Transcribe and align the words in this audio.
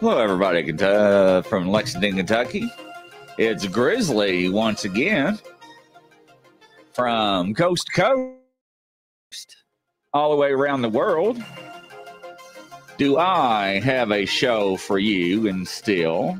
Hello, 0.00 0.18
everybody 0.18 0.72
uh, 0.82 1.40
from 1.42 1.68
Lexington, 1.68 2.16
Kentucky. 2.16 2.68
It's 3.38 3.64
Grizzly 3.68 4.48
once 4.48 4.84
again 4.84 5.38
from 6.92 7.54
coast 7.54 7.86
to 7.94 8.02
coast, 9.30 9.56
all 10.12 10.30
the 10.30 10.36
way 10.36 10.50
around 10.50 10.82
the 10.82 10.88
world. 10.88 11.40
Do 12.98 13.18
I 13.18 13.78
have 13.84 14.10
a 14.10 14.26
show 14.26 14.76
for 14.76 14.98
you 14.98 15.46
and 15.46 15.66
still 15.66 16.36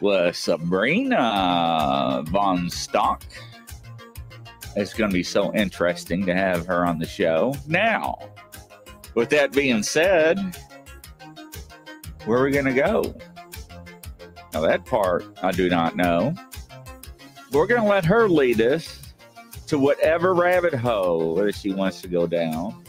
with 0.00 0.34
Sabrina 0.34 2.24
Von 2.26 2.68
Stock? 2.68 3.22
It's 4.74 4.92
going 4.92 5.10
to 5.10 5.14
be 5.14 5.22
so 5.22 5.54
interesting 5.54 6.26
to 6.26 6.34
have 6.34 6.66
her 6.66 6.84
on 6.84 6.98
the 6.98 7.06
show. 7.06 7.54
Now, 7.68 8.18
with 9.14 9.30
that 9.30 9.52
being 9.52 9.84
said, 9.84 10.56
where 12.26 12.38
are 12.38 12.44
we 12.44 12.50
going 12.50 12.64
to 12.64 12.72
go? 12.72 13.14
Now, 14.52 14.60
that 14.60 14.84
part 14.86 15.24
I 15.42 15.52
do 15.52 15.68
not 15.68 15.96
know. 15.96 16.34
We're 17.52 17.66
going 17.66 17.82
to 17.82 17.88
let 17.88 18.04
her 18.04 18.28
lead 18.28 18.60
us 18.60 19.12
to 19.66 19.78
whatever 19.78 20.34
rabbit 20.34 20.74
hole 20.74 21.34
that 21.36 21.54
she 21.54 21.72
wants 21.72 22.00
to 22.02 22.08
go 22.08 22.26
down. 22.26 22.84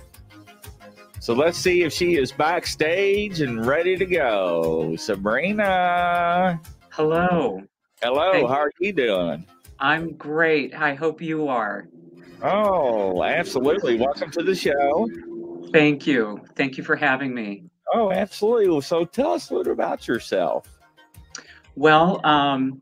So 1.19 1.33
let's 1.33 1.57
see 1.57 1.81
if 1.81 1.91
she 1.91 2.17
is 2.17 2.31
backstage 2.31 3.41
and 3.41 3.65
ready 3.65 3.97
to 3.97 4.05
go. 4.05 4.95
Sabrina. 4.95 6.61
Hello. 6.89 7.61
Hello. 8.01 8.31
Hey. 8.31 8.41
How 8.41 8.59
are 8.59 8.71
you 8.79 8.93
doing? 8.93 9.45
I'm 9.79 10.13
great. 10.13 10.73
I 10.73 10.93
hope 10.93 11.21
you 11.21 11.47
are. 11.47 11.87
Oh, 12.41 13.23
absolutely. 13.23 13.97
Welcome 13.97 14.31
to 14.31 14.43
the 14.43 14.55
show. 14.55 15.09
Thank 15.73 16.05
you. 16.05 16.41
Thank 16.55 16.77
you 16.77 16.83
for 16.83 16.95
having 16.95 17.33
me. 17.33 17.64
Oh, 17.93 18.11
absolutely. 18.11 18.81
So 18.81 19.05
tell 19.05 19.33
us 19.33 19.49
a 19.51 19.55
little 19.55 19.73
about 19.73 20.07
yourself. 20.07 20.67
Well, 21.75 22.25
um, 22.25 22.81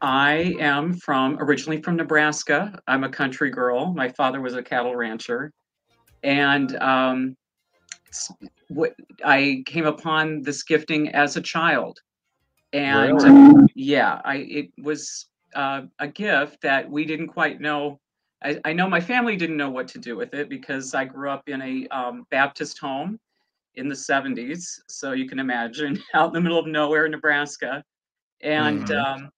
I 0.00 0.56
am 0.60 0.94
from 0.94 1.38
originally 1.40 1.82
from 1.82 1.96
Nebraska. 1.96 2.78
I'm 2.86 3.04
a 3.04 3.08
country 3.08 3.50
girl. 3.50 3.92
My 3.94 4.08
father 4.10 4.40
was 4.40 4.54
a 4.54 4.62
cattle 4.62 4.94
rancher, 4.94 5.52
and 6.22 6.76
um, 6.76 7.36
what 8.68 8.94
I 9.24 9.62
came 9.66 9.86
upon 9.86 10.42
this 10.42 10.62
gifting 10.62 11.08
as 11.10 11.36
a 11.36 11.40
child, 11.40 11.98
and 12.72 13.20
really? 13.22 13.68
yeah, 13.74 14.20
I 14.24 14.36
it 14.36 14.70
was 14.78 15.26
uh, 15.54 15.82
a 15.98 16.08
gift 16.08 16.60
that 16.62 16.88
we 16.88 17.04
didn't 17.04 17.28
quite 17.28 17.60
know. 17.60 17.98
I, 18.42 18.60
I, 18.64 18.72
know 18.72 18.88
my 18.88 19.00
family 19.00 19.34
didn't 19.36 19.56
know 19.56 19.70
what 19.70 19.88
to 19.88 19.98
do 19.98 20.16
with 20.16 20.32
it 20.32 20.48
because 20.48 20.94
I 20.94 21.04
grew 21.06 21.28
up 21.28 21.48
in 21.48 21.60
a 21.60 21.88
um, 21.88 22.24
Baptist 22.30 22.78
home 22.78 23.18
in 23.78 23.88
the 23.88 23.94
70s. 23.94 24.80
So 24.88 25.12
you 25.12 25.28
can 25.28 25.38
imagine 25.38 26.02
out 26.14 26.28
in 26.28 26.32
the 26.34 26.40
middle 26.40 26.58
of 26.58 26.66
nowhere 26.66 27.06
in 27.06 27.12
Nebraska. 27.12 27.82
And 28.42 28.86
mm-hmm. 28.86 29.24
um, 29.24 29.30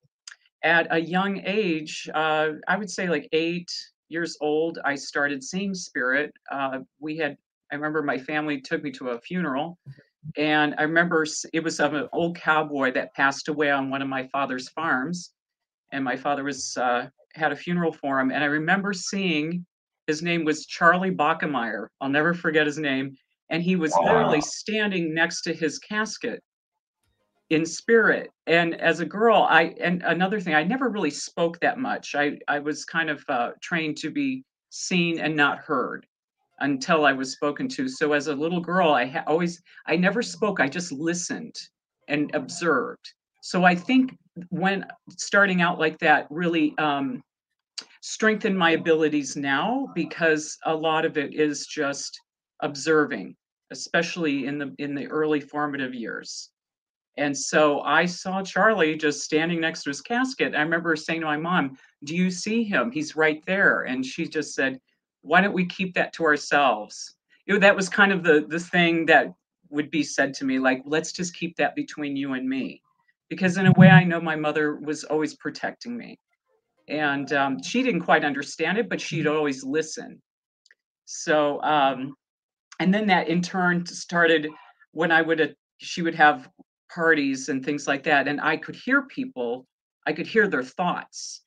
at 0.63 0.89
a 0.91 0.99
young 0.99 1.41
age, 1.45 2.09
uh, 2.15 2.51
I 2.67 2.77
would 2.77 2.91
say 2.91 3.09
like 3.09 3.29
eight 3.33 3.71
years 4.09 4.37
old, 4.41 4.79
I 4.85 4.95
started 4.97 5.45
seeing 5.45 5.75
spirit. 5.75 6.33
Uh, 6.51 6.81
we 6.99 7.17
had, 7.17 7.37
I 7.71 7.77
remember 7.77 8.03
my 8.03 8.19
family 8.19 8.61
took 8.61 8.83
me 8.83 8.91
to 8.93 9.11
a 9.11 9.21
funeral. 9.21 9.79
And 10.37 10.75
I 10.77 10.83
remember 10.83 11.25
it 11.53 11.65
was 11.65 11.81
of 11.81 11.95
an 11.95 12.09
old 12.13 12.37
cowboy 12.37 12.93
that 12.93 13.15
passed 13.15 13.49
away 13.49 13.71
on 13.71 13.89
one 13.89 14.03
of 14.03 14.09
my 14.09 14.27
father's 14.29 14.69
farms. 14.69 15.33
And 15.93 16.05
my 16.05 16.17
father 16.17 16.45
was 16.45 16.77
uh, 16.77 17.07
had 17.35 17.53
a 17.53 17.57
funeral 17.57 17.93
for 17.93 18.21
him. 18.21 18.31
And 18.31 18.45
I 18.45 18.47
remember 18.47 18.93
seeing 18.93 19.65
his 20.07 20.23
name 20.23 20.45
was 20.45 20.67
Charlie 20.67 21.11
Bachmeyer. 21.11 21.87
I'll 22.01 22.09
never 22.09 22.35
forget 22.35 22.67
his 22.67 22.79
name 22.79 23.17
and 23.51 23.63
he 23.63 23.77
was 23.77 23.93
wow. 23.93 24.07
literally 24.07 24.41
standing 24.41 25.13
next 25.13 25.43
to 25.43 25.53
his 25.53 25.79
casket 25.79 26.43
in 27.51 27.67
spirit. 27.67 28.31
And 28.47 28.81
as 28.81 29.01
a 29.01 29.05
girl 29.05 29.47
i 29.51 29.75
and 29.81 30.03
another 30.05 30.41
thing 30.41 30.55
i 30.55 30.63
never 30.63 30.89
really 30.89 31.11
spoke 31.11 31.59
that 31.61 31.79
much. 31.79 32.15
I 32.15 32.39
i 32.49 32.59
was 32.59 32.85
kind 32.85 33.11
of 33.11 33.23
uh, 33.29 33.51
trained 33.61 33.97
to 33.99 34.11
be 34.11 34.45
seen 34.71 35.19
and 35.19 35.37
not 35.37 35.59
heard 35.59 36.07
until 36.61 37.05
i 37.05 37.13
was 37.13 37.33
spoken 37.33 37.69
to. 37.69 37.89
So 37.89 38.13
as 38.13 38.29
a 38.29 38.35
little 38.35 38.61
girl 38.61 38.91
i 38.93 39.05
ha- 39.07 39.25
always 39.27 39.61
i 39.87 39.97
never 39.97 40.23
spoke 40.23 40.61
i 40.61 40.69
just 40.69 40.93
listened 40.93 41.57
and 42.09 42.31
observed. 42.35 43.13
So 43.43 43.65
i 43.65 43.75
think 43.75 44.17
when 44.51 44.87
starting 45.19 45.61
out 45.61 45.79
like 45.79 45.99
that 45.99 46.27
really 46.31 46.75
um, 46.79 47.21
strengthened 48.01 48.57
my 48.57 48.71
abilities 48.71 49.37
now 49.37 49.89
because 49.95 50.57
a 50.65 50.75
lot 50.75 51.05
of 51.05 51.19
it 51.19 51.35
is 51.35 51.67
just 51.67 52.19
observing 52.63 53.37
especially 53.71 54.47
in 54.47 54.59
the 54.59 54.75
in 54.79 54.95
the 54.95 55.07
early 55.07 55.41
formative 55.41 55.95
years. 55.95 56.51
And 57.17 57.37
so 57.37 57.81
I 57.81 58.07
saw 58.07 58.43
Charlie 58.43 58.97
just 58.97 59.23
standing 59.23 59.61
next 59.61 59.83
to 59.83 59.91
his 59.91 60.01
casket. 60.01 60.55
I 60.55 60.63
remember 60.63 60.95
saying 60.97 61.21
to 61.21 61.27
my 61.27 61.37
mom, 61.37 61.77
"Do 62.05 62.17
you 62.17 62.31
see 62.31 62.65
him? 62.65 62.91
He's 62.91 63.17
right 63.17 63.45
there." 63.47 63.83
And 63.83 64.05
she 64.05 64.27
just 64.27 64.55
said, 64.55 64.81
"Why 65.23 65.41
don't 65.41 65.55
we 65.55 65.67
keep 65.67 65.95
that 65.95 66.13
to 66.15 66.25
ourselves?" 66.25 67.17
You 67.47 67.55
know, 67.55 67.61
that 67.61 67.77
was 67.77 67.89
kind 67.89 68.13
of 68.13 68.23
the 68.23 68.47
the 68.49 68.61
thing 68.61 69.07
that 69.07 69.33
would 69.71 69.91
be 69.91 70.03
said 70.03 70.35
to 70.35 70.45
me, 70.45 70.59
like, 70.59 70.83
"Let's 70.85 71.13
just 71.13 71.35
keep 71.35 71.57
that 71.57 71.75
between 71.75 72.17
you 72.17 72.35
and 72.35 72.49
me," 72.49 72.83
because 73.29 73.57
in 73.57 73.67
a 73.67 73.73
way, 73.73 73.89
I 73.89 74.05
know 74.05 74.21
my 74.21 74.37
mother 74.37 74.77
was 74.77 75.05
always 75.05 75.35
protecting 75.35 75.97
me, 75.97 76.19
and 76.89 77.33
um, 77.33 77.63
she 77.63 77.83
didn't 77.83 78.03
quite 78.03 78.25
understand 78.25 78.79
it, 78.79 78.89
but 78.89 79.01
she'd 79.01 79.27
always 79.27 79.65
listen. 79.65 80.23
So 81.07 81.61
um, 81.63 82.15
and 82.81 82.93
then 82.93 83.07
that 83.07 83.29
in 83.29 83.41
turn 83.41 83.87
started 83.87 84.49
when 84.93 85.13
I 85.13 85.23
would 85.23 85.55
she 85.79 86.03
would 86.03 86.15
have 86.17 86.51
parties 86.93 87.49
and 87.49 87.65
things 87.65 87.87
like 87.87 88.03
that, 88.05 88.27
and 88.27 88.41
I 88.41 88.57
could 88.57 88.75
hear 88.75 89.03
people, 89.03 89.67
I 90.07 90.13
could 90.13 90.27
hear 90.27 90.49
their 90.49 90.65
thoughts. 90.65 91.43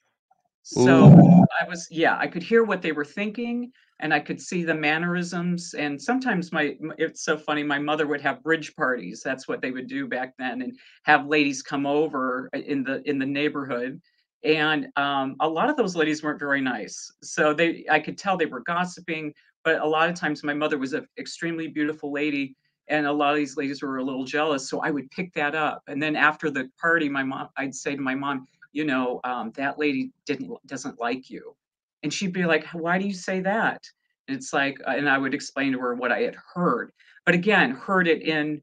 So 0.62 1.08
Ooh. 1.08 1.46
I 1.60 1.68
was 1.68 1.88
yeah, 1.92 2.18
I 2.18 2.28
could 2.28 2.44
hear 2.44 2.64
what 2.64 2.82
they 2.82 2.94
were 2.94 3.06
thinking 3.06 3.72
and 4.00 4.14
I 4.14 4.20
could 4.20 4.42
see 4.42 4.64
the 4.64 4.74
mannerisms 4.74 5.74
and 5.74 6.00
sometimes 6.02 6.52
my 6.52 6.76
it's 6.98 7.24
so 7.24 7.38
funny 7.38 7.64
my 7.64 7.80
mother 7.80 8.08
would 8.08 8.22
have 8.22 8.44
bridge 8.44 8.76
parties 8.76 9.22
that's 9.24 9.48
what 9.48 9.62
they 9.62 9.72
would 9.72 9.88
do 9.88 10.08
back 10.08 10.34
then 10.38 10.62
and 10.62 10.78
have 11.04 11.28
ladies 11.28 11.62
come 11.62 11.86
over 11.86 12.50
uh, 12.56 12.60
in 12.60 12.84
the 12.84 13.08
in 13.10 13.18
the 13.18 13.26
neighborhood 13.26 14.02
and 14.44 14.88
um, 14.98 15.38
a 15.40 15.48
lot 15.48 15.70
of 15.70 15.78
those 15.78 15.96
ladies 15.96 16.22
weren't 16.22 16.40
very 16.40 16.62
nice 16.62 17.12
so 17.22 17.54
they 17.54 17.86
i 17.90 18.00
could 18.00 18.18
tell 18.18 18.36
they 18.36 18.46
were 18.46 18.62
gossiping 18.62 19.34
but 19.64 19.82
a 19.82 19.86
lot 19.86 20.10
of 20.10 20.16
times 20.16 20.44
my 20.44 20.54
mother 20.54 20.78
was 20.78 20.94
an 20.94 21.08
extremely 21.18 21.68
beautiful 21.68 22.12
lady 22.12 22.56
and 22.90 23.06
a 23.06 23.12
lot 23.12 23.32
of 23.32 23.38
these 23.38 23.56
ladies 23.56 23.82
were 23.82 23.98
a 23.98 24.04
little 24.04 24.26
jealous 24.26 24.70
so 24.70 24.80
i 24.82 24.92
would 24.92 25.10
pick 25.12 25.34
that 25.34 25.56
up. 25.56 25.82
And 25.88 26.02
then 26.02 26.16
after 26.16 26.50
the 26.50 26.70
party 26.80 27.10
my 27.10 27.24
mom 27.24 27.50
i'd 27.58 27.76
say 27.76 27.96
to 27.96 28.02
my 28.02 28.16
mom 28.16 28.48
you 28.72 28.86
know 28.86 29.20
um, 29.24 29.52
that 29.56 29.80
lady 29.80 30.12
didn't 30.26 30.52
doesn't 30.66 31.00
like 31.00 31.30
you. 31.30 31.56
And 32.02 32.14
she'd 32.14 32.34
be 32.34 32.46
like 32.46 32.66
why 32.68 32.98
do 32.98 33.06
you 33.06 33.14
say 33.14 33.40
that? 33.42 33.82
And 34.28 34.36
it's 34.38 34.54
like 34.54 34.80
uh, 34.88 34.92
and 34.92 35.10
i 35.10 35.18
would 35.18 35.34
explain 35.34 35.72
to 35.74 35.80
her 35.80 35.96
what 35.96 36.12
i 36.12 36.20
had 36.20 36.38
heard. 36.54 36.92
But 37.26 37.36
again 37.36 37.72
heard 37.72 38.08
it 38.08 38.22
in 38.24 38.62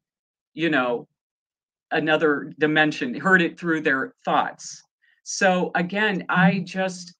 you 0.55 0.71
know 0.71 1.06
another 1.93 2.53
dimension 2.59 3.15
heard 3.15 3.43
it 3.43 3.59
through 3.59 3.81
their 3.81 4.15
thoughts. 4.25 4.83
So 5.22 5.71
again 5.75 6.25
i 6.28 6.53
mm-hmm. 6.53 6.65
just 6.65 7.15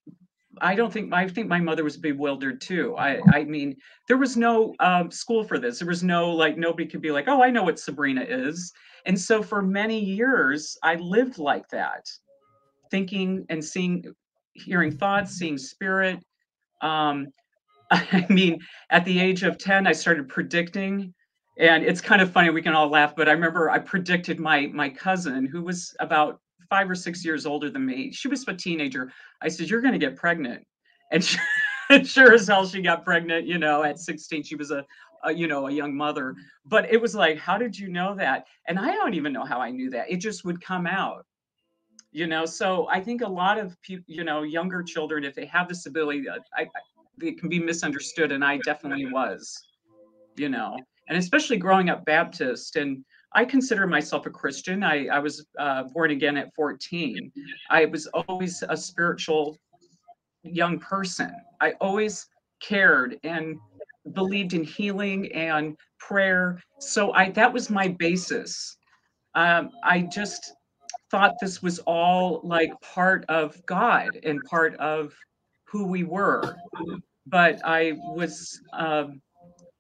I 0.60 0.75
don't 0.75 0.93
think 0.93 1.12
I 1.12 1.28
think 1.28 1.48
my 1.48 1.60
mother 1.60 1.84
was 1.84 1.97
bewildered 1.97 2.60
too. 2.60 2.97
I 2.97 3.21
I 3.32 3.44
mean, 3.44 3.76
there 4.09 4.19
was 4.19 4.37
no 4.37 4.75
um, 4.81 5.10
school 5.10 5.44
for 5.44 5.59
this. 5.59 5.78
There 5.78 5.88
was 5.88 6.03
no 6.03 6.31
like 6.31 6.56
nobody 6.56 6.87
could 6.87 7.03
be 7.03 7.10
like, 7.10 7.28
oh, 7.28 7.43
I 7.43 7.50
know 7.50 7.62
what 7.62 7.78
Sabrina 7.78 8.22
is. 8.22 8.72
And 9.06 9.19
so 9.19 9.43
for 9.43 9.62
many 9.62 9.98
years, 9.98 10.76
I 10.82 10.97
lived 10.97 11.38
like 11.38 11.69
that, 11.69 12.07
thinking 12.91 13.47
and 13.48 13.65
seeing, 13.65 14.04
hearing 14.53 14.91
thoughts, 14.91 15.33
seeing 15.33 15.59
spirit. 15.59 16.18
Um, 16.83 17.28
I 17.91 18.27
mean, 18.28 18.60
at 18.91 19.04
the 19.04 19.18
age 19.18 19.42
of 19.42 19.59
ten, 19.59 19.86
I 19.86 19.92
started 19.92 20.28
predicting, 20.28 21.15
and 21.59 21.84
it's 21.84 22.01
kind 22.01 22.22
of 22.22 22.30
funny. 22.30 22.51
We 22.51 22.63
can 22.63 22.74
all 22.74 22.89
laugh, 22.89 23.16
but 23.16 23.28
I 23.28 23.33
remember 23.33 23.71
I 23.71 23.78
predicted 23.78 24.39
my 24.39 24.66
my 24.68 24.91
cousin, 24.91 25.47
who 25.47 25.63
was 25.63 25.95
about 26.01 26.41
five 26.71 26.89
or 26.89 26.95
six 26.95 27.25
years 27.25 27.45
older 27.45 27.69
than 27.69 27.84
me. 27.84 28.13
She 28.13 28.28
was 28.28 28.47
a 28.49 28.55
teenager. 28.55 29.13
I 29.43 29.49
said, 29.49 29.69
You're 29.69 29.83
going 29.83 29.93
to 29.93 29.99
get 29.99 30.17
pregnant. 30.17 30.65
And 31.13 31.22
she, 31.22 31.39
sure 32.05 32.33
as 32.33 32.47
hell, 32.47 32.65
she 32.67 32.81
got 32.81 33.05
pregnant, 33.05 33.47
you 33.47 33.59
know, 33.59 33.83
at 33.83 33.99
16. 33.99 34.45
She 34.45 34.55
was 34.55 34.71
a, 34.71 34.87
a, 35.25 35.33
you 35.33 35.49
know, 35.49 35.67
a 35.67 35.72
young 35.72 35.95
mother. 35.95 36.34
But 36.65 36.91
it 36.91 37.01
was 37.01 37.15
like, 37.15 37.37
How 37.37 37.59
did 37.59 37.78
you 37.78 37.89
know 37.89 38.15
that? 38.15 38.47
And 38.69 38.78
I 38.78 38.93
don't 38.93 39.15
even 39.15 39.33
know 39.33 39.45
how 39.45 39.61
I 39.61 39.71
knew 39.71 39.91
that. 39.91 40.11
It 40.11 40.19
just 40.19 40.45
would 40.45 40.65
come 40.65 40.87
out. 40.87 41.27
You 42.13 42.27
know, 42.27 42.45
so 42.45 42.89
I 42.89 43.01
think 43.01 43.23
a 43.23 43.28
lot 43.28 43.59
of 43.59 43.81
people, 43.83 44.05
you 44.09 44.25
know, 44.25 44.43
younger 44.43 44.83
children, 44.83 45.23
if 45.23 45.34
they 45.34 45.47
have 45.47 45.69
this 45.69 45.87
ability, 45.87 46.28
uh, 46.28 46.39
I, 46.57 46.63
I, 46.63 46.66
it 47.23 47.39
can 47.39 47.49
be 47.49 47.61
misunderstood. 47.61 48.33
And 48.33 48.45
I 48.45 48.59
definitely 48.65 49.07
was, 49.07 49.63
you 50.37 50.49
know, 50.49 50.77
and 51.09 51.16
especially 51.16 51.57
growing 51.57 51.89
up 51.89 52.05
Baptist 52.05 52.75
and 52.75 53.05
I 53.32 53.44
consider 53.44 53.86
myself 53.86 54.27
a 54.27 54.30
Christian. 54.30 54.82
I, 54.82 55.06
I 55.06 55.18
was 55.21 55.47
uh, 55.59 55.84
born 55.94 56.10
again 56.10 56.36
at 56.36 56.54
14. 56.54 57.30
I 57.71 57.84
was 57.86 58.06
always 58.09 58.62
a 58.68 58.77
spiritual 58.77 59.56
young 60.42 60.78
person. 60.78 61.32
I 61.60 61.72
always 61.80 62.27
cared 62.60 63.18
and 63.22 63.56
believed 64.15 64.54
in 64.54 64.65
healing 64.65 65.32
and 65.32 65.77
prayer. 65.98 66.60
So 66.78 67.12
I 67.12 67.30
that 67.30 67.53
was 67.53 67.71
my 67.71 67.88
basis. 67.88 68.77
um, 69.34 69.71
I 69.84 70.03
just 70.03 70.53
thought 71.10 71.34
this 71.41 71.62
was 71.62 71.78
all 71.80 72.41
like 72.42 72.72
part 72.80 73.24
of 73.28 73.65
God 73.66 74.18
and 74.24 74.42
part 74.44 74.74
of 74.77 75.15
who 75.65 75.86
we 75.86 76.04
were. 76.04 76.56
But 77.27 77.60
I 77.65 77.92
was 78.15 78.60
um, 78.72 79.21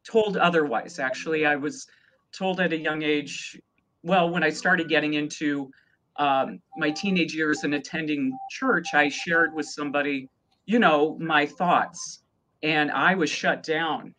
told 0.08 0.36
otherwise. 0.36 0.98
Actually, 0.98 1.46
I 1.46 1.56
was 1.56 1.86
told 2.32 2.60
at 2.60 2.72
a 2.72 2.78
young 2.78 3.02
age, 3.02 3.60
well, 4.02 4.30
when 4.30 4.42
I 4.42 4.50
started 4.50 4.88
getting 4.88 5.14
into 5.14 5.70
um, 6.16 6.60
my 6.76 6.90
teenage 6.90 7.34
years 7.34 7.64
and 7.64 7.74
attending 7.74 8.36
church, 8.50 8.88
I 8.94 9.08
shared 9.08 9.54
with 9.54 9.66
somebody, 9.66 10.28
you 10.66 10.78
know, 10.78 11.16
my 11.18 11.46
thoughts, 11.46 12.22
and 12.62 12.90
I 12.90 13.14
was 13.14 13.30
shut 13.30 13.62
down. 13.62 14.14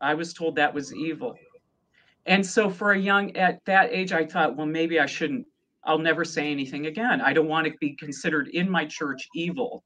I 0.00 0.14
was 0.14 0.32
told 0.32 0.56
that 0.56 0.72
was 0.72 0.94
evil. 0.94 1.36
And 2.26 2.44
so 2.44 2.70
for 2.70 2.92
a 2.92 2.98
young 2.98 3.36
at 3.36 3.64
that 3.66 3.90
age, 3.92 4.12
I 4.12 4.24
thought, 4.24 4.56
well, 4.56 4.66
maybe 4.66 4.98
I 4.98 5.06
shouldn't. 5.06 5.46
I'll 5.84 5.98
never 5.98 6.24
say 6.24 6.50
anything 6.50 6.86
again. 6.86 7.20
I 7.20 7.34
don't 7.34 7.48
want 7.48 7.66
to 7.66 7.74
be 7.78 7.94
considered 7.96 8.48
in 8.48 8.70
my 8.70 8.86
church 8.86 9.28
evil. 9.34 9.84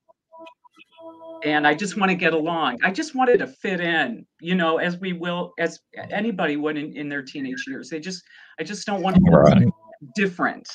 And 1.44 1.66
I 1.66 1.74
just 1.74 1.96
want 1.96 2.10
to 2.10 2.16
get 2.16 2.32
along. 2.32 2.78
I 2.82 2.90
just 2.90 3.14
wanted 3.14 3.38
to 3.38 3.46
fit 3.46 3.80
in, 3.80 4.26
you 4.40 4.54
know, 4.54 4.78
as 4.78 4.98
we 4.98 5.12
will, 5.12 5.52
as 5.58 5.78
anybody 6.10 6.56
would 6.56 6.76
in, 6.76 6.96
in 6.96 7.08
their 7.08 7.22
teenage 7.22 7.64
years. 7.66 7.88
They 7.88 8.00
just, 8.00 8.24
I 8.58 8.64
just 8.64 8.86
don't 8.86 9.02
want 9.02 9.16
to 9.16 9.22
be 9.22 9.30
right. 9.30 9.68
different. 10.16 10.68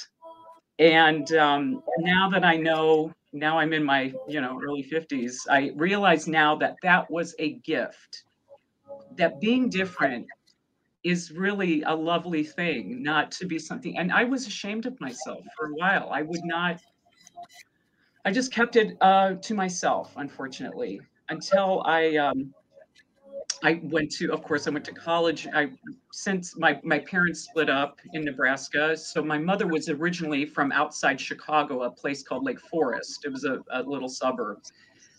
And 0.80 1.31
um, 1.33 1.83
now 2.00 2.30
that 2.30 2.44
I 2.44 2.56
know, 2.56 3.13
now 3.33 3.57
I'm 3.57 3.74
in 3.74 3.83
my, 3.83 4.13
you 4.27 4.42
know, 4.42 4.60
early 4.63 4.83
50s, 4.83 5.36
I 5.50 5.71
realize 5.75 6.27
now 6.27 6.56
that 6.57 6.75
that 6.83 7.10
was 7.12 7.36
a 7.39 7.54
gift. 7.65 8.24
That 9.18 9.39
being 9.39 9.69
different 9.69 10.27
is 11.04 11.31
really 11.31 11.83
a 11.83 11.94
lovely 11.94 12.44
thing, 12.44 13.04
not 13.04 13.31
to 13.31 13.45
be 13.45 13.60
something. 13.60 13.98
And 13.98 14.12
I 14.12 14.24
was 14.24 14.48
ashamed 14.48 14.86
of 14.86 15.00
myself 15.01 15.44
for 15.57 15.68
a 15.68 15.74
while. 15.74 16.10
I 16.12 16.21
would 16.21 16.44
not, 16.45 16.80
I 18.25 18.31
just 18.31 18.54
kept 18.54 18.75
it 18.75 18.98
uh, 19.02 19.34
to 19.34 19.54
myself, 19.54 20.14
unfortunately, 20.16 21.02
until 21.30 21.84
I, 21.86 22.16
um, 22.16 22.54
I 23.64 23.81
went 23.84 24.12
to, 24.14 24.31
of 24.31 24.44
course, 24.44 24.68
I 24.68 24.70
went 24.72 24.86
to 24.86 24.94
college. 24.94 25.48
I 25.54 25.72
since 26.12 26.58
my 26.58 26.80
my 26.84 27.00
parents 27.00 27.42
split 27.42 27.70
up 27.70 28.00
in 28.14 28.24
Nebraska, 28.25 28.96
so 28.98 29.24
my 29.24 29.38
mother 29.38 29.68
was 29.68 29.90
originally 29.90 30.46
from 30.46 30.72
outside 30.72 31.20
Chicago, 31.20 31.84
a 31.84 31.92
place 31.92 32.24
called 32.24 32.44
Lake 32.44 32.60
Forest. 32.60 33.25
It 33.25 33.30
was 33.30 33.46
a, 33.46 33.62
a 33.72 33.84
little 33.84 34.10
suburb. 34.10 34.60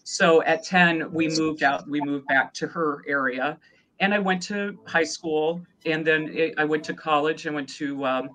So 0.04 0.42
at 0.42 0.62
ten, 0.64 1.10
we 1.12 1.28
moved 1.28 1.62
out. 1.62 1.88
We 1.88 2.00
moved 2.02 2.26
back 2.26 2.52
to 2.54 2.66
her 2.66 3.02
area, 3.06 3.58
and 4.00 4.12
I 4.12 4.18
went 4.18 4.42
to 4.44 4.78
high 4.86 5.04
school, 5.04 5.62
and 5.86 6.06
then 6.06 6.52
I 6.58 6.64
went 6.64 6.84
to 6.84 6.94
college. 6.94 7.46
I 7.46 7.50
went 7.50 7.68
to 7.70 8.04
um, 8.04 8.28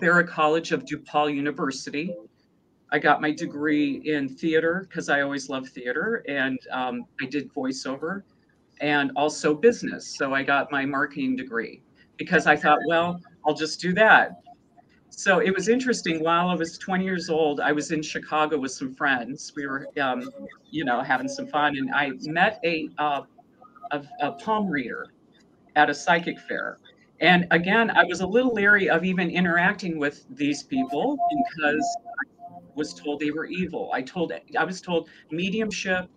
Barat 0.00 0.24
College 0.24 0.72
of 0.72 0.84
DePaul 0.84 1.34
University. 1.34 2.14
I 2.90 2.98
got 2.98 3.20
my 3.20 3.30
degree 3.32 4.02
in 4.04 4.28
theater 4.28 4.86
because 4.88 5.08
I 5.08 5.20
always 5.20 5.48
loved 5.48 5.68
theater, 5.68 6.24
and 6.28 6.58
um, 6.72 7.04
I 7.20 7.26
did 7.26 7.52
voiceover 7.52 8.22
and 8.80 9.10
also 9.16 9.54
business. 9.54 10.16
So 10.16 10.34
I 10.34 10.42
got 10.42 10.70
my 10.72 10.86
marketing 10.86 11.36
degree 11.36 11.82
because 12.16 12.46
I 12.46 12.56
thought, 12.56 12.78
well, 12.86 13.20
I'll 13.46 13.54
just 13.54 13.80
do 13.80 13.92
that. 13.94 14.40
So 15.10 15.40
it 15.40 15.54
was 15.54 15.68
interesting. 15.68 16.22
While 16.22 16.48
I 16.48 16.54
was 16.54 16.78
20 16.78 17.04
years 17.04 17.28
old, 17.28 17.60
I 17.60 17.72
was 17.72 17.90
in 17.90 18.02
Chicago 18.02 18.58
with 18.58 18.72
some 18.72 18.94
friends. 18.94 19.52
We 19.56 19.66
were, 19.66 19.88
um, 20.00 20.30
you 20.70 20.84
know, 20.84 21.02
having 21.02 21.28
some 21.28 21.46
fun, 21.46 21.76
and 21.76 21.92
I 21.92 22.12
met 22.22 22.60
a 22.64 22.88
uh, 22.98 23.22
a, 23.90 24.02
a 24.20 24.32
palm 24.32 24.68
reader 24.68 25.08
at 25.76 25.90
a 25.90 25.94
psychic 25.94 26.38
fair. 26.40 26.78
And 27.20 27.46
again, 27.50 27.90
I 27.90 28.04
was 28.04 28.20
a 28.20 28.26
little 28.26 28.52
leery 28.52 28.88
of 28.88 29.04
even 29.04 29.30
interacting 29.30 29.98
with 29.98 30.24
these 30.30 30.62
people 30.62 31.18
because 31.30 31.96
was 32.78 32.94
told 32.94 33.20
they 33.20 33.30
were 33.30 33.46
evil. 33.46 33.90
I 33.92 34.00
told 34.00 34.32
I 34.58 34.64
was 34.64 34.80
told 34.80 35.08
mediumship, 35.30 36.08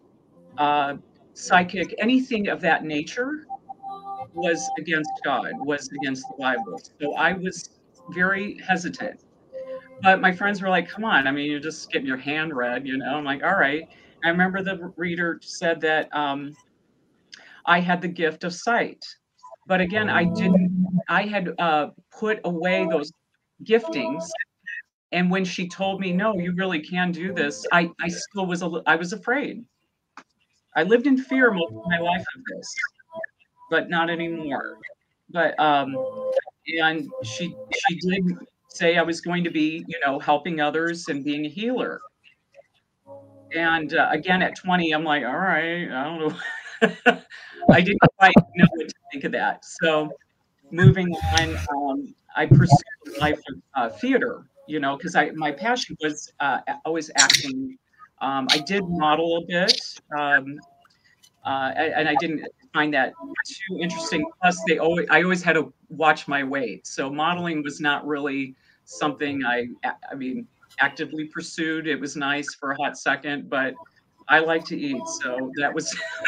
uh, 0.57 0.95
psychic, 1.33 1.93
anything 1.97 2.47
of 2.47 2.61
that 2.61 2.85
nature 2.85 3.47
was 4.33 4.69
against 4.79 5.11
God, 5.25 5.51
was 5.59 5.89
against 5.99 6.25
the 6.29 6.35
Bible. 6.39 6.79
So 7.01 7.13
I 7.15 7.33
was 7.33 7.71
very 8.11 8.57
hesitant. 8.59 9.25
But 10.01 10.21
my 10.21 10.31
friends 10.31 10.61
were 10.61 10.69
like, 10.69 10.87
come 10.89 11.03
on, 11.03 11.27
I 11.27 11.31
mean, 11.31 11.49
you're 11.51 11.59
just 11.59 11.91
getting 11.91 12.07
your 12.07 12.17
hand 12.17 12.55
read, 12.55 12.87
you 12.87 12.97
know? 12.97 13.15
I'm 13.17 13.23
like, 13.25 13.43
all 13.43 13.55
right. 13.55 13.83
I 14.23 14.29
remember 14.29 14.63
the 14.63 14.93
reader 14.97 15.39
said 15.41 15.81
that 15.81 16.13
um, 16.15 16.55
I 17.65 17.79
had 17.79 18.01
the 18.01 18.07
gift 18.07 18.43
of 18.43 18.53
sight. 18.53 19.03
But 19.67 19.79
again, 19.81 20.09
I 20.09 20.23
didn't, 20.23 21.01
I 21.07 21.23
had 21.23 21.53
uh, 21.59 21.89
put 22.11 22.39
away 22.45 22.87
those 22.89 23.11
giftings. 23.63 24.23
And 25.11 25.29
when 25.29 25.43
she 25.43 25.67
told 25.67 25.99
me, 25.99 26.13
no, 26.13 26.35
you 26.35 26.53
really 26.55 26.79
can 26.79 27.11
do 27.11 27.33
this, 27.33 27.65
I, 27.71 27.91
I 27.99 28.07
still 28.07 28.45
was, 28.45 28.61
a, 28.61 28.71
I 28.85 28.95
was 28.95 29.11
afraid. 29.13 29.65
I 30.75 30.83
lived 30.83 31.05
in 31.05 31.17
fear 31.17 31.51
most 31.51 31.73
of 31.73 31.83
my 31.85 31.99
life 31.99 32.25
of 32.35 32.41
this, 32.55 32.75
but 33.69 33.89
not 33.89 34.09
anymore. 34.09 34.77
But, 35.29 35.59
um, 35.59 35.95
and 36.81 37.09
she, 37.23 37.53
she 37.89 37.99
did 37.99 38.23
say 38.69 38.97
I 38.97 39.01
was 39.01 39.19
going 39.19 39.43
to 39.43 39.49
be, 39.51 39.83
you 39.87 39.99
know, 40.05 40.19
helping 40.19 40.61
others 40.61 41.07
and 41.09 41.23
being 41.23 41.45
a 41.45 41.49
healer. 41.49 41.99
And 43.53 43.93
uh, 43.93 44.07
again, 44.11 44.41
at 44.41 44.55
20, 44.55 44.91
I'm 44.93 45.03
like, 45.03 45.23
all 45.25 45.37
right, 45.37 45.91
I 45.91 46.03
don't 46.03 46.19
know. 46.19 46.37
I 47.69 47.81
didn't 47.81 47.99
quite 48.17 48.33
know 48.55 48.67
what 48.75 48.87
to 48.87 48.95
think 49.11 49.25
of 49.25 49.33
that. 49.33 49.65
So 49.65 50.09
moving 50.71 51.13
on, 51.37 51.57
um, 51.75 52.15
I 52.35 52.45
pursued 52.45 53.19
life 53.19 53.39
of 53.49 53.61
uh, 53.75 53.89
theater, 53.97 54.45
you 54.67 54.79
know, 54.79 54.97
because 54.97 55.15
I 55.15 55.31
my 55.31 55.51
passion 55.51 55.97
was 56.01 56.31
uh, 56.39 56.59
always 56.85 57.11
acting. 57.17 57.77
Um, 58.21 58.47
I 58.51 58.59
did 58.59 58.83
model 58.87 59.37
a 59.37 59.45
bit, 59.47 59.81
um, 60.17 60.59
uh, 61.45 61.71
and 61.75 62.07
I 62.07 62.15
didn't 62.15 62.45
find 62.73 62.93
that 62.93 63.13
too 63.47 63.79
interesting. 63.79 64.25
Plus, 64.41 64.61
they 64.67 64.77
always 64.77 65.07
I 65.09 65.23
always 65.23 65.43
had 65.43 65.53
to 65.53 65.73
watch 65.89 66.27
my 66.27 66.43
weight, 66.43 66.85
so 66.85 67.09
modeling 67.09 67.63
was 67.63 67.79
not 67.79 68.05
really 68.05 68.55
something 68.85 69.43
I 69.45 69.67
I 70.11 70.15
mean 70.15 70.47
actively 70.79 71.25
pursued. 71.25 71.87
It 71.87 71.99
was 71.99 72.15
nice 72.15 72.53
for 72.55 72.71
a 72.71 72.75
hot 72.77 72.97
second, 72.97 73.49
but 73.49 73.73
I 74.27 74.39
like 74.39 74.63
to 74.65 74.79
eat, 74.79 75.01
so 75.21 75.51
that 75.57 75.73
was 75.73 75.95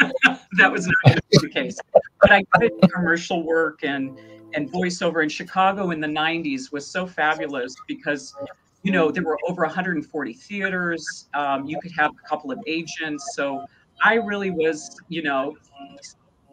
that 0.58 0.70
was 0.70 0.86
not 0.86 1.18
the 1.30 1.48
case. 1.48 1.78
But 2.20 2.32
I 2.32 2.42
did 2.60 2.72
commercial 2.92 3.44
work 3.44 3.80
and 3.82 4.18
and 4.54 4.70
voiceover 4.70 5.22
in 5.22 5.28
Chicago 5.28 5.90
in 5.90 6.00
the 6.00 6.08
90s 6.08 6.72
was 6.72 6.86
so 6.86 7.06
fabulous 7.06 7.74
because 7.86 8.34
you 8.82 8.92
know 8.92 9.10
there 9.10 9.24
were 9.24 9.38
over 9.48 9.62
140 9.62 10.32
theaters. 10.32 11.28
Um, 11.34 11.66
you 11.66 11.80
could 11.80 11.92
have 11.92 12.12
a 12.12 12.28
couple 12.28 12.50
of 12.50 12.58
agents, 12.66 13.34
so 13.34 13.64
I 14.02 14.14
really 14.14 14.50
was 14.50 14.96
you 15.08 15.22
know 15.22 15.56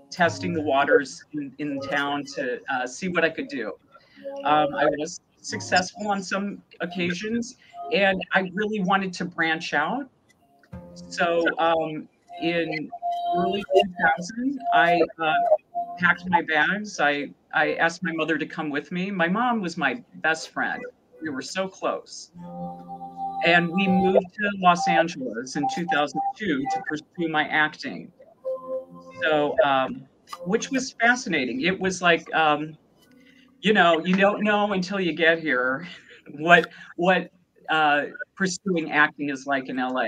testing 0.10 0.54
the 0.54 0.62
waters 0.62 1.24
in, 1.34 1.54
in 1.58 1.80
town 1.80 2.26
to 2.36 2.60
uh, 2.74 2.86
see 2.86 3.08
what 3.08 3.24
I 3.24 3.30
could 3.30 3.48
do. 3.48 3.74
Um, 4.44 4.76
I 4.76 4.86
was 4.98 5.20
successful 5.42 6.08
on 6.10 6.22
some 6.22 6.62
occasions, 6.82 7.58
and 7.92 8.22
I 8.34 8.52
really 8.54 8.82
wanted 8.82 9.14
to 9.14 9.26
branch 9.26 9.74
out 9.74 10.10
so 11.10 11.46
um, 11.58 12.08
in 12.42 12.90
early 13.38 13.64
2000, 13.76 14.60
I 14.74 15.02
uh, 15.20 15.34
packed 16.00 16.24
my 16.30 16.42
bags. 16.42 17.00
I, 17.00 17.30
I 17.54 17.74
asked 17.74 18.04
my 18.04 18.12
mother 18.14 18.38
to 18.38 18.46
come 18.46 18.70
with 18.70 18.92
me. 18.92 19.12
My 19.12 19.28
mom 19.28 19.62
was 19.62 19.78
my 19.78 20.04
best 20.16 20.50
friend. 20.50 20.82
We 21.22 21.30
were 21.30 21.42
so 21.42 21.68
close. 21.68 22.32
And 23.46 23.70
we 23.70 23.88
moved 23.88 24.34
to 24.34 24.50
Los 24.60 24.88
Angeles 24.88 25.56
in 25.56 25.68
2002 25.74 26.64
to 26.72 26.82
pursue 26.88 27.30
my 27.30 27.48
acting. 27.48 28.12
So, 29.24 29.56
um, 29.64 30.08
which 30.46 30.72
was 30.72 30.94
fascinating. 31.00 31.62
It 31.62 31.80
was 31.80 32.02
like, 32.02 32.32
um, 32.34 32.78
you 33.62 33.74
know, 33.74 34.04
you 34.06 34.16
don't 34.16 34.44
know 34.44 34.74
until 34.74 35.00
you 35.00 35.14
get 35.14 35.40
here 35.40 35.88
what 36.38 36.68
what 36.96 37.32
uh, 37.70 38.06
pursuing 38.36 38.92
acting 38.92 39.30
is 39.30 39.46
like 39.46 39.70
in 39.70 39.78
LA. 39.78 40.08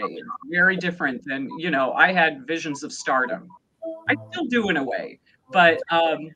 very 0.52 0.76
different 0.76 1.24
than, 1.26 1.50
you 1.58 1.72
know, 1.72 1.94
I 1.94 2.12
had 2.12 2.46
visions 2.46 2.84
of 2.84 2.92
stardom. 2.92 3.48
I 4.10 4.16
still 4.32 4.46
do 4.48 4.70
in 4.70 4.78
a 4.78 4.84
way, 4.84 5.20
but 5.52 5.82
um, 5.90 6.30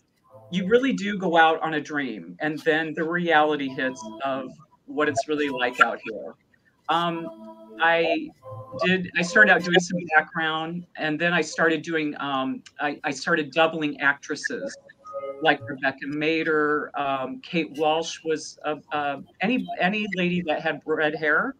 you 0.51 0.67
really 0.67 0.93
do 0.93 1.17
go 1.17 1.37
out 1.37 1.61
on 1.61 1.75
a 1.75 1.81
dream 1.81 2.35
and 2.39 2.59
then 2.59 2.93
the 2.95 3.03
reality 3.03 3.67
hits 3.69 4.03
of 4.23 4.49
what 4.85 5.09
it's 5.09 5.27
really 5.27 5.49
like 5.49 5.79
out 5.79 5.99
here. 6.03 6.35
Um, 6.89 7.27
I 7.81 8.29
did, 8.83 9.09
I 9.17 9.21
started 9.21 9.51
out 9.51 9.63
doing 9.63 9.79
some 9.79 9.99
background 10.15 10.85
and 10.97 11.19
then 11.19 11.33
I 11.33 11.41
started 11.41 11.81
doing, 11.81 12.15
um, 12.19 12.63
I, 12.79 12.99
I 13.03 13.11
started 13.11 13.51
doubling 13.51 13.99
actresses 13.99 14.75
like 15.41 15.59
Rebecca 15.67 16.05
Mader, 16.05 16.89
um, 16.97 17.39
Kate 17.41 17.71
Walsh 17.77 18.19
was 18.23 18.57
any 19.41 19.65
any 19.79 20.05
lady 20.15 20.41
that 20.47 20.61
had 20.61 20.81
red 20.85 21.15
hair, 21.15 21.55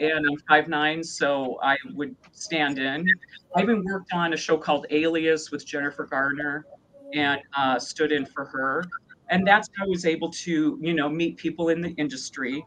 and 0.00 0.26
I'm 0.26 0.38
five 0.48 0.68
nine, 0.68 1.02
so 1.02 1.58
I 1.62 1.76
would 1.94 2.14
stand 2.32 2.78
in. 2.78 3.06
I 3.54 3.62
even 3.62 3.84
worked 3.84 4.12
on 4.12 4.32
a 4.32 4.36
show 4.36 4.56
called 4.56 4.86
Alias 4.90 5.50
with 5.50 5.66
Jennifer 5.66 6.06
Gardner, 6.06 6.66
and 7.14 7.40
uh, 7.56 7.78
stood 7.78 8.12
in 8.12 8.26
for 8.26 8.44
her. 8.44 8.84
and 9.30 9.46
that's 9.46 9.68
how 9.76 9.84
I 9.84 9.88
was 9.88 10.06
able 10.06 10.30
to, 10.30 10.78
you 10.80 10.94
know, 10.94 11.08
meet 11.08 11.36
people 11.36 11.68
in 11.68 11.80
the 11.80 11.90
industry. 11.90 12.64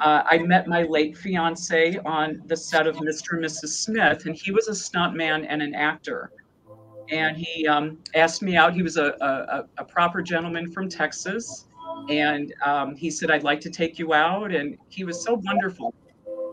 Uh, 0.00 0.22
I 0.26 0.38
met 0.38 0.66
my 0.66 0.82
late 0.82 1.16
fiance 1.16 1.98
on 2.04 2.42
the 2.46 2.56
set 2.56 2.88
of 2.88 2.96
Mr. 2.96 3.34
and 3.34 3.44
Mrs. 3.44 3.68
Smith, 3.68 4.26
and 4.26 4.34
he 4.34 4.50
was 4.50 4.66
a 4.66 4.72
stuntman 4.72 5.46
and 5.48 5.62
an 5.62 5.74
actor. 5.74 6.32
And 7.10 7.36
he 7.36 7.66
um, 7.68 7.98
asked 8.14 8.42
me 8.42 8.56
out. 8.56 8.74
He 8.74 8.82
was 8.82 8.96
a, 8.96 9.14
a, 9.20 9.64
a 9.78 9.84
proper 9.84 10.22
gentleman 10.22 10.70
from 10.72 10.88
Texas, 10.88 11.66
and 12.08 12.52
um, 12.64 12.96
he 12.96 13.10
said, 13.10 13.30
"I'd 13.30 13.44
like 13.44 13.60
to 13.60 13.70
take 13.70 13.98
you 13.98 14.14
out." 14.14 14.52
And 14.52 14.76
he 14.88 15.04
was 15.04 15.22
so 15.22 15.40
wonderful. 15.44 15.94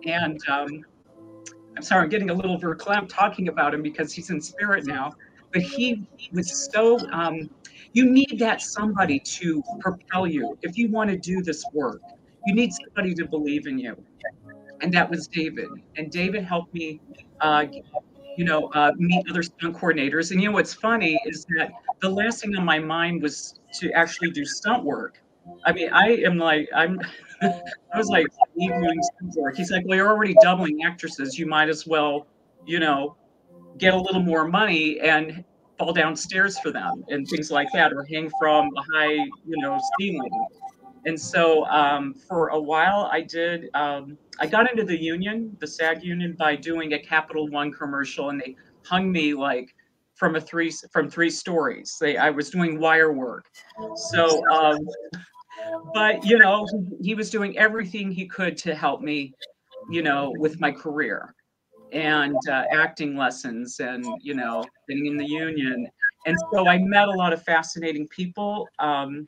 And 0.06 0.40
um, 0.48 0.86
I'm 1.76 1.82
sorry, 1.82 2.04
I'm 2.04 2.10
getting 2.10 2.30
a 2.30 2.34
little 2.34 2.60
verklempt 2.60 3.10
talking 3.10 3.48
about 3.48 3.74
him 3.74 3.82
because 3.82 4.12
he's 4.12 4.30
in 4.30 4.42
spirit 4.42 4.86
now. 4.86 5.14
But 5.52 5.64
he, 5.64 6.04
was 6.32 6.70
so 6.72 7.00
um, 7.12 7.50
you 7.94 8.06
need 8.06 8.38
that 8.38 8.62
somebody 8.62 9.20
to 9.20 9.64
propel 9.80 10.28
you. 10.28 10.58
If 10.62 10.78
you 10.78 10.90
want 10.90 11.10
to 11.10 11.18
do 11.18 11.42
this 11.42 11.64
work 11.74 12.02
you 12.46 12.56
need 12.56 12.72
somebody 12.74 13.14
to 13.16 13.26
believe 13.26 13.68
in 13.68 13.78
you. 13.78 13.96
And 14.82 14.94
that 14.94 15.10
was 15.10 15.28
david. 15.28 15.68
And 15.98 16.12
david 16.12 16.44
helped 16.44 16.74
me 16.74 17.00
uh, 17.42 17.66
you 18.38 18.46
know 18.46 18.68
uh, 18.74 18.92
meet 18.98 19.30
other 19.30 19.44
stunt 19.44 19.76
coordinators. 19.76 20.32
And 20.32 20.42
you 20.42 20.50
know 20.50 20.54
what's 20.54 20.74
funny 20.74 21.20
is 21.26 21.46
that 21.58 21.72
the 22.02 22.10
last 22.10 22.42
thing 22.42 22.56
on 22.56 22.64
my 22.66 22.80
mind 22.80 23.22
was 23.22 23.60
to 23.80 23.92
actually 23.92 24.32
do 24.32 24.46
stunt 24.46 24.84
work. 24.84 25.22
I 25.66 25.74
mean 25.74 25.90
i 25.92 26.10
am 26.28 26.38
like 26.38 26.70
i'm 26.76 27.00
i 27.42 27.98
was 27.98 28.08
like 28.08 28.28
doing 28.58 29.02
stunt 29.02 29.36
work? 29.36 29.56
He's 29.58 29.72
like 29.72 29.86
well 29.86 29.98
you're 29.98 30.10
already 30.10 30.36
doubling 30.42 30.84
actresses. 30.84 31.38
You 31.38 31.46
might 31.46 31.70
as 31.70 31.86
well 31.86 32.28
you 32.66 32.80
know 32.80 33.16
get 33.80 33.94
a 33.94 33.98
little 33.98 34.22
more 34.22 34.48
money 34.48 35.00
and 35.00 35.44
fall 35.78 35.94
downstairs 35.94 36.60
for 36.60 36.72
them 36.72 37.04
and 37.08 37.28
things 37.28 37.50
like 37.50 37.70
that, 37.74 37.94
or 37.94 38.04
hang 38.04 38.30
from 38.40 38.70
a 38.78 38.82
high, 38.94 39.14
you 39.14 39.58
know, 39.58 39.80
ceiling. 39.98 40.30
And 41.06 41.20
so 41.20 41.66
um, 41.68 42.14
for 42.14 42.50
a 42.50 42.60
while, 42.60 43.10
I 43.12 43.22
did. 43.22 43.70
Um, 43.74 44.18
I 44.40 44.48
got 44.48 44.70
into 44.70 44.84
the 44.84 45.02
union, 45.02 45.56
the 45.60 45.68
SAG 45.68 46.04
union, 46.04 46.36
by 46.38 46.56
doing 46.56 46.94
a 46.94 47.00
Capital 47.00 47.48
One 47.48 47.72
commercial, 47.72 48.30
and 48.30 48.40
they 48.40 48.56
hung 48.86 49.12
me 49.12 49.34
like 49.34 49.74
from 50.16 50.36
a 50.36 50.42
three 50.42 50.74
from 50.92 51.10
three 51.10 51.30
stories. 51.30 51.98
They, 52.00 52.18
I 52.18 52.30
was 52.30 52.50
doing 52.50 52.80
wire 52.80 53.14
work, 53.14 53.46
so. 53.96 54.46
Um, 54.52 54.78
but 55.94 56.26
you 56.26 56.38
know, 56.38 56.66
he 57.02 57.16
was 57.16 57.30
doing 57.30 57.58
everything 57.58 58.12
he 58.12 58.26
could 58.26 58.58
to 58.58 58.76
help 58.76 59.02
me, 59.02 59.34
you 59.90 60.02
know, 60.02 60.34
with 60.38 60.60
my 60.60 60.72
career 60.72 61.36
and 61.92 62.36
uh, 62.50 62.64
acting 62.72 63.16
lessons 63.16 63.80
and 63.80 64.06
you 64.22 64.34
know 64.34 64.64
being 64.88 65.06
in 65.06 65.18
the 65.18 65.26
union. 65.26 65.88
And 66.26 66.38
so 66.52 66.68
i 66.68 66.78
met 66.78 67.08
a 67.08 67.12
lot 67.12 67.34
of 67.34 67.44
fascinating 67.44 68.08
people. 68.08 68.68
Um, 68.80 69.28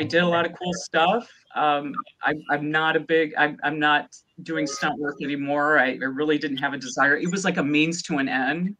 i 0.00 0.04
did 0.04 0.22
a 0.22 0.26
lot 0.26 0.46
of 0.46 0.52
cool 0.58 0.72
stuff. 0.74 1.30
Um, 1.54 1.94
I, 2.22 2.34
am 2.52 2.70
not 2.70 2.96
a 2.96 3.00
big 3.00 3.34
I'm, 3.36 3.58
I'm 3.62 3.78
not 3.78 4.16
doing 4.42 4.66
stunt 4.66 4.98
work 4.98 5.16
anymore. 5.22 5.78
I, 5.78 5.92
I, 5.92 6.04
really 6.04 6.38
didn't 6.38 6.58
have 6.58 6.72
a 6.72 6.78
desire. 6.78 7.16
It 7.16 7.30
was 7.30 7.44
like 7.44 7.56
a 7.56 7.64
means 7.64 8.02
to 8.02 8.18
an 8.18 8.28
end. 8.28 8.76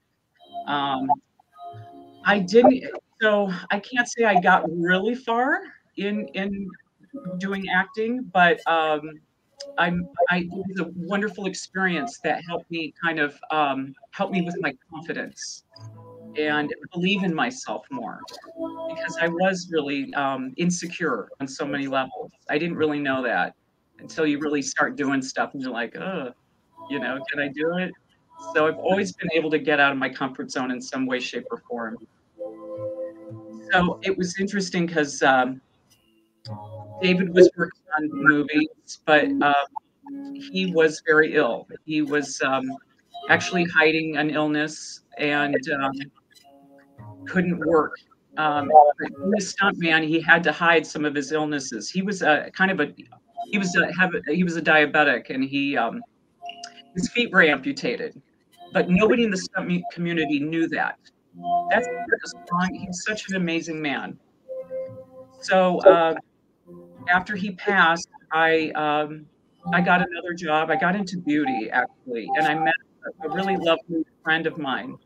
Um, 0.67 1.09
i 2.29 2.39
didn't 2.39 2.85
so 3.23 3.51
i 3.71 3.79
can't 3.81 4.07
say 4.07 4.25
i 4.25 4.39
got 4.41 4.65
really 4.71 5.15
far 5.15 5.61
in 5.97 6.29
in 6.35 6.69
doing 7.39 7.65
acting 7.75 8.23
but 8.33 8.61
um, 8.67 9.19
I'm, 9.77 10.09
I, 10.31 10.39
it 10.39 10.49
was 10.51 10.81
a 10.81 10.91
wonderful 10.97 11.47
experience 11.47 12.19
that 12.25 12.43
helped 12.47 12.71
me 12.71 12.93
kind 13.03 13.19
of 13.19 13.39
um, 13.51 13.95
help 14.13 14.31
me 14.31 14.43
with 14.43 14.57
my 14.61 14.75
confidence 14.91 15.65
and 16.37 16.73
believe 16.93 17.25
in 17.25 17.35
myself 17.35 17.85
more 17.91 18.21
because 18.89 19.17
I 19.21 19.29
was 19.29 19.69
really 19.73 20.13
um, 20.15 20.53
insecure 20.57 21.29
on 21.41 21.49
so 21.49 21.67
many 21.67 21.87
levels. 21.87 22.31
I 22.49 22.59
didn't 22.59 22.77
really 22.77 23.01
know 23.01 23.23
that 23.23 23.55
until 23.99 24.27
you 24.27 24.39
really 24.39 24.63
start 24.63 24.97
doing 24.97 25.23
stuff 25.23 25.55
and 25.55 25.63
you're 25.63 25.73
like, 25.73 25.97
oh, 25.97 26.33
you 26.91 27.01
know, 27.01 27.19
can 27.31 27.41
I 27.41 27.49
do 27.49 27.77
it? 27.79 27.93
So 28.55 28.67
I've 28.69 28.79
always 28.79 29.13
been 29.13 29.29
able 29.35 29.51
to 29.51 29.59
get 29.59 29.81
out 29.81 29.93
of 29.93 29.99
my 29.99 30.09
comfort 30.09 30.51
zone 30.51 30.71
in 30.71 30.81
some 30.81 31.07
way, 31.07 31.19
shape, 31.19 31.47
or 31.51 31.63
form. 31.69 31.97
So 33.73 33.99
it 34.03 34.17
was 34.17 34.39
interesting 34.39 34.87
because 34.87 35.23
um, 35.23 35.61
David 37.01 37.35
was 37.35 37.51
working 37.57 37.83
on 37.97 38.09
movies, 38.13 39.01
but 39.05 39.25
um, 39.43 39.55
he 40.53 40.73
was 40.73 41.03
very 41.07 41.35
ill. 41.35 41.67
He 41.85 42.03
was 42.03 42.41
um, 42.43 42.71
actually 43.29 43.65
hiding 43.65 44.17
an 44.17 44.31
illness 44.31 45.01
and 45.19 45.57
um, 45.81 45.93
couldn't 47.27 47.59
work. 47.59 47.95
Um, 48.37 48.71
he 49.01 49.15
was 49.19 49.55
stuntman. 49.55 50.07
He 50.07 50.21
had 50.21 50.43
to 50.45 50.53
hide 50.53 50.87
some 50.87 51.05
of 51.05 51.15
his 51.15 51.33
illnesses. 51.33 51.91
He 51.91 52.03
was 52.03 52.23
a 52.23 52.51
kind 52.53 52.71
of 52.71 52.81
a 52.81 52.93
he 53.47 53.59
was 53.59 53.75
a 53.77 53.93
have 53.99 54.13
he 54.29 54.45
was 54.45 54.57
a 54.57 54.63
diabetic 54.63 55.31
and 55.31 55.43
he 55.43 55.77
um, 55.77 56.03
his 56.95 57.09
feet 57.11 57.33
were 57.33 57.43
amputated, 57.43 58.21
but 58.73 58.89
nobody 58.89 59.25
in 59.25 59.31
the 59.31 59.37
stunt 59.37 59.83
community 59.93 60.41
knew 60.41 60.69
that. 60.69 60.99
That's 61.71 61.87
strong. 62.45 62.75
He's 62.75 63.05
such 63.07 63.29
an 63.29 63.37
amazing 63.37 63.81
man. 63.81 64.19
So. 65.41 65.79
Uh, 65.81 66.15
after 67.09 67.37
he 67.37 67.53
passed, 67.53 68.09
I 68.33 68.71
um, 68.71 69.27
I 69.73 69.81
got 69.81 70.03
another 70.09 70.35
job. 70.35 70.71
I 70.71 70.77
got 70.77 70.97
into 70.97 71.19
beauty 71.19 71.71
actually, 71.71 72.29
and 72.37 72.47
I 72.47 72.55
met 72.55 72.75
a 73.25 73.29
really 73.29 73.57
lovely 73.57 74.05
friend 74.23 74.47
of 74.47 74.59
mine, 74.59 74.97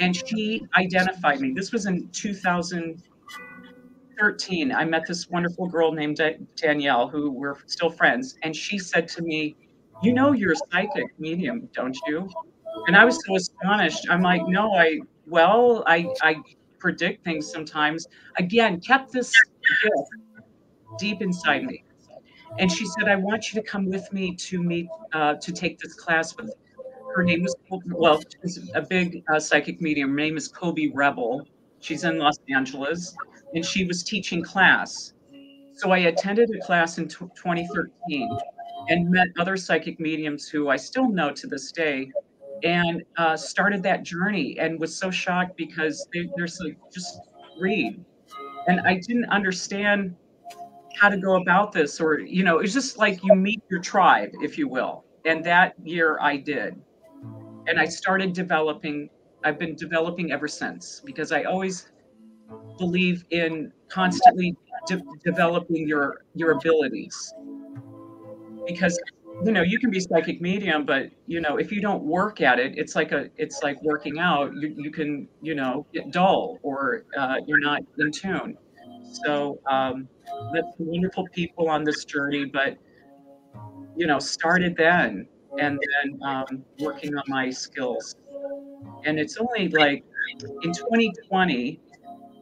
and 0.00 0.14
she 0.16 0.66
identified 0.76 1.40
me. 1.40 1.52
This 1.52 1.72
was 1.72 1.86
in 1.86 2.08
2013. 2.08 4.72
I 4.72 4.84
met 4.84 5.06
this 5.06 5.28
wonderful 5.30 5.68
girl 5.68 5.92
named 5.92 6.20
Danielle, 6.56 7.08
who 7.08 7.30
we're 7.30 7.56
still 7.66 7.90
friends, 7.90 8.36
and 8.42 8.54
she 8.54 8.78
said 8.78 9.08
to 9.08 9.22
me, 9.22 9.56
"You 10.02 10.12
know, 10.12 10.32
you're 10.32 10.52
a 10.52 10.56
psychic 10.72 11.18
medium, 11.18 11.68
don't 11.72 11.96
you?" 12.06 12.28
And 12.86 12.96
I 12.96 13.04
was 13.04 13.18
so 13.26 13.34
astonished. 13.36 14.06
I'm 14.10 14.22
like, 14.22 14.42
"No, 14.46 14.72
I 14.74 15.00
well, 15.26 15.82
I 15.86 16.08
I 16.22 16.36
predict 16.78 17.24
things 17.24 17.50
sometimes." 17.50 18.06
Again, 18.36 18.80
kept 18.80 19.12
this 19.12 19.32
gift 19.82 20.10
deep 20.98 21.22
inside 21.22 21.64
me. 21.64 21.84
And 22.58 22.70
she 22.70 22.84
said, 22.84 23.08
I 23.08 23.16
want 23.16 23.52
you 23.52 23.60
to 23.60 23.66
come 23.66 23.86
with 23.86 24.12
me 24.12 24.34
to 24.34 24.62
meet, 24.62 24.88
uh, 25.12 25.34
to 25.34 25.52
take 25.52 25.78
this 25.78 25.94
class 25.94 26.36
with. 26.36 26.52
Her 27.14 27.24
name 27.24 27.42
was, 27.42 27.56
well, 27.86 28.20
she's 28.42 28.70
a 28.74 28.82
big 28.82 29.24
uh, 29.32 29.40
psychic 29.40 29.80
medium. 29.80 30.10
Her 30.10 30.16
name 30.16 30.36
is 30.36 30.46
Kobe 30.46 30.90
Rebel. 30.94 31.46
She's 31.80 32.04
in 32.04 32.18
Los 32.18 32.36
Angeles, 32.48 33.16
and 33.54 33.64
she 33.64 33.84
was 33.84 34.04
teaching 34.04 34.42
class. 34.42 35.12
So 35.74 35.90
I 35.90 35.98
attended 35.98 36.50
a 36.54 36.64
class 36.64 36.98
in 36.98 37.08
2013 37.08 38.38
and 38.88 39.10
met 39.10 39.28
other 39.38 39.56
psychic 39.56 39.98
mediums 39.98 40.48
who 40.48 40.68
I 40.68 40.76
still 40.76 41.08
know 41.08 41.32
to 41.32 41.46
this 41.46 41.72
day 41.72 42.12
and 42.62 43.02
uh, 43.16 43.36
started 43.36 43.82
that 43.84 44.02
journey 44.02 44.58
and 44.58 44.78
was 44.78 44.94
so 44.96 45.10
shocked 45.10 45.56
because 45.56 46.06
they, 46.12 46.28
they're 46.36 46.48
like, 46.60 46.76
just 46.92 47.20
read. 47.58 48.04
And 48.66 48.80
I 48.80 48.94
didn't 48.94 49.26
understand 49.26 50.14
how 51.00 51.08
to 51.08 51.16
go 51.16 51.40
about 51.40 51.72
this 51.72 51.98
or 51.98 52.20
you 52.20 52.44
know 52.44 52.58
it's 52.58 52.74
just 52.74 52.98
like 52.98 53.24
you 53.24 53.34
meet 53.34 53.62
your 53.70 53.80
tribe 53.80 54.30
if 54.42 54.58
you 54.58 54.68
will. 54.68 55.04
And 55.24 55.44
that 55.44 55.74
year 55.82 56.18
i 56.20 56.36
did. 56.36 56.76
And 57.66 57.80
i 57.80 57.86
started 57.86 58.32
developing 58.32 59.08
i've 59.44 59.58
been 59.58 59.74
developing 59.74 60.30
ever 60.32 60.46
since 60.46 61.00
because 61.04 61.32
i 61.32 61.44
always 61.44 61.90
believe 62.78 63.24
in 63.30 63.72
constantly 63.88 64.54
de- 64.86 65.02
developing 65.24 65.88
your 65.88 66.24
your 66.34 66.52
abilities. 66.52 67.34
Because 68.66 69.00
you 69.42 69.52
know 69.52 69.62
you 69.62 69.78
can 69.78 69.90
be 69.90 70.00
psychic 70.00 70.42
medium 70.42 70.84
but 70.84 71.08
you 71.26 71.40
know 71.40 71.56
if 71.56 71.72
you 71.72 71.80
don't 71.80 72.02
work 72.02 72.42
at 72.42 72.58
it 72.58 72.76
it's 72.76 72.94
like 72.94 73.12
a 73.12 73.30
it's 73.36 73.62
like 73.62 73.80
working 73.82 74.18
out. 74.18 74.54
You, 74.54 74.74
you 74.76 74.90
can 74.90 75.28
you 75.40 75.54
know 75.54 75.86
get 75.94 76.10
dull 76.10 76.58
or 76.62 77.04
uh, 77.16 77.36
you're 77.46 77.64
not 77.70 77.80
in 77.98 78.12
tune. 78.12 78.58
So 79.24 79.58
um, 79.66 80.08
met 80.52 80.64
wonderful 80.78 81.26
people 81.32 81.68
on 81.68 81.84
this 81.84 82.04
journey, 82.04 82.44
but 82.44 82.76
you 83.96 84.06
know, 84.06 84.18
started 84.18 84.76
then 84.76 85.26
and 85.58 85.78
then 85.78 86.20
um, 86.22 86.64
working 86.80 87.16
on 87.16 87.24
my 87.28 87.50
skills. 87.50 88.16
And 89.04 89.18
it's 89.18 89.36
only 89.36 89.68
like 89.68 90.04
in 90.62 90.72
2020, 90.72 91.80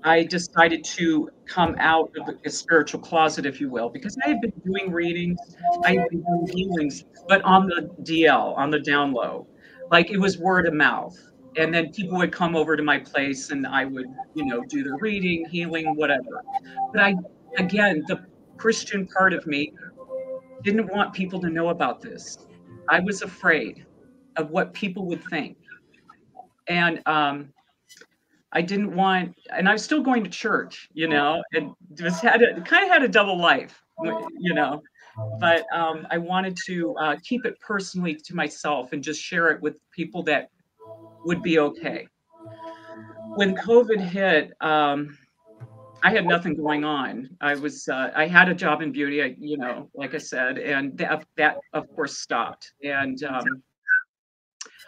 I 0.04 0.22
decided 0.22 0.84
to 0.84 1.30
come 1.46 1.74
out 1.78 2.12
of 2.16 2.34
the 2.42 2.50
spiritual 2.50 3.00
closet, 3.00 3.46
if 3.46 3.60
you 3.60 3.68
will, 3.68 3.88
because 3.88 4.16
I 4.24 4.28
had 4.28 4.40
been 4.40 4.52
doing 4.64 4.92
readings, 4.92 5.38
I 5.84 5.96
had 5.96 6.08
been 6.08 6.22
doing 6.22 6.48
healings, 6.52 7.04
but 7.28 7.42
on 7.42 7.66
the 7.66 7.90
DL, 8.02 8.56
on 8.56 8.70
the 8.70 8.78
down 8.78 9.12
low. 9.12 9.46
Like 9.90 10.10
it 10.10 10.18
was 10.18 10.38
word 10.38 10.66
of 10.66 10.74
mouth. 10.74 11.16
And 11.56 11.74
then 11.74 11.90
people 11.90 12.18
would 12.18 12.30
come 12.30 12.54
over 12.54 12.76
to 12.76 12.82
my 12.82 12.98
place 12.98 13.50
and 13.50 13.66
I 13.66 13.84
would, 13.84 14.06
you 14.34 14.44
know, 14.44 14.62
do 14.68 14.84
the 14.84 14.96
reading, 15.00 15.46
healing, 15.50 15.96
whatever. 15.96 16.44
But 16.92 17.02
I 17.02 17.14
again, 17.56 18.04
the 18.08 18.24
Christian 18.56 19.06
part 19.06 19.32
of 19.32 19.46
me 19.46 19.72
didn't 20.62 20.88
want 20.88 21.12
people 21.12 21.40
to 21.40 21.48
know 21.48 21.68
about 21.68 22.00
this. 22.00 22.38
I 22.88 23.00
was 23.00 23.22
afraid 23.22 23.86
of 24.36 24.50
what 24.50 24.72
people 24.72 25.06
would 25.06 25.22
think. 25.24 25.56
And 26.68 27.00
um, 27.06 27.52
I 28.52 28.62
didn't 28.62 28.94
want, 28.94 29.36
and 29.56 29.68
I 29.68 29.72
was 29.72 29.82
still 29.82 30.02
going 30.02 30.24
to 30.24 30.30
church, 30.30 30.88
you 30.92 31.08
know, 31.08 31.42
and 31.54 31.72
just 31.94 32.22
had 32.22 32.42
a 32.42 32.60
kind 32.62 32.84
of 32.84 32.90
had 32.90 33.02
a 33.02 33.08
double 33.08 33.38
life, 33.38 33.82
you 34.38 34.54
know. 34.54 34.82
But 35.40 35.66
um, 35.72 36.06
I 36.10 36.18
wanted 36.18 36.56
to 36.66 36.94
uh, 36.96 37.16
keep 37.24 37.44
it 37.44 37.58
personally 37.60 38.14
to 38.14 38.34
myself 38.34 38.92
and 38.92 39.02
just 39.02 39.20
share 39.20 39.48
it 39.48 39.60
with 39.60 39.80
people 39.90 40.22
that 40.24 40.50
would 41.24 41.42
be 41.42 41.58
okay. 41.58 42.06
When 43.34 43.56
COVID 43.56 44.00
hit, 44.00 44.52
um, 44.60 45.18
I 46.02 46.10
had 46.10 46.26
nothing 46.26 46.54
going 46.54 46.84
on. 46.84 47.28
I 47.40 47.54
was 47.54 47.88
uh, 47.88 48.10
I 48.14 48.26
had 48.26 48.48
a 48.48 48.54
job 48.54 48.82
in 48.82 48.92
beauty, 48.92 49.22
I, 49.22 49.34
you 49.38 49.56
know, 49.56 49.90
like 49.94 50.14
I 50.14 50.18
said, 50.18 50.58
and 50.58 50.96
that 50.98 51.24
that 51.36 51.58
of 51.72 51.88
course 51.94 52.18
stopped. 52.18 52.72
And 52.84 53.22
um, 53.24 53.62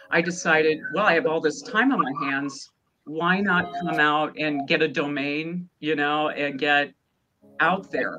I 0.09 0.21
decided, 0.21 0.79
well, 0.93 1.05
I 1.05 1.13
have 1.13 1.25
all 1.25 1.41
this 1.41 1.61
time 1.61 1.91
on 1.91 2.01
my 2.01 2.29
hands. 2.29 2.69
Why 3.05 3.41
not 3.41 3.73
come 3.81 3.99
out 3.99 4.37
and 4.37 4.67
get 4.67 4.81
a 4.81 4.87
domain, 4.87 5.67
you 5.79 5.95
know, 5.95 6.29
and 6.29 6.57
get 6.57 6.93
out 7.59 7.91
there? 7.91 8.17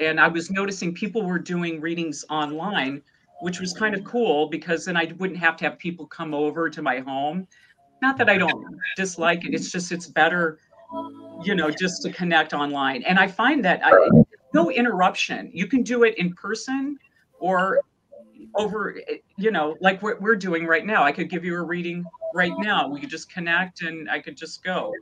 And 0.00 0.18
I 0.18 0.28
was 0.28 0.50
noticing 0.50 0.94
people 0.94 1.22
were 1.22 1.38
doing 1.38 1.80
readings 1.80 2.24
online, 2.30 3.02
which 3.42 3.60
was 3.60 3.72
kind 3.72 3.94
of 3.94 4.04
cool 4.04 4.48
because 4.48 4.84
then 4.86 4.96
I 4.96 5.12
wouldn't 5.18 5.38
have 5.38 5.56
to 5.58 5.64
have 5.64 5.78
people 5.78 6.06
come 6.06 6.32
over 6.32 6.70
to 6.70 6.80
my 6.80 7.00
home. 7.00 7.46
Not 8.00 8.16
that 8.18 8.28
I 8.30 8.38
don't 8.38 8.78
dislike 8.96 9.44
it; 9.44 9.54
it's 9.54 9.70
just 9.70 9.92
it's 9.92 10.06
better 10.06 10.58
you 11.42 11.54
know, 11.54 11.70
just 11.70 12.02
to 12.02 12.12
connect 12.12 12.52
online. 12.52 13.02
And 13.02 13.18
I 13.18 13.28
find 13.28 13.64
that 13.64 13.80
I, 13.84 13.92
no 14.54 14.70
interruption. 14.70 15.50
You 15.52 15.66
can 15.66 15.82
do 15.82 16.04
it 16.04 16.16
in 16.18 16.32
person 16.34 16.98
or 17.38 17.80
over, 18.54 18.98
you 19.36 19.50
know, 19.50 19.76
like 19.80 20.02
what 20.02 20.20
we're 20.20 20.36
doing 20.36 20.66
right 20.66 20.84
now. 20.84 21.02
I 21.02 21.12
could 21.12 21.28
give 21.28 21.44
you 21.44 21.56
a 21.56 21.62
reading 21.62 22.04
right 22.34 22.52
now. 22.58 22.88
We 22.88 23.00
could 23.00 23.10
just 23.10 23.30
connect 23.30 23.82
and 23.82 24.10
I 24.10 24.20
could 24.20 24.36
just 24.36 24.62
go. 24.62 24.92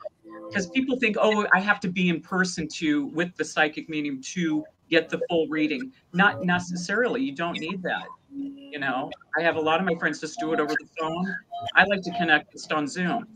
Because 0.48 0.68
people 0.70 0.98
think, 0.98 1.16
oh, 1.20 1.46
I 1.52 1.60
have 1.60 1.80
to 1.80 1.88
be 1.88 2.08
in 2.08 2.20
person 2.20 2.68
to 2.74 3.06
with 3.06 3.34
the 3.36 3.44
psychic 3.44 3.88
medium 3.88 4.20
to 4.22 4.64
get 4.90 5.08
the 5.08 5.20
full 5.28 5.46
reading. 5.48 5.92
Not 6.12 6.44
necessarily. 6.44 7.22
You 7.22 7.34
don't 7.34 7.58
need 7.58 7.82
that. 7.82 8.06
You 8.36 8.78
know, 8.78 9.10
I 9.38 9.42
have 9.42 9.56
a 9.56 9.60
lot 9.60 9.78
of 9.78 9.86
my 9.86 9.94
friends 9.94 10.20
just 10.20 10.38
do 10.40 10.52
it 10.52 10.60
over 10.60 10.74
the 10.74 10.88
phone. 10.98 11.34
I 11.76 11.84
like 11.84 12.02
to 12.02 12.10
connect 12.18 12.52
just 12.52 12.72
on 12.72 12.88
Zoom. 12.88 13.26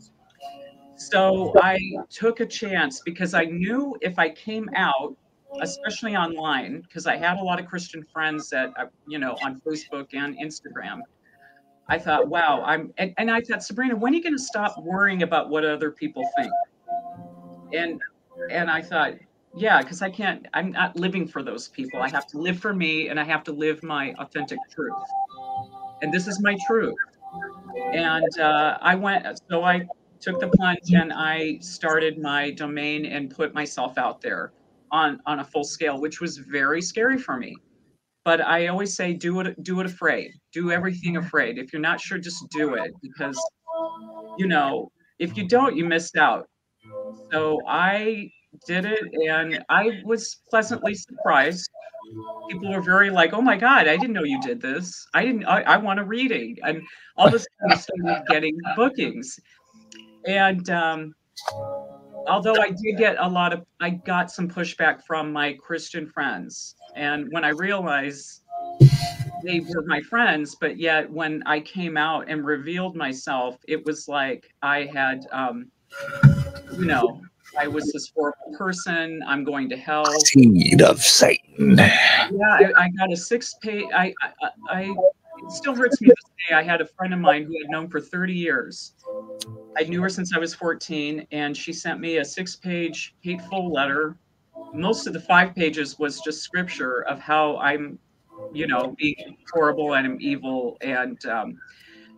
So 0.99 1.53
I 1.61 1.79
took 2.09 2.41
a 2.41 2.45
chance 2.45 3.01
because 3.05 3.33
I 3.33 3.45
knew 3.45 3.95
if 4.01 4.19
I 4.19 4.29
came 4.31 4.69
out, 4.75 5.15
especially 5.61 6.17
online, 6.17 6.81
because 6.81 7.07
I 7.07 7.15
had 7.15 7.37
a 7.37 7.41
lot 7.41 7.57
of 7.57 7.65
Christian 7.67 8.05
friends 8.11 8.49
that, 8.49 8.73
uh, 8.77 8.85
you 9.07 9.17
know, 9.17 9.37
on 9.41 9.61
Facebook 9.65 10.07
and 10.13 10.37
Instagram. 10.37 10.99
I 11.87 11.97
thought, 11.97 12.27
wow, 12.27 12.61
I'm, 12.65 12.93
and, 12.97 13.13
and 13.17 13.31
I 13.31 13.39
thought, 13.39 13.63
Sabrina, 13.63 13.95
when 13.95 14.11
are 14.11 14.17
you 14.17 14.21
going 14.21 14.35
to 14.35 14.43
stop 14.43 14.75
worrying 14.83 15.23
about 15.23 15.49
what 15.49 15.63
other 15.63 15.89
people 15.89 16.29
think? 16.37 16.51
And, 17.73 18.01
and 18.51 18.69
I 18.69 18.81
thought, 18.81 19.13
yeah, 19.55 19.81
because 19.81 20.01
I 20.01 20.09
can't, 20.09 20.47
I'm 20.53 20.73
not 20.73 20.97
living 20.97 21.27
for 21.27 21.41
those 21.41 21.69
people. 21.69 22.01
I 22.01 22.09
have 22.09 22.27
to 22.27 22.37
live 22.37 22.59
for 22.59 22.73
me 22.73 23.07
and 23.07 23.17
I 23.17 23.23
have 23.23 23.43
to 23.45 23.53
live 23.53 23.81
my 23.83 24.13
authentic 24.19 24.59
truth. 24.69 24.93
And 26.01 26.13
this 26.13 26.27
is 26.27 26.41
my 26.41 26.57
truth. 26.67 26.95
And 27.93 28.37
uh, 28.37 28.77
I 28.81 28.95
went, 28.95 29.25
so 29.49 29.63
I 29.63 29.87
took 30.21 30.39
the 30.39 30.47
plunge 30.47 30.93
and 30.93 31.13
I 31.13 31.57
started 31.59 32.17
my 32.17 32.51
domain 32.51 33.05
and 33.05 33.29
put 33.29 33.53
myself 33.53 33.97
out 33.97 34.21
there 34.21 34.51
on 34.91 35.19
on 35.25 35.39
a 35.39 35.43
full 35.43 35.63
scale, 35.63 35.99
which 35.99 36.19
was 36.19 36.37
very 36.37 36.81
scary 36.81 37.17
for 37.17 37.37
me. 37.37 37.55
But 38.25 38.41
I 38.41 38.67
always 38.67 38.95
say, 38.95 39.13
do 39.13 39.39
it, 39.39 39.63
do 39.63 39.79
it 39.79 39.85
afraid. 39.85 40.31
Do 40.53 40.71
everything 40.71 41.17
afraid. 41.17 41.57
If 41.57 41.71
you're 41.71 41.81
not 41.81 42.01
sure, 42.01 42.17
just 42.17 42.47
do 42.49 42.73
it 42.73 42.91
because, 43.01 43.39
you 44.37 44.47
know, 44.47 44.91
if 45.19 45.37
you 45.37 45.47
don't, 45.47 45.75
you 45.75 45.85
missed 45.85 46.17
out. 46.17 46.47
So 47.31 47.59
I 47.67 48.29
did 48.67 48.85
it, 48.85 48.99
and 49.27 49.63
I 49.69 50.01
was 50.03 50.41
pleasantly 50.49 50.95
surprised. 50.95 51.69
People 52.49 52.71
were 52.71 52.81
very 52.81 53.09
like, 53.09 53.33
"Oh 53.33 53.41
my 53.41 53.55
God, 53.55 53.87
I 53.87 53.95
didn't 53.95 54.13
know 54.13 54.23
you 54.23 54.41
did 54.41 54.61
this. 54.61 55.07
I 55.13 55.23
didn't. 55.23 55.45
I, 55.45 55.61
I 55.61 55.77
want 55.77 55.99
a 55.99 56.03
reading." 56.03 56.57
And 56.63 56.81
all 57.17 57.27
of 57.27 57.33
a 57.33 57.39
sudden, 57.39 57.71
I 57.71 57.75
started 57.75 58.23
getting 58.27 58.57
bookings 58.75 59.39
and 60.25 60.69
um, 60.69 61.15
although 62.27 62.55
I 62.61 62.69
did 62.69 62.97
get 62.97 63.17
a 63.19 63.27
lot 63.27 63.53
of, 63.53 63.65
I 63.79 63.91
got 63.91 64.31
some 64.31 64.49
pushback 64.49 65.03
from 65.05 65.31
my 65.31 65.53
Christian 65.53 66.07
friends. 66.07 66.75
And 66.95 67.27
when 67.31 67.43
I 67.43 67.49
realized 67.49 68.41
they 69.43 69.61
were 69.61 69.83
my 69.85 70.01
friends, 70.01 70.55
but 70.59 70.77
yet 70.77 71.09
when 71.09 71.43
I 71.45 71.59
came 71.59 71.97
out 71.97 72.29
and 72.29 72.45
revealed 72.45 72.95
myself, 72.95 73.57
it 73.67 73.85
was 73.85 74.07
like 74.07 74.51
I 74.61 74.85
had, 74.85 75.25
um, 75.31 75.71
you 76.77 76.85
know, 76.85 77.21
I 77.57 77.67
was 77.67 77.91
this 77.91 78.11
horrible 78.15 78.55
person. 78.57 79.23
I'm 79.25 79.43
going 79.43 79.69
to 79.69 79.77
hell. 79.77 80.05
Seed 80.25 80.81
of 80.81 81.01
Satan. 81.01 81.77
Yeah, 81.77 82.29
I, 82.31 82.71
I 82.77 82.89
got 82.89 83.11
a 83.11 83.17
six 83.17 83.55
page. 83.55 83.85
I, 83.93 84.13
I, 84.21 84.49
I 84.69 84.95
it 85.43 85.51
still 85.51 85.75
hurts 85.75 85.99
me 86.01 86.09
to 86.09 86.15
say 86.47 86.55
I 86.55 86.63
had 86.63 86.81
a 86.81 86.85
friend 86.85 87.13
of 87.13 87.19
mine 87.19 87.43
who 87.43 87.53
I'd 87.63 87.69
known 87.69 87.89
for 87.89 88.01
30 88.01 88.33
years. 88.33 88.93
I 89.77 89.83
knew 89.83 90.01
her 90.01 90.09
since 90.09 90.33
I 90.35 90.39
was 90.39 90.53
14, 90.53 91.27
and 91.31 91.55
she 91.55 91.73
sent 91.73 91.99
me 91.99 92.17
a 92.17 92.25
six 92.25 92.55
page 92.55 93.15
hateful 93.21 93.71
letter. 93.71 94.17
Most 94.73 95.07
of 95.07 95.13
the 95.13 95.21
five 95.21 95.55
pages 95.55 95.97
was 95.99 96.19
just 96.21 96.41
scripture 96.41 97.03
of 97.05 97.19
how 97.19 97.57
I'm, 97.57 97.97
you 98.53 98.67
know, 98.67 98.95
being 98.97 99.37
horrible 99.53 99.93
and 99.95 100.05
I'm 100.05 100.17
evil. 100.19 100.77
And, 100.81 101.23
um, 101.25 101.57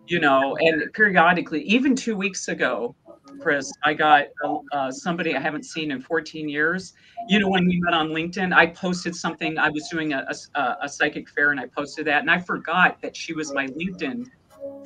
you 0.08 0.20
know, 0.20 0.58
and 0.58 0.92
periodically, 0.94 1.62
even 1.64 1.96
two 1.96 2.16
weeks 2.16 2.48
ago, 2.48 2.96
Chris, 3.40 3.72
I 3.84 3.94
got 3.94 4.26
uh, 4.72 4.92
somebody 4.92 5.36
I 5.36 5.40
haven't 5.40 5.66
seen 5.66 5.92
in 5.92 6.02
14 6.02 6.50
years. 6.50 6.94
You 7.28 7.40
know, 7.40 7.50
when 7.50 7.66
we 7.68 7.80
met 7.82 7.94
on 7.94 8.10
LinkedIn, 8.10 8.54
I 8.54 8.68
posted 8.68 9.16
something. 9.16 9.58
I 9.58 9.70
was 9.70 9.88
doing 9.90 10.14
a, 10.14 10.28
a, 10.56 10.78
a 10.84 10.90
psychic 10.90 11.30
fair 11.30 11.52
and 11.52 11.60
I 11.60 11.68
posted 11.68 12.06
that, 12.08 12.22
and 12.22 12.30
I 12.30 12.40
forgot 12.40 13.02
that 13.02 13.16
she 13.16 13.34
was 13.34 13.54
my 13.54 13.68
LinkedIn 13.68 14.28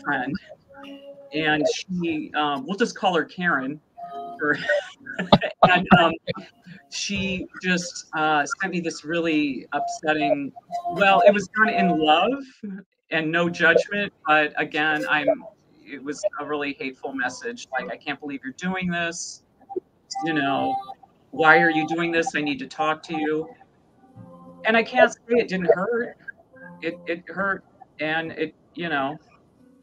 friend. 0.03 0.35
And 1.33 1.65
she, 1.73 2.31
um, 2.35 2.65
we'll 2.65 2.77
just 2.77 2.95
call 2.95 3.15
her 3.15 3.25
Karen. 3.25 3.79
and 5.69 5.87
um, 5.97 6.11
she 6.89 7.47
just 7.61 8.07
uh, 8.15 8.45
sent 8.61 8.73
me 8.73 8.79
this 8.79 9.03
really 9.03 9.65
upsetting. 9.71 10.51
Well, 10.91 11.23
it 11.25 11.33
was 11.33 11.47
done 11.47 11.69
in 11.69 11.97
love 11.97 12.43
and 13.11 13.31
no 13.31 13.49
judgment, 13.49 14.13
but 14.27 14.53
again, 14.57 15.05
I'm 15.09 15.45
it 15.85 16.03
was 16.03 16.23
a 16.39 16.45
really 16.45 16.75
hateful 16.79 17.13
message. 17.13 17.67
Like, 17.71 17.91
I 17.91 17.97
can't 17.97 18.19
believe 18.19 18.41
you're 18.43 18.53
doing 18.53 18.89
this. 18.89 19.43
You 20.23 20.33
know, 20.33 20.75
why 21.31 21.59
are 21.59 21.69
you 21.69 21.87
doing 21.87 22.11
this? 22.11 22.35
I 22.35 22.41
need 22.41 22.59
to 22.59 22.67
talk 22.67 23.03
to 23.03 23.17
you. 23.17 23.49
And 24.65 24.75
I 24.75 24.83
can't 24.83 25.11
say 25.11 25.19
it 25.29 25.47
didn't 25.47 25.71
hurt. 25.73 26.17
It 26.81 26.99
it 27.05 27.23
hurt, 27.27 27.63
and 27.99 28.31
it 28.31 28.55
you 28.73 28.89
know, 28.89 29.17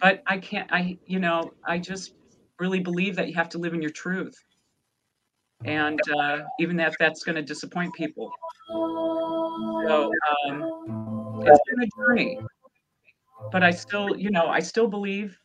but 0.02 0.22
I 0.26 0.36
can't. 0.38 0.70
I 0.72 0.98
you 1.06 1.18
know, 1.20 1.52
I 1.66 1.78
just 1.78 2.14
really 2.58 2.80
believe 2.80 3.16
that 3.16 3.28
you 3.28 3.34
have 3.34 3.48
to 3.50 3.58
live 3.58 3.72
in 3.72 3.80
your 3.80 3.92
truth, 3.92 4.34
and 5.64 6.00
uh, 6.18 6.40
even 6.58 6.78
if 6.80 6.98
that's 6.98 7.22
going 7.22 7.36
to 7.36 7.42
disappoint 7.42 7.94
people. 7.94 8.30
So 8.68 10.12
um, 10.46 11.42
it's 11.46 11.60
been 11.70 11.82
a 11.82 11.88
journey, 11.96 12.38
but 13.50 13.62
I 13.62 13.70
still, 13.70 14.16
you 14.16 14.30
know, 14.30 14.48
I 14.48 14.60
still 14.60 14.88
believe 14.88 15.38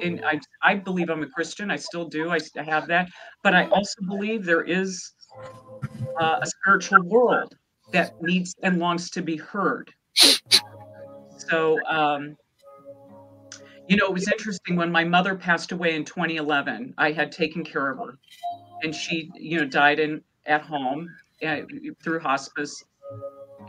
and 0.00 0.22
I, 0.24 0.40
I 0.62 0.74
believe 0.76 1.10
I'm 1.10 1.22
a 1.22 1.28
Christian. 1.28 1.70
I 1.70 1.76
still 1.76 2.04
do. 2.04 2.30
I 2.30 2.38
have 2.56 2.86
that. 2.88 3.08
But 3.42 3.54
I 3.54 3.66
also 3.68 4.02
believe 4.06 4.44
there 4.44 4.62
is 4.62 5.12
uh, 6.20 6.36
a 6.42 6.46
spiritual 6.46 7.02
world 7.02 7.54
that 7.92 8.12
needs 8.20 8.54
and 8.62 8.78
longs 8.78 9.10
to 9.10 9.22
be 9.22 9.36
heard. 9.36 9.92
So, 11.50 11.84
um, 11.86 12.36
you 13.88 13.96
know, 13.96 14.06
it 14.06 14.12
was 14.12 14.28
interesting 14.28 14.76
when 14.76 14.92
my 14.92 15.04
mother 15.04 15.34
passed 15.34 15.72
away 15.72 15.94
in 15.94 16.04
2011. 16.04 16.94
I 16.98 17.12
had 17.12 17.32
taken 17.32 17.64
care 17.64 17.90
of 17.90 17.98
her, 17.98 18.18
and 18.82 18.94
she, 18.94 19.30
you 19.34 19.58
know, 19.58 19.66
died 19.66 19.98
in 19.98 20.22
at 20.46 20.62
home 20.62 21.08
uh, 21.46 21.60
through 22.02 22.20
hospice. 22.20 22.84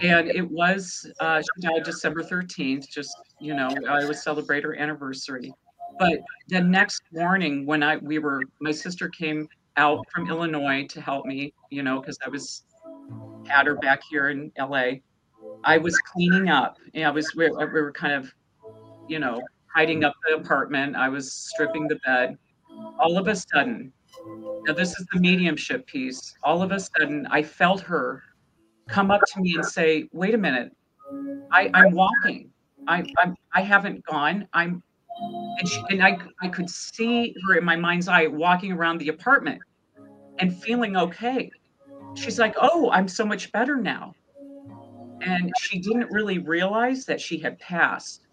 And 0.01 0.29
it 0.29 0.49
was 0.49 1.09
uh, 1.19 1.41
she 1.41 1.67
died 1.67 1.83
December 1.83 2.23
13th. 2.23 2.87
Just 2.89 3.15
you 3.39 3.53
know, 3.53 3.69
I 3.87 4.05
would 4.05 4.17
celebrate 4.17 4.63
her 4.63 4.75
anniversary. 4.75 5.53
But 5.97 6.19
the 6.47 6.61
next 6.61 7.01
morning, 7.13 7.65
when 7.65 7.81
I 7.81 7.97
we 7.97 8.19
were, 8.19 8.43
my 8.59 8.71
sister 8.71 9.09
came 9.09 9.47
out 9.77 10.05
from 10.13 10.29
Illinois 10.29 10.85
to 10.87 11.01
help 11.01 11.25
me, 11.25 11.53
you 11.69 11.81
know, 11.83 12.01
because 12.01 12.17
I 12.25 12.29
was 12.29 12.63
had 13.47 13.67
her 13.67 13.75
back 13.75 14.01
here 14.09 14.29
in 14.29 14.51
LA. 14.57 14.99
I 15.63 15.77
was 15.77 15.97
cleaning 15.99 16.49
up. 16.49 16.77
And 16.93 17.05
I 17.05 17.11
was 17.11 17.33
we, 17.35 17.49
we 17.49 17.65
were 17.65 17.91
kind 17.91 18.13
of, 18.13 18.33
you 19.07 19.19
know, 19.19 19.41
hiding 19.75 20.03
up 20.03 20.13
the 20.27 20.35
apartment. 20.35 20.95
I 20.95 21.09
was 21.09 21.31
stripping 21.33 21.87
the 21.87 21.99
bed. 22.05 22.37
All 22.99 23.17
of 23.17 23.27
a 23.27 23.35
sudden, 23.35 23.91
now 24.67 24.73
this 24.73 24.89
is 24.99 25.05
the 25.13 25.19
mediumship 25.19 25.87
piece. 25.87 26.33
All 26.43 26.61
of 26.61 26.71
a 26.71 26.79
sudden, 26.79 27.27
I 27.31 27.43
felt 27.43 27.81
her 27.81 28.23
come 28.89 29.11
up 29.11 29.21
to 29.33 29.41
me 29.41 29.55
and 29.55 29.65
say, 29.65 30.07
"Wait 30.13 30.33
a 30.33 30.37
minute, 30.37 30.71
I, 31.51 31.69
I'm 31.73 31.91
walking. 31.93 32.51
I, 32.87 33.05
I'm 33.21 33.35
I 33.53 33.61
haven't 33.61 34.05
gone. 34.05 34.47
I'm 34.53 34.81
and 35.59 35.67
she 35.67 35.81
and 35.89 36.03
I 36.03 36.19
I 36.41 36.47
could 36.49 36.69
see 36.69 37.33
her 37.47 37.57
in 37.57 37.65
my 37.65 37.75
mind's 37.75 38.07
eye 38.07 38.27
walking 38.27 38.71
around 38.71 38.99
the 38.99 39.09
apartment 39.09 39.61
and 40.39 40.55
feeling 40.63 40.97
okay. 40.97 41.51
She's 42.15 42.39
like, 42.39 42.55
"Oh, 42.61 42.91
I'm 42.91 43.07
so 43.07 43.25
much 43.25 43.51
better 43.51 43.75
now." 43.77 44.13
And 45.21 45.51
she 45.59 45.79
didn't 45.79 46.11
really 46.11 46.39
realize 46.39 47.05
that 47.05 47.19
she 47.21 47.39
had 47.39 47.59
passed. 47.59 48.25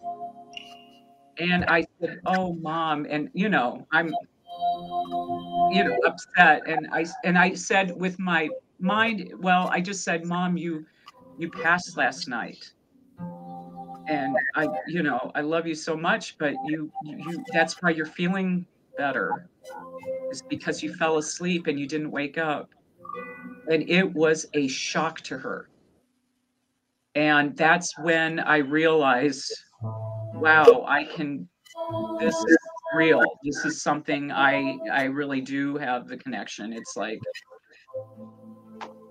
And 1.38 1.64
I 1.66 1.85
said, 2.01 2.20
"Oh, 2.27 2.55
mom," 2.55 3.07
and 3.09 3.29
you 3.35 3.49
know, 3.49 3.87
I'm 3.92 4.09
you 5.70 5.85
know 5.85 5.96
upset. 6.07 6.62
And 6.66 6.88
I 6.92 7.07
and 7.25 7.38
I 7.38 7.55
said 7.55 7.94
with 7.96 8.18
my 8.18 8.49
mind, 8.81 9.33
well, 9.38 9.68
I 9.68 9.81
just 9.81 10.05
said, 10.05 10.25
"Mom, 10.25 10.57
you 10.57 10.87
you 11.38 11.51
passed 11.51 11.96
last 11.96 12.29
night." 12.29 12.72
and 14.09 14.37
I, 14.55 14.68
you 14.87 15.03
know, 15.03 15.31
I 15.35 15.40
love 15.40 15.66
you 15.66 15.75
so 15.75 15.96
much, 15.96 16.38
but 16.38 16.55
you, 16.66 16.90
you, 17.03 17.44
that's 17.53 17.81
why 17.83 17.90
you're 17.90 18.07
feeling 18.07 18.66
better, 18.96 19.49
is 20.31 20.42
because 20.42 20.83
you 20.83 20.94
fell 20.94 21.18
asleep 21.18 21.66
and 21.66 21.79
you 21.79 21.87
didn't 21.87 22.11
wake 22.11 22.38
up, 22.38 22.70
and 23.70 23.88
it 23.88 24.12
was 24.14 24.46
a 24.55 24.68
shock 24.68 25.20
to 25.22 25.38
her, 25.38 25.68
and 27.14 27.57
that's 27.57 27.99
when 27.99 28.38
I 28.40 28.59
realized, 28.59 29.53
wow, 30.40 30.85
I 30.87 31.05
can, 31.05 31.49
this 32.20 32.35
is 32.35 32.59
real. 32.94 33.22
This 33.44 33.64
is 33.64 33.83
something 33.83 34.31
I, 34.31 34.79
I 34.92 35.05
really 35.05 35.40
do 35.40 35.77
have 35.77 36.09
the 36.09 36.16
connection. 36.16 36.72
It's 36.72 36.96
like. 36.96 37.18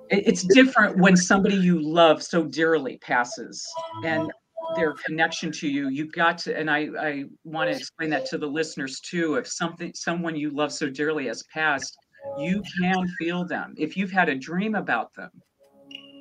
It's 0.10 0.44
different 0.44 1.00
when 1.00 1.18
somebody 1.18 1.56
you 1.56 1.82
love 1.82 2.22
so 2.22 2.44
dearly 2.44 2.98
passes, 3.00 3.68
and 4.04 4.32
their 4.76 4.94
connection 4.94 5.52
to 5.52 5.68
you 5.68 5.90
you've 5.90 6.12
got 6.12 6.38
to 6.38 6.58
and 6.58 6.70
i 6.70 6.88
i 7.00 7.24
want 7.44 7.70
to 7.70 7.76
explain 7.76 8.10
that 8.10 8.26
to 8.26 8.38
the 8.38 8.48
listeners 8.48 9.00
too 9.00 9.36
if 9.36 9.48
something 9.48 9.92
someone 9.94 10.36
you 10.36 10.50
love 10.50 10.72
so 10.72 10.90
dearly 10.90 11.28
has 11.28 11.44
passed 11.54 11.98
you 12.40 12.64
can 12.80 13.08
feel 13.20 13.46
them 13.46 13.74
if 13.78 13.96
you've 13.96 14.12
had 14.12 14.30
a 14.30 14.36
dream 14.36 14.76
about 14.76 15.14
them 15.14 15.30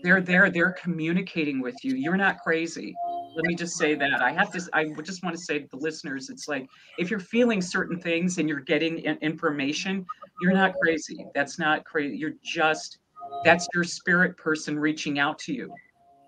they're 0.03 0.21
there 0.21 0.51
they're 0.51 0.73
communicating 0.73 1.61
with 1.61 1.77
you 1.83 1.95
you're 1.97 2.17
not 2.17 2.39
crazy 2.41 2.95
let 3.35 3.45
me 3.45 3.55
just 3.55 3.77
say 3.77 3.95
that 3.95 4.23
i 4.23 4.33
have 4.33 4.51
to 4.51 4.61
i 4.73 4.85
just 5.03 5.23
want 5.23 5.35
to 5.35 5.43
say 5.43 5.59
to 5.59 5.67
the 5.69 5.77
listeners 5.77 6.31
it's 6.31 6.49
like 6.49 6.69
if 6.99 7.11
you're 7.11 7.21
feeling 7.21 7.61
certain 7.61 7.99
things 7.99 8.39
and 8.39 8.49
you're 8.49 8.61
getting 8.61 8.99
information 8.99 10.05
you're 10.41 10.53
not 10.53 10.75
crazy 10.83 11.27
that's 11.35 11.59
not 11.59 11.85
crazy 11.85 12.17
you're 12.17 12.35
just 12.43 12.99
that's 13.45 13.67
your 13.75 13.85
spirit 13.85 14.37
person 14.37 14.79
reaching 14.79 15.19
out 15.19 15.39
to 15.39 15.53
you 15.53 15.73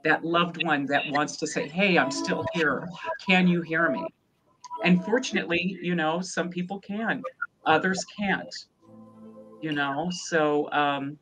that 0.06 0.24
loved 0.24 0.64
one 0.64 0.86
that 0.86 1.02
wants 1.10 1.36
to 1.36 1.46
say, 1.46 1.68
Hey, 1.68 1.98
I'm 1.98 2.12
still 2.12 2.46
here. 2.54 2.88
Can 3.26 3.48
you 3.48 3.60
hear 3.60 3.90
me? 3.90 4.06
And 4.84 5.04
fortunately, 5.04 5.78
you 5.82 5.94
know, 5.94 6.20
some 6.20 6.48
people 6.48 6.78
can, 6.78 7.22
others 7.66 8.04
can't, 8.16 8.54
you 9.60 9.72
know. 9.72 10.08
So 10.10 10.70
um, 10.70 11.18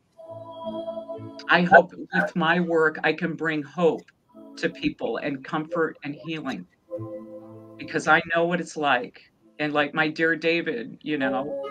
I 1.49 1.62
hope 1.62 1.94
with 1.97 2.37
my 2.37 2.61
work, 2.61 2.99
I 3.05 3.14
can 3.14 3.35
bring 3.35 3.62
hope 3.62 4.03
to 4.56 4.68
people 4.68 5.18
and 5.18 5.44
comfort 5.44 5.98
and 6.04 6.14
healing 6.24 6.66
because 7.78 8.08
I 8.08 8.20
know 8.34 8.46
what 8.46 8.60
it's 8.60 8.76
like. 8.76 9.20
And 9.58 9.72
like 9.72 9.94
my 9.94 10.08
dear 10.08 10.36
David, 10.36 10.98
you 11.02 11.18
know, 11.18 11.64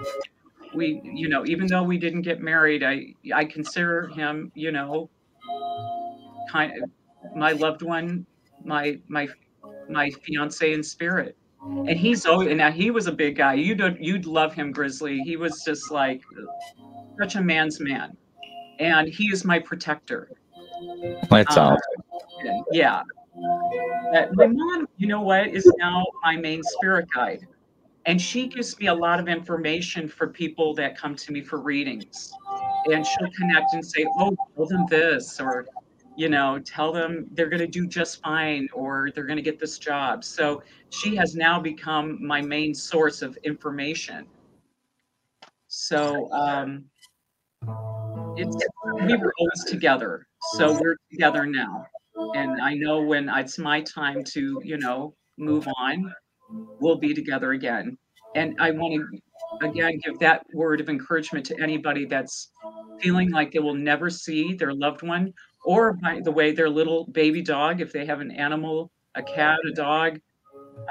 we, 0.74 1.02
you 1.04 1.28
know, 1.28 1.46
even 1.46 1.68
though 1.68 1.84
we 1.84 1.98
didn't 1.98 2.22
get 2.22 2.42
married, 2.42 2.84
I, 2.84 3.14
I 3.34 3.46
consider 3.46 4.08
him, 4.08 4.52
you 4.56 4.72
know, 4.72 5.10
kind 6.50 6.72
of 6.82 6.90
my 7.36 7.52
loved 7.52 7.82
one, 7.82 8.26
my 8.64 9.00
my 9.08 9.28
my 9.90 10.10
fiance 10.10 10.74
in 10.74 10.84
spirit. 10.84 11.38
And 11.62 11.98
he's 11.98 12.26
oh, 12.26 12.42
and 12.42 12.58
now 12.58 12.72
he 12.72 12.92
was 12.92 13.08
a 13.08 13.12
big 13.12 13.38
guy. 13.38 13.54
You 13.54 13.76
don't 13.76 14.02
you'd 14.02 14.26
love 14.26 14.54
him, 14.54 14.72
Grizzly. 14.72 15.20
He 15.20 15.38
was 15.38 15.64
just 15.66 15.92
like 15.92 16.22
such 17.20 17.36
a 17.36 17.42
man's 17.42 17.80
man, 17.80 18.18
and 18.80 19.08
he 19.08 19.26
is 19.28 19.46
my 19.46 19.60
protector. 19.60 20.30
That's 21.30 21.56
um, 21.56 21.74
awesome. 21.74 22.03
Yeah. 22.72 23.02
my 24.34 24.48
mom, 24.48 24.88
you 24.98 25.08
know 25.08 25.22
what, 25.22 25.48
is 25.48 25.72
now 25.78 26.06
my 26.24 26.36
main 26.36 26.64
spirit 26.64 27.08
guide. 27.14 27.48
And 28.06 28.22
she 28.22 28.48
gives 28.48 28.78
me 28.80 28.88
a 28.88 28.94
lot 28.94 29.20
of 29.20 29.28
information 29.28 30.10
for 30.10 30.28
people 30.28 30.74
that 30.76 30.98
come 30.98 31.16
to 31.16 31.32
me 31.32 31.42
for 31.42 31.60
readings. 31.60 32.34
And 32.92 33.06
she'll 33.06 33.32
connect 33.32 33.74
and 33.74 33.86
say, 33.86 34.06
Oh, 34.18 34.36
tell 34.56 34.66
them 34.66 34.86
this, 34.90 35.40
or 35.40 35.68
you 36.16 36.30
know, 36.30 36.60
tell 36.60 36.92
them 36.92 37.28
they're 37.32 37.50
going 37.50 37.60
to 37.60 37.68
do 37.68 37.88
just 37.88 38.22
fine 38.22 38.68
or 38.74 39.10
they're 39.16 39.26
going 39.26 39.38
to 39.38 39.44
get 39.44 39.60
this 39.60 39.80
job. 39.80 40.24
So 40.24 40.62
she 40.90 41.16
has 41.16 41.36
now 41.36 41.60
become 41.60 42.24
my 42.24 42.42
main 42.42 42.74
source 42.76 43.22
of 43.22 43.38
information. 43.38 44.28
So 45.68 46.32
um, 46.32 46.86
it's 48.36 48.68
we 49.06 49.16
were 49.16 49.34
always 49.40 49.64
together, 49.66 50.28
so 50.52 50.72
we're 50.72 50.98
together 51.10 51.46
now, 51.48 51.88
and 52.16 52.62
I 52.62 52.74
know 52.76 53.02
when 53.02 53.30
it's 53.30 53.58
my 53.58 53.82
time 53.82 54.24
to, 54.34 54.62
you 54.64 54.78
know, 54.78 55.16
move 55.38 55.68
on, 55.80 56.14
we'll 56.80 56.98
be 56.98 57.14
together 57.14 57.52
again. 57.52 57.98
And 58.36 58.56
I 58.60 58.72
want 58.72 58.94
to 58.96 59.68
again 59.68 60.00
give 60.04 60.18
that 60.20 60.46
word 60.54 60.82
of 60.82 60.90
encouragement 60.90 61.46
to 61.48 61.62
anybody 61.62 62.06
that's 62.06 62.50
feeling 63.00 63.30
like 63.32 63.52
they 63.52 63.60
will 63.60 63.76
never 63.76 64.10
see 64.10 64.54
their 64.54 64.74
loved 64.74 65.04
one 65.04 65.34
or 65.64 65.94
by 65.94 66.20
the 66.24 66.32
way, 66.32 66.52
their 66.52 66.70
little 66.70 67.06
baby 67.08 67.42
dog, 67.42 67.82
if 67.82 67.92
they 67.94 68.06
have 68.06 68.20
an 68.20 68.32
animal, 68.32 68.92
a 69.16 69.24
cat, 69.24 69.60
a 69.70 69.74
dog, 69.74 70.20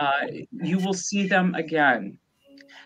uh, 0.01 0.27
you 0.53 0.79
will 0.79 0.95
see 0.95 1.27
them 1.27 1.55
again. 1.55 2.19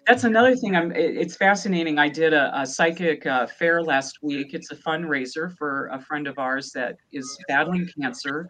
That's 0.06 0.24
another 0.24 0.54
thing. 0.54 0.76
I'm. 0.76 0.92
It's 0.92 1.36
fascinating. 1.36 1.98
I 1.98 2.08
did 2.08 2.32
a, 2.32 2.60
a 2.60 2.66
psychic 2.66 3.26
uh, 3.26 3.46
fair 3.46 3.82
last 3.82 4.18
week. 4.22 4.54
It's 4.54 4.70
a 4.70 4.76
fundraiser 4.76 5.56
for 5.56 5.88
a 5.88 6.00
friend 6.00 6.26
of 6.28 6.38
ours 6.38 6.70
that 6.74 6.96
is 7.12 7.36
battling 7.48 7.88
cancer. 8.00 8.46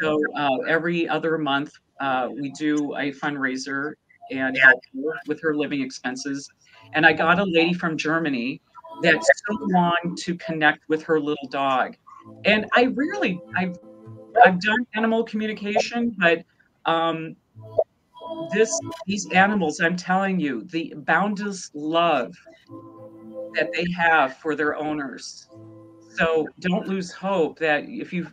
So 0.00 0.20
uh, 0.36 0.58
every 0.68 1.08
other 1.08 1.36
month, 1.38 1.72
uh, 2.00 2.28
we 2.32 2.50
do 2.52 2.94
a 2.94 3.12
fundraiser 3.12 3.94
and 4.30 4.56
help 4.56 4.80
her 4.94 5.14
with 5.26 5.40
her 5.42 5.56
living 5.56 5.82
expenses. 5.82 6.48
And 6.94 7.04
I 7.04 7.12
got 7.12 7.38
a 7.38 7.44
lady 7.44 7.72
from 7.72 7.96
Germany 7.96 8.60
that 9.02 9.22
so 9.22 9.58
longed 9.60 10.18
to 10.18 10.36
connect 10.36 10.80
with 10.88 11.02
her 11.04 11.18
little 11.18 11.48
dog 11.50 11.96
and 12.44 12.66
I 12.74 12.84
really 12.94 13.40
I've 13.56 13.76
I've 14.44 14.60
done 14.60 14.78
animal 14.94 15.24
communication, 15.24 16.14
but 16.18 16.44
um, 16.86 17.36
this 18.52 18.70
these 19.06 19.26
animals, 19.32 19.80
I'm 19.80 19.96
telling 19.96 20.40
you, 20.40 20.64
the 20.64 20.94
boundless 20.96 21.70
love 21.74 22.34
that 23.54 23.70
they 23.74 23.86
have 23.96 24.36
for 24.38 24.54
their 24.54 24.76
owners. 24.76 25.48
So 26.16 26.46
don't 26.60 26.86
lose 26.88 27.12
hope 27.12 27.58
that 27.58 27.84
if 27.84 28.12
you 28.12 28.26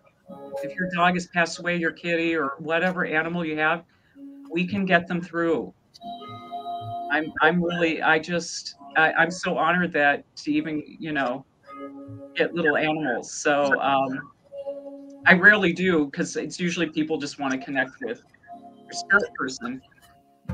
if 0.64 0.76
your 0.76 0.90
dog 0.96 1.14
has 1.16 1.28
passed 1.34 1.60
away, 1.60 1.78
your 1.78 1.92
kitty 1.92 2.36
or 2.36 2.54
whatever 2.60 3.06
animal 3.06 3.46
you 3.46 3.58
have, 3.58 3.84
we 4.52 4.66
can 4.66 4.86
get 4.86 5.08
them 5.08 5.22
through. 5.22 5.74
I'm 7.12 7.32
I'm 7.42 7.64
really 7.64 8.02
I 8.02 8.20
just 8.20 8.76
I, 8.98 9.14
I'm 9.14 9.32
so 9.32 9.58
honored 9.58 9.94
that 9.94 10.24
to 10.44 10.52
even 10.52 10.84
you 10.86 11.12
know 11.12 11.46
get 12.36 12.54
little 12.54 12.78
animals. 12.78 13.34
So 13.34 13.80
um, 13.80 14.20
I 15.26 15.34
rarely 15.34 15.74
do 15.74 16.06
because 16.06 16.36
it's 16.36 16.60
usually 16.60 16.90
people 16.90 17.18
just 17.18 17.40
want 17.40 17.54
to 17.54 17.60
connect 17.60 17.92
with 18.02 18.22
spirit 18.94 19.34
person, 19.38 19.82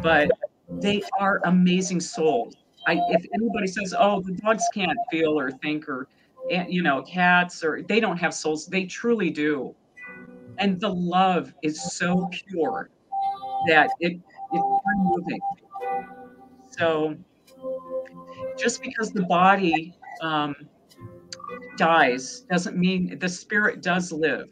but 0.02 0.30
they 0.70 1.02
are 1.20 1.41
amazing 1.46 2.00
souls. 2.00 2.56
I, 2.88 3.00
if 3.10 3.26
anybody 3.34 3.67
says, 3.67 3.94
"Oh, 3.98 4.22
the 4.22 4.34
dogs 4.34 4.63
can't 4.74 4.98
feel 5.12 5.38
or 5.39 5.52
think," 5.52 5.88
or 5.88 6.08
you 6.67 6.82
know, 6.82 7.04
cats 7.04 7.63
or 7.63 7.84
they 7.84 8.00
don't 8.00 8.17
have 8.17 8.34
souls, 8.34 8.65
they 8.65 8.86
truly 8.86 9.30
do, 9.30 9.76
and 10.58 10.80
the 10.80 10.89
love 10.89 11.54
is 11.62 11.82
so 11.94 12.30
pure 12.50 12.89
that 13.67 13.89
it 14.00 14.20
it's 14.54 14.82
unmoving. 14.86 15.39
So, 16.78 17.15
just 18.58 18.82
because 18.82 19.12
the 19.12 19.24
body 19.24 19.94
um, 20.22 20.56
dies 21.78 22.41
doesn't 22.50 22.78
mean 22.78 23.17
the 23.20 23.30
spirit 23.30 23.82
does 23.82 24.12
live. 24.12 24.50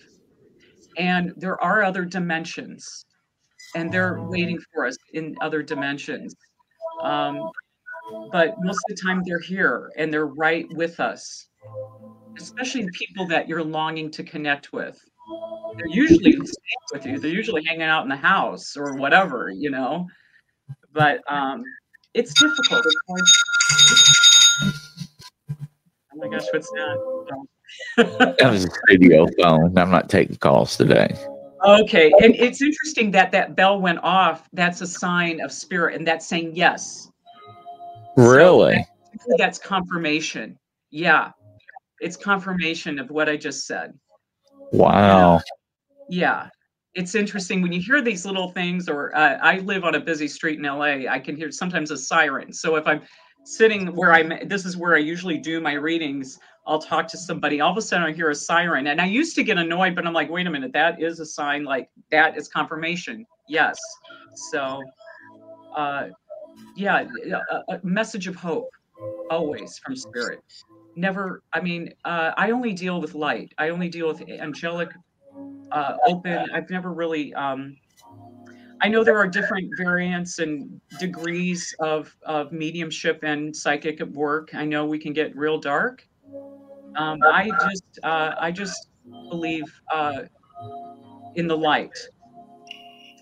And 0.97 1.33
there 1.37 1.61
are 1.63 1.83
other 1.83 2.03
dimensions, 2.03 3.05
and 3.75 3.91
they're 3.91 4.21
waiting 4.21 4.59
for 4.73 4.85
us 4.85 4.97
in 5.13 5.35
other 5.41 5.61
dimensions. 5.61 6.35
Um, 7.01 7.49
but 8.31 8.55
most 8.61 8.79
of 8.89 8.95
the 8.95 9.01
time, 9.01 9.23
they're 9.25 9.39
here 9.39 9.91
and 9.97 10.11
they're 10.11 10.27
right 10.27 10.65
with 10.73 10.99
us, 10.99 11.47
especially 12.37 12.83
the 12.83 12.91
people 12.91 13.27
that 13.27 13.47
you're 13.47 13.63
longing 13.63 14.09
to 14.11 14.23
connect 14.23 14.73
with. 14.73 14.99
They're 15.77 15.87
usually 15.87 16.37
with 16.91 17.05
you, 17.05 17.19
they're 17.19 17.29
usually 17.29 17.63
hanging 17.63 17.83
out 17.83 18.03
in 18.03 18.09
the 18.09 18.15
house 18.15 18.75
or 18.75 18.95
whatever, 18.95 19.49
you 19.49 19.69
know. 19.69 20.07
But 20.91 21.21
um, 21.31 21.63
it's 22.13 22.33
difficult 22.33 22.83
Oh 26.11 26.27
my 26.27 26.27
gosh, 26.27 26.47
what's 26.51 26.69
that? 26.71 28.35
that 28.39 28.51
was 28.51 28.65
a 28.65 28.69
studio 28.87 29.27
phone. 29.41 29.77
I'm 29.77 29.91
not 29.91 30.09
taking 30.09 30.35
calls 30.37 30.75
today. 30.75 31.15
Okay, 31.65 32.11
and 32.21 32.35
it's 32.35 32.61
interesting 32.61 33.11
that 33.11 33.31
that 33.31 33.55
bell 33.55 33.81
went 33.81 33.99
off. 34.01 34.47
That's 34.53 34.81
a 34.81 34.87
sign 34.87 35.41
of 35.41 35.51
spirit, 35.51 35.95
and 35.95 36.07
that's 36.07 36.25
saying 36.25 36.55
yes. 36.55 37.09
Really? 38.15 38.85
So 39.19 39.35
that's 39.37 39.59
confirmation. 39.59 40.57
Yeah, 40.91 41.31
it's 41.99 42.15
confirmation 42.15 42.99
of 42.99 43.09
what 43.09 43.27
I 43.27 43.37
just 43.37 43.67
said. 43.67 43.93
Wow. 44.71 45.41
Yeah, 46.09 46.49
it's 46.93 47.15
interesting 47.15 47.61
when 47.61 47.71
you 47.71 47.81
hear 47.81 48.01
these 48.01 48.25
little 48.25 48.51
things. 48.51 48.87
Or 48.87 49.15
uh, 49.15 49.37
I 49.41 49.59
live 49.59 49.83
on 49.83 49.95
a 49.95 49.99
busy 49.99 50.27
street 50.27 50.59
in 50.59 50.65
LA. 50.65 51.09
I 51.09 51.19
can 51.19 51.35
hear 51.35 51.51
sometimes 51.51 51.91
a 51.91 51.97
siren. 51.97 52.53
So 52.53 52.75
if 52.75 52.87
I'm 52.87 53.01
sitting 53.45 53.87
where 53.95 54.13
I'm, 54.13 54.33
this 54.47 54.65
is 54.65 54.77
where 54.77 54.95
I 54.95 54.99
usually 54.99 55.37
do 55.37 55.59
my 55.59 55.73
readings. 55.73 56.39
I'll 56.69 56.79
talk 56.79 57.07
to 57.07 57.17
somebody. 57.17 57.61
All 57.61 57.71
of 57.71 57.77
a 57.77 57.81
sudden, 57.81 58.05
I 58.05 58.13
hear 58.13 58.29
a 58.29 58.35
siren, 58.35 58.87
and 58.87 59.01
I 59.01 59.05
used 59.07 59.33
to 59.35 59.43
get 59.43 59.57
annoyed, 59.57 59.95
but 59.95 60.05
I'm 60.05 60.13
like, 60.13 60.29
wait 60.29 60.45
a 60.45 60.51
minute, 60.51 60.71
that 60.73 61.01
is 61.01 61.19
a 61.19 61.25
sign. 61.25 61.63
Like 61.63 61.89
that 62.11 62.37
is 62.37 62.47
confirmation. 62.47 63.25
Yes. 63.47 63.79
So, 64.51 64.83
uh, 65.75 66.09
yeah, 66.75 67.07
a, 67.51 67.73
a 67.73 67.79
message 67.81 68.27
of 68.27 68.35
hope 68.35 68.69
always 69.31 69.79
from 69.79 69.95
spirit. 69.95 70.43
Never. 70.95 71.41
I 71.53 71.59
mean, 71.59 71.91
uh, 72.05 72.31
I 72.37 72.51
only 72.51 72.73
deal 72.73 73.01
with 73.01 73.15
light. 73.15 73.51
I 73.57 73.69
only 73.69 73.89
deal 73.89 74.07
with 74.07 74.21
angelic, 74.29 74.89
uh, 75.71 75.97
open. 76.05 76.45
I've 76.53 76.69
never 76.69 76.93
really. 76.93 77.33
Um, 77.33 77.77
I 78.81 78.87
know 78.87 79.03
there 79.03 79.17
are 79.17 79.27
different 79.27 79.71
variants 79.75 80.39
and 80.39 80.79
degrees 80.99 81.75
of, 81.79 82.15
of 82.23 82.51
mediumship 82.53 83.23
and 83.23 83.53
psychic 83.53 83.99
work. 84.01 84.53
I 84.53 84.63
know 84.65 84.85
we 84.85 84.99
can 84.99 85.13
get 85.13 85.35
real 85.35 85.57
dark. 85.57 86.07
Um, 86.95 87.19
I 87.23 87.49
just 87.69 87.99
uh, 88.03 88.35
I 88.39 88.51
just 88.51 88.89
believe 89.29 89.65
uh, 89.91 90.23
in 91.35 91.47
the 91.47 91.57
light. 91.57 91.97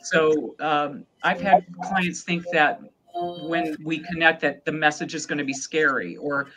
So 0.03 0.55
um, 0.59 1.05
I've 1.23 1.41
had 1.41 1.65
clients 1.83 2.23
think 2.23 2.43
that 2.53 2.79
when 3.13 3.75
we 3.83 3.99
connect, 3.99 4.41
that 4.41 4.63
the 4.65 4.71
message 4.71 5.15
is 5.15 5.25
going 5.25 5.37
to 5.37 5.43
be 5.43 5.53
scary, 5.53 6.15
or 6.17 6.47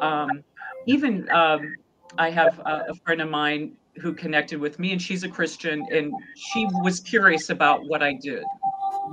um, 0.00 0.42
even 0.86 1.28
um, 1.30 1.74
I 2.18 2.30
have 2.30 2.58
a, 2.60 2.86
a 2.88 2.94
friend 3.04 3.20
of 3.20 3.30
mine 3.30 3.76
who 3.96 4.12
connected 4.12 4.58
with 4.58 4.78
me, 4.78 4.92
and 4.92 5.00
she's 5.00 5.22
a 5.22 5.28
Christian, 5.28 5.86
and 5.92 6.12
she 6.36 6.66
was 6.82 7.00
curious 7.00 7.50
about 7.50 7.86
what 7.86 8.02
I 8.02 8.14
did, 8.14 8.44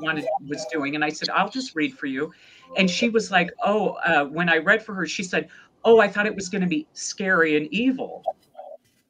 wanted 0.02 0.26
was 0.48 0.66
doing, 0.72 0.96
and 0.96 1.04
I 1.04 1.10
said, 1.10 1.30
"I'll 1.30 1.50
just 1.50 1.76
read 1.76 1.98
for 1.98 2.08
you," 2.08 2.34
and 2.78 2.90
she 2.90 3.10
was 3.10 3.32
like, 3.32 3.52
"Oh," 3.64 3.98
uh, 4.06 4.26
when 4.26 4.50
I 4.50 4.58
read 4.58 4.84
for 4.84 4.94
her, 4.96 5.06
she 5.06 5.24
said, 5.24 5.50
"Oh, 5.86 6.00
I 6.00 6.08
thought 6.08 6.26
it 6.26 6.36
was 6.36 6.50
going 6.50 6.62
to 6.62 6.68
be 6.68 6.88
scary 6.94 7.58
and 7.58 7.68
evil." 7.74 8.24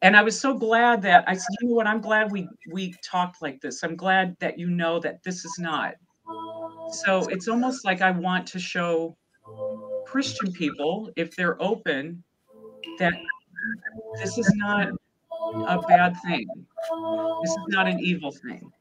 And 0.01 0.17
I 0.17 0.23
was 0.23 0.39
so 0.39 0.53
glad 0.57 1.01
that 1.03 1.23
I 1.27 1.33
said, 1.33 1.55
"You 1.61 1.69
know 1.69 1.75
what? 1.75 1.87
I'm 1.87 2.01
glad 2.01 2.31
we 2.31 2.47
we 2.71 2.93
talked 3.03 3.41
like 3.41 3.61
this. 3.61 3.83
I'm 3.83 3.95
glad 3.95 4.37
that 4.39 4.59
you 4.59 4.69
know 4.69 4.99
that 4.99 5.23
this 5.23 5.45
is 5.45 5.57
not." 5.59 5.95
So 6.91 7.27
it's 7.27 7.47
almost 7.47 7.85
like 7.85 8.01
I 8.01 8.11
want 8.11 8.45
to 8.47 8.59
show 8.59 9.15
Christian 10.05 10.51
people, 10.51 11.09
if 11.15 11.35
they're 11.35 11.61
open, 11.61 12.23
that 12.99 13.13
this 14.21 14.37
is 14.37 14.51
not 14.55 14.89
a 15.67 15.81
bad 15.87 16.15
thing. 16.25 16.47
This 17.43 17.51
is 17.51 17.65
not 17.69 17.87
an 17.87 17.99
evil 17.99 18.31
thing. 18.31 18.71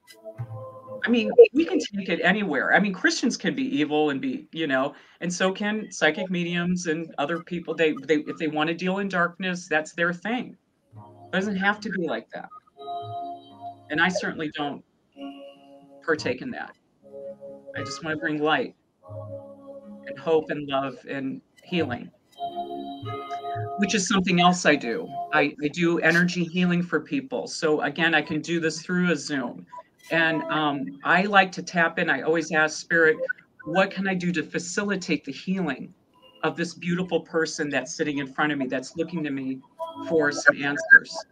I 1.05 1.09
mean, 1.09 1.31
we 1.53 1.65
can 1.65 1.79
take 1.79 2.09
it 2.09 2.21
anywhere. 2.23 2.75
I 2.75 2.79
mean, 2.79 2.93
Christians 2.93 3.37
can 3.37 3.55
be 3.55 3.65
evil 3.77 4.11
and 4.11 4.21
be, 4.21 4.47
you 4.53 4.67
know, 4.67 4.95
and 5.21 5.33
so 5.33 5.53
can 5.53 5.91
psychic 5.91 6.31
mediums 6.31 6.87
and 6.87 7.12
other 7.19 7.41
people. 7.41 7.75
They, 7.75 7.95
they, 8.07 8.19
if 8.19 8.37
they 8.38 8.49
want 8.49 8.69
to 8.69 8.75
deal 8.75 8.99
in 8.99 9.09
darkness, 9.09 9.67
that's 9.69 9.95
their 9.95 10.12
thing. 10.12 10.57
It 10.95 11.33
doesn't 11.33 11.57
have 11.57 11.81
to 11.81 11.91
be 11.91 12.07
like 12.07 12.29
that. 12.31 12.49
And 13.91 14.01
I 14.01 14.09
certainly 14.09 14.51
don't 14.55 14.85
partake 16.05 16.41
in 16.41 16.51
that. 16.53 16.75
I 17.77 17.81
just 17.81 18.05
want 18.05 18.17
to 18.17 18.21
bring 18.21 18.41
light 18.41 18.75
and 20.07 20.19
hope 20.19 20.51
and 20.51 20.69
love 20.69 20.95
and 21.09 21.41
healing, 21.65 22.11
which 23.79 23.95
is 23.95 24.07
something 24.07 24.41
else 24.41 24.67
I 24.67 24.77
do. 24.77 25.09
I, 25.33 25.55
I 25.62 25.69
do 25.69 25.99
energy 25.99 26.45
healing 26.45 26.83
for 26.83 27.01
people. 27.01 27.47
So 27.47 27.81
again, 27.81 28.15
I 28.15 28.23
can 28.23 28.41
do 28.41 28.61
this 28.61 28.83
through 28.83 29.11
a 29.11 29.17
Zoom. 29.17 29.67
And 30.11 30.43
um, 30.45 31.01
I 31.05 31.23
like 31.23 31.53
to 31.53 31.62
tap 31.62 31.99
in. 31.99 32.11
I 32.11 32.23
always 32.23 32.53
ask 32.53 32.81
Spirit, 32.81 33.19
what 33.65 33.91
can 33.91 34.09
I 34.09 34.15
do 34.15 34.33
to 34.33 34.43
facilitate 34.43 35.25
the 35.25 35.33
healing 35.33 35.95
of 36.43 36.57
this 36.57 36.75
beautiful 36.75 37.21
person 37.21 37.71
that's 37.71 37.97
sitting 37.97 38.19
in 38.19 38.27
front 38.27 38.53
of 38.53 38.59
me, 38.59 38.67
that's 38.67 38.97
looking 38.97 39.23
to 39.25 39.31
me 39.31 39.61
for 40.09 40.33
some 40.33 40.61
answers? 40.62 41.27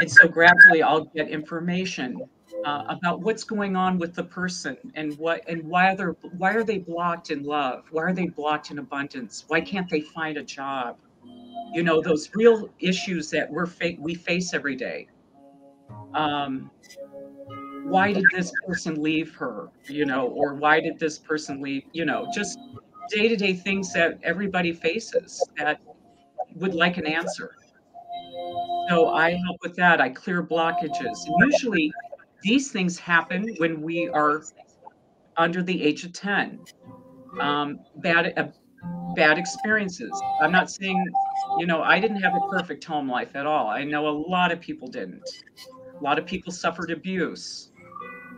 And 0.00 0.10
so 0.10 0.26
gradually 0.26 0.82
I'll 0.82 1.04
get 1.04 1.28
information 1.28 2.20
uh, 2.64 2.84
about 2.88 3.20
what's 3.20 3.44
going 3.44 3.76
on 3.76 3.98
with 3.98 4.14
the 4.14 4.24
person 4.24 4.76
and 4.94 5.16
what 5.18 5.42
and 5.48 5.62
why 5.64 5.92
are 5.92 5.96
they 5.96 6.28
why 6.36 6.52
are 6.54 6.64
they 6.64 6.78
blocked 6.78 7.30
in 7.30 7.42
love? 7.42 7.84
Why 7.90 8.04
are 8.04 8.12
they 8.12 8.26
blocked 8.26 8.70
in 8.70 8.78
abundance? 8.78 9.44
Why 9.48 9.60
can't 9.60 9.88
they 9.88 10.00
find 10.00 10.36
a 10.38 10.42
job? 10.42 10.96
You 11.72 11.82
know 11.82 12.00
those 12.00 12.30
real 12.34 12.68
issues 12.80 13.30
that 13.30 13.50
we're 13.50 13.66
fa- 13.66 13.96
we 13.98 14.14
face 14.14 14.54
every 14.54 14.76
day. 14.76 15.08
Um, 16.14 16.70
why 17.84 18.12
did 18.12 18.24
this 18.32 18.52
person 18.66 19.02
leave 19.02 19.34
her? 19.34 19.68
You 19.88 20.06
know, 20.06 20.28
or 20.28 20.54
why 20.54 20.80
did 20.80 20.98
this 20.98 21.18
person 21.18 21.60
leave? 21.60 21.84
You 21.92 22.04
know, 22.04 22.28
just 22.34 22.58
day 23.10 23.28
to 23.28 23.36
day 23.36 23.54
things 23.54 23.92
that 23.92 24.18
everybody 24.22 24.72
faces 24.72 25.42
that 25.58 25.80
would 26.54 26.74
like 26.74 26.96
an 26.96 27.06
answer. 27.06 27.56
So 28.88 29.08
I 29.08 29.30
help 29.30 29.58
with 29.62 29.76
that. 29.76 30.00
I 30.00 30.10
clear 30.10 30.42
blockages. 30.42 31.26
And 31.26 31.52
usually 31.52 31.92
these 32.42 32.70
things 32.70 32.98
happen 32.98 33.54
when 33.58 33.80
we 33.80 34.08
are 34.08 34.42
under 35.36 35.62
the 35.62 35.82
age 35.82 36.04
of 36.04 36.12
10. 36.12 36.60
Um, 37.40 37.80
bad, 37.96 38.34
uh, 38.36 38.48
bad 39.14 39.38
experiences. 39.38 40.10
I'm 40.40 40.52
not 40.52 40.70
saying, 40.70 41.04
you 41.58 41.66
know, 41.66 41.82
I 41.82 42.00
didn't 42.00 42.20
have 42.20 42.34
a 42.34 42.48
perfect 42.50 42.84
home 42.84 43.10
life 43.10 43.34
at 43.34 43.46
all. 43.46 43.68
I 43.68 43.84
know 43.84 44.08
a 44.08 44.16
lot 44.28 44.52
of 44.52 44.60
people 44.60 44.88
didn't. 44.88 45.28
A 45.98 46.02
lot 46.02 46.18
of 46.18 46.26
people 46.26 46.52
suffered 46.52 46.90
abuse, 46.90 47.70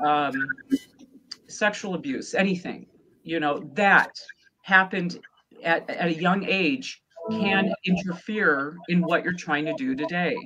um, 0.02 0.34
sexual 1.48 1.94
abuse, 1.94 2.34
anything. 2.34 2.86
You 3.22 3.40
know, 3.40 3.70
that 3.74 4.10
happened 4.62 5.20
at, 5.62 5.88
at 5.88 6.08
a 6.08 6.14
young 6.14 6.44
age 6.44 7.02
can 7.30 7.72
interfere 7.86 8.76
in 8.88 9.00
what 9.02 9.24
you're 9.24 9.32
trying 9.32 9.64
to 9.64 9.74
do 9.74 9.94
today. 9.94 10.36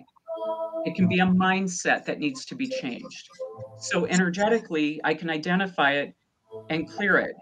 It 0.84 0.94
can 0.94 1.08
be 1.08 1.18
a 1.18 1.26
mindset 1.26 2.04
that 2.04 2.18
needs 2.18 2.44
to 2.46 2.54
be 2.54 2.68
changed. 2.68 3.28
So, 3.78 4.06
energetically, 4.06 5.00
I 5.02 5.14
can 5.14 5.28
identify 5.28 5.92
it 5.92 6.14
and 6.70 6.88
clear 6.88 7.18
it. 7.18 7.34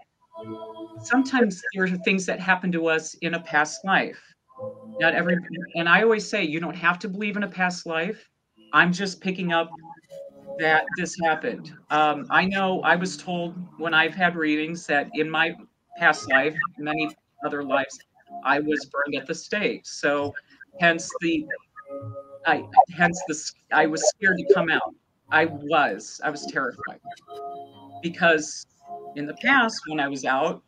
Sometimes 1.03 1.61
there 1.73 1.83
are 1.83 1.89
things 1.89 2.25
that 2.25 2.39
happen 2.39 2.71
to 2.71 2.87
us 2.87 3.13
in 3.15 3.35
a 3.35 3.39
past 3.39 3.85
life. 3.85 4.19
Not 4.99 5.13
every, 5.13 5.37
and 5.75 5.87
I 5.87 6.01
always 6.01 6.27
say, 6.27 6.43
you 6.43 6.59
don't 6.59 6.75
have 6.75 6.97
to 6.99 7.07
believe 7.07 7.37
in 7.37 7.43
a 7.43 7.47
past 7.47 7.85
life. 7.85 8.27
I'm 8.73 8.91
just 8.91 9.21
picking 9.21 9.53
up 9.53 9.69
that 10.59 10.85
this 10.97 11.15
happened. 11.23 11.73
Um, 11.89 12.25
I 12.29 12.45
know 12.45 12.81
I 12.81 12.95
was 12.95 13.17
told 13.17 13.55
when 13.77 13.93
I've 13.93 14.13
had 14.13 14.35
readings 14.35 14.85
that 14.87 15.09
in 15.13 15.29
my 15.29 15.55
past 15.97 16.29
life, 16.29 16.55
many 16.77 17.09
other 17.45 17.63
lives, 17.63 17.99
I 18.43 18.59
was 18.59 18.85
burned 18.85 19.15
at 19.15 19.27
the 19.27 19.35
stake. 19.35 19.85
So, 19.85 20.33
hence 20.79 21.09
the 21.21 21.45
I 22.45 22.63
hence 22.95 23.21
this 23.27 23.53
I 23.71 23.85
was 23.85 24.07
scared 24.09 24.37
to 24.37 24.53
come 24.53 24.69
out. 24.69 24.95
I 25.29 25.45
was. 25.45 26.21
I 26.23 26.29
was 26.29 26.45
terrified. 26.45 26.99
Because 28.01 28.65
in 29.15 29.25
the 29.25 29.33
past 29.35 29.81
when 29.87 29.99
I 29.99 30.07
was 30.07 30.23
out, 30.23 30.63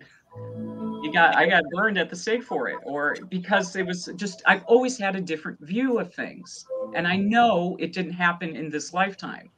you 1.02 1.12
got 1.14 1.36
I 1.36 1.48
got 1.48 1.64
burned 1.74 1.98
at 1.98 2.10
the 2.10 2.16
stake 2.16 2.44
for 2.44 2.68
it 2.68 2.78
or 2.84 3.16
because 3.30 3.76
it 3.76 3.86
was 3.86 4.10
just 4.16 4.42
I've 4.46 4.64
always 4.66 4.98
had 4.98 5.16
a 5.16 5.22
different 5.22 5.60
view 5.62 6.00
of 6.00 6.14
things. 6.14 6.66
And 6.96 7.08
I 7.08 7.16
know 7.16 7.78
it 7.80 7.94
didn't 7.94 8.14
happen 8.14 8.56
in 8.56 8.70
this 8.70 8.94
lifetime. 8.94 9.50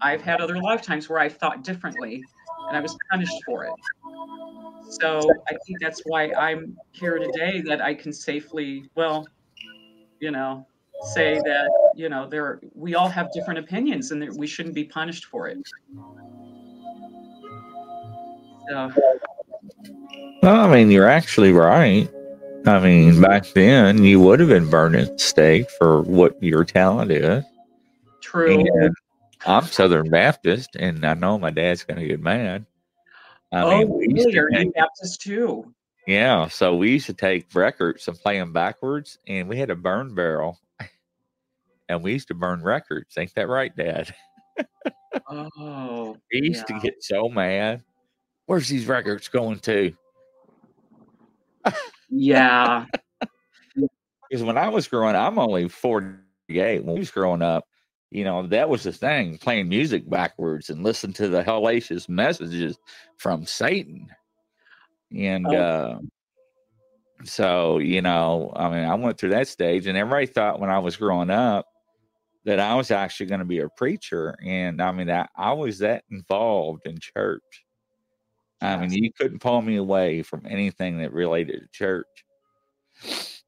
I've 0.00 0.22
had 0.22 0.40
other 0.40 0.60
lifetimes 0.60 1.08
where 1.08 1.18
I 1.18 1.28
thought 1.28 1.64
differently 1.64 2.22
and 2.68 2.76
I 2.76 2.80
was 2.80 2.96
punished 3.10 3.42
for 3.46 3.64
it. 3.64 3.72
So 5.00 5.30
I 5.48 5.56
think 5.66 5.80
that's 5.80 6.02
why 6.04 6.32
I'm 6.32 6.76
here 6.92 7.18
today 7.18 7.62
that 7.62 7.80
I 7.80 7.94
can 7.94 8.12
safely, 8.12 8.88
well, 8.94 9.26
you 10.20 10.30
know, 10.30 10.66
say 11.02 11.34
that 11.44 11.70
you 11.94 12.08
know 12.08 12.26
there 12.28 12.60
we 12.74 12.94
all 12.94 13.08
have 13.08 13.30
different 13.32 13.58
opinions 13.58 14.10
and 14.10 14.22
that 14.22 14.32
we 14.34 14.46
shouldn't 14.46 14.74
be 14.74 14.84
punished 14.84 15.26
for 15.26 15.48
it 15.48 15.58
so. 18.68 18.90
well 20.42 20.64
i 20.64 20.72
mean 20.72 20.90
you're 20.90 21.08
actually 21.08 21.52
right 21.52 22.08
i 22.66 22.78
mean 22.78 23.20
back 23.20 23.44
then 23.54 24.02
you 24.02 24.20
would 24.20 24.40
have 24.40 24.48
been 24.48 24.68
burned 24.68 24.96
at 24.96 25.20
stake 25.20 25.68
for 25.78 26.02
what 26.02 26.40
your 26.42 26.64
talent 26.64 27.10
is 27.10 27.44
true 28.22 28.60
and 28.60 28.94
i'm 29.46 29.64
southern 29.64 30.08
baptist 30.10 30.76
and 30.76 31.04
i 31.04 31.14
know 31.14 31.38
my 31.38 31.50
dad's 31.50 31.84
going 31.84 32.00
to 32.00 32.06
get 32.06 32.20
mad 32.20 32.64
I 33.52 33.62
oh 33.62 33.86
mean, 33.86 34.14
really 34.14 34.36
are 34.36 34.50
baptist 34.74 35.20
too 35.20 35.72
yeah, 36.06 36.48
so 36.48 36.76
we 36.76 36.90
used 36.92 37.06
to 37.06 37.14
take 37.14 37.46
records 37.54 38.06
and 38.08 38.18
play 38.18 38.38
them 38.38 38.52
backwards, 38.52 39.18
and 39.26 39.48
we 39.48 39.56
had 39.56 39.70
a 39.70 39.76
burn 39.76 40.14
barrel 40.14 40.58
and 41.88 42.02
we 42.02 42.12
used 42.12 42.28
to 42.28 42.34
burn 42.34 42.62
records. 42.62 43.16
Ain't 43.16 43.34
that 43.34 43.48
right, 43.48 43.74
Dad? 43.74 44.14
Oh, 45.30 46.16
He 46.30 46.46
used 46.46 46.64
yeah. 46.68 46.76
to 46.76 46.82
get 46.82 47.02
so 47.02 47.28
mad. 47.28 47.82
Where's 48.46 48.68
these 48.68 48.86
records 48.86 49.28
going 49.28 49.58
to? 49.60 49.92
Yeah. 52.10 52.86
Because 54.30 54.42
when 54.42 54.56
I 54.56 54.68
was 54.68 54.88
growing 54.88 55.14
up, 55.14 55.30
I'm 55.30 55.38
only 55.38 55.68
48. 55.68 56.82
When 56.82 56.94
we 56.94 56.98
was 56.98 57.10
growing 57.10 57.42
up, 57.42 57.68
you 58.14 58.22
know, 58.22 58.46
that 58.46 58.68
was 58.68 58.84
the 58.84 58.92
thing, 58.92 59.38
playing 59.38 59.68
music 59.68 60.08
backwards 60.08 60.70
and 60.70 60.84
listen 60.84 61.12
to 61.14 61.28
the 61.28 61.42
hellacious 61.42 62.08
messages 62.08 62.78
from 63.18 63.44
Satan. 63.44 64.06
And 65.14 65.52
Oh. 65.52 65.56
uh 65.56 65.98
so, 67.24 67.78
you 67.78 68.02
know, 68.02 68.52
I 68.54 68.68
mean, 68.68 68.84
I 68.84 68.94
went 68.94 69.18
through 69.18 69.30
that 69.30 69.48
stage 69.48 69.86
and 69.86 69.96
everybody 69.96 70.26
thought 70.26 70.60
when 70.60 70.70
I 70.70 70.78
was 70.78 70.96
growing 70.96 71.30
up 71.30 71.66
that 72.44 72.60
I 72.60 72.74
was 72.74 72.90
actually 72.90 73.26
going 73.26 73.38
to 73.40 73.46
be 73.46 73.60
a 73.60 73.68
preacher. 73.70 74.36
And 74.44 74.82
I 74.82 74.92
mean, 74.92 75.10
I, 75.10 75.26
I 75.34 75.52
was 75.54 75.78
that 75.78 76.04
involved 76.10 76.82
in 76.86 76.98
church. 77.00 77.64
I 78.60 78.76
mean, 78.76 78.92
you 78.92 79.10
couldn't 79.18 79.40
pull 79.40 79.62
me 79.62 79.76
away 79.76 80.22
from 80.22 80.46
anything 80.48 80.98
that 80.98 81.12
related 81.12 81.60
to 81.62 81.68
church. 81.72 82.06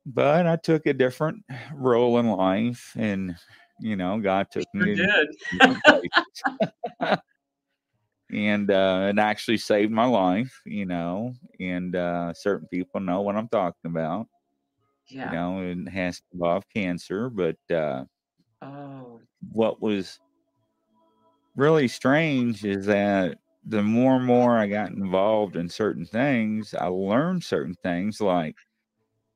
But 0.07 0.47
I 0.47 0.57
took 0.57 0.87
a 0.87 0.95
different 0.95 1.45
role 1.75 2.19
in 2.19 2.31
life, 2.31 2.93
and 2.97 3.37
you 3.81 3.97
know, 3.97 4.19
God 4.21 4.49
took 4.51 4.67
Sure 4.77 4.87
me 4.87 4.95
did. 4.97 5.29
and 8.33 8.71
uh, 8.71 9.09
it 9.11 9.19
actually 9.19 9.59
saved 9.59 9.93
my 9.93 10.05
life, 10.07 10.61
you 10.65 10.87
know. 10.87 11.33
And 11.61 11.95
uh, 11.95 12.33
certain 12.35 12.69
people 12.69 13.01
know 13.01 13.23
what 13.23 13.37
I'm 13.37 13.49
talking 13.49 13.91
about. 13.91 14.27
Yeah. 15.09 15.31
You 15.31 15.37
know, 15.37 15.61
it 15.63 15.89
has 15.91 16.19
to 16.19 16.25
involve 16.35 16.65
cancer, 16.75 17.31
but 17.31 17.57
uh, 17.73 18.05
Oh. 18.63 19.21
what 19.53 19.81
was 19.81 20.19
really 21.55 21.89
strange 21.89 22.65
is 22.65 22.87
that 22.87 23.39
the 23.65 23.83
more 23.83 24.17
and 24.17 24.27
more 24.27 24.59
I 24.59 24.67
got 24.67 24.91
involved 24.91 25.57
in 25.57 25.69
certain 25.69 26.05
things, 26.05 26.75
I 26.75 26.87
learned 26.87 27.45
certain 27.45 27.75
things 27.83 28.21
like 28.21 28.57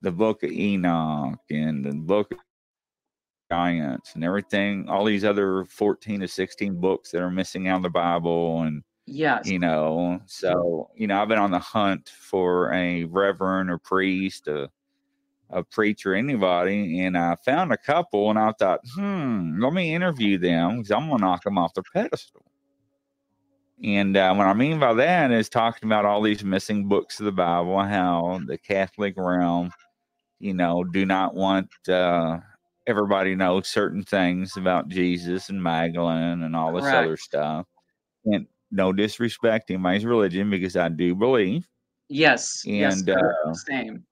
the 0.03 0.13
book 0.13 0.43
of 0.43 0.51
Enoch 0.51 1.41
and 1.51 1.85
the 1.85 1.93
book 1.95 2.33
of 2.33 2.39
Giants 3.51 4.15
and 4.15 4.25
everything, 4.25 4.89
all 4.89 5.05
these 5.05 5.25
other 5.25 5.65
14 5.65 6.21
to 6.21 6.29
16 6.29 6.81
books 6.81 7.11
that 7.11 7.21
are 7.21 7.31
missing 7.31 7.69
out 7.69 7.79
of 7.79 7.83
the 7.83 7.91
Bible. 7.91 8.63
And, 8.63 8.83
Yes. 9.07 9.49
you 9.49 9.59
know, 9.59 10.21
so, 10.27 10.91
you 10.95 11.09
know, 11.09 11.21
I've 11.21 11.29
been 11.29 11.39
on 11.39 11.51
the 11.51 11.59
hunt 11.59 12.09
for 12.11 12.73
a 12.73 13.05
reverend 13.05 13.69
or 13.69 13.79
priest, 13.79 14.47
a, 14.47 14.71
a 15.51 15.65
preacher, 15.65 16.15
anybody, 16.15 17.01
and 17.01 17.19
I 17.19 17.37
found 17.45 17.73
a 17.73 17.77
couple 17.77 18.31
and 18.31 18.39
I 18.39 18.53
thought, 18.53 18.81
hmm, 18.95 19.61
let 19.61 19.73
me 19.73 19.95
interview 19.95 20.39
them 20.39 20.77
because 20.77 20.93
I'm 20.93 21.09
going 21.09 21.19
to 21.19 21.25
knock 21.25 21.43
them 21.43 21.59
off 21.59 21.75
their 21.75 21.83
pedestal. 21.93 22.45
And 23.83 24.17
uh, 24.17 24.33
what 24.35 24.47
I 24.47 24.53
mean 24.53 24.79
by 24.79 24.93
that 24.95 25.33
is 25.33 25.49
talking 25.49 25.89
about 25.89 26.05
all 26.05 26.23
these 26.23 26.45
missing 26.45 26.87
books 26.87 27.19
of 27.19 27.25
the 27.25 27.33
Bible, 27.33 27.81
how 27.83 28.41
the 28.47 28.59
Catholic 28.59 29.15
realm, 29.17 29.73
you 30.39 30.55
know, 30.55 30.85
do 30.85 31.05
not 31.05 31.35
want 31.35 31.69
uh, 31.89 32.39
everybody 32.87 33.35
knows 33.35 33.69
certain 33.69 34.03
things 34.03 34.57
about 34.57 34.89
Jesus 34.89 35.49
and 35.49 35.63
Magdalene 35.63 36.43
and 36.43 36.57
all 36.57 36.73
this 36.73 36.87
other 36.87 37.17
stuff. 37.17 37.67
And 38.25 38.47
no 38.71 38.93
disrespect 38.93 39.69
to 39.69 39.75
anybody's 39.75 40.05
religion 40.05 40.51
because 40.51 40.77
I 40.77 40.89
do 40.89 41.15
believe. 41.15 41.67
Yes. 42.09 42.63
Yes. 42.65 42.97
And 42.99 43.05
sir. 43.07 43.37
uh, 43.47 43.55
Same. 43.55 44.05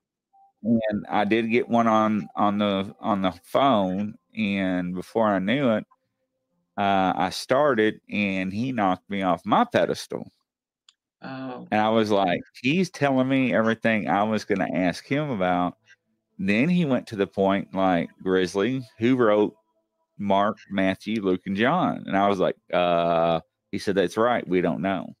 and 0.63 1.05
I 1.09 1.25
did 1.25 1.51
get 1.51 1.67
one 1.69 1.87
on 1.87 2.27
on 2.35 2.57
the 2.57 2.95
on 2.99 3.21
the 3.21 3.33
phone, 3.43 4.15
and 4.37 4.95
before 4.95 5.27
I 5.27 5.39
knew 5.39 5.71
it, 5.71 5.85
uh, 6.77 7.13
I 7.15 7.29
started, 7.29 7.99
and 8.09 8.53
he 8.53 8.71
knocked 8.71 9.09
me 9.09 9.21
off 9.21 9.45
my 9.45 9.65
pedestal. 9.65 10.31
Oh. 11.21 11.67
And 11.71 11.81
I 11.81 11.89
was 11.89 12.11
like, 12.11 12.41
he's 12.61 12.89
telling 12.89 13.27
me 13.27 13.53
everything 13.53 14.07
I 14.07 14.23
was 14.23 14.45
going 14.45 14.59
to 14.59 14.73
ask 14.73 15.05
him 15.05 15.29
about. 15.29 15.75
Then 16.39 16.69
he 16.69 16.85
went 16.85 17.05
to 17.07 17.17
the 17.17 17.27
point 17.27 17.75
like, 17.75 18.09
Grizzly, 18.23 18.81
who 18.97 19.17
wrote 19.17 19.53
Mark, 20.17 20.57
Matthew, 20.71 21.21
Luke, 21.21 21.41
and 21.45 21.57
John? 21.57 22.05
And 22.07 22.15
I 22.15 22.29
was 22.29 22.39
like, 22.39 22.55
uh, 22.73 23.41
he 23.71 23.77
said, 23.77 23.95
that's 23.95 24.15
right. 24.17 24.47
We 24.47 24.61
don't 24.61 24.81
know. 24.81 25.13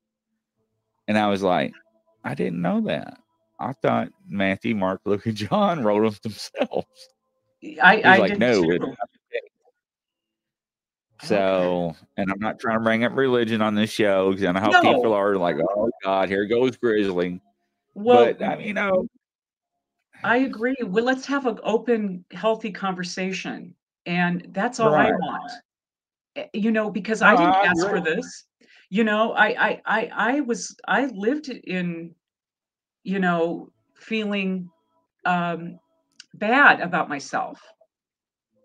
And 1.09 1.17
I 1.17 1.27
was 1.27 1.43
like, 1.43 1.73
I 2.23 2.35
didn't 2.35 2.61
know 2.61 2.81
that. 2.81 3.17
I 3.59 3.73
thought 3.73 4.09
Matthew, 4.27 4.75
Mark, 4.75 5.01
Luke, 5.05 5.25
and 5.25 5.35
John 5.35 5.83
wrote 5.83 6.03
them 6.03 6.15
themselves. 6.23 6.87
I, 7.83 8.01
I 8.01 8.17
like, 8.17 8.39
no. 8.39 8.63
so, 11.21 11.95
and 12.15 12.31
I'm 12.31 12.39
not 12.39 12.59
trying 12.59 12.77
to 12.77 12.83
bring 12.83 13.03
up 13.03 13.13
religion 13.13 13.61
on 13.61 13.75
this 13.75 13.89
show 13.89 14.31
because 14.31 14.45
I 14.45 14.53
know 14.53 14.61
how 14.61 14.71
No. 14.71 14.81
people 14.81 15.13
are 15.13 15.35
like, 15.35 15.57
oh 15.57 15.89
God, 16.01 16.29
here 16.29 16.45
goes 16.45 16.77
Grizzly. 16.77 17.41
Well, 17.93 18.33
but 18.33 18.41
I 18.41 18.55
mean, 18.55 18.67
you 18.67 18.73
know, 18.73 19.07
I 20.23 20.37
agree. 20.37 20.75
Well, 20.83 21.03
let's 21.05 21.25
have 21.27 21.45
an 21.45 21.59
open, 21.63 22.25
healthy 22.31 22.71
conversation. 22.71 23.75
And 24.05 24.47
that's 24.51 24.79
all 24.79 24.95
I 24.95 25.11
want. 25.11 25.51
Eh, 26.35 26.47
You 26.53 26.71
know, 26.71 26.91
because 26.91 27.21
I 27.21 27.35
didn't 27.35 27.57
I 27.63 27.67
ask 27.71 27.87
for 27.87 27.99
this. 28.01 28.45
You 28.89 29.03
know, 29.03 29.33
I 29.33 29.47
I 29.69 29.81
I 29.85 30.11
I 30.35 30.41
was 30.41 30.75
I 30.87 31.05
lived 31.07 31.49
in, 31.49 32.15
you 33.03 33.19
know, 33.19 33.71
feeling 33.95 34.71
um 35.25 35.79
bad 36.35 36.81
about 36.81 37.09
myself. 37.09 37.61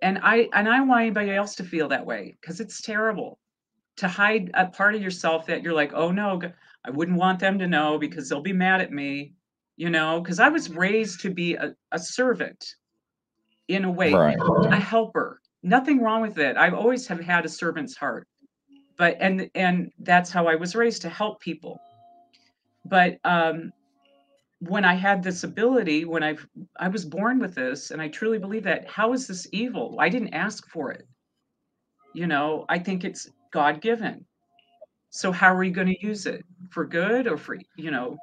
And 0.02 0.18
I 0.22 0.48
and 0.52 0.68
I 0.68 0.76
don't 0.78 0.88
want 0.88 1.02
anybody 1.02 1.30
else 1.32 1.54
to 1.56 1.64
feel 1.64 1.88
that 1.88 2.06
way 2.06 2.36
because 2.40 2.60
it's 2.60 2.82
terrible 2.82 3.38
to 3.96 4.08
hide 4.08 4.50
a 4.54 4.66
part 4.66 4.94
of 4.94 5.02
yourself 5.02 5.46
that 5.46 5.62
you're 5.62 5.74
like, 5.74 5.92
oh 5.94 6.10
no, 6.12 6.40
I 6.84 6.90
wouldn't 6.90 7.18
want 7.18 7.40
them 7.40 7.58
to 7.60 7.66
know 7.68 7.98
because 7.98 8.28
they'll 8.28 8.42
be 8.42 8.52
mad 8.52 8.80
at 8.82 8.92
me, 8.92 9.33
you 9.76 9.90
know, 9.90 10.20
because 10.20 10.40
I 10.40 10.48
was 10.48 10.70
raised 10.70 11.20
to 11.20 11.30
be 11.30 11.54
a, 11.54 11.74
a 11.92 11.98
servant 11.98 12.74
in 13.68 13.84
a 13.84 13.90
way, 13.90 14.12
right. 14.12 14.36
a 14.70 14.76
helper. 14.76 15.40
Nothing 15.62 16.02
wrong 16.02 16.22
with 16.22 16.38
it. 16.38 16.56
I've 16.56 16.74
always 16.74 17.06
have 17.06 17.20
had 17.20 17.44
a 17.44 17.48
servant's 17.48 17.96
heart. 17.96 18.28
But 18.96 19.16
and 19.20 19.50
and 19.54 19.90
that's 20.00 20.30
how 20.30 20.46
I 20.46 20.54
was 20.54 20.76
raised 20.76 21.02
to 21.02 21.08
help 21.08 21.40
people. 21.40 21.80
But 22.84 23.18
um 23.24 23.72
when 24.60 24.84
I 24.84 24.94
had 24.94 25.22
this 25.22 25.44
ability, 25.44 26.04
when 26.04 26.22
I've 26.22 26.46
I 26.78 26.88
was 26.88 27.04
born 27.04 27.38
with 27.38 27.54
this, 27.54 27.90
and 27.90 28.00
I 28.00 28.08
truly 28.08 28.38
believe 28.38 28.64
that, 28.64 28.88
how 28.88 29.12
is 29.12 29.26
this 29.26 29.46
evil? 29.52 29.96
I 29.98 30.08
didn't 30.08 30.34
ask 30.34 30.68
for 30.68 30.92
it. 30.92 31.06
You 32.12 32.26
know, 32.26 32.64
I 32.68 32.78
think 32.78 33.04
it's 33.04 33.28
God 33.50 33.80
given. 33.80 34.24
So 35.10 35.32
how 35.32 35.54
are 35.54 35.64
you 35.64 35.72
going 35.72 35.88
to 35.88 36.06
use 36.06 36.26
it? 36.26 36.44
For 36.70 36.84
good 36.84 37.26
or 37.26 37.36
for, 37.36 37.56
you 37.76 37.90
know, 37.90 38.16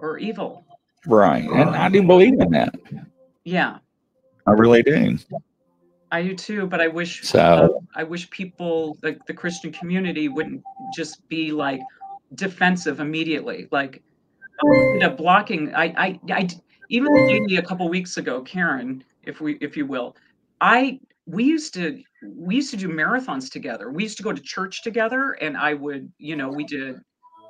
or 0.00 0.18
evil? 0.18 0.64
Right. 1.06 1.48
And 1.48 1.70
I 1.70 1.88
do 1.88 2.02
believe 2.06 2.40
in 2.40 2.50
that. 2.50 2.74
Yeah, 3.44 3.78
I 4.46 4.52
really 4.52 4.82
do. 4.82 5.16
I 6.12 6.22
do 6.22 6.34
too, 6.34 6.66
but 6.66 6.80
I 6.80 6.88
wish 6.88 7.22
So- 7.22 7.40
uh, 7.40 7.68
I 7.94 8.02
wish 8.04 8.28
people 8.30 8.98
like 9.02 9.24
the 9.26 9.34
Christian 9.34 9.72
community 9.72 10.28
wouldn't 10.28 10.62
just 10.94 11.26
be 11.28 11.52
like 11.52 11.80
defensive 12.34 13.00
immediately. 13.00 13.68
Like 13.70 14.02
you 14.62 14.98
know, 14.98 15.10
blocking 15.10 15.74
I 15.74 15.84
I 15.96 16.20
I 16.30 16.48
even 16.90 17.12
the 17.12 17.20
lady 17.20 17.56
a 17.56 17.62
couple 17.62 17.88
weeks 17.88 18.16
ago, 18.16 18.42
Karen, 18.42 19.04
if 19.22 19.40
we 19.40 19.54
if 19.60 19.76
you 19.76 19.86
will, 19.86 20.16
I 20.60 21.00
we 21.26 21.44
used 21.44 21.74
to 21.74 22.02
we 22.36 22.56
used 22.56 22.70
to 22.72 22.76
do 22.76 22.88
marathons 22.88 23.50
together. 23.50 23.90
We 23.90 24.02
used 24.02 24.16
to 24.18 24.22
go 24.22 24.32
to 24.32 24.42
church 24.42 24.82
together 24.82 25.32
and 25.40 25.56
I 25.56 25.74
would, 25.74 26.12
you 26.18 26.36
know, 26.36 26.48
we 26.50 26.64
did 26.64 27.00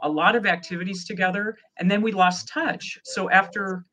a 0.02 0.08
lot 0.08 0.36
of 0.36 0.46
activities 0.46 1.04
together 1.04 1.56
and 1.78 1.90
then 1.90 2.02
we 2.02 2.12
lost 2.12 2.48
touch. 2.48 2.98
So 3.04 3.30
after 3.30 3.84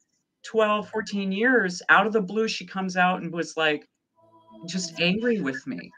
12, 0.46 0.90
14 0.90 1.32
years, 1.32 1.82
out 1.90 2.08
of 2.08 2.14
the 2.14 2.22
blue, 2.22 2.48
she 2.48 2.66
comes 2.66 2.96
out 2.96 3.22
and 3.22 3.34
was 3.34 3.58
like 3.58 3.88
just 4.66 5.00
angry 5.00 5.42
with 5.42 5.66
me. 5.68 5.92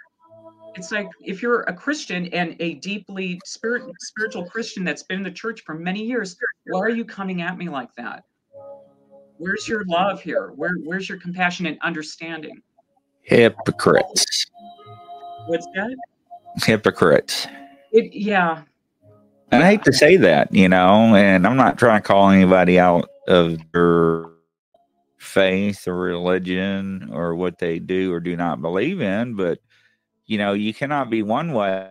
It's 0.75 0.91
like 0.91 1.09
if 1.21 1.41
you're 1.41 1.61
a 1.61 1.73
Christian 1.73 2.27
and 2.27 2.55
a 2.59 2.75
deeply 2.75 3.39
spirit 3.45 3.83
spiritual 3.99 4.45
Christian 4.45 4.83
that's 4.83 5.03
been 5.03 5.17
in 5.17 5.23
the 5.23 5.31
church 5.31 5.61
for 5.65 5.75
many 5.75 6.03
years, 6.03 6.37
why 6.67 6.79
are 6.79 6.89
you 6.89 7.05
coming 7.05 7.41
at 7.41 7.57
me 7.57 7.69
like 7.69 7.93
that? 7.95 8.23
Where's 9.37 9.67
your 9.67 9.83
love 9.85 10.21
here? 10.21 10.51
Where 10.55 10.71
where's 10.83 11.09
your 11.09 11.17
compassion 11.17 11.65
and 11.65 11.77
understanding? 11.81 12.61
Hypocrites. 13.21 14.45
What's 15.47 15.65
that? 15.75 15.95
Hypocrites. 16.63 17.47
It 17.91 18.13
yeah. 18.13 18.63
And 19.51 19.63
I 19.63 19.71
hate 19.71 19.83
to 19.85 19.93
say 19.93 20.15
that, 20.17 20.53
you 20.53 20.69
know, 20.69 21.15
and 21.15 21.47
I'm 21.47 21.57
not 21.57 21.77
trying 21.77 22.01
to 22.01 22.07
call 22.07 22.29
anybody 22.29 22.79
out 22.79 23.09
of 23.27 23.57
their 23.73 24.25
faith 25.17 25.87
or 25.87 25.95
religion 25.95 27.09
or 27.11 27.35
what 27.35 27.57
they 27.57 27.79
do 27.79 28.13
or 28.13 28.19
do 28.19 28.35
not 28.37 28.61
believe 28.61 29.01
in, 29.01 29.35
but 29.35 29.59
you 30.25 30.37
know, 30.37 30.53
you 30.53 30.73
cannot 30.73 31.09
be 31.09 31.23
one 31.23 31.53
way 31.53 31.89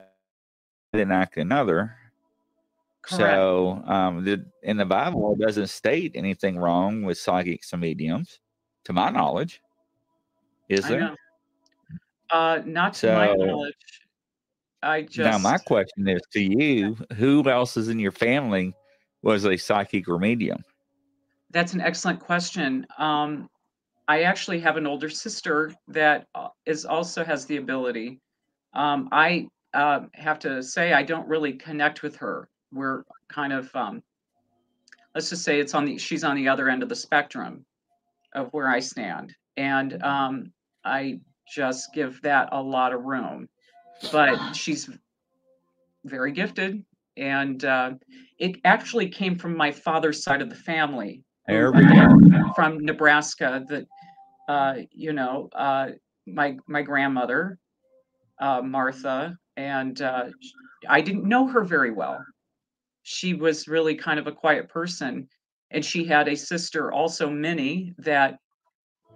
and 0.92 1.12
act 1.12 1.36
another. 1.36 1.96
Correct. 3.02 3.20
So, 3.20 3.82
um, 3.86 4.24
the, 4.24 4.44
in 4.62 4.76
the 4.76 4.84
Bible, 4.84 5.32
it 5.32 5.44
doesn't 5.44 5.68
state 5.68 6.12
anything 6.14 6.58
wrong 6.58 7.02
with 7.02 7.18
psychics 7.18 7.72
and 7.72 7.82
mediums, 7.82 8.38
to 8.84 8.92
my 8.92 9.10
knowledge. 9.10 9.60
Is 10.68 10.86
there? 10.86 11.14
Uh 12.30 12.60
not 12.64 12.94
to 12.94 13.12
my 13.12 13.32
knowledge. 13.34 13.74
I 14.82 15.02
just 15.02 15.18
now 15.18 15.38
my 15.38 15.58
question 15.58 16.08
is 16.08 16.22
to 16.32 16.40
you: 16.40 16.96
Who 17.16 17.48
else 17.48 17.76
is 17.76 17.88
in 17.88 17.98
your 17.98 18.12
family 18.12 18.74
was 19.22 19.44
a 19.44 19.56
psychic 19.56 20.08
or 20.08 20.18
medium? 20.18 20.62
That's 21.50 21.74
an 21.74 21.80
excellent 21.80 22.20
question. 22.20 22.86
Um, 22.98 23.48
I 24.06 24.22
actually 24.22 24.60
have 24.60 24.76
an 24.76 24.86
older 24.86 25.08
sister 25.08 25.72
that 25.88 26.26
uh, 26.34 26.48
also 26.88 27.24
has 27.24 27.46
the 27.46 27.56
ability. 27.56 28.20
Um, 28.74 29.08
I 29.12 29.48
uh, 29.74 30.00
have 30.14 30.38
to 30.40 30.62
say 30.62 30.92
I 30.92 31.02
don't 31.02 31.28
really 31.28 31.54
connect 31.54 32.02
with 32.02 32.16
her. 32.16 32.48
We're 32.72 33.02
kind 33.28 33.52
of 33.52 33.74
um, 33.74 34.02
let's 35.14 35.30
just 35.30 35.42
say 35.42 35.58
it's 35.60 35.74
on 35.74 35.84
the 35.84 35.98
she's 35.98 36.24
on 36.24 36.36
the 36.36 36.48
other 36.48 36.68
end 36.68 36.82
of 36.82 36.88
the 36.88 36.96
spectrum 36.96 37.64
of 38.34 38.48
where 38.52 38.68
I 38.68 38.80
stand, 38.80 39.34
and 39.56 40.02
um, 40.02 40.52
I 40.84 41.20
just 41.52 41.92
give 41.92 42.20
that 42.22 42.50
a 42.52 42.62
lot 42.62 42.92
of 42.92 43.04
room. 43.04 43.48
But 44.12 44.54
she's 44.54 44.88
very 46.04 46.32
gifted, 46.32 46.84
and 47.16 47.64
uh, 47.64 47.92
it 48.38 48.56
actually 48.64 49.08
came 49.08 49.36
from 49.36 49.56
my 49.56 49.72
father's 49.72 50.22
side 50.22 50.40
of 50.42 50.50
the 50.50 50.56
family. 50.56 51.24
There 51.46 51.72
we 51.72 51.84
go. 51.84 52.18
From 52.54 52.84
Nebraska, 52.84 53.64
that 53.68 53.86
uh, 54.48 54.82
you 54.90 55.12
know, 55.12 55.48
uh, 55.54 55.90
my 56.26 56.56
my 56.66 56.82
grandmother, 56.82 57.58
uh, 58.40 58.62
Martha, 58.62 59.36
and 59.56 60.00
uh, 60.00 60.26
I 60.88 61.00
didn't 61.00 61.24
know 61.24 61.46
her 61.48 61.64
very 61.64 61.90
well. 61.90 62.24
She 63.02 63.34
was 63.34 63.68
really 63.68 63.94
kind 63.94 64.18
of 64.18 64.26
a 64.26 64.32
quiet 64.32 64.68
person, 64.68 65.28
and 65.70 65.84
she 65.84 66.04
had 66.04 66.28
a 66.28 66.36
sister, 66.36 66.92
also 66.92 67.28
Minnie, 67.28 67.94
that 67.98 68.38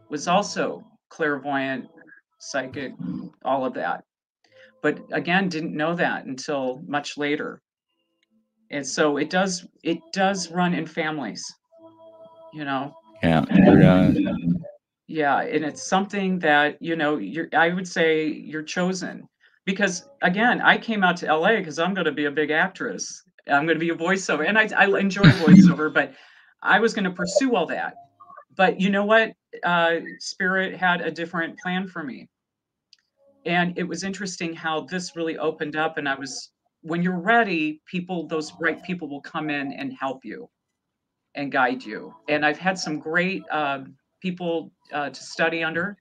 was 0.08 0.28
also 0.28 0.84
clairvoyant, 1.10 1.86
psychic, 2.38 2.92
all 3.44 3.64
of 3.64 3.74
that. 3.74 4.04
But 4.82 5.00
again, 5.12 5.48
didn't 5.48 5.76
know 5.76 5.94
that 5.94 6.26
until 6.26 6.82
much 6.86 7.16
later. 7.16 7.62
And 8.70 8.86
so 8.86 9.16
it 9.16 9.30
does 9.30 9.66
it 9.82 9.98
does 10.12 10.50
run 10.50 10.74
in 10.74 10.86
families, 10.86 11.44
you 12.52 12.64
know. 12.64 12.94
Yeah. 13.22 13.40
Uh, 13.40 14.34
yeah, 15.06 15.40
and 15.40 15.64
it's 15.64 15.86
something 15.86 16.38
that, 16.40 16.80
you 16.80 16.96
know, 16.96 17.18
you're 17.18 17.48
I 17.52 17.68
would 17.68 17.86
say 17.86 18.26
you're 18.26 18.62
chosen. 18.62 19.28
Because 19.64 20.08
again, 20.22 20.60
I 20.60 20.76
came 20.78 21.04
out 21.04 21.16
to 21.18 21.32
LA 21.32 21.56
because 21.56 21.78
I'm 21.78 21.94
going 21.94 22.06
to 22.06 22.12
be 22.12 22.24
a 22.24 22.30
big 22.30 22.50
actress. 22.50 23.22
I'm 23.46 23.66
going 23.66 23.78
to 23.78 23.84
be 23.84 23.90
a 23.90 23.94
voiceover, 23.94 24.48
and 24.48 24.58
I, 24.58 24.68
I 24.76 24.86
enjoy 24.98 25.22
voiceover, 25.22 25.92
but 25.92 26.14
I 26.62 26.80
was 26.80 26.94
going 26.94 27.04
to 27.04 27.10
pursue 27.10 27.54
all 27.54 27.66
that. 27.66 27.94
But 28.56 28.80
you 28.80 28.90
know 28.90 29.04
what? 29.04 29.32
Uh, 29.62 29.96
Spirit 30.18 30.76
had 30.76 31.00
a 31.00 31.10
different 31.10 31.58
plan 31.58 31.86
for 31.86 32.02
me. 32.02 32.28
And 33.46 33.76
it 33.78 33.84
was 33.84 34.04
interesting 34.04 34.54
how 34.54 34.82
this 34.82 35.16
really 35.16 35.38
opened 35.38 35.76
up. 35.76 35.98
And 35.98 36.08
I 36.08 36.14
was, 36.14 36.50
when 36.82 37.02
you're 37.02 37.20
ready, 37.20 37.80
people, 37.86 38.26
those 38.26 38.52
right 38.60 38.82
people 38.82 39.08
will 39.08 39.20
come 39.20 39.50
in 39.50 39.72
and 39.72 39.92
help 39.92 40.24
you 40.24 40.48
and 41.34 41.50
guide 41.50 41.82
you. 41.84 42.14
And 42.28 42.44
I've 42.44 42.58
had 42.58 42.78
some 42.78 42.98
great 42.98 43.42
uh, 43.50 43.80
people 44.20 44.72
uh, 44.92 45.10
to 45.10 45.22
study 45.22 45.64
under 45.64 45.96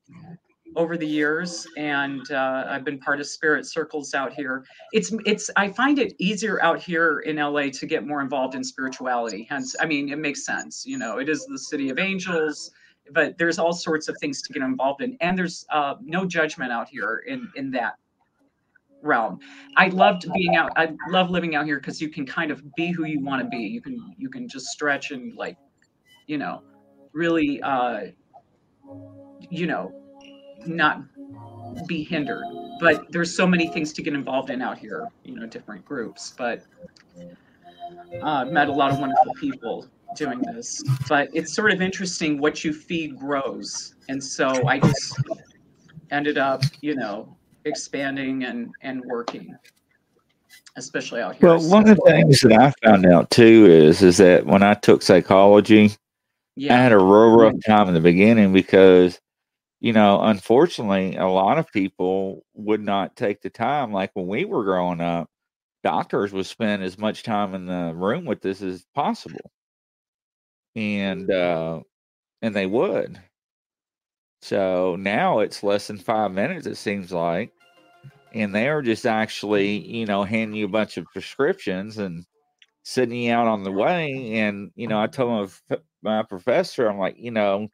over 0.75 0.97
the 0.97 1.07
years 1.07 1.67
and 1.77 2.31
uh, 2.31 2.65
i've 2.69 2.85
been 2.85 2.99
part 2.99 3.19
of 3.19 3.27
spirit 3.27 3.65
circles 3.65 4.13
out 4.13 4.33
here 4.33 4.63
it's 4.93 5.11
it's 5.25 5.49
i 5.57 5.67
find 5.67 5.99
it 5.99 6.13
easier 6.17 6.61
out 6.63 6.81
here 6.81 7.19
in 7.19 7.37
la 7.37 7.63
to 7.73 7.85
get 7.85 8.07
more 8.07 8.21
involved 8.21 8.55
in 8.55 8.63
spirituality 8.63 9.45
hence 9.49 9.75
i 9.81 9.85
mean 9.85 10.09
it 10.09 10.17
makes 10.17 10.45
sense 10.45 10.83
you 10.85 10.97
know 10.97 11.17
it 11.17 11.27
is 11.27 11.45
the 11.47 11.59
city 11.59 11.89
of 11.89 11.99
angels 11.99 12.71
but 13.11 13.37
there's 13.37 13.59
all 13.59 13.73
sorts 13.73 14.07
of 14.07 14.17
things 14.19 14.41
to 14.41 14.53
get 14.53 14.63
involved 14.63 15.01
in 15.01 15.17
and 15.21 15.37
there's 15.37 15.65
uh, 15.71 15.95
no 16.01 16.25
judgment 16.25 16.71
out 16.71 16.87
here 16.87 17.23
in 17.27 17.49
in 17.55 17.71
that 17.71 17.95
realm 19.03 19.39
i 19.77 19.87
loved 19.87 20.31
being 20.33 20.55
out 20.55 20.71
i 20.75 20.91
love 21.09 21.31
living 21.31 21.55
out 21.55 21.65
here 21.65 21.79
because 21.79 21.99
you 21.99 22.09
can 22.09 22.25
kind 22.25 22.51
of 22.51 22.63
be 22.75 22.91
who 22.91 23.05
you 23.05 23.19
want 23.23 23.41
to 23.41 23.49
be 23.49 23.57
you 23.57 23.81
can 23.81 24.13
you 24.17 24.29
can 24.29 24.47
just 24.47 24.67
stretch 24.67 25.11
and 25.11 25.35
like 25.35 25.57
you 26.27 26.37
know 26.37 26.61
really 27.13 27.61
uh 27.63 28.01
you 29.49 29.65
know 29.65 29.91
not 30.65 31.01
be 31.87 32.03
hindered. 32.03 32.45
But 32.79 33.11
there's 33.11 33.35
so 33.35 33.45
many 33.45 33.67
things 33.67 33.93
to 33.93 34.01
get 34.01 34.13
involved 34.13 34.49
in 34.49 34.61
out 34.61 34.77
here, 34.77 35.07
you 35.23 35.35
know, 35.35 35.45
different 35.45 35.85
groups. 35.85 36.33
But 36.37 36.63
uh, 38.21 38.45
met 38.45 38.69
a 38.69 38.71
lot 38.71 38.91
of 38.91 38.99
wonderful 38.99 39.33
people 39.39 39.87
doing 40.15 40.41
this. 40.41 40.83
But 41.07 41.29
it's 41.33 41.53
sort 41.53 41.71
of 41.71 41.81
interesting 41.81 42.39
what 42.39 42.63
you 42.63 42.73
feed 42.73 43.17
grows. 43.17 43.95
And 44.09 44.23
so 44.23 44.67
I 44.67 44.79
just 44.79 45.19
ended 46.11 46.37
up, 46.37 46.63
you 46.81 46.95
know, 46.95 47.35
expanding 47.65 48.43
and, 48.43 48.71
and 48.81 49.01
working, 49.05 49.55
especially 50.75 51.21
out 51.21 51.35
here. 51.35 51.49
Well, 51.49 51.69
one 51.69 51.87
of 51.87 51.97
the 51.97 52.03
things 52.05 52.41
that 52.41 52.53
I 52.53 52.73
found 52.85 53.05
out 53.05 53.29
too 53.29 53.67
is 53.69 54.01
is 54.01 54.17
that 54.17 54.45
when 54.45 54.63
I 54.63 54.73
took 54.73 55.01
psychology, 55.01 55.91
yeah. 56.55 56.73
I 56.73 56.77
had 56.77 56.91
a 56.91 56.97
real 56.97 57.35
rough 57.35 57.55
time 57.65 57.87
in 57.87 57.93
the 57.93 57.99
beginning 57.99 58.53
because 58.53 59.19
you 59.81 59.93
know, 59.93 60.21
unfortunately, 60.21 61.15
a 61.15 61.25
lot 61.27 61.57
of 61.57 61.71
people 61.71 62.45
would 62.53 62.81
not 62.81 63.15
take 63.15 63.41
the 63.41 63.49
time. 63.49 63.91
Like 63.91 64.11
when 64.13 64.27
we 64.27 64.45
were 64.45 64.63
growing 64.63 65.01
up, 65.01 65.27
doctors 65.83 66.31
would 66.31 66.45
spend 66.45 66.83
as 66.83 66.99
much 66.99 67.23
time 67.23 67.55
in 67.55 67.65
the 67.65 67.91
room 67.95 68.25
with 68.25 68.41
this 68.41 68.61
as 68.61 68.85
possible, 68.93 69.51
and 70.75 71.29
uh, 71.31 71.81
and 72.41 72.55
they 72.55 72.65
would. 72.65 73.19
So 74.41 74.95
now 74.97 75.39
it's 75.39 75.63
less 75.63 75.87
than 75.87 75.97
five 75.97 76.31
minutes. 76.31 76.65
It 76.65 76.75
seems 76.75 77.11
like, 77.11 77.51
and 78.33 78.53
they 78.55 78.69
are 78.69 78.81
just 78.81 79.05
actually, 79.05 79.87
you 79.87 80.05
know, 80.05 80.23
handing 80.23 80.57
you 80.57 80.65
a 80.65 80.69
bunch 80.69 80.97
of 80.97 81.05
prescriptions 81.05 81.97
and 81.99 82.25
sending 82.83 83.21
you 83.21 83.33
out 83.33 83.47
on 83.47 83.63
the 83.63 83.71
way. 83.71 84.33
And 84.39 84.71
you 84.75 84.87
know, 84.87 85.01
I 85.01 85.07
told 85.07 85.51
my, 85.69 85.77
my 86.03 86.23
professor, 86.23 86.87
I'm 86.89 86.99
like, 86.99 87.17
you 87.17 87.31
know 87.31 87.69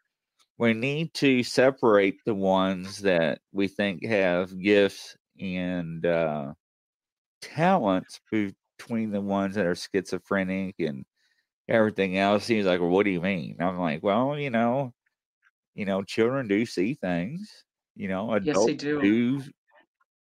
we 0.58 0.74
need 0.74 1.14
to 1.16 1.44
separate 1.44 2.18
the 2.26 2.34
ones 2.34 3.00
that 3.00 3.40
we 3.52 3.68
think 3.68 4.06
have 4.06 4.60
gifts 4.60 5.16
and 5.40 6.06
uh, 6.06 6.54
talents 7.42 8.20
between 8.32 9.12
the 9.12 9.22
ones 9.22 9.56
that 9.56 9.66
are 9.66 9.76
schizophrenic 9.76 10.76
and 10.80 11.06
everything 11.68 12.18
else. 12.18 12.48
He's 12.48 12.66
like, 12.66 12.80
well, 12.80 12.90
what 12.90 13.04
do 13.04 13.12
you 13.12 13.22
mean? 13.22 13.58
I'm 13.60 13.80
like, 13.80 14.04
well, 14.04 14.38
you 14.38 14.50
know, 14.50 14.94
you 15.76 15.86
know, 15.86 16.04
children 16.04 16.48
do 16.48 16.66
see 16.66 16.96
things. 16.96 17.52
You 17.96 18.08
know, 18.08 18.34
adults 18.34 18.70
yes, 18.70 18.78
do. 18.78 19.02
do 19.02 19.44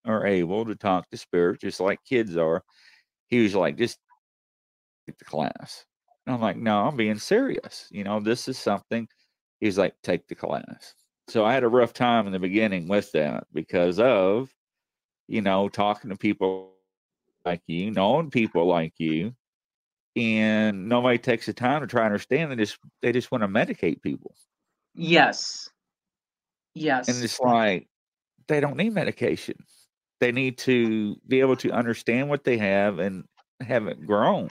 are 0.05 0.25
able 0.25 0.65
to 0.65 0.75
talk 0.75 1.09
to 1.09 1.17
spirits 1.17 1.61
just 1.61 1.79
like 1.79 1.99
kids 2.03 2.37
are. 2.37 2.63
He 3.29 3.41
was 3.41 3.55
like, 3.55 3.77
just 3.77 3.97
get 5.07 5.17
the 5.17 5.25
class. 5.25 5.85
And 6.25 6.35
I'm 6.35 6.41
like, 6.41 6.57
no, 6.57 6.85
I'm 6.85 6.95
being 6.95 7.17
serious. 7.17 7.87
You 7.91 8.03
know, 8.03 8.19
this 8.19 8.47
is 8.47 8.57
something 8.57 9.07
he's 9.59 9.77
like, 9.77 9.95
take 10.03 10.27
the 10.27 10.35
class. 10.35 10.93
So 11.29 11.45
I 11.45 11.53
had 11.53 11.63
a 11.63 11.69
rough 11.69 11.93
time 11.93 12.27
in 12.27 12.33
the 12.33 12.39
beginning 12.39 12.87
with 12.87 13.11
that 13.13 13.47
because 13.53 13.99
of, 13.99 14.49
you 15.27 15.41
know, 15.41 15.69
talking 15.69 16.09
to 16.09 16.17
people 16.17 16.71
like 17.45 17.61
you, 17.67 17.91
knowing 17.91 18.29
people 18.29 18.67
like 18.67 18.93
you, 18.97 19.33
and 20.15 20.87
nobody 20.87 21.17
takes 21.17 21.45
the 21.45 21.53
time 21.53 21.81
to 21.81 21.87
try 21.87 22.01
and 22.01 22.07
understand. 22.07 22.51
They 22.51 22.55
just 22.55 22.77
they 23.01 23.11
just 23.11 23.31
want 23.31 23.43
to 23.43 23.47
medicate 23.47 24.01
people. 24.01 24.35
Yes. 24.95 25.69
Yes. 26.75 27.07
And 27.07 27.23
it's 27.23 27.39
like 27.39 27.87
they 28.47 28.59
don't 28.59 28.77
need 28.77 28.93
medication. 28.93 29.55
They 30.19 30.31
need 30.31 30.57
to 30.59 31.15
be 31.27 31.39
able 31.39 31.57
to 31.57 31.71
understand 31.71 32.29
what 32.29 32.43
they 32.43 32.57
have 32.57 32.99
and 32.99 33.23
have 33.61 33.87
it 33.87 34.05
grown. 34.05 34.49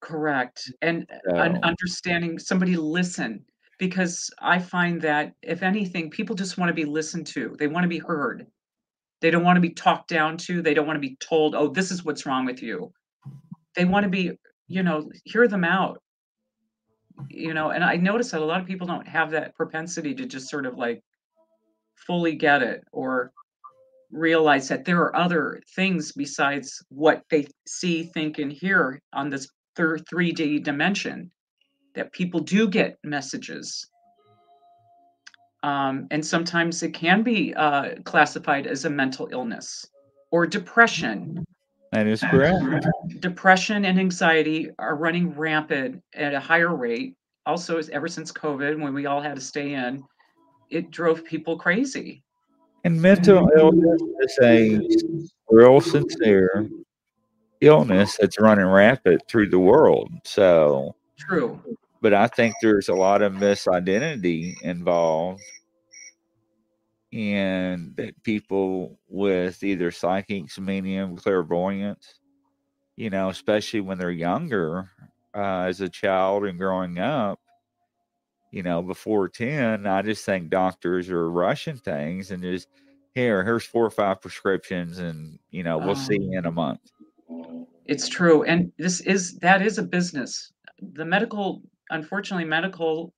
Correct. 0.00 0.70
And 0.82 1.06
uh, 1.30 1.52
so, 1.54 1.60
understanding 1.62 2.38
somebody 2.38 2.76
listen 2.76 3.44
because 3.78 4.30
I 4.40 4.58
find 4.58 5.00
that 5.02 5.32
if 5.42 5.62
anything, 5.62 6.10
people 6.10 6.34
just 6.34 6.58
want 6.58 6.70
to 6.70 6.74
be 6.74 6.84
listened 6.84 7.26
to. 7.28 7.54
They 7.58 7.66
want 7.66 7.84
to 7.84 7.88
be 7.88 7.98
heard. 7.98 8.46
They 9.20 9.30
don't 9.30 9.44
want 9.44 9.56
to 9.56 9.60
be 9.60 9.70
talked 9.70 10.08
down 10.08 10.36
to. 10.38 10.62
They 10.62 10.74
don't 10.74 10.86
want 10.86 10.96
to 10.96 11.08
be 11.08 11.16
told, 11.16 11.54
"Oh, 11.54 11.68
this 11.68 11.90
is 11.90 12.04
what's 12.04 12.26
wrong 12.26 12.44
with 12.44 12.62
you." 12.62 12.92
They 13.78 13.84
want 13.84 14.02
to 14.02 14.10
be, 14.10 14.32
you 14.66 14.82
know, 14.82 15.08
hear 15.24 15.46
them 15.46 15.62
out. 15.62 16.02
You 17.30 17.54
know, 17.54 17.70
and 17.70 17.84
I 17.84 17.94
notice 17.94 18.32
that 18.32 18.42
a 18.42 18.44
lot 18.44 18.60
of 18.60 18.66
people 18.66 18.88
don't 18.88 19.06
have 19.06 19.30
that 19.30 19.54
propensity 19.54 20.14
to 20.16 20.26
just 20.26 20.50
sort 20.50 20.66
of 20.66 20.76
like 20.76 21.00
fully 21.94 22.34
get 22.34 22.60
it 22.62 22.82
or 22.90 23.30
realize 24.10 24.68
that 24.68 24.84
there 24.84 24.98
are 24.98 25.14
other 25.14 25.60
things 25.76 26.10
besides 26.10 26.82
what 26.88 27.22
they 27.30 27.46
see, 27.68 28.02
think, 28.02 28.38
and 28.38 28.52
hear 28.52 29.00
on 29.12 29.30
this 29.30 29.48
third 29.76 30.04
3D 30.12 30.64
dimension 30.64 31.30
that 31.94 32.12
people 32.12 32.40
do 32.40 32.66
get 32.68 32.98
messages. 33.04 33.88
Um, 35.62 36.08
and 36.10 36.24
sometimes 36.24 36.82
it 36.82 36.94
can 36.94 37.22
be 37.22 37.54
uh, 37.54 37.94
classified 38.04 38.66
as 38.66 38.84
a 38.86 38.90
mental 38.90 39.28
illness 39.30 39.86
or 40.32 40.46
depression. 40.46 41.44
That 41.92 42.06
is 42.06 42.20
correct. 42.20 42.86
Depression 43.20 43.84
and 43.84 43.98
anxiety 43.98 44.70
are 44.78 44.96
running 44.96 45.34
rampant 45.34 46.02
at 46.14 46.34
a 46.34 46.40
higher 46.40 46.74
rate. 46.74 47.16
Also, 47.46 47.80
ever 47.92 48.08
since 48.08 48.30
COVID, 48.30 48.80
when 48.80 48.92
we 48.92 49.06
all 49.06 49.22
had 49.22 49.36
to 49.36 49.40
stay 49.40 49.72
in, 49.74 50.04
it 50.70 50.90
drove 50.90 51.24
people 51.24 51.58
crazy. 51.58 52.22
And 52.84 53.00
mental 53.00 53.48
illness 53.56 54.02
is 54.20 54.38
a 54.42 54.80
real 55.50 55.80
sincere 55.80 56.68
illness 57.60 58.16
that's 58.20 58.38
running 58.40 58.66
rampant 58.66 59.22
through 59.28 59.48
the 59.48 59.58
world. 59.58 60.10
So 60.24 60.94
true. 61.18 61.60
But 62.00 62.14
I 62.14 62.28
think 62.28 62.54
there's 62.62 62.88
a 62.88 62.94
lot 62.94 63.22
of 63.22 63.32
misidentity 63.32 64.54
involved 64.62 65.42
and 67.12 67.96
that 67.96 68.22
people 68.22 68.98
with 69.08 69.62
either 69.62 69.90
psychics, 69.90 70.58
medium, 70.58 71.16
clairvoyance, 71.16 72.20
you 72.96 73.10
know, 73.10 73.28
especially 73.30 73.80
when 73.80 73.98
they're 73.98 74.10
younger, 74.10 74.90
uh, 75.34 75.62
as 75.62 75.80
a 75.80 75.88
child 75.88 76.44
and 76.44 76.58
growing 76.58 76.98
up, 76.98 77.40
you 78.50 78.62
know, 78.62 78.82
before 78.82 79.28
10, 79.28 79.86
I 79.86 80.02
just 80.02 80.24
think 80.24 80.50
doctors 80.50 81.10
are 81.10 81.30
rushing 81.30 81.76
things 81.76 82.30
and 82.30 82.42
just 82.42 82.68
here, 83.18 83.44
here's 83.44 83.64
four 83.64 83.84
or 83.84 83.90
five 83.90 84.20
prescriptions, 84.20 84.98
and 84.98 85.38
you 85.50 85.64
know, 85.64 85.78
we'll 85.78 85.90
um, 85.90 85.96
see 85.96 86.18
in 86.32 86.46
a 86.46 86.52
month. 86.52 86.80
It's 87.86 88.08
true. 88.08 88.44
And 88.44 88.70
this 88.78 89.00
is 89.00 89.38
that 89.38 89.60
is 89.60 89.78
a 89.78 89.82
business. 89.82 90.52
The 90.80 91.04
medical, 91.04 91.62
unfortunately, 91.90 92.44
medical 92.44 93.12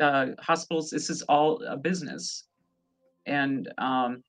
uh, 0.00 0.28
hospitals, 0.40 0.90
this 0.90 1.10
is 1.10 1.22
all 1.22 1.62
a 1.64 1.76
business. 1.76 2.45
And 3.26 3.72
um, 3.78 4.22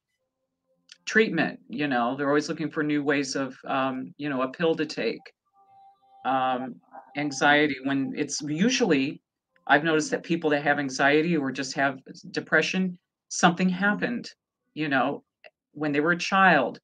treatment, 1.05 1.59
you 1.69 1.87
know, 1.87 2.15
they're 2.15 2.27
always 2.27 2.49
looking 2.49 2.69
for 2.69 2.83
new 2.83 3.03
ways 3.03 3.35
of, 3.35 3.55
um, 3.65 4.13
you 4.17 4.29
know, 4.29 4.41
a 4.41 4.49
pill 4.49 4.75
to 4.75 4.85
take. 4.85 5.21
Um, 6.25 6.75
anxiety, 7.15 7.77
when 7.83 8.13
it's 8.15 8.41
usually, 8.41 9.21
I've 9.65 9.83
noticed 9.83 10.11
that 10.11 10.23
people 10.23 10.49
that 10.51 10.63
have 10.63 10.79
anxiety 10.79 11.37
or 11.37 11.51
just 11.51 11.73
have 11.75 11.99
depression, 12.31 12.97
something 13.29 13.69
happened 13.69 14.31
you 14.77 14.89
know, 14.89 15.23
when 15.71 15.91
they 15.91 15.99
were 15.99 16.11
a 16.11 16.17
child 16.17 16.79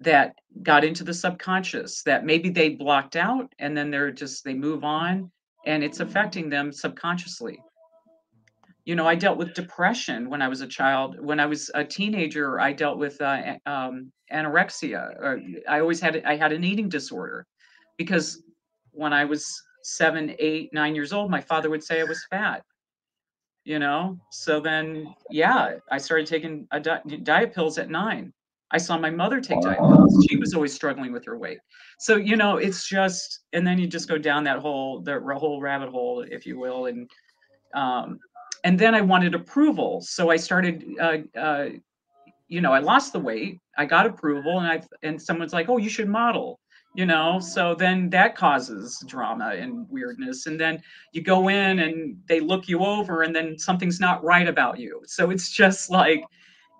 that 0.00 0.34
got 0.62 0.84
into 0.84 1.04
the 1.04 1.14
subconscious 1.14 2.02
that 2.02 2.26
maybe 2.26 2.50
they 2.50 2.68
blocked 2.68 3.16
out 3.16 3.50
and 3.58 3.74
then 3.74 3.90
they're 3.90 4.10
just 4.10 4.44
they 4.44 4.52
move 4.52 4.84
on 4.84 5.30
and 5.64 5.82
it's 5.82 6.00
affecting 6.00 6.50
them 6.50 6.70
subconsciously 6.70 7.58
you 8.84 8.94
know 8.94 9.06
i 9.06 9.14
dealt 9.14 9.38
with 9.38 9.54
depression 9.54 10.28
when 10.28 10.42
i 10.42 10.48
was 10.48 10.60
a 10.60 10.66
child 10.66 11.18
when 11.20 11.40
i 11.40 11.46
was 11.46 11.70
a 11.74 11.84
teenager 11.84 12.60
i 12.60 12.72
dealt 12.72 12.98
with 12.98 13.20
uh, 13.20 13.54
um, 13.66 14.12
anorexia 14.32 15.14
or 15.20 15.40
i 15.68 15.80
always 15.80 16.00
had 16.00 16.22
i 16.24 16.36
had 16.36 16.52
an 16.52 16.64
eating 16.64 16.88
disorder 16.88 17.46
because 17.96 18.42
when 18.92 19.12
i 19.12 19.24
was 19.24 19.62
seven 19.82 20.34
eight 20.38 20.72
nine 20.72 20.94
years 20.94 21.12
old 21.12 21.30
my 21.30 21.40
father 21.40 21.70
would 21.70 21.82
say 21.84 22.00
i 22.00 22.04
was 22.04 22.24
fat 22.30 22.62
you 23.64 23.78
know? 23.78 24.18
So 24.30 24.60
then 24.60 25.14
yeah 25.30 25.76
i 25.90 25.98
started 25.98 26.26
taking 26.26 26.68
di- 26.82 27.00
diet 27.22 27.54
pills 27.54 27.78
at 27.78 27.90
nine. 27.90 28.32
I 28.70 28.78
saw 28.78 28.98
my 28.98 29.10
mother 29.10 29.40
take 29.40 29.60
diet 29.62 29.78
pills. 29.78 30.26
She 30.28 30.36
was 30.36 30.52
always 30.52 30.74
struggling 30.74 31.12
with 31.12 31.24
her 31.26 31.38
weight. 31.38 31.58
So 31.98 32.16
you 32.16 32.36
know 32.36 32.56
it's 32.58 32.88
just 32.88 33.40
and 33.52 33.66
then 33.66 33.78
you 33.78 33.86
just 33.86 34.08
go 34.08 34.18
down 34.18 34.44
that 34.44 34.58
whole 34.58 35.00
the 35.00 35.18
whole 35.38 35.60
rabbit 35.60 35.88
hole 35.88 36.24
if 36.28 36.44
you 36.44 36.58
will 36.58 36.86
and 36.86 37.10
um 37.74 38.18
and 38.64 38.78
then 38.78 38.94
i 38.94 39.00
wanted 39.00 39.34
approval 39.34 40.00
so 40.00 40.30
i 40.30 40.36
started 40.36 40.84
uh, 41.00 41.18
uh 41.38 41.68
you 42.48 42.60
know 42.60 42.72
i 42.72 42.78
lost 42.78 43.12
the 43.12 43.18
weight 43.18 43.60
i 43.78 43.84
got 43.84 44.06
approval 44.06 44.58
and 44.58 44.66
i 44.66 44.82
and 45.02 45.20
someone's 45.20 45.52
like 45.52 45.68
oh 45.68 45.76
you 45.76 45.88
should 45.88 46.08
model 46.08 46.58
you 46.94 47.06
know 47.06 47.40
so 47.40 47.74
then 47.74 48.08
that 48.10 48.36
causes 48.36 49.02
drama 49.06 49.50
and 49.50 49.86
weirdness 49.90 50.46
and 50.46 50.58
then 50.58 50.80
you 51.12 51.22
go 51.22 51.48
in 51.48 51.80
and 51.80 52.16
they 52.28 52.40
look 52.40 52.68
you 52.68 52.84
over 52.84 53.22
and 53.22 53.34
then 53.34 53.58
something's 53.58 54.00
not 54.00 54.22
right 54.22 54.48
about 54.48 54.78
you. 54.78 55.02
So 55.06 55.30
it's 55.30 55.50
just 55.50 55.90
like 55.90 56.24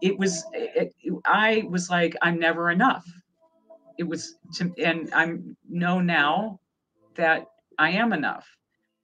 it 0.02 0.18
was 0.18 0.44
it, 0.52 0.94
i 1.24 1.64
was 1.68 1.90
like 1.90 2.16
i'm 2.22 2.38
never 2.38 2.70
enough. 2.70 3.04
It 3.98 4.04
was 4.04 4.36
to, 4.54 4.72
and 4.78 5.12
i'm 5.12 5.56
know 5.68 6.00
now 6.00 6.60
that 7.16 7.46
i 7.78 7.90
am 7.90 8.12
enough 8.12 8.46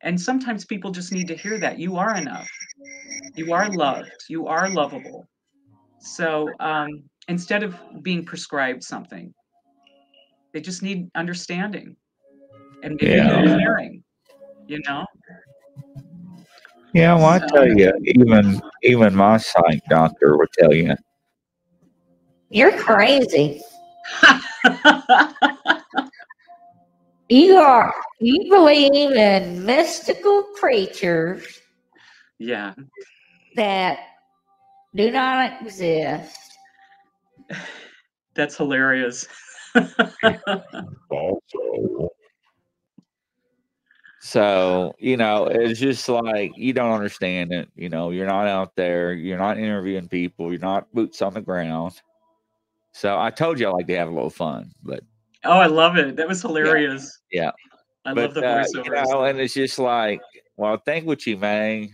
and 0.02 0.20
sometimes 0.20 0.64
people 0.64 0.90
just 0.90 1.12
need 1.12 1.28
to 1.28 1.36
hear 1.36 1.58
that 1.58 1.78
you 1.78 1.96
are 1.96 2.16
enough 2.16 2.48
you 3.34 3.52
are 3.52 3.70
loved 3.70 4.10
you 4.28 4.46
are 4.46 4.68
lovable 4.70 5.26
so 6.00 6.48
um, 6.60 7.02
instead 7.28 7.62
of 7.62 7.76
being 8.02 8.24
prescribed 8.24 8.82
something 8.82 9.32
they 10.52 10.60
just 10.60 10.82
need 10.82 11.10
understanding 11.14 11.96
and 12.82 12.98
maybe 13.00 13.16
yeah. 13.16 13.58
caring, 13.58 14.02
you 14.66 14.80
know? 14.86 15.04
Yeah, 16.92 17.14
well, 17.14 17.26
I 17.26 17.38
tell 17.38 17.68
you, 17.68 17.92
even 18.02 18.60
even 18.82 19.14
my 19.14 19.36
psych 19.36 19.80
doctor 19.88 20.36
would 20.36 20.48
tell 20.58 20.74
you, 20.74 20.96
you're 22.48 22.76
crazy. 22.78 23.62
you 27.28 27.54
are. 27.56 27.94
You 28.20 28.50
believe 28.50 29.12
in 29.12 29.64
mystical 29.64 30.42
creatures. 30.54 31.60
Yeah. 32.38 32.74
That 33.56 33.98
do 34.94 35.10
not 35.10 35.62
exist. 35.62 36.36
That's 38.34 38.56
hilarious 38.56 39.26
also. 41.10 42.10
So, 44.20 44.94
you 44.98 45.16
know, 45.16 45.46
it's 45.46 45.80
just 45.80 46.06
like 46.08 46.52
you 46.56 46.74
don't 46.74 46.92
understand 46.92 47.52
it. 47.52 47.70
You 47.74 47.88
know, 47.88 48.10
you're 48.10 48.26
not 48.26 48.46
out 48.46 48.76
there, 48.76 49.14
you're 49.14 49.38
not 49.38 49.56
interviewing 49.56 50.08
people, 50.08 50.50
you're 50.50 50.60
not 50.60 50.92
boots 50.92 51.22
on 51.22 51.32
the 51.32 51.40
ground. 51.40 52.02
So 52.92 53.18
I 53.18 53.30
told 53.30 53.58
you 53.58 53.68
I 53.68 53.70
like 53.70 53.86
to 53.86 53.96
have 53.96 54.08
a 54.08 54.12
little 54.12 54.28
fun, 54.28 54.72
but 54.82 55.00
oh, 55.44 55.58
I 55.58 55.66
love 55.66 55.96
it. 55.96 56.16
That 56.16 56.28
was 56.28 56.42
hilarious. 56.42 57.18
Yeah. 57.32 57.44
yeah. 57.44 57.69
I 58.04 58.14
but, 58.14 58.34
love 58.34 58.34
the 58.34 58.40
voiceover. 58.40 58.78
Uh, 58.78 58.82
you 58.84 58.90
know, 58.90 59.24
and 59.24 59.40
it's 59.40 59.54
just 59.54 59.78
like, 59.78 60.20
well, 60.56 60.76
think 60.78 61.06
what 61.06 61.26
you 61.26 61.36
may. 61.36 61.92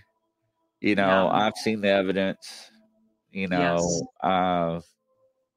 You 0.81 0.95
know, 0.95 1.31
yeah. 1.33 1.47
I've 1.47 1.57
seen 1.57 1.81
the 1.81 1.89
evidence. 1.89 2.71
You 3.31 3.49
know, 3.49 3.77
yes. 3.77 4.03
uh, 4.23 4.81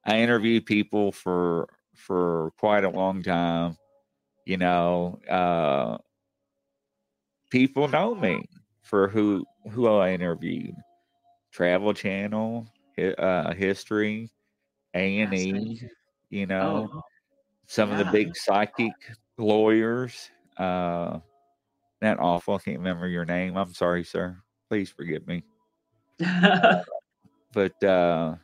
I 0.05 0.19
interview 0.19 0.61
people 0.61 1.11
for 1.11 1.67
for 1.93 2.51
quite 2.57 2.83
a 2.83 2.89
long 2.89 3.21
time. 3.21 3.77
You 4.45 4.57
know, 4.57 5.19
uh, 5.29 5.97
people 7.49 7.87
know 7.87 8.15
me 8.15 8.45
for 8.81 9.07
who 9.07 9.45
who 9.71 9.87
I 9.87 10.13
interviewed. 10.13 10.75
Travel 11.51 11.93
Channel, 11.93 12.67
uh, 13.17 13.53
History, 13.53 14.31
A 14.93 15.19
and 15.21 15.33
E. 15.33 15.81
You 16.29 16.45
know, 16.45 16.89
oh, 16.93 17.01
some 17.67 17.89
yeah. 17.89 17.99
of 17.99 18.05
the 18.05 18.11
big 18.11 18.35
psychic 18.35 18.93
lawyers. 19.37 20.31
Uh, 20.59 21.19
that 22.01 22.19
awful. 22.19 22.55
I 22.55 22.59
can't 22.59 22.77
remember 22.77 23.07
your 23.07 23.25
name. 23.25 23.57
I'm 23.57 23.73
sorry, 23.73 24.03
sir. 24.03 24.37
Please 24.69 24.89
forgive 24.89 25.25
me. 25.27 25.43
but 27.53 27.83
uh, 27.83 28.35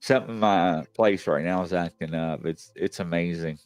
something 0.00 0.38
my 0.38 0.84
place 0.94 1.26
right 1.26 1.44
now 1.44 1.62
is 1.62 1.72
acting 1.72 2.14
up. 2.14 2.44
It's 2.44 2.72
it's 2.74 3.00
amazing. 3.00 3.58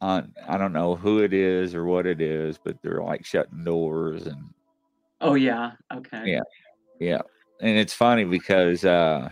Uh, 0.00 0.22
I 0.48 0.56
don't 0.56 0.72
know 0.72 0.96
who 0.96 1.22
it 1.22 1.32
is 1.32 1.74
or 1.74 1.84
what 1.84 2.06
it 2.06 2.20
is, 2.20 2.58
but 2.62 2.76
they're 2.82 3.02
like 3.02 3.24
shutting 3.24 3.64
doors 3.64 4.26
and. 4.26 4.42
Oh 5.20 5.34
yeah. 5.34 5.72
Okay. 5.92 6.22
Yeah, 6.24 6.40
yeah, 6.98 7.20
and 7.60 7.76
it's 7.76 7.92
funny 7.92 8.24
because 8.24 8.84
uh, 8.84 9.28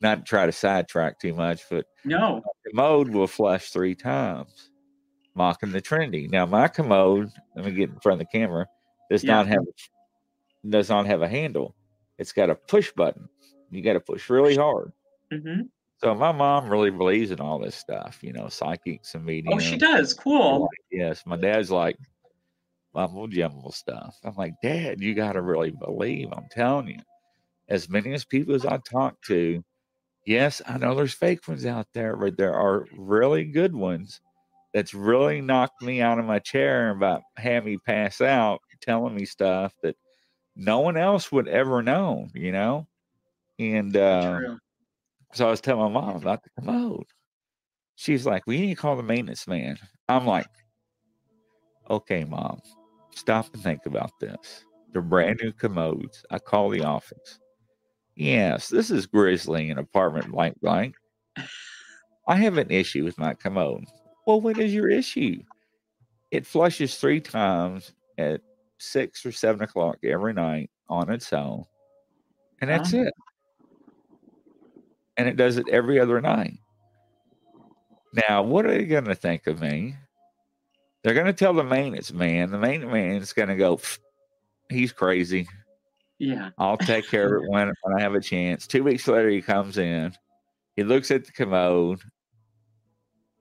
not 0.00 0.18
to 0.18 0.22
try 0.22 0.46
to 0.46 0.52
sidetrack 0.52 1.18
too 1.18 1.34
much, 1.34 1.62
but 1.68 1.86
no, 2.04 2.42
the 2.64 2.70
commode 2.70 3.08
will 3.08 3.26
flush 3.26 3.70
three 3.70 3.94
times, 3.94 4.70
mocking 5.34 5.72
the 5.72 5.80
Trinity. 5.80 6.28
Now 6.28 6.46
my 6.46 6.68
commode, 6.68 7.30
let 7.56 7.64
me 7.64 7.72
get 7.72 7.90
in 7.90 8.00
front 8.00 8.20
of 8.20 8.26
the 8.26 8.38
camera, 8.38 8.66
does 9.10 9.24
yeah. 9.24 9.32
not 9.32 9.46
have 9.48 9.64
does 10.68 10.88
not 10.88 11.06
have 11.06 11.22
a 11.22 11.28
handle. 11.28 11.74
It's 12.18 12.32
got 12.32 12.50
a 12.50 12.54
push 12.54 12.92
button. 12.92 13.28
You 13.70 13.82
got 13.82 13.94
to 13.94 14.00
push 14.00 14.30
really 14.30 14.56
hard. 14.56 14.92
Mm-hmm. 15.32 15.62
So 15.98 16.14
my 16.14 16.32
mom 16.32 16.68
really 16.68 16.90
believes 16.90 17.30
in 17.30 17.40
all 17.40 17.58
this 17.58 17.74
stuff, 17.74 18.18
you 18.22 18.32
know, 18.32 18.48
psychics 18.48 19.14
and 19.14 19.24
mediums. 19.24 19.62
Oh, 19.62 19.66
she 19.66 19.76
does. 19.76 20.12
Cool. 20.14 20.62
Like, 20.62 20.68
yes, 20.90 21.24
my 21.26 21.36
dad's 21.36 21.70
like 21.70 21.96
mumble 22.94 23.26
jumble 23.26 23.72
stuff. 23.72 24.16
I'm 24.24 24.34
like, 24.36 24.54
Dad, 24.62 25.00
you 25.00 25.14
got 25.14 25.32
to 25.32 25.42
really 25.42 25.72
believe. 25.72 26.28
I'm 26.32 26.48
telling 26.50 26.88
you, 26.88 27.00
as 27.68 27.88
many 27.88 28.12
as 28.12 28.24
people 28.24 28.54
as 28.54 28.66
I 28.66 28.78
talk 28.78 29.20
to, 29.22 29.64
yes, 30.26 30.62
I 30.66 30.78
know 30.78 30.94
there's 30.94 31.14
fake 31.14 31.46
ones 31.48 31.66
out 31.66 31.88
there, 31.92 32.16
but 32.16 32.36
there 32.36 32.54
are 32.54 32.86
really 32.96 33.44
good 33.44 33.74
ones. 33.74 34.20
That's 34.74 34.92
really 34.92 35.40
knocked 35.40 35.82
me 35.82 36.02
out 36.02 36.18
of 36.18 36.26
my 36.26 36.40
chair 36.40 36.90
about 36.90 37.22
had 37.36 37.64
me 37.64 37.78
pass 37.78 38.20
out, 38.20 38.60
telling 38.82 39.14
me 39.14 39.24
stuff 39.24 39.72
that 39.82 39.96
no 40.56 40.80
one 40.80 40.96
else 40.96 41.32
would 41.32 41.48
ever 41.48 41.82
know, 41.82 42.28
you 42.34 42.52
know. 42.52 42.86
And 43.58 43.96
uh, 43.96 44.40
so 45.32 45.46
I 45.46 45.50
was 45.50 45.60
telling 45.60 45.92
my 45.92 46.00
mom 46.00 46.16
about 46.16 46.42
the 46.44 46.50
commode. 46.58 47.06
She's 47.96 48.26
like, 48.26 48.44
We 48.46 48.60
need 48.60 48.74
to 48.74 48.80
call 48.80 48.96
the 48.96 49.02
maintenance 49.04 49.46
man. 49.48 49.78
I'm 50.08 50.26
like, 50.26 50.48
Okay, 51.90 52.24
mom, 52.24 52.60
stop 53.14 53.52
and 53.54 53.62
think 53.62 53.86
about 53.86 54.10
this. 54.20 54.64
They're 54.92 55.02
brand 55.02 55.40
new 55.42 55.52
commodes. 55.52 56.24
I 56.30 56.38
call 56.38 56.70
the 56.70 56.82
office. 56.82 57.38
Yes, 58.16 58.68
this 58.68 58.90
is 58.90 59.06
Grizzly 59.06 59.70
in 59.70 59.78
apartment 59.78 60.30
blank 60.32 60.60
blank. 60.60 60.96
I 62.26 62.36
have 62.36 62.58
an 62.58 62.70
issue 62.70 63.04
with 63.04 63.18
my 63.18 63.34
commode. 63.34 63.84
Well, 64.26 64.40
what 64.40 64.58
is 64.58 64.72
your 64.72 64.88
issue? 64.88 65.42
It 66.30 66.46
flushes 66.46 66.96
three 66.96 67.20
times 67.20 67.92
at 68.18 68.40
six 68.78 69.24
or 69.24 69.32
seven 69.32 69.62
o'clock 69.62 69.98
every 70.02 70.32
night 70.32 70.70
on 70.88 71.10
its 71.10 71.32
own, 71.32 71.64
and 72.60 72.70
that's 72.70 72.90
Huh? 72.90 73.02
it. 73.02 73.14
And 75.16 75.28
it 75.28 75.36
does 75.36 75.58
it 75.58 75.68
every 75.70 76.00
other 76.00 76.20
night. 76.20 76.58
Now, 78.28 78.42
what 78.42 78.66
are 78.66 78.72
they 78.72 78.84
going 78.84 79.04
to 79.04 79.14
think 79.14 79.46
of 79.46 79.60
me? 79.60 79.94
They're 81.02 81.14
going 81.14 81.26
to 81.26 81.32
tell 81.32 81.52
the 81.52 81.62
maintenance 81.62 82.12
man. 82.12 82.50
The 82.50 82.58
maintenance 82.58 82.92
man 82.92 83.16
is 83.16 83.32
going 83.32 83.48
to 83.48 83.56
go, 83.56 83.80
he's 84.70 84.92
crazy. 84.92 85.46
Yeah. 86.18 86.50
I'll 86.58 86.76
take 86.76 87.08
care 87.08 87.36
of 87.36 87.42
it 87.42 87.50
when, 87.50 87.72
when 87.82 87.98
I 87.98 88.00
have 88.00 88.14
a 88.14 88.20
chance. 88.20 88.66
Two 88.66 88.82
weeks 88.84 89.06
later, 89.06 89.28
he 89.28 89.42
comes 89.42 89.78
in. 89.78 90.12
He 90.76 90.82
looks 90.82 91.10
at 91.10 91.26
the 91.26 91.32
commode. 91.32 92.00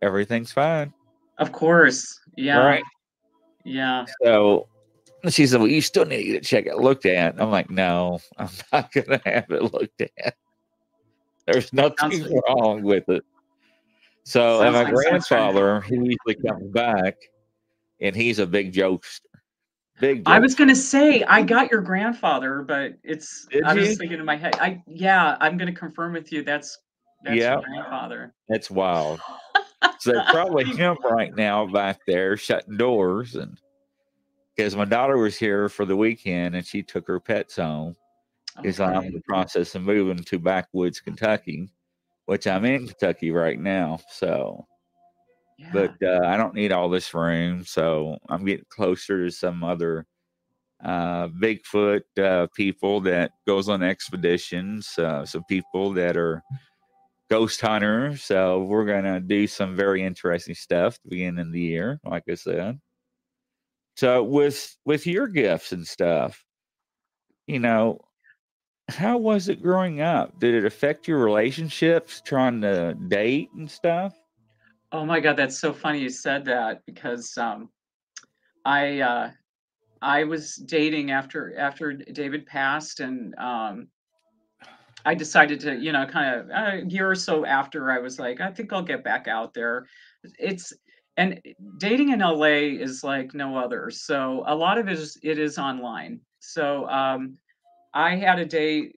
Everything's 0.04 0.52
fine. 0.52 0.94
Of 1.38 1.52
course. 1.54 2.20
Yeah. 2.36 2.58
Right. 2.58 2.84
Yeah. 3.64 4.06
So 4.22 4.68
she 5.30 5.48
said, 5.48 5.62
Well, 5.62 5.70
you 5.70 5.80
still 5.82 6.06
need 6.06 6.34
to 6.34 6.42
check 6.42 6.66
it 6.66 6.78
looked 6.78 7.06
at. 7.06 7.42
I'm 7.42 7.50
like, 7.50 7.70
No, 7.70 8.20
I'm 8.38 8.50
not 8.74 8.92
going 8.92 9.08
to 9.08 9.22
have 9.26 9.50
it 9.50 9.74
looked 9.74 10.02
at. 10.02 10.36
There's 11.48 11.72
nothing 11.72 12.12
Sounds- 12.12 12.30
wrong 12.48 12.84
with 12.84 13.08
it. 13.10 13.24
So, 14.26 14.62
and 14.62 14.74
my 14.74 14.84
like 14.84 14.94
grandfather, 14.94 15.82
he 15.82 15.96
usually 15.96 16.36
comes 16.48 16.70
back 16.72 17.16
and 18.00 18.16
he's 18.16 18.40
a 18.40 18.48
big 18.48 18.72
jokester. 18.74 19.20
Big 20.00 20.24
I 20.26 20.40
was 20.40 20.56
gonna 20.56 20.76
say 20.76 21.24
I 21.24 21.44
got 21.44 21.70
your 21.70 21.82
grandfather, 21.82 22.64
but 22.66 22.94
it's 23.04 23.46
Did 23.52 23.64
I 23.64 23.74
was 23.76 23.90
you? 23.90 23.96
thinking 23.96 24.20
in 24.20 24.26
my 24.26 24.36
head. 24.38 24.56
I 24.60 24.82
yeah, 24.88 25.38
I'm 25.42 25.58
gonna 25.58 25.74
confirm 25.74 26.14
with 26.14 26.32
you 26.32 26.42
that's 26.44 26.80
that's 27.24 27.36
Yeah. 27.38 27.54
your 27.56 27.62
grandfather. 27.64 28.34
That's 28.50 28.72
wild. 28.72 29.20
so 30.04 30.22
probably 30.30 30.66
him 30.66 30.98
right 31.10 31.36
now 31.36 31.66
back 31.66 32.00
there 32.06 32.36
shutting 32.38 32.78
doors 32.78 33.36
and 33.36 33.60
because 34.56 34.76
my 34.76 34.86
daughter 34.86 35.18
was 35.18 35.38
here 35.38 35.68
for 35.70 35.86
the 35.86 35.96
weekend 35.96 36.56
and 36.56 36.66
she 36.66 36.84
took 36.84 37.08
her 37.08 37.20
pets 37.20 37.56
home 37.56 37.96
because 38.58 38.80
I'm 38.80 39.04
in 39.04 39.14
the 39.14 39.22
process 39.22 39.74
of 39.74 39.82
moving 39.82 40.24
to 40.24 40.38
backwoods 40.38 41.00
Kentucky, 41.00 41.70
which 42.26 42.46
I'm 42.46 42.66
in 42.66 42.88
Kentucky 42.88 43.32
right 43.32 43.60
now. 43.60 44.00
So 44.10 44.68
Yeah. 45.58 45.70
but 45.74 45.96
uh, 46.04 46.22
I 46.26 46.38
don't 46.38 46.54
need 46.54 46.72
all 46.72 46.90
this 46.90 47.14
room, 47.14 47.64
so 47.66 48.18
I'm 48.30 48.46
getting 48.46 48.66
closer 48.70 49.26
to 49.26 49.32
some 49.32 49.64
other 49.64 50.06
uh, 50.84 51.30
Bigfoot 51.30 52.02
uh, 52.22 52.48
people 52.56 53.00
that 53.02 53.32
goes 53.48 53.70
on 53.70 53.82
expeditions. 53.82 54.98
Uh, 55.00 55.26
some 55.26 55.44
people 55.46 55.94
that 55.94 56.18
are 56.18 56.44
ghost 57.34 57.62
hunter. 57.62 58.16
So 58.16 58.62
we're 58.62 58.86
gonna 58.86 59.20
do 59.20 59.48
some 59.48 59.76
very 59.76 60.04
interesting 60.04 60.54
stuff 60.54 61.00
beginning 61.10 61.40
of 61.40 61.52
the 61.52 61.62
year, 61.62 62.00
like 62.06 62.26
I 62.30 62.36
said. 62.36 62.80
So 63.96 64.24
with 64.24 64.78
with 64.86 65.08
your 65.08 65.28
gifts 65.28 65.72
and 65.72 65.88
stuff, 65.88 66.46
you 67.48 67.58
know, 67.58 68.02
how 68.88 69.18
was 69.18 69.50
it 69.50 69.64
growing 69.64 70.00
up? 70.00 70.40
Did 70.40 70.54
it 70.54 70.64
affect 70.64 71.08
your 71.08 71.24
relationships, 71.24 72.22
trying 72.24 72.62
to 72.62 72.94
date 73.08 73.50
and 73.56 73.70
stuff? 73.70 74.14
Oh 74.92 75.04
my 75.04 75.20
God, 75.20 75.36
that's 75.36 75.60
so 75.60 75.74
funny 75.74 76.02
you 76.02 76.10
said 76.10 76.46
that 76.46 76.84
because 76.86 77.36
um, 77.36 77.70
I 78.64 79.00
uh, 79.00 79.32
I 80.04 80.24
was 80.26 80.56
dating 80.56 81.10
after 81.10 81.58
after 81.58 81.94
David 81.94 82.46
passed, 82.46 83.00
and 83.00 83.34
um, 83.40 83.88
I 85.06 85.16
decided 85.16 85.60
to, 85.62 85.76
you 85.76 85.92
know, 85.92 86.06
kind 86.06 86.36
of 86.36 86.50
a 86.50 86.86
year 86.88 87.10
or 87.10 87.16
so 87.16 87.46
after, 87.46 87.92
I 87.92 88.00
was 88.00 88.20
like, 88.20 88.40
I 88.40 88.52
think 88.52 88.72
I'll 88.72 88.82
get 88.82 89.04
back 89.04 89.28
out 89.28 89.54
there. 89.54 89.86
It's 90.40 90.74
and 91.18 91.40
dating 91.78 92.10
in 92.10 92.20
LA 92.20 92.80
is 92.82 93.04
like 93.04 93.34
no 93.34 93.58
other. 93.58 93.92
So 93.92 94.44
a 94.48 94.56
lot 94.56 94.78
of 94.78 94.88
it 94.88 94.98
is 94.98 95.18
it 95.22 95.38
is 95.38 95.58
online. 95.58 96.20
So 96.40 96.88
um, 96.90 97.38
I 97.94 98.16
had 98.16 98.40
a 98.40 98.46
date 98.46 98.96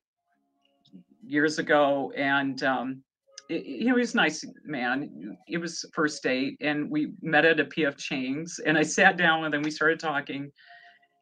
years 1.26 1.58
ago, 1.58 2.12
and 2.16 2.62
um, 2.62 3.02
it, 3.48 3.64
he 3.64 3.92
was 3.92 4.14
a 4.14 4.16
nice 4.16 4.44
man. 4.64 5.36
It 5.48 5.58
was 5.58 5.84
first 5.92 6.22
date, 6.22 6.56
and 6.60 6.90
we 6.90 7.12
met 7.20 7.44
at 7.44 7.60
a 7.60 7.64
PF 7.64 7.98
Chang's, 7.98 8.60
and 8.60 8.78
I 8.78 8.82
sat 8.82 9.16
down 9.16 9.42
with 9.42 9.52
him. 9.52 9.62
We 9.62 9.70
started 9.70 10.00
talking, 10.00 10.50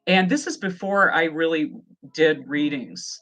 and 0.06 0.30
this 0.30 0.46
is 0.46 0.56
before 0.56 1.12
I 1.12 1.24
really 1.24 1.72
did 2.14 2.48
readings. 2.48 3.20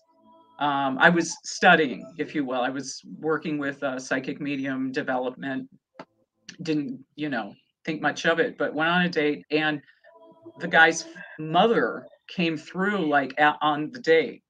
Um, 0.63 0.97
I 1.01 1.09
was 1.09 1.37
studying, 1.43 2.07
if 2.19 2.37
you 2.37 2.45
will. 2.45 2.61
I 2.61 2.69
was 2.69 3.03
working 3.19 3.59
with 3.59 3.83
uh, 3.83 3.99
psychic 3.99 4.41
medium 4.41 4.93
development. 4.93 5.69
Didn't 6.63 7.05
you 7.17 7.29
know 7.29 7.55
think 7.85 8.01
much 8.01 8.27
of 8.27 8.39
it, 8.39 8.57
but 8.59 8.73
went 8.73 8.89
on 8.89 9.03
a 9.03 9.09
date, 9.09 9.45
and 9.51 9.83
the 10.61 10.69
guy's 10.69 11.05
mother 11.41 12.07
came 12.29 12.57
through 12.57 13.09
like 13.09 13.35
at, 13.39 13.57
on 13.61 13.91
the 13.91 13.99
date. 13.99 14.45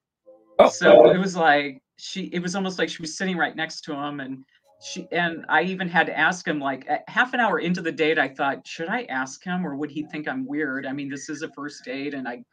Oh, 0.59 0.69
So 0.69 1.11
it 1.11 1.19
was 1.19 1.35
like 1.35 1.83
she 1.97 2.25
it 2.25 2.43
was 2.43 2.55
almost 2.55 2.79
like 2.79 2.91
she 2.91 3.01
was 3.03 3.17
sitting 3.17 3.39
right 3.39 3.57
next 3.57 3.81
to 3.83 3.95
him 3.95 4.21
and 4.21 4.45
she 4.83 5.07
and 5.13 5.47
I 5.49 5.63
even 5.63 5.89
had 5.89 6.07
to 6.09 6.19
ask 6.19 6.47
him 6.47 6.59
like 6.59 6.87
half 7.09 7.33
an 7.33 7.41
hour 7.41 7.59
into 7.59 7.81
the 7.81 7.93
date 7.93 8.19
I 8.19 8.29
thought 8.29 8.67
should 8.67 8.89
I 8.89 9.05
ask 9.05 9.43
him 9.43 9.67
or 9.67 9.77
would 9.77 9.91
he 9.91 10.03
think 10.03 10.29
I'm 10.29 10.45
weird? 10.45 10.85
I 10.85 10.93
mean 10.93 11.09
this 11.09 11.29
is 11.29 11.43
a 11.43 11.49
first 11.53 11.85
date 11.85 12.13
and 12.13 12.29
I 12.29 12.45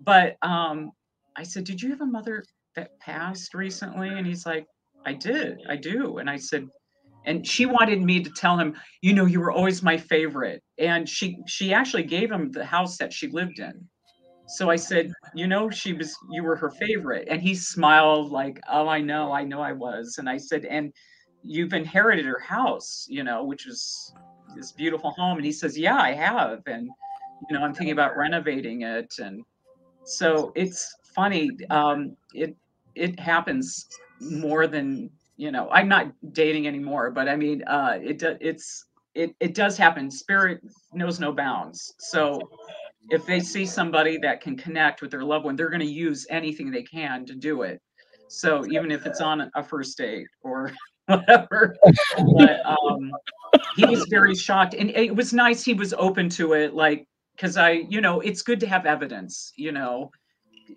but 0.00 0.36
um 0.42 0.92
I 1.36 1.42
said 1.42 1.64
did 1.64 1.82
you 1.82 1.90
have 1.90 2.00
a 2.00 2.06
mother 2.06 2.44
that 2.76 2.98
passed 3.00 3.54
recently 3.54 4.08
and 4.08 4.26
he's 4.26 4.46
like 4.46 4.66
I 5.06 5.12
did. 5.12 5.58
I 5.68 5.76
do. 5.76 6.18
And 6.18 6.30
I 6.30 6.36
said 6.36 6.66
and 7.26 7.46
she 7.46 7.66
wanted 7.66 8.02
me 8.02 8.22
to 8.22 8.30
tell 8.30 8.58
him 8.58 8.74
you 9.00 9.14
know 9.14 9.26
you 9.26 9.40
were 9.40 9.52
always 9.52 9.82
my 9.82 9.96
favorite 9.96 10.62
and 10.78 11.08
she 11.08 11.38
she 11.46 11.72
actually 11.72 12.04
gave 12.04 12.30
him 12.30 12.50
the 12.50 12.64
house 12.64 12.98
that 12.98 13.12
she 13.12 13.28
lived 13.28 13.58
in 13.58 13.88
so 14.46 14.70
I 14.70 14.76
said, 14.76 15.12
you 15.34 15.46
know, 15.46 15.70
she 15.70 15.92
was, 15.94 16.14
you 16.30 16.42
were 16.42 16.56
her 16.56 16.70
favorite. 16.70 17.28
And 17.30 17.40
he 17.40 17.54
smiled 17.54 18.30
like, 18.30 18.60
oh, 18.70 18.88
I 18.88 19.00
know, 19.00 19.32
I 19.32 19.42
know 19.42 19.60
I 19.60 19.72
was. 19.72 20.16
And 20.18 20.28
I 20.28 20.36
said, 20.36 20.66
and 20.66 20.92
you've 21.42 21.72
inherited 21.72 22.26
her 22.26 22.40
house, 22.40 23.06
you 23.08 23.24
know, 23.24 23.44
which 23.44 23.66
is 23.66 24.12
this 24.54 24.72
beautiful 24.72 25.12
home. 25.12 25.38
And 25.38 25.46
he 25.46 25.52
says, 25.52 25.78
yeah, 25.78 25.98
I 25.98 26.12
have. 26.12 26.60
And, 26.66 26.90
you 27.48 27.56
know, 27.56 27.64
I'm 27.64 27.72
thinking 27.72 27.92
about 27.92 28.16
renovating 28.16 28.82
it. 28.82 29.14
And 29.18 29.42
so 30.04 30.52
it's 30.54 30.94
funny. 31.14 31.50
Um, 31.70 32.16
it, 32.34 32.54
it 32.94 33.18
happens 33.18 33.86
more 34.20 34.66
than, 34.66 35.10
you 35.36 35.50
know, 35.50 35.68
I'm 35.70 35.88
not 35.88 36.12
dating 36.32 36.66
anymore, 36.66 37.10
but 37.10 37.28
I 37.28 37.36
mean, 37.36 37.62
uh, 37.64 37.98
it, 38.00 38.22
it's, 38.40 38.86
it, 39.14 39.34
it 39.40 39.54
does 39.54 39.76
happen. 39.76 40.10
Spirit 40.10 40.60
knows 40.92 41.20
no 41.20 41.32
bounds. 41.32 41.94
So 41.98 42.40
if 43.10 43.24
they 43.26 43.40
see 43.40 43.66
somebody 43.66 44.18
that 44.18 44.40
can 44.40 44.56
connect 44.56 45.02
with 45.02 45.10
their 45.10 45.24
loved 45.24 45.44
one, 45.44 45.56
they're 45.56 45.70
going 45.70 45.80
to 45.80 45.86
use 45.86 46.26
anything 46.30 46.70
they 46.70 46.82
can 46.82 47.24
to 47.26 47.34
do 47.34 47.62
it. 47.62 47.80
So 48.28 48.66
even 48.66 48.90
if 48.90 49.06
it's 49.06 49.20
on 49.20 49.50
a 49.54 49.62
first 49.62 49.96
date 49.98 50.26
or 50.42 50.72
whatever, 51.06 51.76
but 52.36 52.60
um, 52.64 53.12
he 53.76 53.84
was 53.86 54.06
very 54.10 54.34
shocked, 54.34 54.74
and 54.74 54.90
it 54.90 55.14
was 55.14 55.32
nice. 55.32 55.62
He 55.62 55.74
was 55.74 55.92
open 55.94 56.28
to 56.30 56.54
it, 56.54 56.74
like 56.74 57.06
because 57.36 57.56
I, 57.56 57.70
you 57.70 58.00
know, 58.00 58.20
it's 58.20 58.42
good 58.42 58.60
to 58.60 58.66
have 58.66 58.86
evidence, 58.86 59.52
you 59.56 59.72
know, 59.72 60.10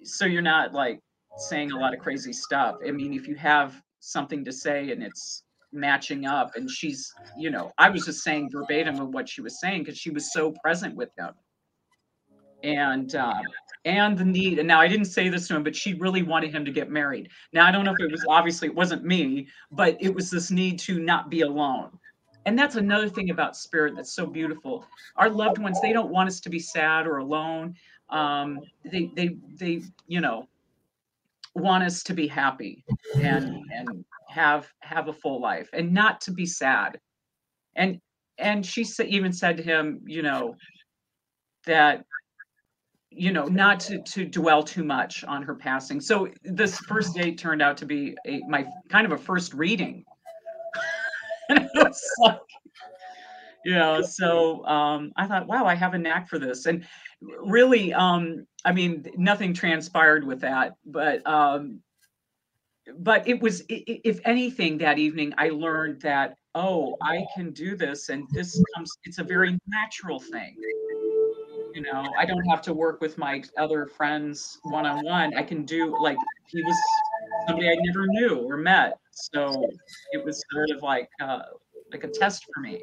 so 0.03 0.26
you're 0.26 0.41
not 0.41 0.74
like 0.74 0.99
saying 1.38 1.71
a 1.71 1.77
lot 1.77 1.93
of 1.93 1.99
crazy 1.99 2.33
stuff. 2.33 2.77
I 2.85 2.91
mean, 2.91 3.13
if 3.13 3.27
you 3.27 3.35
have 3.35 3.81
something 3.99 4.43
to 4.45 4.51
say 4.51 4.91
and 4.91 5.03
it's 5.03 5.43
matching 5.71 6.25
up, 6.25 6.55
and 6.55 6.69
she's, 6.69 7.13
you 7.38 7.49
know, 7.49 7.71
I 7.77 7.89
was 7.89 8.05
just 8.05 8.23
saying 8.23 8.49
verbatim 8.51 8.99
of 8.99 9.09
what 9.09 9.29
she 9.29 9.41
was 9.41 9.59
saying 9.59 9.83
because 9.83 9.97
she 9.97 10.09
was 10.09 10.31
so 10.31 10.53
present 10.63 10.95
with 10.95 11.09
him 11.17 11.33
and 12.63 13.15
uh, 13.15 13.39
and 13.85 14.17
the 14.17 14.25
need. 14.25 14.59
And 14.59 14.67
now 14.67 14.81
I 14.81 14.88
didn't 14.88 15.05
say 15.05 15.29
this 15.29 15.47
to 15.47 15.55
him, 15.55 15.63
but 15.63 15.75
she 15.75 15.93
really 15.93 16.23
wanted 16.23 16.53
him 16.53 16.65
to 16.65 16.71
get 16.71 16.89
married. 16.89 17.29
Now 17.53 17.65
I 17.65 17.71
don't 17.71 17.85
know 17.85 17.93
if 17.93 17.99
it 17.99 18.11
was 18.11 18.25
obviously 18.27 18.67
it 18.67 18.75
wasn't 18.75 19.03
me, 19.05 19.47
but 19.71 19.97
it 19.99 20.13
was 20.13 20.29
this 20.29 20.51
need 20.51 20.79
to 20.79 20.99
not 20.99 21.29
be 21.29 21.41
alone. 21.41 21.91
And 22.45 22.57
that's 22.57 22.75
another 22.75 23.09
thing 23.09 23.29
about 23.29 23.57
spirit 23.57 23.95
that's 23.95 24.13
so 24.13 24.25
beautiful. 24.25 24.85
Our 25.17 25.29
loved 25.29 25.57
ones, 25.57 25.81
they 25.81 25.91
don't 25.91 26.09
want 26.09 26.29
us 26.29 26.39
to 26.41 26.49
be 26.49 26.59
sad 26.59 27.05
or 27.05 27.17
alone. 27.17 27.75
Um, 28.09 28.61
they 28.85 29.11
they 29.15 29.38
they 29.55 29.81
you 30.07 30.21
know 30.21 30.47
want 31.57 31.83
us 31.83 32.03
to 32.03 32.13
be 32.13 32.27
happy 32.27 32.83
and 33.15 33.55
and 33.73 34.05
have 34.29 34.67
have 34.81 35.07
a 35.07 35.13
full 35.13 35.41
life 35.41 35.69
and 35.73 35.93
not 35.93 36.21
to 36.21 36.31
be 36.31 36.45
sad. 36.45 36.99
And 37.75 37.99
and 38.37 38.65
she 38.65 38.85
even 39.03 39.33
said 39.33 39.57
to 39.57 39.63
him, 39.63 40.01
you 40.05 40.21
know, 40.21 40.55
that 41.65 42.05
you 43.09 43.31
know 43.31 43.45
not 43.45 43.79
to 43.79 44.01
to 44.03 44.25
dwell 44.25 44.63
too 44.63 44.83
much 44.83 45.23
on 45.23 45.41
her 45.41 45.55
passing 45.55 46.01
so 46.01 46.27
this 46.43 46.77
first 46.79 47.15
date 47.15 47.37
turned 47.37 47.61
out 47.61 47.77
to 47.77 47.85
be 47.85 48.15
a 48.27 48.41
my 48.47 48.65
kind 48.89 49.05
of 49.05 49.13
a 49.13 49.17
first 49.17 49.53
reading 49.53 50.03
and 51.49 51.59
it 51.59 51.69
was 51.73 52.01
like 52.19 52.39
you 53.65 53.73
know 53.73 54.01
so 54.01 54.65
um 54.65 55.11
i 55.17 55.25
thought 55.25 55.47
wow 55.47 55.65
i 55.65 55.75
have 55.75 55.93
a 55.93 55.97
knack 55.97 56.27
for 56.27 56.39
this 56.39 56.65
and 56.65 56.85
really 57.21 57.93
um 57.93 58.45
i 58.65 58.71
mean 58.71 59.05
nothing 59.17 59.53
transpired 59.53 60.25
with 60.25 60.41
that 60.41 60.73
but 60.85 61.25
um 61.27 61.79
but 62.99 63.27
it 63.27 63.41
was 63.41 63.63
if 63.67 64.19
anything 64.25 64.77
that 64.77 64.97
evening 64.99 65.33
i 65.37 65.49
learned 65.49 65.99
that 66.01 66.37
oh, 66.57 66.97
I 67.01 67.23
can 67.35 67.51
do 67.51 67.75
this, 67.75 68.09
and 68.09 68.27
this 68.31 68.61
comes. 68.75 68.91
It's 69.03 69.19
a 69.19 69.23
very 69.23 69.57
natural 69.67 70.19
thing. 70.19 70.55
You 71.73 71.81
know, 71.81 72.11
I 72.17 72.25
don't 72.25 72.43
have 72.45 72.63
to 72.63 72.73
work 72.73 72.99
with 72.99 73.17
my 73.19 73.43
other 73.57 73.85
friends 73.85 74.57
one 74.63 74.87
on 74.87 75.05
one. 75.05 75.37
I 75.37 75.43
can 75.43 75.63
do 75.63 75.95
like 76.01 76.17
he 76.47 76.63
was 76.63 76.75
somebody 77.47 77.69
I 77.69 77.75
never 77.79 78.07
knew 78.07 78.37
or 78.49 78.57
met, 78.57 78.97
so 79.11 79.69
it 80.11 80.25
was 80.25 80.43
sort 80.51 80.71
of 80.71 80.81
like 80.81 81.09
uh, 81.21 81.43
like 81.91 82.03
a 82.03 82.07
test 82.07 82.43
for 82.53 82.61
me. 82.61 82.81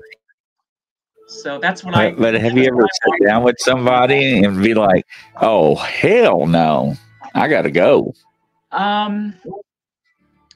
So 1.27 1.59
that's 1.59 1.83
what 1.85 1.95
I. 1.95 2.11
But, 2.11 2.19
but 2.19 2.35
have 2.35 2.57
you 2.57 2.65
ever 2.65 2.83
sat 2.83 3.27
down 3.27 3.43
with 3.43 3.57
somebody 3.59 4.45
and 4.45 4.63
be 4.63 4.75
like, 4.75 5.07
"Oh 5.41 5.75
hell 5.77 6.47
no, 6.47 6.95
I 7.35 7.49
got 7.49 7.63
to 7.63 7.71
go"? 7.71 8.15
Um, 8.71 9.35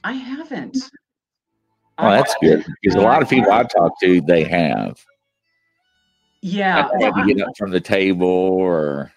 I 0.03 0.13
haven't. 0.13 0.77
Oh, 1.97 2.11
that's 2.11 2.35
good 2.41 2.65
because 2.81 2.95
a 2.95 3.01
lot 3.01 3.21
of 3.21 3.29
people 3.29 3.51
I 3.51 3.63
talk 3.63 3.99
to, 4.01 4.21
they 4.21 4.43
have. 4.45 5.03
Yeah. 6.41 6.87
To 6.87 7.25
get 7.27 7.45
up 7.45 7.57
from 7.57 7.71
the 7.71 7.81
table 7.81 8.27
or 8.27 9.11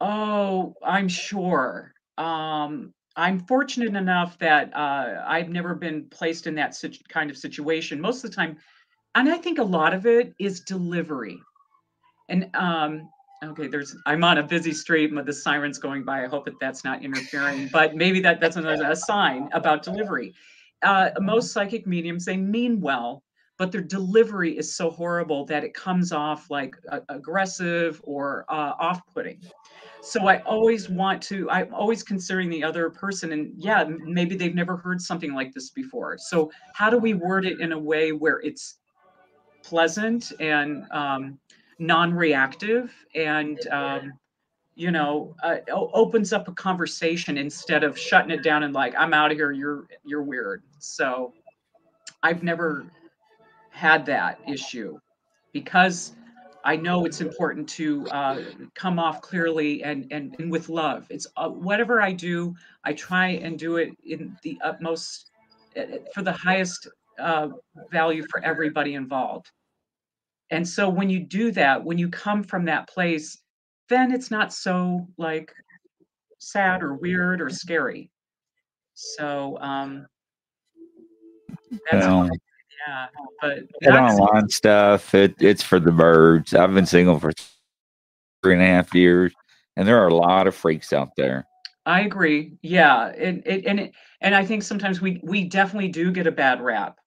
Oh, 0.00 0.74
I'm 0.84 1.08
sure. 1.08 1.94
Um, 2.16 2.94
I'm 3.16 3.40
fortunate 3.40 3.94
enough 3.96 4.38
that 4.38 4.74
uh, 4.74 5.22
I've 5.26 5.50
never 5.50 5.74
been 5.74 6.04
placed 6.06 6.46
in 6.46 6.54
that 6.56 6.74
situ- 6.74 7.02
kind 7.08 7.30
of 7.30 7.36
situation. 7.36 8.00
Most 8.00 8.24
of 8.24 8.30
the 8.30 8.36
time, 8.36 8.56
and 9.14 9.28
I 9.28 9.38
think 9.38 9.58
a 9.58 9.64
lot 9.64 9.94
of 9.94 10.06
it 10.06 10.34
is 10.38 10.60
delivery. 10.60 11.40
And 12.28 12.48
um, 12.54 13.08
okay, 13.44 13.66
there's 13.66 13.96
I'm 14.06 14.22
on 14.24 14.38
a 14.38 14.42
busy 14.42 14.72
street, 14.72 15.14
but 15.14 15.26
the 15.26 15.32
sirens 15.32 15.78
going 15.78 16.04
by. 16.04 16.24
I 16.24 16.28
hope 16.28 16.44
that 16.44 16.60
that's 16.60 16.84
not 16.84 17.02
interfering, 17.02 17.68
but 17.72 17.96
maybe 17.96 18.20
that 18.20 18.40
that's 18.40 18.56
another 18.56 18.90
a 18.90 18.96
sign 18.96 19.48
about 19.52 19.82
delivery. 19.82 20.34
Uh, 20.82 21.10
most 21.20 21.52
psychic 21.52 21.86
mediums 21.86 22.24
they 22.24 22.36
mean 22.36 22.80
well, 22.80 23.22
but 23.60 23.70
their 23.70 23.82
delivery 23.82 24.56
is 24.56 24.74
so 24.74 24.88
horrible 24.90 25.44
that 25.44 25.64
it 25.64 25.74
comes 25.74 26.12
off 26.12 26.50
like 26.50 26.74
uh, 26.90 27.00
aggressive 27.10 28.00
or 28.04 28.46
uh, 28.48 28.72
off-putting 28.78 29.38
so 30.02 30.26
i 30.26 30.38
always 30.44 30.88
want 30.88 31.22
to 31.22 31.48
i'm 31.50 31.72
always 31.74 32.02
considering 32.02 32.48
the 32.48 32.64
other 32.64 32.88
person 32.88 33.32
and 33.32 33.52
yeah 33.56 33.84
maybe 34.02 34.34
they've 34.34 34.54
never 34.54 34.78
heard 34.78 34.98
something 34.98 35.34
like 35.34 35.52
this 35.52 35.70
before 35.70 36.16
so 36.16 36.50
how 36.72 36.88
do 36.88 36.96
we 36.96 37.12
word 37.12 37.44
it 37.44 37.60
in 37.60 37.72
a 37.72 37.78
way 37.78 38.12
where 38.12 38.40
it's 38.40 38.78
pleasant 39.62 40.32
and 40.40 40.84
um, 40.90 41.38
non-reactive 41.78 42.92
and 43.14 43.66
um, 43.68 44.12
you 44.74 44.90
know 44.90 45.34
uh, 45.42 45.56
opens 45.70 46.32
up 46.32 46.48
a 46.48 46.52
conversation 46.52 47.36
instead 47.38 47.84
of 47.84 47.98
shutting 47.98 48.30
it 48.30 48.42
down 48.42 48.62
and 48.62 48.74
like 48.74 48.94
i'm 48.98 49.12
out 49.12 49.30
of 49.30 49.36
here 49.36 49.52
you're 49.52 49.86
you're 50.04 50.22
weird 50.22 50.62
so 50.78 51.32
i've 52.22 52.42
never 52.42 52.86
had 53.70 54.04
that 54.06 54.38
issue 54.46 54.98
because 55.52 56.12
I 56.64 56.76
know 56.76 57.06
it's 57.06 57.20
important 57.20 57.68
to 57.70 58.06
uh, 58.08 58.42
come 58.74 58.98
off 58.98 59.22
clearly 59.22 59.82
and, 59.82 60.06
and, 60.10 60.36
and 60.38 60.50
with 60.50 60.68
love. 60.68 61.06
It's 61.08 61.26
uh, 61.36 61.48
whatever 61.48 62.02
I 62.02 62.12
do, 62.12 62.54
I 62.84 62.92
try 62.92 63.28
and 63.28 63.58
do 63.58 63.76
it 63.76 63.96
in 64.04 64.36
the 64.42 64.58
utmost 64.62 65.30
uh, 65.76 65.82
for 66.12 66.22
the 66.22 66.32
highest 66.32 66.88
uh, 67.18 67.48
value 67.90 68.24
for 68.30 68.42
everybody 68.44 68.94
involved. 68.94 69.50
And 70.50 70.66
so 70.68 70.88
when 70.88 71.08
you 71.08 71.20
do 71.20 71.52
that, 71.52 71.84
when 71.84 71.98
you 71.98 72.08
come 72.08 72.42
from 72.42 72.64
that 72.64 72.88
place, 72.88 73.38
then 73.88 74.12
it's 74.12 74.30
not 74.30 74.52
so 74.52 75.06
like 75.16 75.52
sad 76.38 76.82
or 76.82 76.94
weird 76.94 77.40
or 77.40 77.50
scary. 77.50 78.10
So 78.94 79.58
um, 79.60 80.06
that's 81.90 82.06
know, 82.06 82.28
yeah, 82.86 83.06
but 83.40 83.58
that 83.82 83.94
online 83.94 84.48
stuff. 84.48 85.14
It 85.14 85.34
it's 85.40 85.62
for 85.62 85.78
the 85.78 85.92
birds. 85.92 86.54
I've 86.54 86.74
been 86.74 86.86
single 86.86 87.18
for 87.18 87.32
three 88.42 88.54
and 88.54 88.62
a 88.62 88.66
half 88.66 88.94
years, 88.94 89.32
and 89.76 89.86
there 89.86 90.02
are 90.02 90.08
a 90.08 90.14
lot 90.14 90.46
of 90.46 90.54
freaks 90.54 90.92
out 90.92 91.10
there. 91.16 91.46
I 91.86 92.02
agree. 92.02 92.52
Yeah, 92.62 93.06
and 93.06 93.42
it, 93.46 93.64
and 93.66 93.80
it, 93.80 93.92
and 94.20 94.34
I 94.34 94.44
think 94.44 94.62
sometimes 94.62 95.00
we 95.00 95.20
we 95.22 95.44
definitely 95.44 95.88
do 95.88 96.10
get 96.10 96.26
a 96.26 96.32
bad 96.32 96.60
rap. 96.60 96.99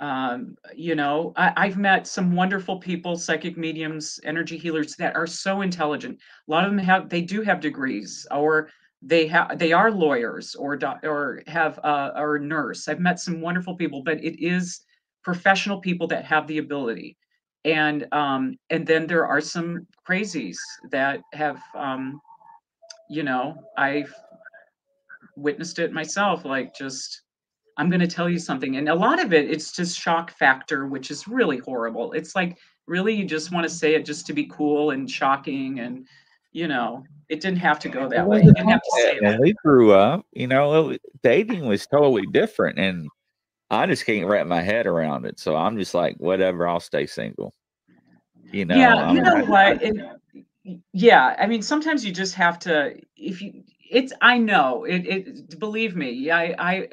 Um, 0.00 0.56
you 0.74 0.94
know, 0.94 1.32
I, 1.36 1.52
I've 1.56 1.76
met 1.76 2.06
some 2.06 2.34
wonderful 2.34 2.78
people, 2.78 3.16
psychic 3.16 3.56
mediums, 3.56 4.18
energy 4.24 4.56
healers 4.58 4.96
that 4.96 5.14
are 5.14 5.26
so 5.26 5.60
intelligent. 5.60 6.18
A 6.48 6.50
lot 6.50 6.64
of 6.64 6.70
them 6.70 6.78
have 6.78 7.08
they 7.08 7.20
do 7.20 7.42
have 7.42 7.60
degrees, 7.60 8.26
or 8.30 8.70
they 9.02 9.26
have 9.28 9.58
they 9.58 9.72
are 9.72 9.90
lawyers, 9.90 10.54
or 10.56 10.78
or 11.04 11.42
have 11.46 11.78
uh, 11.84 12.10
or 12.16 12.38
nurse. 12.38 12.88
I've 12.88 13.00
met 13.00 13.20
some 13.20 13.40
wonderful 13.40 13.76
people, 13.76 14.02
but 14.02 14.22
it 14.22 14.44
is 14.44 14.80
professional 15.22 15.80
people 15.80 16.06
that 16.08 16.24
have 16.24 16.46
the 16.46 16.58
ability. 16.58 17.16
And 17.64 18.06
um, 18.12 18.58
and 18.70 18.86
then 18.86 19.06
there 19.06 19.26
are 19.26 19.40
some 19.40 19.86
crazies 20.06 20.58
that 20.90 21.20
have 21.32 21.60
um, 21.74 22.20
you 23.08 23.22
know, 23.22 23.54
I've 23.76 24.12
witnessed 25.36 25.78
it 25.78 25.92
myself, 25.92 26.44
like 26.44 26.74
just 26.74 27.22
I'm 27.76 27.90
going 27.90 28.00
to 28.00 28.06
tell 28.06 28.28
you 28.30 28.38
something. 28.38 28.76
And 28.76 28.88
a 28.88 28.94
lot 28.94 29.22
of 29.22 29.32
it, 29.32 29.50
it's 29.50 29.72
just 29.72 29.98
shock 29.98 30.30
factor, 30.30 30.86
which 30.86 31.10
is 31.10 31.26
really 31.26 31.58
horrible. 31.58 32.12
It's 32.12 32.34
like, 32.34 32.58
really, 32.86 33.14
you 33.14 33.24
just 33.24 33.52
want 33.52 33.64
to 33.64 33.70
say 33.74 33.94
it 33.94 34.04
just 34.04 34.26
to 34.26 34.32
be 34.32 34.46
cool 34.46 34.90
and 34.90 35.10
shocking. 35.10 35.80
And, 35.80 36.06
you 36.52 36.68
know, 36.68 37.04
it 37.28 37.40
didn't 37.40 37.58
have 37.58 37.78
to 37.80 37.88
go 37.88 38.08
that 38.08 38.28
way. 38.28 38.42
You 38.44 38.52
didn't 38.52 38.68
have 38.68 38.82
to 38.82 38.90
say 39.02 39.18
When 39.20 39.32
that. 39.32 39.40
we 39.40 39.54
grew 39.64 39.92
up, 39.92 40.24
you 40.32 40.46
know, 40.46 40.90
it- 40.90 41.02
dating 41.22 41.66
was 41.66 41.86
totally 41.86 42.26
different, 42.32 42.78
and 42.78 43.08
I 43.70 43.86
just 43.86 44.04
can't 44.04 44.28
wrap 44.28 44.46
my 44.46 44.60
head 44.60 44.86
around 44.86 45.24
it. 45.24 45.40
So 45.40 45.56
I'm 45.56 45.78
just 45.78 45.94
like, 45.94 46.16
whatever, 46.18 46.68
I'll 46.68 46.80
stay 46.80 47.06
single. 47.06 47.54
You 48.52 48.66
know, 48.66 48.76
yeah, 48.76 48.94
I 48.94 49.08
you 49.08 49.22
mean, 49.22 49.24
know 49.24 49.44
what? 49.46 49.82
And, 49.82 50.02
yeah, 50.92 51.34
I 51.38 51.46
mean, 51.46 51.62
sometimes 51.62 52.04
you 52.04 52.12
just 52.12 52.34
have 52.34 52.58
to. 52.60 52.94
If 53.16 53.42
you, 53.42 53.64
it's, 53.90 54.12
I 54.20 54.38
know 54.38 54.84
it. 54.84 55.06
It 55.06 55.58
believe 55.58 55.96
me, 55.96 56.10
yeah, 56.10 56.36
I, 56.36 56.54
I, 56.58 56.88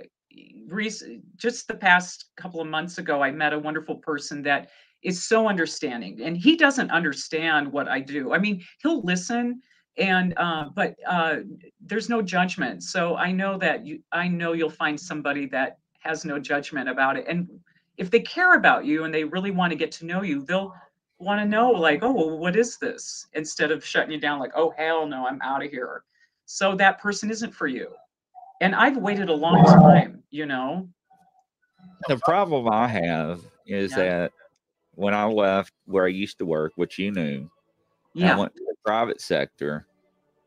just 1.37 1.67
the 1.67 1.75
past 1.75 2.25
couple 2.35 2.61
of 2.61 2.67
months 2.67 2.97
ago, 2.97 3.21
I 3.21 3.31
met 3.31 3.53
a 3.53 3.59
wonderful 3.59 3.95
person 3.95 4.41
that 4.43 4.69
is 5.03 5.23
so 5.23 5.47
understanding, 5.47 6.21
and 6.21 6.37
he 6.37 6.55
doesn't 6.55 6.91
understand 6.91 7.71
what 7.71 7.87
I 7.87 7.99
do. 7.99 8.33
I 8.33 8.39
mean, 8.39 8.63
he'll 8.81 9.01
listen, 9.01 9.61
and 9.97 10.33
uh, 10.37 10.65
but 10.75 10.95
uh, 11.07 11.37
there's 11.79 12.09
no 12.09 12.21
judgment. 12.21 12.83
So 12.83 13.15
I 13.15 13.31
know 13.31 13.57
that 13.57 13.85
you, 13.85 14.01
I 14.11 14.27
know 14.27 14.53
you'll 14.53 14.69
find 14.69 14.99
somebody 14.99 15.47
that 15.47 15.79
has 15.99 16.25
no 16.25 16.39
judgment 16.39 16.89
about 16.89 17.17
it, 17.17 17.25
and 17.27 17.49
if 17.97 18.09
they 18.09 18.19
care 18.19 18.55
about 18.55 18.85
you 18.85 19.03
and 19.03 19.13
they 19.13 19.23
really 19.23 19.51
want 19.51 19.71
to 19.71 19.77
get 19.77 19.91
to 19.93 20.05
know 20.05 20.21
you, 20.23 20.43
they'll 20.45 20.73
want 21.21 21.39
to 21.39 21.45
know 21.45 21.69
like 21.69 21.99
oh 22.01 22.11
well 22.11 22.37
what 22.37 22.55
is 22.55 22.77
this 22.77 23.27
instead 23.33 23.71
of 23.71 23.85
shutting 23.85 24.11
you 24.11 24.19
down 24.19 24.39
like 24.39 24.51
oh 24.55 24.73
hell 24.75 25.05
no 25.05 25.27
i'm 25.27 25.39
out 25.41 25.63
of 25.63 25.69
here 25.69 26.03
so 26.45 26.75
that 26.75 26.99
person 26.99 27.29
isn't 27.29 27.53
for 27.53 27.67
you 27.67 27.89
and 28.61 28.73
i've 28.75 28.97
waited 28.97 29.27
a 29.29 29.33
long 29.33 29.63
time 29.65 30.23
you 30.31 30.45
know 30.45 30.87
the 32.07 32.17
problem 32.17 32.67
I 32.69 32.87
have 32.87 33.41
is 33.65 33.91
Yeah. 33.91 33.97
that 33.97 34.31
when 34.95 35.13
I 35.13 35.25
left 35.25 35.73
where 35.85 36.05
I 36.05 36.09
used 36.09 36.37
to 36.39 36.45
work, 36.45 36.73
which 36.75 36.97
you 36.97 37.11
knew, 37.11 37.49
and 38.15 38.25
I 38.25 38.37
went 38.37 38.55
to 38.55 38.59
the 38.59 38.75
private 38.85 39.21
sector. 39.21 39.85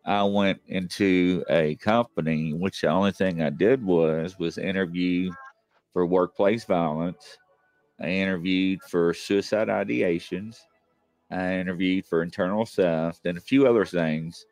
I 0.07 0.23
went 0.25 0.61
into 0.67 1.45
a 1.49 1.77
company, 1.77 2.53
which 2.53 2.83
the 2.83 2.89
only 2.89 3.12
thing 3.12 3.41
I 3.41 3.51
did 3.51 3.83
was 3.85 4.39
was 4.39 4.59
interview 4.59 5.33
for 5.93 6.05
workplace 6.05 6.65
violence. 6.65 7.39
I 8.01 8.09
interviewed 8.09 8.83
for 8.83 9.15
suicide 9.15 9.69
ideations. 9.69 10.59
I 11.31 11.55
interviewed 11.55 12.05
for 12.07 12.23
internal 12.23 12.67
theft 12.67 13.25
and 13.25 13.39
a 13.39 13.41
few 13.41 13.67
other 13.67 13.87
things. 13.87 14.45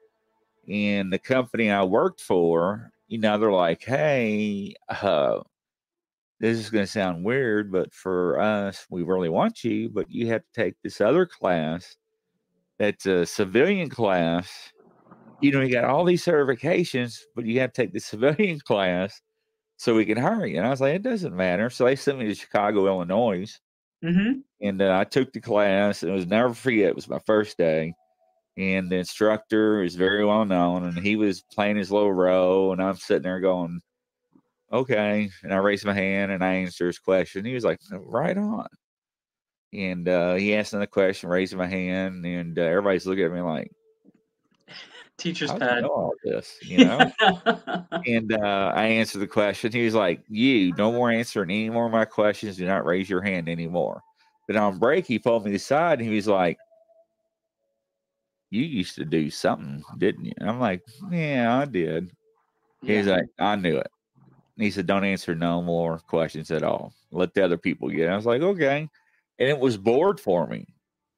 And 0.69 1.13
the 1.13 1.19
company 1.19 1.71
I 1.71 1.83
worked 1.83 2.21
for, 2.21 2.92
you 3.13 3.19
know, 3.21 3.39
they're 3.39 3.53
like, 3.53 3.85
"Hey, 3.85 4.75
uh, 4.91 5.41
this 6.41 6.59
is 6.59 6.71
going 6.71 6.85
to 6.85 6.91
sound 6.91 7.25
weird, 7.25 7.71
but 7.73 7.93
for 7.95 8.41
us, 8.41 8.87
we 8.91 9.03
really 9.03 9.29
want 9.29 9.63
you, 9.65 9.89
but 9.91 10.11
you 10.11 10.27
have 10.29 10.43
to 10.43 10.63
take 10.63 10.75
this 10.83 11.01
other 11.01 11.27
class 11.27 11.97
that's 12.79 13.07
a 13.07 13.27
civilian 13.27 13.91
class. 13.91 14.73
You 15.41 15.53
know, 15.53 15.63
you 15.63 15.73
got 15.73 15.85
all 15.87 16.05
these 16.05 16.25
certifications, 16.25 17.21
but 17.37 17.47
you 17.47 17.61
have 17.61 17.73
to 17.75 17.83
take 17.83 17.93
the 17.95 18.01
civilian 18.01 18.61
class 18.67 19.21
so 19.79 19.97
we 19.97 20.07
can 20.07 20.19
hire 20.19 20.47
you. 20.47 20.59
And 20.59 20.67
I 20.67 20.71
was 20.71 20.81
like, 20.83 20.97
it 20.97 21.03
doesn't 21.05 21.37
matter. 21.37 21.71
So 21.71 21.85
they 21.87 21.97
sent 21.97 22.19
me 22.19 22.27
to 22.27 22.35
Chicago, 22.37 22.87
Illinois, 22.89 23.47
hmm 24.03 24.45
and 24.61 24.81
uh, 24.81 24.99
I 24.99 25.05
took 25.05 25.33
the 25.33 25.41
class. 25.41 26.03
And 26.03 26.13
it 26.13 26.15
was 26.15 26.27
never 26.27 26.55
forget. 26.55 26.91
It 26.91 26.95
was 26.97 27.09
my 27.09 27.19
first 27.27 27.57
day, 27.59 27.95
and 28.57 28.91
the 28.91 28.97
instructor 28.97 29.83
is 29.83 29.95
very 29.95 30.25
well 30.25 30.45
known, 30.45 30.85
and 30.85 30.99
he 30.99 31.17
was 31.17 31.43
playing 31.43 31.77
his 31.77 31.91
little 31.91 32.13
role, 32.13 32.73
and 32.73 32.83
I'm 32.83 32.97
sitting 32.97 33.23
there 33.23 33.41
going, 33.41 33.81
"Okay." 34.73 35.31
And 35.43 35.53
I 35.53 35.57
raised 35.59 35.85
my 35.85 35.95
hand 35.95 36.33
and 36.33 36.45
I 36.45 36.55
answered 36.55 36.87
his 36.89 36.99
question. 36.99 37.45
He 37.45 37.55
was 37.55 37.65
like, 37.65 37.79
"Right 37.91 38.37
on." 38.37 38.67
And 39.73 40.07
uh, 40.09 40.35
he 40.35 40.55
asked 40.55 40.75
another 40.75 40.87
question, 40.87 41.31
raising 41.31 41.59
my 41.59 41.67
hand, 41.67 42.27
and 42.27 42.59
uh, 42.59 42.63
everybody's 42.63 43.07
looking 43.07 43.25
at 43.25 43.33
me 43.33 43.41
like, 43.41 43.71
Teacher's 45.23 45.53
do 45.53 45.59
know 45.59 45.89
all 45.89 46.13
this? 46.25 46.59
You 46.63 46.85
know? 46.85 47.13
and 48.07 48.33
uh, 48.33 48.73
I 48.75 48.85
answered 48.87 49.21
the 49.21 49.27
question. 49.27 49.71
He 49.71 49.85
was 49.85 49.95
like, 49.95 50.21
You, 50.29 50.75
no 50.75 50.91
more 50.91 51.11
answering 51.11 51.51
any 51.51 51.71
more 51.71 51.87
of 51.87 51.93
my 51.93 52.05
questions. 52.05 52.57
Do 52.57 52.67
not 52.67 52.85
raise 52.85 53.09
your 53.09 53.23
hand 53.23 53.49
anymore. 53.49 54.03
But 54.47 54.57
on 54.57 54.79
break, 54.79 55.07
he 55.07 55.19
pulled 55.19 55.45
me 55.45 55.55
aside 55.55 56.01
and 56.01 56.09
he 56.09 56.17
was 56.17 56.27
like, 56.27 56.59
You 58.53 58.65
used 58.65 58.97
to 58.97 59.07
do 59.07 59.31
something, 59.31 59.83
didn't 59.97 60.27
you? 60.27 60.33
And 60.37 60.51
I'm 60.51 60.61
like, 60.61 60.83
Yeah, 61.11 61.59
I 61.59 61.65
did. 61.65 62.13
He's 62.83 63.07
Yeah. 63.07 63.15
like, 63.17 63.27
I 63.39 63.57
knew 63.57 63.79
it. 63.79 63.89
And 64.57 64.65
he 64.65 64.71
said, 64.71 64.87
Don't 64.87 65.05
answer 65.05 65.35
no 65.35 65.63
more 65.63 66.01
questions 66.01 66.51
at 66.51 66.63
all. 66.63 66.93
Let 67.11 67.35
the 67.35 67.45
other 67.45 67.57
people 67.59 67.89
get 67.89 68.01
it. 68.03 68.11
I 68.11 68.17
was 68.17 68.27
like, 68.27 68.43
Okay. 68.43 68.89
And 69.39 69.49
it 69.49 69.59
was 69.59 69.79
bored 69.79 70.21
for 70.21 70.47
me. 70.47 70.67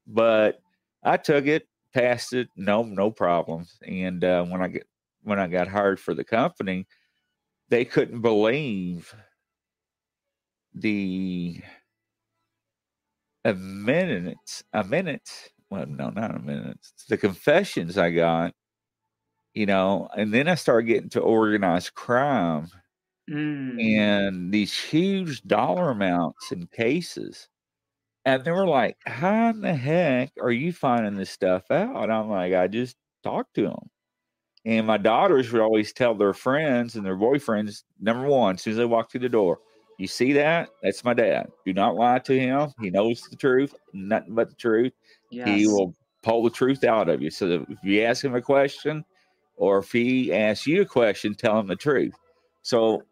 But 0.06 0.60
I 1.02 1.16
took 1.16 1.46
it, 1.46 1.68
passed 1.92 2.34
it, 2.34 2.48
no, 2.56 2.84
no 2.84 3.10
problems. 3.10 3.78
And 3.86 4.22
uh, 4.22 4.44
when 4.44 4.62
I 4.62 4.68
get 4.68 4.86
when 5.24 5.40
I 5.40 5.48
got 5.48 5.68
hired 5.68 5.98
for 5.98 6.14
the 6.14 6.24
company, 6.24 6.86
they 7.68 7.84
couldn't 7.84 8.20
believe 8.22 9.12
the 10.74 11.60
a 13.44 13.54
minute 13.54 14.62
a 14.72 14.84
minute 14.84 15.52
well 15.74 15.86
no 15.86 16.10
not 16.10 16.34
a 16.34 16.38
minute. 16.38 16.78
The 17.08 17.16
confessions 17.18 17.98
i 17.98 18.10
got 18.10 18.54
you 19.54 19.66
know 19.66 20.08
and 20.16 20.32
then 20.32 20.48
i 20.48 20.54
started 20.54 20.86
getting 20.86 21.08
to 21.10 21.20
organized 21.20 21.94
crime 21.94 22.68
Mm. 23.30 23.82
and 23.96 24.52
these 24.52 24.78
huge 24.78 25.42
dollar 25.44 25.90
amounts 25.90 26.52
in 26.52 26.66
cases 26.66 27.48
and 28.24 28.44
they 28.44 28.50
were 28.52 28.66
like 28.66 28.96
how 29.06 29.50
in 29.50 29.60
the 29.62 29.74
heck 29.74 30.32
are 30.42 30.52
you 30.52 30.72
finding 30.72 31.16
this 31.16 31.30
stuff 31.30 31.70
out? 31.70 32.10
I'm 32.10 32.30
like 32.30 32.54
i 32.54 32.68
just 32.68 32.96
talked 33.24 33.54
to 33.56 33.62
them 33.64 33.90
and 34.64 34.86
my 34.86 34.98
daughters 34.98 35.52
would 35.52 35.62
always 35.62 35.92
tell 35.92 36.14
their 36.14 36.34
friends 36.34 36.96
and 36.96 37.06
their 37.06 37.16
boyfriends 37.16 37.84
number 38.00 38.26
one 38.28 38.56
as 38.56 38.62
soon 38.62 38.72
as 38.72 38.76
they 38.78 38.84
walk 38.86 39.10
through 39.10 39.20
the 39.20 39.28
door 39.28 39.60
you 39.98 40.08
see 40.08 40.32
that? 40.32 40.70
That's 40.82 41.04
my 41.04 41.14
dad. 41.14 41.46
Do 41.64 41.72
not 41.72 41.94
lie 41.94 42.18
to 42.20 42.38
him. 42.38 42.72
He 42.80 42.90
knows 42.90 43.22
the 43.30 43.36
truth 43.36 43.74
nothing 43.92 44.34
but 44.34 44.48
the 44.50 44.56
truth 44.56 44.92
Yes. 45.34 45.48
he 45.48 45.66
will 45.66 45.94
pull 46.22 46.42
the 46.42 46.50
truth 46.50 46.84
out 46.84 47.08
of 47.08 47.22
you. 47.22 47.30
So 47.30 47.64
if 47.68 47.78
you 47.82 48.02
ask 48.02 48.24
him 48.24 48.34
a 48.34 48.42
question 48.42 49.04
or 49.56 49.78
if 49.78 49.92
he 49.92 50.32
asks 50.32 50.66
you 50.66 50.82
a 50.82 50.86
question, 50.86 51.34
tell 51.34 51.58
him 51.58 51.66
the 51.66 51.76
truth. 51.76 52.14
So 52.62 53.02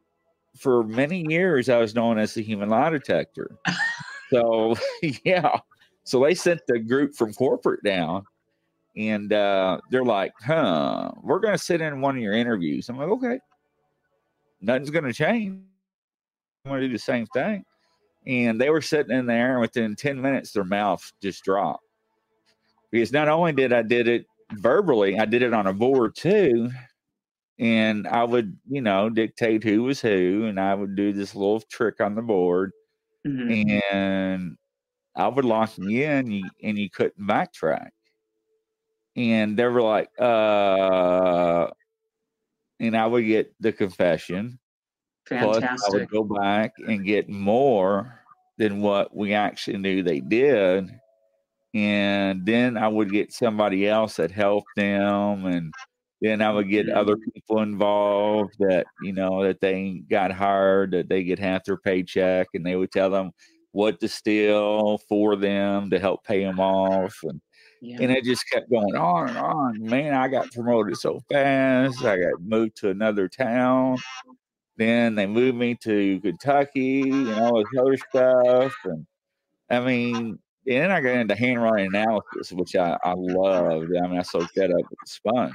for 0.58 0.82
many 0.84 1.24
years, 1.28 1.68
I 1.68 1.78
was 1.78 1.94
known 1.94 2.18
as 2.18 2.34
the 2.34 2.42
human 2.42 2.68
lie 2.68 2.90
detector. 2.90 3.58
so 4.30 4.74
yeah. 5.24 5.58
So 6.04 6.22
they 6.22 6.34
sent 6.34 6.60
the 6.66 6.78
group 6.78 7.14
from 7.14 7.32
corporate 7.34 7.84
down 7.84 8.24
and 8.96 9.32
uh, 9.32 9.78
they're 9.90 10.04
like, 10.04 10.32
huh, 10.40 11.10
we're 11.22 11.40
going 11.40 11.54
to 11.54 11.62
sit 11.62 11.80
in 11.80 12.00
one 12.00 12.16
of 12.16 12.22
your 12.22 12.34
interviews. 12.34 12.88
I'm 12.88 12.98
like, 12.98 13.08
okay, 13.08 13.38
nothing's 14.60 14.90
going 14.90 15.04
to 15.04 15.12
change. 15.12 15.60
I'm 16.64 16.70
going 16.70 16.80
to 16.80 16.88
do 16.88 16.92
the 16.92 16.98
same 16.98 17.26
thing. 17.26 17.64
And 18.26 18.60
they 18.60 18.70
were 18.70 18.82
sitting 18.82 19.16
in 19.16 19.26
there, 19.26 19.52
and 19.52 19.60
within 19.60 19.96
10 19.96 20.20
minutes, 20.20 20.52
their 20.52 20.64
mouth 20.64 21.10
just 21.20 21.42
dropped 21.42 21.82
because 22.93 23.12
not 23.12 23.28
only 23.28 23.53
did 23.55 23.72
I 23.74 23.82
did 23.82 24.09
it 24.09 24.26
verbally, 24.55 25.18
I 25.18 25.26
did 25.26 25.43
it 25.43 25.55
on 25.55 25.66
a 25.68 25.74
board 25.74 26.16
too. 26.16 26.70
And 27.59 28.09
I 28.09 28.24
would, 28.24 28.59
you 28.68 28.80
know, 28.82 29.11
dictate 29.11 29.64
who 29.64 29.84
was 29.84 30.01
who, 30.01 30.47
and 30.47 30.61
I 30.61 30.74
would 30.74 30.97
do 30.97 31.12
this 31.12 31.34
little 31.34 31.61
trick 31.61 32.01
on 32.01 32.14
the 32.16 32.22
board, 32.22 32.72
Mhm. 33.24 33.62
and 33.93 34.57
I 35.16 35.28
would 35.28 35.45
lock 35.47 35.78
you 35.78 36.05
in, 36.05 36.30
you, 36.32 36.51
and 36.62 36.78
you 36.78 36.90
couldn't 36.90 37.26
backtrack. 37.26 37.90
And 39.16 39.59
they 39.59 39.66
were 39.66 39.82
like, 39.82 40.11
uh, 40.18 41.68
and 42.80 42.97
I 42.97 43.07
would 43.07 43.22
get 43.26 43.55
the 43.61 43.72
confession, 43.72 44.59
plus 45.34 45.64
I 45.86 45.90
would 45.90 46.09
go 46.09 46.24
back 46.24 46.74
and 46.78 47.05
get 47.05 47.28
more 47.30 48.20
than 48.59 48.80
what 48.82 49.16
we 49.16 49.34
actually 49.34 49.78
knew 49.78 50.03
they 50.03 50.20
did. 50.20 50.90
And 51.74 52.44
then 52.44 52.76
I 52.76 52.88
would 52.88 53.10
get 53.10 53.32
somebody 53.32 53.88
else 53.88 54.16
that 54.16 54.30
helped 54.30 54.68
them. 54.76 55.46
And 55.46 55.72
then 56.20 56.42
I 56.42 56.50
would 56.52 56.68
get 56.68 56.88
other 56.88 57.16
mm-hmm. 57.16 57.30
people 57.34 57.60
involved 57.62 58.54
that, 58.58 58.86
you 59.02 59.12
know, 59.12 59.42
that 59.42 59.60
they 59.60 60.02
got 60.10 60.32
hired, 60.32 60.92
that 60.92 61.08
they 61.08 61.24
get 61.24 61.38
half 61.38 61.64
their 61.64 61.78
paycheck 61.78 62.48
and 62.54 62.64
they 62.64 62.76
would 62.76 62.92
tell 62.92 63.10
them 63.10 63.32
what 63.72 64.00
to 64.00 64.08
steal 64.08 64.98
for 65.08 65.34
them 65.34 65.88
to 65.90 65.98
help 65.98 66.24
pay 66.24 66.44
them 66.44 66.60
off. 66.60 67.16
And 67.22 67.40
Yeah. 67.80 67.98
and 68.00 68.12
it 68.12 68.24
just 68.24 68.48
kept 68.50 68.70
going 68.70 68.94
on 68.94 69.30
and 69.30 69.38
on. 69.38 69.82
Man, 69.82 70.14
I 70.14 70.28
got 70.28 70.52
promoted 70.52 70.96
so 70.98 71.20
fast. 71.30 72.04
I 72.04 72.16
got 72.18 72.40
moved 72.40 72.76
to 72.76 72.90
another 72.90 73.28
town. 73.28 73.96
Then 74.76 75.14
they 75.14 75.26
moved 75.26 75.56
me 75.56 75.74
to 75.82 76.20
Kentucky 76.20 77.10
and 77.10 77.34
all 77.40 77.56
this 77.58 77.80
other 77.80 77.96
stuff. 77.96 78.74
And 78.84 79.06
I 79.70 79.80
mean, 79.80 80.38
then 80.64 80.90
I 80.90 81.00
got 81.00 81.16
into 81.16 81.34
handwriting 81.34 81.88
analysis, 81.94 82.52
which 82.52 82.76
I, 82.76 82.96
I 83.02 83.14
loved. 83.16 83.90
I 83.96 84.06
mean, 84.06 84.18
I 84.18 84.22
soaked 84.22 84.54
that 84.56 84.70
up 84.70 84.76
with 84.76 84.98
a 85.04 85.06
sponge. 85.06 85.54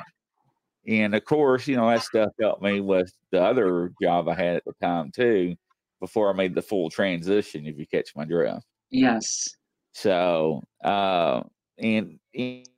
And 0.87 1.15
of 1.15 1.25
course, 1.25 1.67
you 1.67 1.75
know, 1.75 1.89
that 1.89 2.03
stuff 2.03 2.29
helped 2.39 2.61
me 2.61 2.79
with 2.79 3.11
the 3.31 3.41
other 3.41 3.91
job 4.01 4.29
I 4.29 4.35
had 4.35 4.55
at 4.57 4.65
the 4.65 4.73
time 4.81 5.11
too, 5.11 5.55
before 5.99 6.29
I 6.29 6.33
made 6.33 6.55
the 6.55 6.61
full 6.61 6.89
transition, 6.89 7.65
if 7.65 7.77
you 7.77 7.85
catch 7.87 8.15
my 8.15 8.25
drift. 8.25 8.65
yes. 8.89 9.49
So, 9.93 10.61
uh, 10.83 11.41
and, 11.79 12.19
and 12.35 12.69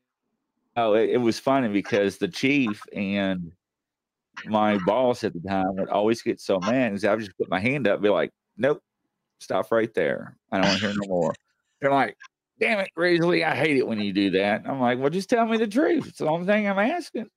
oh, 0.77 0.93
it, 0.93 1.09
it 1.11 1.17
was 1.17 1.38
funny 1.38 1.67
because 1.67 2.17
the 2.17 2.30
chief 2.30 2.82
and 2.93 3.51
my 4.45 4.77
boss 4.86 5.23
at 5.23 5.34
the 5.34 5.41
time 5.41 5.75
would 5.75 5.89
always 5.89 6.21
get 6.21 6.39
so 6.39 6.59
mad 6.59 6.89
because 6.89 7.03
I 7.05 7.11
would 7.11 7.19
just 7.19 7.38
put 7.38 7.49
my 7.49 7.59
hand 7.59 7.88
up, 7.88 7.95
and 7.95 8.03
be 8.03 8.09
like, 8.09 8.32
"Nope, 8.57 8.82
stop 9.39 9.71
right 9.71 9.93
there. 9.93 10.38
I 10.51 10.57
don't 10.57 10.67
want 10.67 10.80
to 10.80 10.86
hear 10.88 10.95
no 11.01 11.07
more." 11.09 11.34
They're 11.82 11.91
like, 11.91 12.17
"Damn 12.59 12.80
it, 12.80 12.89
Grizzly, 12.95 13.43
I 13.43 13.55
hate 13.55 13.77
it 13.77 13.88
when 13.88 13.99
you 13.99 14.13
do 14.13 14.32
that." 14.32 14.63
I'm 14.65 14.80
like, 14.80 14.99
"Well, 14.99 15.09
just 15.09 15.30
tell 15.30 15.45
me 15.45 15.57
the 15.57 15.67
truth. 15.67 16.07
It's 16.07 16.19
the 16.19 16.27
only 16.27 16.45
thing 16.45 16.67
I'm 16.67 16.80
asking." 16.80 17.30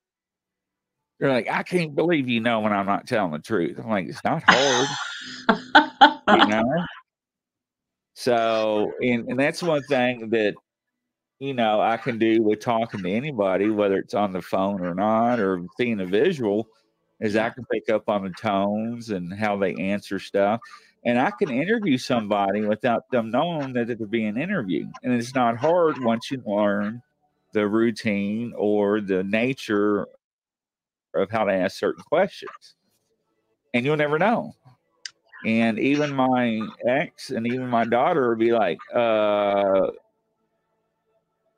They're 1.20 1.30
like, 1.30 1.48
"I 1.48 1.62
can't 1.62 1.94
believe 1.94 2.28
you 2.28 2.40
know 2.40 2.60
when 2.60 2.72
I'm 2.72 2.86
not 2.86 3.06
telling 3.06 3.32
the 3.32 3.38
truth." 3.38 3.78
I'm 3.78 3.88
like, 3.88 4.08
"It's 4.08 4.24
not 4.24 4.42
hard." 4.46 4.88
you 6.28 6.46
know. 6.48 6.84
So, 8.14 8.92
and 9.02 9.28
and 9.28 9.38
that's 9.38 9.62
one 9.62 9.82
thing 9.84 10.30
that 10.30 10.54
you 11.38 11.54
know 11.54 11.80
I 11.80 11.96
can 11.96 12.18
do 12.18 12.42
with 12.42 12.60
talking 12.60 13.02
to 13.02 13.10
anybody, 13.10 13.70
whether 13.70 13.96
it's 13.96 14.14
on 14.14 14.32
the 14.32 14.42
phone 14.42 14.80
or 14.84 14.94
not, 14.94 15.40
or 15.40 15.64
seeing 15.78 16.00
a 16.00 16.06
visual, 16.06 16.68
is 17.20 17.36
I 17.36 17.50
can 17.50 17.64
pick 17.72 17.88
up 17.88 18.08
on 18.08 18.24
the 18.24 18.30
tones 18.30 19.10
and 19.10 19.32
how 19.32 19.56
they 19.56 19.74
answer 19.74 20.18
stuff, 20.18 20.60
and 21.04 21.18
I 21.18 21.30
can 21.30 21.50
interview 21.50 21.98
somebody 21.98 22.62
without 22.62 23.10
them 23.10 23.30
knowing 23.30 23.72
that 23.72 23.90
it 23.90 23.98
would 24.00 24.10
be 24.10 24.24
an 24.24 24.40
interview, 24.40 24.86
and 25.02 25.12
it's 25.12 25.34
not 25.34 25.56
hard 25.56 26.02
once 26.02 26.30
you 26.30 26.42
learn 26.46 27.02
the 27.52 27.66
routine 27.66 28.52
or 28.56 29.00
the 29.00 29.22
nature 29.24 30.06
of 31.14 31.30
how 31.30 31.44
to 31.44 31.52
ask 31.52 31.76
certain 31.76 32.02
questions, 32.04 32.74
and 33.74 33.84
you'll 33.84 33.96
never 33.96 34.18
know. 34.18 34.54
And 35.44 35.78
even 35.78 36.14
my 36.14 36.60
ex 36.86 37.30
and 37.30 37.46
even 37.46 37.66
my 37.66 37.84
daughter 37.84 38.28
would 38.28 38.38
be 38.38 38.52
like, 38.52 38.78
uh, 38.94 39.90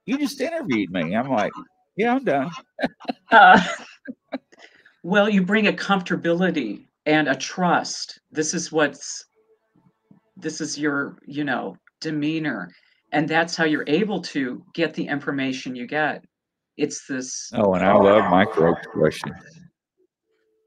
you 0.06 0.18
just 0.18 0.40
interviewed 0.40 0.90
me. 0.90 1.14
I'm 1.14 1.30
like, 1.30 1.52
yeah, 1.96 2.14
I'm 2.14 2.24
done. 2.24 2.50
Uh, 3.30 3.62
well, 5.02 5.28
you 5.28 5.42
bring 5.42 5.68
a 5.68 5.72
comfortability 5.72 6.84
and 7.06 7.28
a 7.28 7.36
trust. 7.36 8.20
This 8.32 8.54
is 8.54 8.72
what's, 8.72 9.26
this 10.36 10.60
is 10.60 10.78
your, 10.78 11.16
you 11.26 11.44
know, 11.44 11.76
demeanor. 12.00 12.70
And 13.12 13.28
that's 13.28 13.54
how 13.56 13.64
you're 13.64 13.84
able 13.86 14.20
to 14.22 14.62
get 14.74 14.94
the 14.94 15.06
information 15.06 15.76
you 15.76 15.86
get. 15.86 16.24
It's 16.76 17.06
this 17.06 17.50
Oh, 17.54 17.74
and 17.74 17.84
I 17.84 17.94
love 17.94 18.30
micro 18.30 18.74
questions 18.92 19.36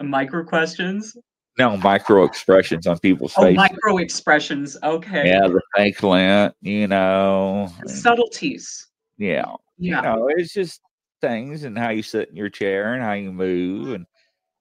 micro 0.02 0.44
questions. 0.44 1.16
No, 1.58 1.76
micro 1.78 2.24
expressions 2.24 2.86
on 2.86 3.00
people's 3.00 3.34
Oh, 3.36 3.42
faces. 3.42 3.58
micro 3.58 3.98
expressions. 3.98 4.78
Okay. 4.84 5.28
yeah, 5.28 5.48
the 5.48 5.60
fake 5.76 6.04
lint, 6.04 6.54
you 6.62 6.88
know. 6.88 7.72
and- 7.80 7.90
Subtleties. 7.90 8.88
yeah. 9.18 9.46
Yeah. 9.80 9.98
You 9.98 10.02
know, 10.04 10.28
it's 10.36 10.54
just 10.54 10.82
things 11.22 11.64
and 11.64 11.78
how 11.78 11.90
you 11.90 12.04
sit 12.04 12.30
in 12.30 12.36
your 12.36 12.50
chair 12.50 12.94
and 12.94 13.04
how 13.04 13.14
you 13.14 13.32
move. 13.32 13.94
And, 13.94 14.06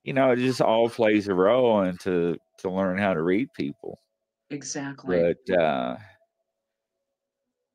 you 0.05 0.13
know, 0.15 0.31
it 0.33 0.37
just 0.37 0.61
all 0.63 0.89
plays 0.89 1.29
a 1.29 1.35
role 1.35 1.83
into 1.83 2.39
to 2.59 2.71
learn 2.71 2.97
how 2.99 3.13
to 3.15 3.23
read 3.23 3.49
people. 3.55 3.99
Exactly. 4.51 5.35
but 5.47 5.59
uh 5.59 5.97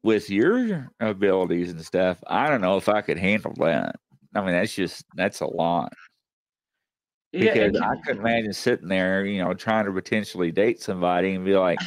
with 0.03 0.29
your 0.29 0.89
abilities 0.99 1.69
and 1.71 1.85
stuff 1.85 2.17
i 2.27 2.49
don't 2.49 2.61
know 2.61 2.77
if 2.77 2.89
i 2.89 3.01
could 3.01 3.17
handle 3.19 3.53
that 3.57 3.95
i 4.35 4.41
mean 4.41 4.51
that's 4.51 4.73
just 4.73 5.03
that's 5.15 5.41
a 5.41 5.45
lot 5.45 5.93
Yeah, 7.33 7.41
because 7.41 7.79
i 7.81 7.95
couldn't 8.05 8.21
imagine 8.25 8.53
sitting 8.53 8.87
there 8.87 9.25
you 9.25 9.43
know 9.43 9.53
trying 9.53 9.85
to 9.85 9.91
potentially 9.91 10.51
date 10.51 10.81
somebody 10.81 11.35
and 11.35 11.45
be 11.45 11.55
like 11.55 11.79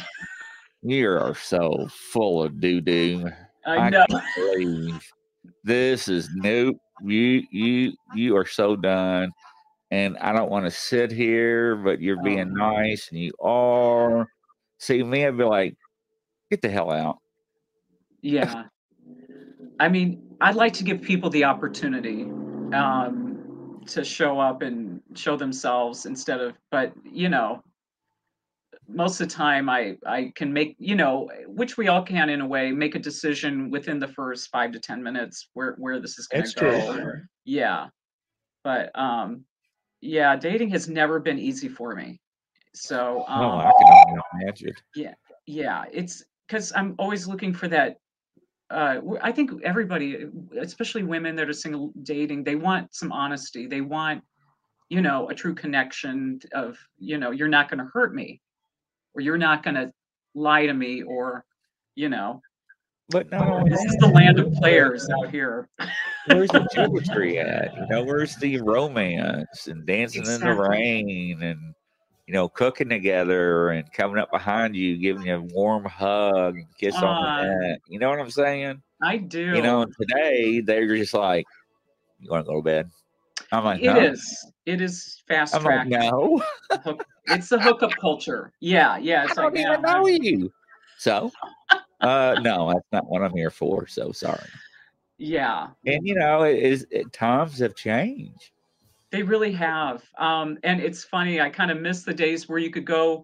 you 0.81 1.09
are 1.09 1.35
so 1.35 1.87
full 2.11 2.41
of 2.43 2.59
doo-doo 2.59 3.29
I 3.65 3.77
I 3.77 3.89
know. 3.89 4.05
can't 4.09 4.23
believe 4.35 5.11
this 5.63 6.07
is 6.07 6.29
nope 6.35 6.77
you 7.03 7.43
you 7.51 7.93
you 8.15 8.37
are 8.37 8.45
so 8.45 8.75
done, 8.77 9.29
and 9.91 10.17
I 10.19 10.31
don't 10.31 10.49
want 10.49 10.63
to 10.65 10.71
sit 10.71 11.11
here, 11.11 11.75
but 11.75 11.99
you're 11.99 12.23
being 12.23 12.51
Oh. 12.51 12.71
nice, 12.71 13.09
and 13.11 13.19
you 13.19 13.33
are. 13.41 14.25
See 14.79 15.03
me, 15.03 15.25
I'd 15.25 15.37
be 15.37 15.43
like, 15.43 15.75
get 16.51 16.61
the 16.61 16.69
hell 16.69 16.91
out. 16.91 17.17
Yeah. 18.21 18.63
I 19.79 19.89
mean, 19.89 20.21
I'd 20.41 20.55
like 20.55 20.73
to 20.73 20.83
give 20.83 21.01
people 21.01 21.29
the 21.29 21.43
opportunity 21.43 22.23
um, 22.73 23.81
to 23.87 24.03
show 24.03 24.39
up 24.39 24.61
and 24.61 25.01
show 25.13 25.37
themselves 25.37 26.05
instead 26.05 26.41
of, 26.41 26.55
but 26.71 26.93
you 27.03 27.29
know, 27.29 27.61
most 28.87 29.19
of 29.19 29.27
the 29.27 29.33
time 29.33 29.69
I 29.69 29.97
I 30.05 30.31
can 30.35 30.53
make, 30.53 30.75
you 30.77 30.95
know, 30.95 31.29
which 31.47 31.77
we 31.77 31.87
all 31.87 32.03
can 32.03 32.29
in 32.29 32.41
a 32.41 32.47
way, 32.47 32.71
make 32.71 32.95
a 32.95 32.99
decision 32.99 33.71
within 33.71 33.99
the 33.99 34.07
first 34.07 34.49
five 34.49 34.71
to 34.73 34.79
ten 34.79 35.01
minutes 35.01 35.49
where 35.53 35.75
where 35.77 35.99
this 35.99 36.19
is 36.19 36.27
going 36.27 36.43
That's 36.43 36.53
to 36.55 36.59
true. 36.59 36.71
go. 36.71 37.11
Yeah. 37.45 37.87
But 38.63 38.91
um, 38.97 39.45
yeah, 40.01 40.35
dating 40.35 40.69
has 40.69 40.87
never 40.87 41.19
been 41.19 41.39
easy 41.39 41.67
for 41.67 41.95
me. 41.95 42.19
So 42.75 43.23
um, 43.27 43.41
oh, 43.41 43.57
I 43.59 43.71
can 43.77 44.07
only 44.09 44.21
imagine. 44.41 44.73
yeah 44.95 45.13
yeah. 45.47 45.85
it's 45.91 46.23
because 46.47 46.71
i'm 46.75 46.95
always 46.97 47.27
looking 47.27 47.53
for 47.53 47.67
that 47.67 47.97
uh 48.69 48.99
i 49.21 49.31
think 49.31 49.51
everybody 49.63 50.25
especially 50.59 51.03
women 51.03 51.35
that 51.35 51.47
are 51.47 51.53
single 51.53 51.91
dating 52.03 52.43
they 52.43 52.55
want 52.55 52.93
some 52.93 53.11
honesty 53.11 53.67
they 53.67 53.81
want 53.81 54.23
you 54.89 55.01
know 55.01 55.29
a 55.29 55.35
true 55.35 55.53
connection 55.53 56.39
of 56.53 56.77
you 56.97 57.17
know 57.17 57.31
you're 57.31 57.47
not 57.47 57.69
going 57.69 57.79
to 57.79 57.89
hurt 57.93 58.13
me 58.13 58.41
or 59.13 59.21
you're 59.21 59.37
not 59.37 59.63
going 59.63 59.75
to 59.75 59.91
lie 60.33 60.65
to 60.65 60.73
me 60.73 61.03
or 61.03 61.45
you 61.95 62.09
know 62.09 62.41
But 63.09 63.31
only 63.33 63.69
this 63.69 63.85
is 63.85 63.97
the 63.97 64.07
land 64.07 64.39
of 64.39 64.51
players 64.53 65.07
out 65.09 65.29
here 65.31 65.69
where's 66.27 66.49
the 66.49 66.67
chemistry 66.73 67.39
at? 67.39 67.73
You 67.75 67.85
know, 67.89 68.03
where's 68.03 68.35
the 68.37 68.61
romance 68.61 69.67
and 69.67 69.85
dancing 69.85 70.25
in 70.25 70.41
the 70.41 70.53
rain 70.53 71.41
and 71.41 71.73
you 72.27 72.33
know, 72.33 72.49
cooking 72.49 72.89
together 72.89 73.69
and 73.69 73.91
coming 73.93 74.17
up 74.17 74.31
behind 74.31 74.75
you, 74.75 74.97
giving 74.97 75.23
you 75.23 75.35
a 75.35 75.41
warm 75.41 75.85
hug 75.85 76.55
and 76.55 76.65
kiss 76.77 76.95
on 76.95 77.03
Ah. 77.03 77.41
the 77.41 77.67
neck. 77.67 77.81
You 77.87 77.99
know 77.99 78.09
what 78.09 78.19
I'm 78.19 78.31
saying? 78.31 78.81
i 79.01 79.17
do 79.17 79.39
You 79.39 79.61
know, 79.61 79.81
and 79.81 79.93
today 79.99 80.61
they're 80.61 80.87
just 80.95 81.13
like, 81.13 81.45
"You 82.19 82.31
want 82.31 82.45
to 82.45 82.49
go 82.51 82.55
to 82.57 82.63
bed?" 82.63 82.89
I'm 83.51 83.63
like, 83.63 83.81
it 83.81 83.85
"No." 83.93 83.99
is 83.99 84.51
it 84.65 84.81
is 84.81 85.21
fast 85.27 85.53
I'm 85.55 85.63
like, 85.63 85.87
track 85.87 85.87
"No, 85.87 86.43
it's 87.25 87.49
the 87.49 87.59
hookup 87.59 87.91
culture 87.99 88.53
yeah 88.59 88.97
yeah 88.97 89.21
I 89.21 89.25
it's 89.25 89.35
don't 89.35 89.53
like 89.53 89.59
even 89.59 89.81
know 89.81 90.07
you." 90.07 90.51
So, 90.97 91.31
uh, 92.01 92.37
no, 92.41 92.71
that's 92.73 92.87
not 92.91 93.05
what 93.07 93.21
I'm 93.21 93.35
here 93.35 93.51
for. 93.51 93.85
So 93.87 94.11
sorry. 94.11 94.39
yeah 95.17 95.67
And 95.85 96.05
you 96.07 96.15
know, 96.15 96.43
it 96.43 96.57
is 96.57 96.87
it, 96.89 97.11
times 97.13 97.59
have 97.59 97.75
changed. 97.75 98.51
They 99.15 99.23
really 99.23 99.53
have. 99.53 100.03
Um, 100.17 100.57
and 100.63 100.81
it's 100.81 101.05
funny, 101.05 101.39
I 101.39 101.49
kind 101.49 101.71
of 101.71 101.79
miss 101.79 102.03
the 102.03 102.13
days 102.13 102.49
where 102.49 102.59
you 102.59 102.69
could 102.69 102.83
go, 102.85 103.23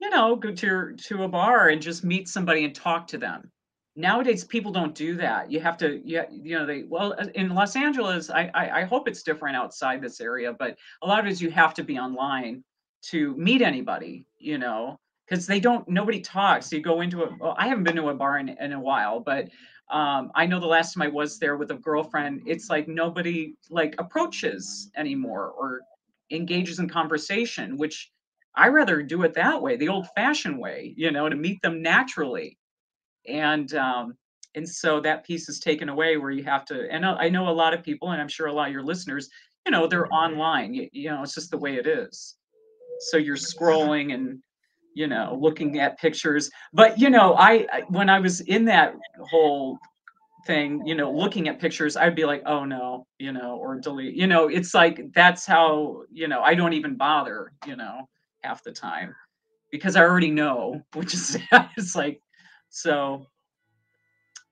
you 0.00 0.08
know, 0.08 0.36
go 0.36 0.52
to 0.52 0.66
your, 0.66 0.92
to 1.08 1.24
a 1.24 1.28
bar 1.28 1.70
and 1.70 1.82
just 1.82 2.04
meet 2.04 2.28
somebody 2.28 2.64
and 2.64 2.72
talk 2.72 3.08
to 3.08 3.18
them. 3.18 3.50
Nowadays, 3.96 4.44
people 4.44 4.70
don't 4.70 4.94
do 4.94 5.16
that. 5.16 5.50
You 5.50 5.58
have 5.58 5.76
to, 5.78 6.00
you, 6.04 6.22
you 6.30 6.56
know, 6.56 6.64
they, 6.64 6.84
well, 6.84 7.16
uh, 7.18 7.26
in 7.34 7.56
Los 7.56 7.74
Angeles, 7.74 8.30
I, 8.30 8.52
I, 8.54 8.82
I 8.82 8.84
hope 8.84 9.08
it's 9.08 9.24
different 9.24 9.56
outside 9.56 10.00
this 10.00 10.20
area, 10.20 10.52
but 10.56 10.76
a 11.02 11.08
lot 11.08 11.18
of 11.18 11.26
it 11.26 11.32
is 11.32 11.42
you 11.42 11.50
have 11.50 11.74
to 11.74 11.82
be 11.82 11.98
online 11.98 12.62
to 13.10 13.34
meet 13.36 13.62
anybody, 13.62 14.24
you 14.38 14.58
know, 14.58 15.00
because 15.26 15.44
they 15.44 15.58
don't, 15.58 15.88
nobody 15.88 16.20
talks. 16.20 16.70
You 16.70 16.80
go 16.80 17.00
into 17.00 17.24
a, 17.24 17.36
well, 17.40 17.56
I 17.58 17.66
haven't 17.66 17.82
been 17.82 17.96
to 17.96 18.10
a 18.10 18.14
bar 18.14 18.38
in, 18.38 18.48
in 18.48 18.72
a 18.74 18.80
while, 18.80 19.18
but 19.18 19.48
um, 19.92 20.32
I 20.34 20.46
know 20.46 20.58
the 20.58 20.66
last 20.66 20.94
time 20.94 21.02
I 21.02 21.08
was 21.08 21.38
there 21.38 21.56
with 21.56 21.70
a 21.70 21.74
girlfriend, 21.74 22.42
it's 22.46 22.70
like 22.70 22.88
nobody 22.88 23.54
like 23.70 23.94
approaches 23.98 24.90
anymore 24.96 25.50
or 25.50 25.82
engages 26.30 26.78
in 26.78 26.88
conversation, 26.88 27.76
which 27.76 28.10
I 28.54 28.68
rather 28.68 29.02
do 29.02 29.22
it 29.22 29.34
that 29.34 29.60
way, 29.60 29.76
the 29.76 29.88
old 29.88 30.06
fashioned 30.16 30.58
way, 30.58 30.94
you 30.96 31.10
know, 31.10 31.28
to 31.28 31.36
meet 31.36 31.60
them 31.60 31.82
naturally. 31.82 32.58
And 33.28 33.72
um, 33.74 34.16
and 34.54 34.68
so 34.68 35.00
that 35.00 35.24
piece 35.24 35.48
is 35.48 35.60
taken 35.60 35.88
away 35.88 36.16
where 36.16 36.30
you 36.30 36.44
have 36.44 36.64
to, 36.66 36.90
and 36.90 37.04
I 37.06 37.28
know 37.28 37.48
a 37.48 37.50
lot 37.50 37.74
of 37.74 37.82
people, 37.82 38.10
and 38.10 38.20
I'm 38.20 38.28
sure 38.28 38.48
a 38.48 38.52
lot 38.52 38.68
of 38.68 38.72
your 38.72 38.82
listeners, 38.82 39.28
you 39.66 39.72
know, 39.72 39.86
they're 39.86 40.12
online, 40.12 40.74
you, 40.74 40.88
you 40.92 41.10
know, 41.10 41.22
it's 41.22 41.34
just 41.34 41.50
the 41.50 41.58
way 41.58 41.76
it 41.76 41.86
is. 41.86 42.36
So 43.10 43.16
you're 43.16 43.36
scrolling 43.36 44.14
and 44.14 44.42
you 44.94 45.06
know 45.06 45.38
looking 45.40 45.78
at 45.78 45.98
pictures 45.98 46.50
but 46.72 46.98
you 46.98 47.10
know 47.10 47.34
I, 47.34 47.82
when 47.88 48.08
i 48.08 48.18
was 48.18 48.40
in 48.40 48.64
that 48.66 48.94
whole 49.30 49.78
thing 50.46 50.84
you 50.86 50.94
know 50.94 51.10
looking 51.10 51.48
at 51.48 51.60
pictures 51.60 51.96
i'd 51.96 52.16
be 52.16 52.24
like 52.24 52.42
oh 52.46 52.64
no 52.64 53.06
you 53.18 53.32
know 53.32 53.56
or 53.56 53.78
delete 53.78 54.14
you 54.14 54.26
know 54.26 54.48
it's 54.48 54.74
like 54.74 55.00
that's 55.14 55.46
how 55.46 56.02
you 56.10 56.28
know 56.28 56.42
i 56.42 56.54
don't 56.54 56.72
even 56.72 56.96
bother 56.96 57.52
you 57.66 57.76
know 57.76 58.08
half 58.42 58.62
the 58.64 58.72
time 58.72 59.14
because 59.70 59.96
i 59.96 60.02
already 60.02 60.30
know 60.30 60.80
which 60.94 61.14
is 61.14 61.38
it's 61.76 61.94
like 61.94 62.20
so 62.70 63.26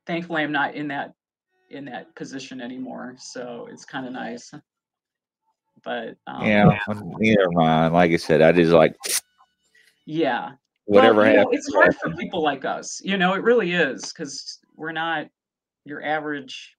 thankfully 0.07 0.43
i'm 0.43 0.53
not 0.53 0.75
in 0.75 0.89
that 0.89 1.13
in 1.71 1.85
that 1.85 2.15
position 2.15 2.61
anymore 2.61 3.15
so 3.19 3.69
it's 3.71 3.85
kind 3.85 4.07
of 4.07 4.13
nice 4.13 4.53
but 5.83 6.17
um, 6.27 6.47
Yeah, 6.47 6.79
neither 7.19 7.51
mind. 7.53 7.95
Like 7.95 8.11
I 8.13 8.17
said, 8.17 8.43
I 8.43 8.53
just 8.53 8.73
like 8.73 8.95
yeah 10.11 10.51
whatever 10.87 11.21
well, 11.21 11.31
you 11.31 11.37
know, 11.37 11.51
it's 11.53 11.73
hard 11.73 11.95
for 11.97 12.11
people 12.17 12.43
like 12.43 12.65
us 12.65 13.01
you 13.05 13.17
know 13.17 13.35
it 13.35 13.45
really 13.45 13.73
is 13.73 14.13
because 14.13 14.59
we're 14.75 14.91
not 14.91 15.29
your 15.85 16.03
average 16.05 16.77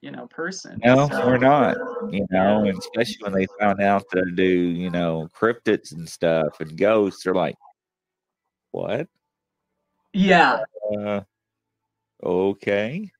you 0.00 0.12
know 0.12 0.28
person 0.28 0.80
No, 0.84 1.08
so- 1.08 1.26
we're 1.26 1.38
not. 1.38 1.76
You 2.12 2.24
know, 2.30 2.64
and 2.64 2.78
especially 2.78 3.16
when 3.20 3.32
they 3.32 3.46
found 3.58 3.80
out 3.80 4.04
to 4.12 4.30
do, 4.30 4.44
you 4.44 4.90
know, 4.90 5.26
cryptids 5.34 5.92
and 5.92 6.06
stuff 6.08 6.60
and 6.60 6.76
ghosts, 6.76 7.24
they're 7.24 7.34
like, 7.34 7.56
"What? 8.70 9.08
yeah 10.12 10.60
Uh, 10.96 11.22
okay." 12.22 13.10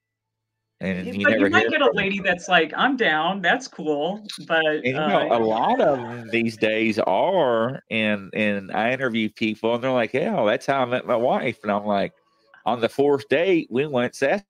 And 0.85 1.07
you 1.17 1.25
but 1.25 1.39
you 1.39 1.49
might 1.51 1.69
get 1.71 1.81
a 1.81 1.91
lady 1.95 2.21
that's 2.21 2.49
like 2.49 2.73
i'm 2.77 2.97
down 2.97 3.41
that's 3.41 3.67
cool 3.69 4.31
but 4.47 4.65
And 4.65 4.85
you 4.85 4.95
know, 4.95 5.31
uh, 5.31 5.39
a 5.39 5.41
lot 5.41 5.81
of 5.81 5.99
them 5.99 6.29
these 6.31 6.57
days 6.59 6.99
are, 6.99 7.83
and 7.91 8.31
and 8.35 8.71
I 8.73 8.93
interview 8.93 9.31
people, 9.31 9.75
and 9.75 9.83
they're 9.83 9.91
like, 9.91 10.13
"Hell, 10.13 10.45
that's 10.47 10.67
how 10.67 10.83
I 10.83 10.85
met 10.85 11.07
my 11.07 11.17
wife." 11.17 11.59
And 11.63 11.73
I'm 11.73 11.87
like, 11.87 12.13
on 12.67 12.81
the 12.81 12.89
fourth 12.89 13.27
date, 13.29 13.69
we 13.71 13.87
went 13.87 14.13
Sasquatch 14.13 14.45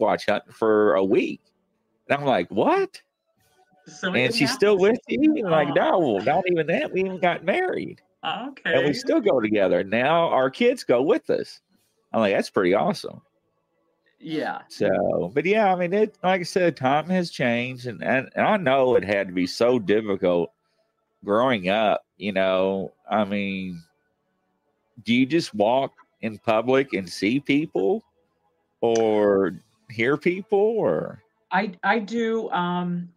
hunting 0.00 0.52
for 0.52 0.94
a 0.94 1.04
week, 1.04 1.40
and 2.08 2.18
I'm 2.18 2.24
like, 2.26 2.50
"What?" 2.50 3.00
so 3.86 4.12
And 4.14 4.34
she's 4.34 4.52
still 4.52 4.78
with 4.78 4.98
you? 5.08 5.34
And 5.36 5.50
like, 5.50 5.68
Oh. 5.68 5.74
no, 5.74 6.18
not 6.20 6.44
even 6.50 6.66
that. 6.68 6.90
We 6.92 7.00
even 7.00 7.20
got 7.20 7.44
married, 7.44 8.00
Okay. 8.24 8.72
and 8.74 8.86
we 8.86 8.92
still 8.94 9.20
go 9.20 9.40
together. 9.40 9.84
Now 9.84 10.28
our 10.28 10.50
kids 10.50 10.82
go 10.84 11.02
with 11.02 11.30
us. 11.30 11.60
I'm 12.12 12.20
like, 12.20 12.34
that's 12.34 12.50
pretty 12.50 12.74
awesome. 12.74 13.20
Yeah 14.18 14.62
So, 14.68 15.30
but 15.34 15.44
yeah, 15.44 15.72
I 15.72 15.76
mean, 15.76 15.92
it 15.92 16.18
like 16.22 16.40
I 16.40 16.44
said, 16.44 16.76
time 16.76 17.08
has 17.10 17.30
changed, 17.30 17.86
and, 17.86 18.02
and 18.02 18.28
and 18.34 18.46
I 18.46 18.56
know 18.56 18.96
it 18.96 19.04
had 19.04 19.28
to 19.28 19.32
be 19.32 19.46
so 19.46 19.78
difficult 19.78 20.50
growing 21.24 21.68
up. 21.68 22.04
You 22.16 22.32
know, 22.32 22.92
I 23.08 23.24
mean, 23.24 23.82
do 25.04 25.14
you 25.14 25.26
just 25.26 25.54
walk 25.54 25.92
in 26.20 26.38
public 26.38 26.92
and 26.94 27.08
see 27.08 27.40
people, 27.40 28.02
or 28.80 29.54
hear 29.90 30.16
people, 30.16 30.58
or 30.58 31.22
I 31.50 31.72
I 31.82 31.98
do 32.00 32.50
um 32.50 33.08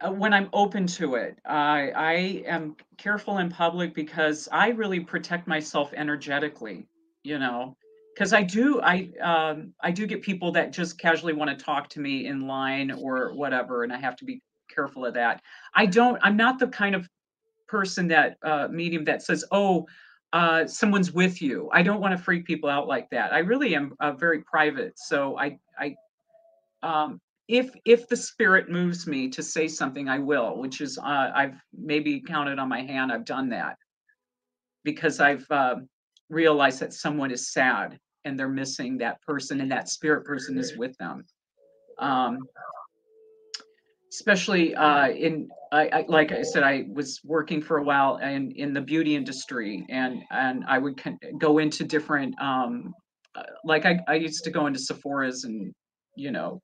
uh, 0.00 0.10
when 0.10 0.32
I'm 0.32 0.48
open 0.52 0.86
to 0.86 1.14
it. 1.16 1.38
I 1.44 1.92
I 1.94 2.12
am 2.46 2.76
careful 2.96 3.38
in 3.38 3.50
public 3.50 3.94
because 3.94 4.48
I 4.50 4.68
really 4.68 5.00
protect 5.00 5.46
myself 5.46 5.92
energetically, 5.94 6.88
you 7.22 7.38
know. 7.38 7.76
Because 8.14 8.32
I 8.32 8.42
do 8.42 8.80
I 8.82 9.10
um 9.20 9.72
I 9.82 9.90
do 9.90 10.06
get 10.06 10.22
people 10.22 10.52
that 10.52 10.72
just 10.72 10.98
casually 10.98 11.32
want 11.32 11.56
to 11.56 11.64
talk 11.64 11.88
to 11.90 12.00
me 12.00 12.26
in 12.26 12.46
line 12.46 12.90
or 12.90 13.32
whatever 13.34 13.84
and 13.84 13.92
I 13.92 13.98
have 13.98 14.16
to 14.16 14.24
be 14.24 14.42
careful 14.74 15.06
of 15.06 15.14
that. 15.14 15.40
I 15.74 15.86
don't 15.86 16.18
I'm 16.22 16.36
not 16.36 16.58
the 16.58 16.68
kind 16.68 16.94
of 16.94 17.08
person 17.68 18.08
that 18.08 18.36
uh 18.42 18.68
medium 18.70 19.04
that 19.04 19.22
says, 19.22 19.44
"Oh, 19.52 19.86
uh 20.32 20.66
someone's 20.66 21.12
with 21.12 21.40
you." 21.40 21.70
I 21.72 21.82
don't 21.82 22.00
want 22.00 22.16
to 22.16 22.22
freak 22.22 22.44
people 22.46 22.68
out 22.68 22.88
like 22.88 23.08
that. 23.10 23.32
I 23.32 23.38
really 23.38 23.74
am 23.74 23.94
uh, 24.00 24.12
very 24.12 24.42
private. 24.42 24.98
So 24.98 25.38
I 25.38 25.58
I 25.78 25.94
um, 26.82 27.20
if 27.48 27.70
if 27.84 28.08
the 28.08 28.16
spirit 28.16 28.68
moves 28.70 29.06
me 29.06 29.28
to 29.30 29.42
say 29.42 29.68
something, 29.68 30.08
I 30.08 30.18
will. 30.18 30.58
Which 30.58 30.80
is 30.80 30.98
uh, 30.98 31.30
I've 31.34 31.56
maybe 31.76 32.20
counted 32.20 32.58
on 32.58 32.68
my 32.68 32.82
hand. 32.82 33.12
I've 33.12 33.24
done 33.24 33.48
that 33.50 33.76
because 34.84 35.20
I've 35.20 35.46
realized 36.30 36.80
that 36.80 36.92
someone 36.94 37.30
is 37.30 37.52
sad 37.52 37.98
and 38.24 38.38
they're 38.38 38.48
missing 38.48 38.98
that 38.98 39.20
person, 39.22 39.60
and 39.60 39.70
that 39.72 39.88
spirit 39.88 40.24
person 40.24 40.58
is 40.58 40.76
with 40.76 40.96
them. 40.98 41.24
Um, 41.98 42.38
especially 44.10 44.74
uh, 44.74 45.08
in 45.08 45.48
I, 45.72 45.88
I 45.88 46.04
like 46.08 46.32
I 46.32 46.42
said, 46.42 46.62
I 46.62 46.86
was 46.92 47.20
working 47.24 47.62
for 47.62 47.78
a 47.78 47.82
while 47.82 48.16
in 48.18 48.52
in 48.52 48.72
the 48.72 48.80
beauty 48.80 49.16
industry, 49.16 49.86
and 49.88 50.22
and 50.30 50.64
I 50.66 50.78
would 50.78 51.02
con- 51.02 51.18
go 51.38 51.58
into 51.58 51.84
different 51.84 52.40
um, 52.40 52.94
uh, 53.34 53.42
like 53.64 53.86
I, 53.86 54.00
I 54.08 54.14
used 54.14 54.44
to 54.44 54.50
go 54.50 54.66
into 54.66 54.78
Sephora's 54.78 55.44
and 55.44 55.72
you 56.16 56.30
know 56.30 56.60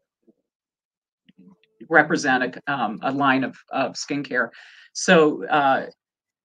represent 1.89 2.57
a, 2.57 2.73
um, 2.73 2.99
a 3.03 3.13
line 3.13 3.45
of, 3.45 3.57
of 3.71 3.93
skincare. 3.93 4.49
So 4.93 5.47
uh, 5.47 5.87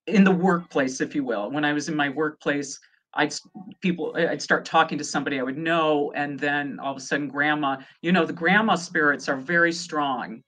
in 0.07 0.23
the 0.23 0.31
workplace, 0.31 1.01
if 1.01 1.15
you 1.15 1.23
will, 1.23 1.49
when 1.51 1.65
I 1.65 1.73
was 1.73 1.89
in 1.89 1.95
my 1.95 2.09
workplace, 2.09 2.79
I'd 3.13 3.33
people 3.81 4.13
I'd 4.15 4.41
start 4.41 4.65
talking 4.65 4.97
to 4.97 5.03
somebody 5.03 5.39
I 5.39 5.43
would 5.43 5.57
know, 5.57 6.11
and 6.15 6.39
then 6.39 6.79
all 6.79 6.91
of 6.91 6.97
a 6.97 7.01
sudden, 7.01 7.27
grandma, 7.27 7.77
you 8.01 8.11
know, 8.11 8.25
the 8.25 8.33
grandma 8.33 8.75
spirits 8.75 9.27
are 9.27 9.37
very 9.37 9.73
strong 9.73 10.43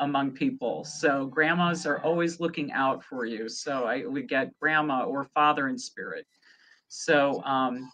among 0.00 0.32
people. 0.32 0.84
So 0.84 1.26
grandmas 1.26 1.86
are 1.86 2.02
always 2.02 2.40
looking 2.40 2.72
out 2.72 3.04
for 3.04 3.26
you. 3.26 3.48
So 3.48 3.84
I 3.84 4.04
would 4.06 4.28
get 4.28 4.58
grandma 4.58 5.04
or 5.04 5.24
father 5.34 5.68
in 5.68 5.78
spirit. 5.78 6.26
So 6.88 7.42
um, 7.44 7.90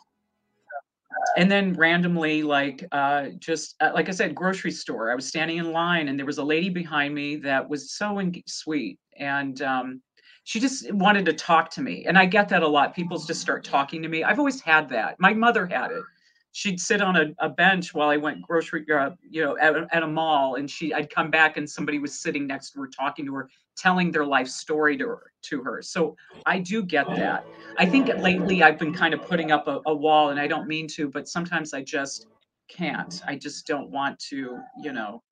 and 1.36 1.50
then 1.50 1.74
randomly 1.74 2.42
like 2.42 2.84
uh, 2.92 3.28
just 3.38 3.76
uh, 3.80 3.90
like 3.94 4.08
i 4.08 4.12
said 4.12 4.34
grocery 4.34 4.70
store 4.70 5.10
i 5.10 5.14
was 5.14 5.26
standing 5.26 5.58
in 5.58 5.72
line 5.72 6.08
and 6.08 6.18
there 6.18 6.26
was 6.26 6.38
a 6.38 6.44
lady 6.44 6.68
behind 6.68 7.14
me 7.14 7.36
that 7.36 7.68
was 7.68 7.92
so 7.92 8.18
in- 8.18 8.42
sweet 8.46 8.98
and 9.18 9.62
um, 9.62 10.02
she 10.46 10.60
just 10.60 10.92
wanted 10.92 11.24
to 11.26 11.32
talk 11.32 11.70
to 11.70 11.82
me 11.82 12.04
and 12.06 12.16
i 12.16 12.24
get 12.24 12.48
that 12.48 12.62
a 12.62 12.68
lot. 12.68 12.94
People 12.94 13.18
just 13.18 13.40
start 13.40 13.64
talking 13.64 14.00
to 14.02 14.08
me. 14.08 14.22
I've 14.22 14.38
always 14.38 14.60
had 14.60 14.88
that. 14.90 15.18
My 15.18 15.34
mother 15.34 15.66
had 15.66 15.90
it. 15.90 16.04
She'd 16.52 16.80
sit 16.80 17.02
on 17.02 17.16
a, 17.16 17.26
a 17.40 17.48
bench 17.48 17.92
while 17.92 18.08
i 18.08 18.16
went 18.16 18.40
grocery 18.42 18.86
uh, 18.94 19.10
you 19.28 19.44
know 19.44 19.58
at, 19.58 19.74
at 19.92 20.02
a 20.02 20.06
mall 20.06 20.54
and 20.54 20.70
she 20.70 20.94
i'd 20.94 21.10
come 21.10 21.30
back 21.30 21.56
and 21.58 21.68
somebody 21.68 21.98
was 21.98 22.18
sitting 22.18 22.46
next 22.46 22.70
to 22.70 22.80
her 22.80 22.86
talking 22.88 23.26
to 23.26 23.34
her 23.34 23.50
telling 23.76 24.10
their 24.10 24.24
life 24.24 24.48
story 24.48 24.96
to 24.96 25.06
her 25.06 25.32
to 25.42 25.62
her. 25.62 25.82
So 25.82 26.16
i 26.46 26.58
do 26.58 26.82
get 26.82 27.06
that. 27.16 27.44
I 27.76 27.84
think 27.84 28.08
lately 28.28 28.62
i've 28.62 28.78
been 28.78 28.94
kind 28.94 29.12
of 29.14 29.20
putting 29.22 29.50
up 29.50 29.66
a, 29.68 29.80
a 29.86 29.94
wall 29.94 30.30
and 30.30 30.40
i 30.40 30.46
don't 30.46 30.68
mean 30.68 30.86
to 30.96 31.08
but 31.08 31.28
sometimes 31.28 31.74
i 31.74 31.82
just 31.82 32.26
can't. 32.68 33.22
I 33.26 33.36
just 33.36 33.66
don't 33.66 33.90
want 33.90 34.18
to 34.30 34.58
you 34.82 34.92
know 34.92 35.22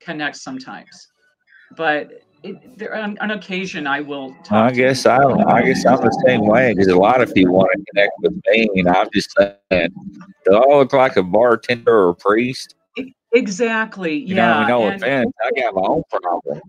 connect 0.00 0.36
sometimes. 0.36 1.08
But 1.76 2.22
it, 2.46 2.78
there, 2.78 2.94
on, 2.94 3.18
on 3.18 3.30
occasion 3.32 3.86
I 3.86 4.00
will. 4.00 4.36
I 4.50 4.72
guess 4.72 5.06
I, 5.06 5.18
I 5.18 5.62
guess 5.62 5.84
I'm 5.84 6.00
the 6.00 6.22
same 6.26 6.46
way 6.46 6.72
because 6.72 6.88
a 6.88 6.96
lot 6.96 7.20
of 7.20 7.32
people 7.34 7.54
want 7.54 7.70
to 7.72 7.84
connect 7.92 8.12
with 8.22 8.40
me, 8.48 8.68
and 8.76 8.88
I'm 8.88 9.08
just 9.12 9.32
saying, 9.36 9.90
do 10.44 10.54
I 10.54 10.76
look 10.76 10.92
like 10.92 11.16
a 11.16 11.22
bartender 11.22 11.92
or 11.92 12.10
a 12.10 12.14
priest? 12.14 12.74
Exactly. 13.32 14.14
You 14.14 14.36
yeah. 14.36 14.60
know, 14.60 14.66
no 14.66 14.86
and- 14.86 15.02
offense, 15.02 15.32
I 15.44 15.60
got 15.60 15.74
my 15.74 15.82
own 15.82 16.02
problem. 16.10 16.60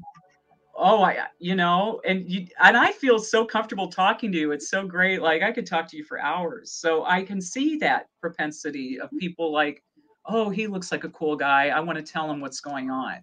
oh 0.80 1.02
i 1.02 1.18
you 1.40 1.56
know 1.56 2.00
and 2.06 2.30
you 2.30 2.46
and 2.62 2.78
i 2.78 2.92
feel 2.92 3.18
so 3.18 3.44
comfortable 3.44 3.88
talking 3.88 4.32
to 4.32 4.38
you 4.38 4.52
it's 4.52 4.70
so 4.70 4.86
great 4.86 5.24
like 5.24 5.42
i 5.42 5.52
could 5.52 5.66
talk 5.66 5.88
to 5.88 5.98
you 5.98 6.04
for 6.04 6.22
hours 6.22 6.72
so 6.72 7.04
i 7.06 7.24
can 7.24 7.42
see 7.42 7.78
that 7.78 8.06
propensity 8.22 9.00
of 9.00 9.10
people 9.20 9.52
like 9.52 9.82
oh 10.28 10.52
he 10.52 10.68
looks 10.68 10.92
like 10.92 11.04
a 11.04 11.10
cool 11.10 11.36
guy 11.36 11.70
i 11.70 11.80
want 11.80 11.98
to 11.98 12.04
tell 12.04 12.30
him 12.30 12.40
what's 12.40 12.60
going 12.60 12.92
on 12.92 13.18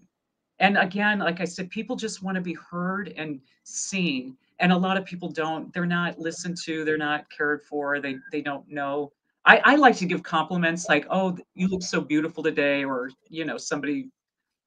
and 0.61 0.79
again 0.79 1.19
like 1.19 1.41
i 1.41 1.45
said 1.45 1.69
people 1.71 1.97
just 1.97 2.23
want 2.23 2.35
to 2.35 2.41
be 2.41 2.55
heard 2.55 3.13
and 3.17 3.41
seen 3.65 4.37
and 4.61 4.73
a 4.73 4.77
lot 4.77 4.97
of 4.97 5.05
people 5.05 5.29
don't 5.29 5.73
they're 5.73 5.87
not 5.87 6.19
listened 6.19 6.57
to 6.57 6.85
they're 6.85 6.97
not 6.97 7.29
cared 7.31 7.63
for 7.63 8.01
they 8.01 8.17
they 8.31 8.41
don't 8.41 8.69
know. 8.69 9.13
I 9.45 9.61
i 9.65 9.75
like 9.77 9.97
to 9.97 10.07
give 10.07 10.23
compliments 10.23 10.89
like 10.89 11.07
oh 11.11 11.37
you 11.55 11.69
look 11.69 11.83
so 11.83 12.01
beautiful 12.01 12.43
today 12.43 12.85
or 12.85 13.11
you 13.29 13.45
know 13.45 13.57
somebody 13.59 14.09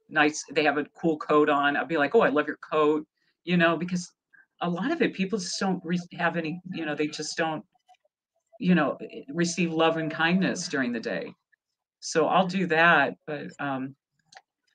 nice 0.09 0.43
they 0.51 0.63
have 0.63 0.77
a 0.77 0.85
cool 0.95 1.17
coat 1.17 1.49
on 1.49 1.75
i'll 1.75 1.85
be 1.85 1.97
like 1.97 2.15
oh 2.15 2.21
i 2.21 2.29
love 2.29 2.47
your 2.47 2.57
coat 2.57 3.05
you 3.43 3.57
know 3.57 3.75
because 3.75 4.11
a 4.61 4.69
lot 4.69 4.91
of 4.91 5.01
it 5.01 5.13
people 5.13 5.39
just 5.39 5.59
don't 5.59 5.81
re- 5.83 5.99
have 6.13 6.37
any 6.37 6.61
you 6.71 6.85
know 6.85 6.95
they 6.95 7.07
just 7.07 7.37
don't 7.37 7.63
you 8.59 8.75
know 8.75 8.97
receive 9.29 9.71
love 9.73 9.97
and 9.97 10.11
kindness 10.11 10.67
during 10.67 10.91
the 10.91 10.99
day. 10.99 11.33
So 11.99 12.27
i'll 12.27 12.47
do 12.47 12.67
that 12.67 13.15
but 13.25 13.47
um 13.59 13.95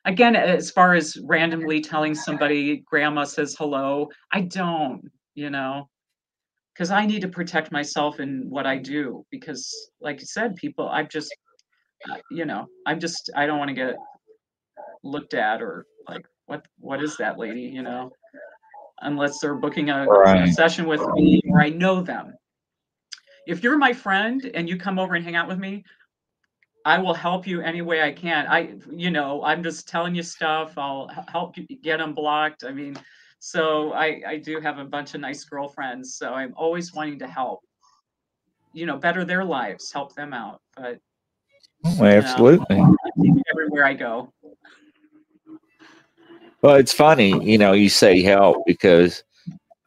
again 0.04 0.34
as 0.36 0.70
far 0.70 0.94
as 0.94 1.16
randomly 1.24 1.80
telling 1.80 2.14
somebody 2.14 2.78
grandma 2.86 3.24
says 3.24 3.54
hello 3.58 4.08
i 4.32 4.40
don't 4.40 5.10
you 5.34 5.48
know? 5.50 5.88
Because 6.74 6.90
i 6.90 7.06
need 7.06 7.22
to 7.22 7.28
protect 7.28 7.72
myself 7.72 8.20
in 8.20 8.48
what 8.48 8.66
i 8.66 8.76
do 8.76 9.24
because 9.30 9.90
like 10.00 10.20
you 10.20 10.26
said 10.26 10.56
people 10.56 10.88
i've 10.88 11.08
just 11.08 11.32
uh, 12.10 12.16
you 12.30 12.44
know 12.44 12.68
i'm 12.86 12.98
just 12.98 13.30
i 13.36 13.46
don't 13.46 13.58
want 13.58 13.68
to 13.68 13.74
get 13.74 13.96
looked 15.02 15.34
at 15.34 15.62
or 15.62 15.86
like 16.08 16.26
what 16.46 16.66
what 16.78 17.02
is 17.02 17.16
that 17.16 17.38
lady? 17.38 17.60
you 17.62 17.82
know? 17.82 18.12
Unless 19.00 19.40
they're 19.40 19.54
booking 19.54 19.90
a, 19.90 20.04
a 20.04 20.08
Right. 20.08 20.48
session 20.48 20.86
with 20.86 21.00
me 21.14 21.40
or 21.48 21.60
i 21.60 21.68
know 21.68 22.02
them. 22.02 22.34
If 23.46 23.62
you're 23.62 23.78
my 23.78 23.92
friend 23.92 24.50
and 24.54 24.68
you 24.68 24.76
come 24.76 24.98
over 24.98 25.14
and 25.14 25.24
hang 25.24 25.34
out 25.36 25.48
with 25.48 25.58
me 25.58 25.84
i 26.84 26.98
will 26.98 27.14
help 27.14 27.46
you 27.46 27.60
any 27.60 27.82
way 27.82 28.02
i 28.02 28.12
can 28.12 28.46
i 28.48 28.74
you 28.90 29.10
know 29.10 29.42
i'm 29.44 29.62
just 29.62 29.88
telling 29.88 30.14
you 30.14 30.22
stuff 30.22 30.76
i'll 30.76 31.08
help 31.28 31.56
you 31.56 31.66
get 31.82 31.98
them 31.98 32.14
blocked 32.14 32.64
i 32.64 32.72
mean 32.72 32.96
so 33.38 33.92
i 33.92 34.22
i 34.26 34.36
do 34.36 34.60
have 34.60 34.78
a 34.78 34.84
bunch 34.84 35.14
of 35.14 35.20
nice 35.20 35.44
girlfriends 35.44 36.14
so 36.14 36.32
i'm 36.32 36.52
always 36.56 36.92
wanting 36.92 37.18
to 37.18 37.26
help 37.26 37.60
you 38.72 38.86
know 38.86 38.96
better 38.96 39.24
their 39.24 39.44
lives 39.44 39.92
help 39.92 40.14
them 40.14 40.32
out 40.32 40.60
but 40.76 40.98
Oh, 41.84 42.04
absolutely. 42.04 42.80
everywhere 43.52 43.84
i 43.84 43.94
go 43.94 44.32
Well, 46.62 46.76
it's 46.76 46.92
funny, 46.92 47.44
you 47.44 47.58
know, 47.58 47.72
you 47.72 47.88
say 47.88 48.22
help 48.22 48.64
because 48.66 49.24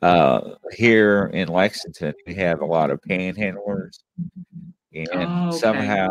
uh, 0.02 0.56
here 0.74 1.32
in 1.34 1.48
Lexington 1.48 2.14
we 2.28 2.36
have 2.36 2.62
a 2.62 2.66
lot 2.66 2.92
of 2.92 3.00
panhandlers, 3.02 4.00
and 4.94 5.32
Oh, 5.32 5.48
okay. 5.48 5.58
somehow 5.60 6.10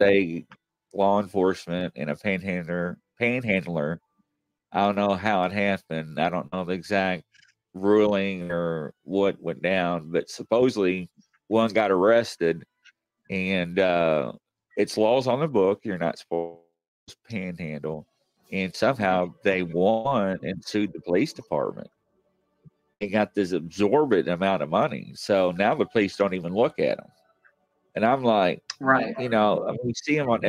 they 0.00 0.46
law 0.92 1.20
enforcement 1.20 1.92
and 1.96 2.10
a 2.10 2.16
panhandler 2.16 2.98
panhandler. 3.18 4.00
I 4.72 4.80
don't 4.86 4.96
know 4.96 5.14
how 5.14 5.44
it 5.44 5.52
happened. 5.52 6.18
I 6.18 6.28
don't 6.28 6.52
know 6.52 6.64
the 6.64 6.72
exact 6.72 7.24
ruling 7.74 8.50
or 8.50 8.94
what 9.04 9.40
went 9.40 9.62
down, 9.62 10.10
but 10.10 10.30
supposedly 10.30 11.08
one 11.48 11.72
got 11.72 11.90
arrested, 11.92 12.64
and 13.30 13.78
uh, 13.78 14.32
it's 14.76 14.96
laws 14.96 15.28
on 15.28 15.40
the 15.40 15.48
book. 15.48 15.80
You're 15.84 15.98
not 15.98 16.18
supposed 16.18 16.58
to 17.08 17.16
panhandle 17.28 18.06
and 18.52 18.74
somehow 18.74 19.32
they 19.42 19.62
won 19.62 20.38
and 20.42 20.64
sued 20.64 20.92
the 20.92 21.00
police 21.00 21.32
department. 21.32 21.88
They 23.00 23.08
got 23.08 23.34
this 23.34 23.52
absorbent 23.52 24.28
amount 24.28 24.62
of 24.62 24.68
money, 24.68 25.12
so 25.14 25.52
now 25.52 25.74
the 25.74 25.86
police 25.86 26.16
don't 26.16 26.34
even 26.34 26.52
look 26.52 26.78
at 26.78 26.98
them. 26.98 27.08
And 27.94 28.04
I'm 28.04 28.22
like, 28.22 28.62
right 28.80 29.14
you 29.18 29.28
know, 29.28 29.64
I 29.68 29.72
mean, 29.72 29.80
you 29.84 29.94
see 29.94 30.16
them 30.16 30.30
on 30.30 30.40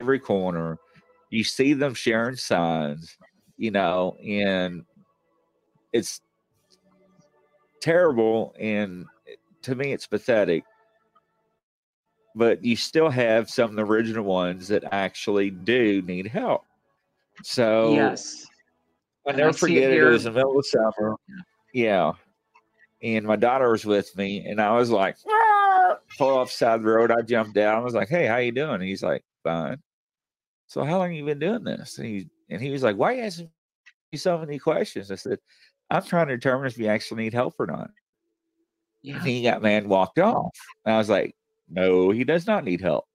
every 0.00 0.18
corner. 0.18 0.78
You 1.30 1.44
see 1.44 1.74
them 1.74 1.94
sharing 1.94 2.36
signs, 2.36 3.16
you 3.56 3.70
know, 3.70 4.16
and 4.26 4.84
it's 5.92 6.20
terrible. 7.80 8.54
And 8.58 9.06
to 9.62 9.74
me, 9.74 9.92
it's 9.92 10.06
pathetic. 10.06 10.64
But 12.34 12.64
you 12.64 12.76
still 12.76 13.10
have 13.10 13.50
some 13.50 13.70
of 13.70 13.76
the 13.76 13.84
original 13.84 14.24
ones 14.24 14.68
that 14.68 14.84
actually 14.92 15.50
do 15.50 16.02
need 16.02 16.26
help. 16.26 16.64
So 17.42 17.94
yes 17.94 18.46
I 19.28 19.32
And 19.32 19.40
I 19.40 19.44
never 19.44 19.58
forget 19.58 19.90
it. 19.90 19.98
It 19.98 20.04
was 20.04 20.24
the 20.24 20.32
middle 20.32 20.58
of 20.58 20.66
summer. 20.66 21.16
Yeah. 21.74 22.12
And 23.02 23.26
my 23.26 23.36
daughter 23.36 23.70
was 23.70 23.84
with 23.84 24.16
me, 24.16 24.46
and 24.46 24.60
I 24.60 24.72
was 24.72 24.90
like, 24.90 25.16
"Ah," 25.28 25.47
pull 26.16 26.36
off 26.38 26.48
the 26.48 26.52
side 26.56 26.76
of 26.76 26.82
the 26.82 26.88
road. 26.90 27.10
I 27.10 27.22
jumped 27.22 27.54
down. 27.54 27.76
I 27.78 27.80
was 27.80 27.94
like, 27.94 28.08
"Hey, 28.08 28.26
how 28.26 28.36
you 28.38 28.52
doing?" 28.52 28.74
And 28.76 28.82
he's 28.84 29.02
like, 29.02 29.24
"Fine." 29.44 29.82
So 30.68 30.84
how 30.84 30.98
long 30.98 31.12
you 31.14 31.24
been 31.24 31.38
doing 31.40 31.64
this? 31.64 31.98
And 31.98 32.06
he 32.08 32.30
and 32.50 32.62
he 32.62 32.70
was 32.70 32.82
like, 32.84 32.96
"Why 32.96 33.14
are 33.14 33.16
you 33.16 33.22
asking 33.24 33.52
me 34.12 34.18
so 34.18 34.38
many 34.38 34.58
questions?" 34.60 35.10
I 35.12 35.16
said, 35.16 35.40
"I'm 35.90 36.04
trying 36.04 36.28
to 36.28 36.36
determine 36.36 36.66
if 36.68 36.78
you 36.78 36.88
actually 36.88 37.24
need 37.24 37.34
help 37.34 37.56
or 37.60 37.66
not." 37.68 37.90
yeah 39.02 39.18
And 39.22 39.32
he 39.32 39.42
got 39.42 39.62
mad 39.62 39.82
and 39.84 39.90
walked 39.90 40.18
off. 40.18 40.54
And 40.84 40.94
I 40.94 40.98
was 40.98 41.08
like, 41.08 41.34
"No, 41.68 42.10
he 42.10 42.24
does 42.24 42.46
not 42.46 42.64
need 42.64 42.80
help." 42.80 43.06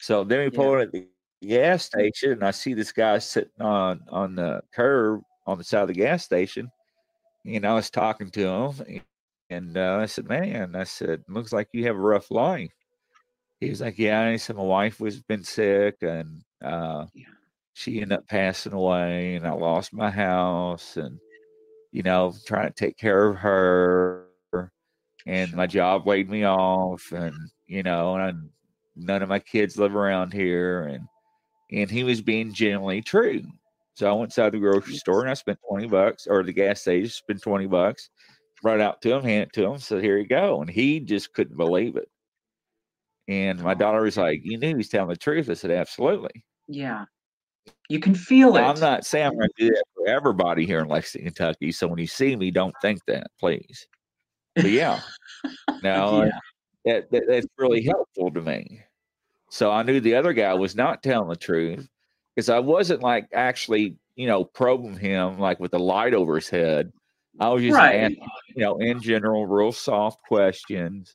So 0.00 0.24
then 0.24 0.40
we 0.46 0.50
Yeah. 0.50 0.58
pulled 0.58 0.80
at 0.80 0.92
the 0.92 1.08
gas 1.42 1.84
station, 1.84 2.32
and 2.32 2.44
I 2.44 2.52
see 2.52 2.74
this 2.74 2.92
guy 2.92 3.18
sitting 3.18 3.60
on 3.62 4.02
on 4.10 4.36
the 4.36 4.62
curb 4.74 5.22
on 5.46 5.58
the 5.58 5.64
side 5.64 5.82
of 5.82 5.88
the 5.88 5.94
gas 5.94 6.24
station. 6.24 6.72
And 7.46 7.66
I 7.66 7.74
was 7.74 7.90
talking 7.90 8.30
to 8.32 8.48
him, 8.48 9.04
and 9.50 9.76
uh, 9.76 9.98
I 10.02 10.06
said, 10.06 10.28
"Man," 10.28 10.76
I 10.76 10.84
said, 10.84 11.24
"looks 11.28 11.52
like 11.52 11.68
you 11.72 11.84
have 11.86 11.96
a 11.96 12.00
rough 12.00 12.30
life." 12.30 12.72
He 13.60 13.70
was 13.70 13.80
like, 13.82 13.98
"Yeah." 13.98 14.22
I 14.22 14.36
said, 14.36 14.56
"My 14.56 14.62
wife 14.64 15.00
was 15.00 15.22
been 15.22 15.44
sick, 15.44 15.98
and 16.02 16.42
uh, 16.62 17.06
Yeah. 17.14 17.28
she 17.74 18.02
ended 18.02 18.18
up 18.20 18.28
passing 18.28 18.72
away, 18.74 19.36
and 19.36 19.46
I 19.46 19.52
lost 19.52 19.92
my 19.94 20.10
house, 20.10 20.96
and 20.96 21.20
you 21.92 22.02
know, 22.02 22.34
trying 22.46 22.68
to 22.68 22.74
take 22.74 22.98
care 22.98 23.28
of 23.28 23.38
her, 23.38 24.28
and 25.26 25.52
my 25.54 25.66
job 25.66 26.06
weighed 26.06 26.30
me 26.30 26.44
off, 26.44 27.12
and 27.12 27.34
you 27.66 27.82
know, 27.82 28.14
and 28.16 28.22
I, 28.24 28.32
none 28.96 29.22
of 29.22 29.28
my 29.28 29.38
kids 29.40 29.78
live 29.78 29.94
around 29.96 30.32
here, 30.32 30.82
and 30.84 31.08
and 31.72 31.90
he 31.90 32.04
was 32.04 32.22
being 32.22 32.52
genuinely 32.54 33.02
true." 33.02 33.42
So 33.94 34.08
I 34.10 34.12
went 34.14 34.28
inside 34.32 34.52
the 34.52 34.58
grocery 34.60 34.94
store 34.96 35.22
and 35.22 35.30
I 35.30 35.34
spent 35.34 35.58
20 35.68 35.88
bucks 35.88 36.26
or 36.26 36.42
the 36.42 36.52
gas 36.52 36.80
station, 36.82 37.10
spent 37.10 37.42
20 37.42 37.66
bucks, 37.66 38.10
brought 38.62 38.80
out 38.80 39.00
to 39.02 39.14
him, 39.14 39.22
hand 39.22 39.44
it 39.44 39.52
to 39.54 39.64
him, 39.70 39.78
said, 39.78 40.02
Here 40.02 40.18
you 40.18 40.26
go. 40.26 40.60
And 40.60 40.70
he 40.70 41.00
just 41.00 41.32
couldn't 41.32 41.56
believe 41.56 41.96
it. 41.96 42.08
And 43.28 43.62
my 43.62 43.74
daughter 43.74 44.02
was 44.02 44.16
like, 44.16 44.40
You 44.44 44.58
knew 44.58 44.76
he's 44.76 44.88
telling 44.88 45.08
the 45.08 45.16
truth. 45.16 45.48
I 45.50 45.54
said, 45.54 45.70
Absolutely. 45.70 46.44
yeah 46.68 47.04
You 47.88 48.00
can 48.00 48.14
feel 48.14 48.56
it. 48.56 48.60
I'm 48.62 48.80
not 48.80 49.04
saying 49.06 49.26
I'm 49.26 49.36
going 49.36 49.48
to 49.58 49.64
do 49.68 49.70
that 49.70 49.84
for 49.94 50.06
everybody 50.08 50.66
here 50.66 50.80
in 50.80 50.88
Lexington, 50.88 51.32
Kentucky. 51.32 51.72
So 51.72 51.86
when 51.88 51.98
you 51.98 52.06
see 52.06 52.36
me, 52.36 52.50
don't 52.50 52.74
think 52.82 53.00
that, 53.06 53.26
please. 53.38 53.86
But 54.56 54.70
yeah, 54.70 55.00
no, 55.82 56.20
uh, 56.22 56.24
Yeah. 56.24 56.38
that, 56.92 57.10
that 57.12 57.22
that's 57.28 57.46
really 57.58 57.82
helpful 57.82 58.30
to 58.32 58.40
me. 58.40 58.80
So 59.50 59.70
I 59.70 59.82
knew 59.82 60.00
the 60.00 60.14
other 60.14 60.32
guy 60.32 60.54
was 60.54 60.76
not 60.76 61.02
telling 61.02 61.28
the 61.28 61.36
truth 61.36 61.88
because 62.34 62.48
I 62.48 62.58
wasn't 62.60 63.02
like 63.02 63.26
actually, 63.34 63.96
you 64.14 64.26
know, 64.26 64.44
probing 64.44 64.96
him 64.96 65.38
like 65.38 65.58
with 65.60 65.74
a 65.74 65.78
light 65.78 66.14
over 66.14 66.36
his 66.36 66.48
head. 66.48 66.92
I 67.38 67.48
was 67.48 67.62
just 67.62 67.76
Right. 67.76 67.96
asking, 67.96 68.26
you 68.56 68.62
know, 68.64 68.78
in 68.78 69.00
general, 69.00 69.46
real 69.46 69.72
soft 69.72 70.22
questions. 70.22 71.14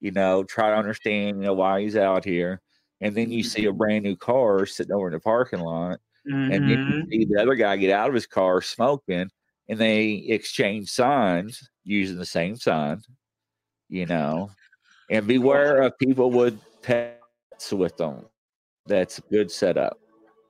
You 0.00 0.10
know, 0.12 0.44
try 0.44 0.70
to 0.70 0.76
understand, 0.76 1.38
you 1.38 1.44
know, 1.44 1.54
why 1.54 1.80
he's 1.80 1.96
out 1.96 2.24
here. 2.24 2.60
And 3.00 3.14
then 3.14 3.30
you 3.30 3.42
see 3.42 3.64
a 3.64 3.68
mm-hmm. 3.68 3.78
brand 3.78 4.04
new 4.04 4.16
car 4.16 4.66
sitting 4.66 4.92
over 4.92 5.08
in 5.08 5.12
the 5.14 5.20
parking 5.20 5.60
lot, 5.60 5.98
and 6.24 6.52
then 6.52 6.68
you 6.68 6.76
mm-hmm. 6.76 7.10
see 7.10 7.24
the 7.24 7.40
other 7.40 7.54
guy 7.54 7.76
get 7.76 7.92
out 7.92 8.08
of 8.08 8.14
his 8.14 8.26
car 8.26 8.60
smoking, 8.62 9.30
and 9.68 9.78
they 9.78 10.24
exchange 10.28 10.90
signs 10.90 11.68
using 11.84 12.18
the 12.18 12.26
same 12.26 12.56
sign. 12.56 13.02
You 13.88 14.06
know, 14.06 14.50
and 15.10 15.26
beware 15.26 15.82
of 15.82 15.98
people 15.98 16.30
with 16.30 16.58
pets 16.82 17.72
with 17.72 17.96
them. 17.96 18.26
That's 18.86 19.18
a 19.18 19.22
good 19.22 19.50
setup. 19.50 19.98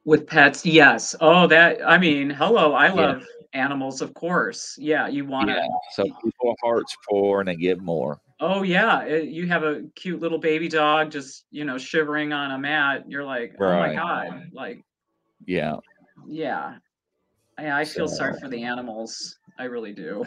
With 0.06 0.26
pets, 0.26 0.64
yes. 0.64 1.14
Oh, 1.20 1.46
that 1.48 1.86
I 1.86 1.98
mean, 1.98 2.30
hello. 2.30 2.72
I 2.72 2.86
Yeah. 2.86 2.92
love 2.94 3.26
animals, 3.52 4.00
of 4.00 4.14
course. 4.14 4.76
Yeah, 4.78 5.08
you 5.08 5.26
want 5.26 5.48
to. 5.48 5.54
Yeah. 5.54 5.66
So 5.92 6.04
people 6.24 6.54
hearts 6.62 6.96
poor 7.10 7.40
and 7.40 7.48
they 7.48 7.56
give 7.56 7.80
more. 7.82 8.18
Oh 8.40 8.62
yeah, 8.62 9.02
it- 9.02 9.28
you 9.28 9.46
have 9.48 9.64
a 9.64 9.82
cute 9.96 10.20
little 10.20 10.38
baby 10.38 10.68
dog 10.68 11.10
just 11.10 11.44
you 11.50 11.64
know 11.64 11.76
shivering 11.76 12.32
on 12.32 12.52
a 12.52 12.58
mat. 12.58 13.04
You're 13.08 13.24
like, 13.24 13.54
oh 13.60 13.78
my 13.78 13.94
god, 13.94 14.48
like 14.52 14.82
Yeah. 15.44 15.76
yeah. 16.26 16.76
I, 17.58 17.80
I 17.80 17.84
feel 17.84 18.06
sorry 18.08 18.38
for 18.40 18.48
the 18.48 18.62
animals. 18.62 19.38
I 19.58 19.64
really 19.64 19.92
do. 19.92 20.24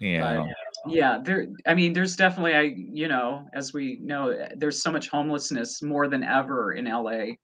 Yeah. 0.00 0.44
Yeah, 0.86 1.18
there. 1.22 1.46
I 1.66 1.74
mean, 1.74 1.92
there's 1.92 2.16
definitely 2.16 2.54
I 2.54 2.62
you 2.76 3.08
know 3.08 3.48
as 3.52 3.72
we 3.72 3.98
know, 4.02 4.28
eh, 4.28 4.50
there's 4.56 4.82
so 4.82 4.92
much 4.92 5.08
homelessness 5.08 5.82
more 5.82 6.06
than 6.08 6.22
ever 6.22 6.72
in 6.74 6.86
LA. 6.86 7.34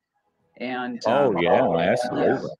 And 0.59 1.03
Oh 1.07 1.31
um, 1.31 1.39
yeah, 1.39 1.67
absolutely. 1.79 2.51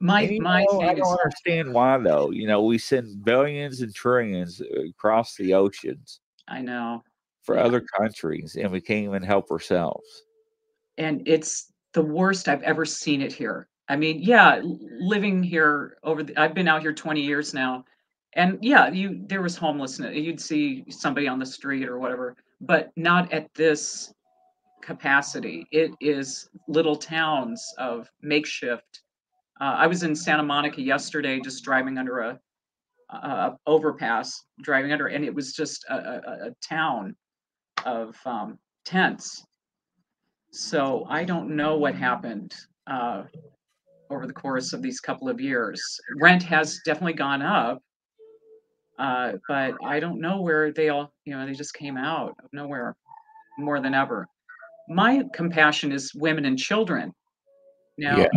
my 0.00 0.22
And, 0.22 0.30
you 0.32 0.40
my 0.40 0.64
know, 0.70 0.80
I 0.80 0.86
thing 0.88 0.98
is 0.98 0.98
don't 0.98 1.20
understand 1.24 1.72
why 1.74 1.98
though. 1.98 2.30
You 2.30 2.46
know, 2.46 2.62
we 2.64 2.78
send 2.78 3.24
billions 3.24 3.80
and 3.82 3.94
trillions 3.94 4.60
across 4.60 5.36
the 5.36 5.54
oceans 5.54 6.20
I 6.48 6.60
know. 6.62 7.02
for 7.42 7.56
Yeah. 7.56 7.64
other 7.64 7.80
countries, 7.80 8.56
and 8.56 8.70
we 8.72 8.80
can't 8.80 9.04
even 9.04 9.22
help 9.22 9.50
ourselves. 9.50 10.06
and 10.98 11.22
it's 11.26 11.72
the 11.94 12.02
worst 12.02 12.48
I've 12.48 12.62
ever 12.62 12.84
seen 12.84 13.22
it 13.22 13.32
here. 13.32 13.68
I 13.88 13.96
mean, 13.96 14.20
yeah, 14.20 14.60
living 14.62 15.42
here 15.42 15.96
over 16.04 16.22
the, 16.22 16.38
I've 16.40 16.54
been 16.54 16.68
out 16.68 16.82
here 16.82 16.92
20 16.92 17.20
years 17.20 17.54
now. 17.54 17.84
And 18.34 18.58
yeah, 18.62 18.88
you 18.90 19.20
there 19.26 19.42
was 19.42 19.56
homelessness. 19.56 20.14
You'd 20.14 20.40
see 20.40 20.84
somebody 20.90 21.26
on 21.26 21.38
the 21.38 21.46
street 21.46 21.88
or 21.88 21.98
whatever, 21.98 22.36
but 22.60 22.92
not 22.96 23.32
at 23.32 23.52
this 23.54 24.12
capacity. 24.82 25.66
It 25.72 25.92
is 26.00 26.48
little 26.68 26.96
towns 26.96 27.64
of 27.78 28.08
makeshift. 28.22 29.02
Uh, 29.60 29.74
I 29.78 29.86
was 29.86 30.02
in 30.02 30.14
Santa 30.16 30.42
Monica 30.42 30.80
yesterday, 30.80 31.40
just 31.40 31.64
driving 31.64 31.98
under 31.98 32.20
a, 32.20 32.38
overpass, 33.66 34.44
driving 34.62 34.92
under, 34.92 35.08
and 35.08 35.24
it 35.24 35.34
was 35.34 35.52
just 35.52 35.84
a, 35.90 35.94
a- 35.94 36.48
a 36.48 36.54
town 36.66 37.16
of 37.84 38.16
um, 38.26 38.58
tents 38.84 39.42
so 40.52 41.06
I 41.08 41.24
don't 41.24 41.54
know 41.54 41.76
what 41.76 41.94
happened 41.94 42.54
uh, 42.86 43.22
over 44.10 44.26
the 44.26 44.32
course 44.32 44.72
of 44.72 44.82
these 44.82 44.98
couple 45.00 45.28
of 45.28 45.40
years. 45.40 45.80
Rent 46.20 46.42
has 46.42 46.80
definitely 46.84 47.12
gone 47.12 47.40
up, 47.42 47.80
uh, 48.98 49.34
but 49.48 49.74
I 49.84 50.00
don't 50.00 50.20
know 50.20 50.40
where 50.40 50.72
they 50.72 50.88
all, 50.88 51.12
you 51.24 51.36
know, 51.36 51.46
they 51.46 51.52
just 51.52 51.74
came 51.74 51.96
out 51.96 52.34
of 52.42 52.50
nowhere 52.52 52.96
more 53.58 53.80
than 53.80 53.94
ever. 53.94 54.26
My 54.90 55.22
compassion 55.32 55.92
is 55.92 56.12
women 56.14 56.44
and 56.44 56.58
children. 56.58 57.12
Now, 57.96 58.18
Yeah. 58.18 58.28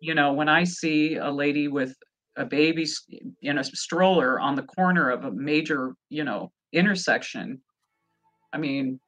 you 0.00 0.14
know, 0.14 0.32
when 0.32 0.48
I 0.48 0.64
see 0.64 1.16
a 1.16 1.30
lady 1.30 1.68
with 1.68 1.94
a 2.36 2.46
baby 2.46 2.86
in 3.42 3.58
a 3.58 3.64
stroller 3.64 4.40
on 4.40 4.54
the 4.54 4.62
corner 4.62 5.10
of 5.10 5.24
a 5.24 5.30
major, 5.30 5.94
you 6.08 6.24
know, 6.24 6.50
intersection, 6.72 7.62
I 8.54 8.58
mean, 8.58 9.00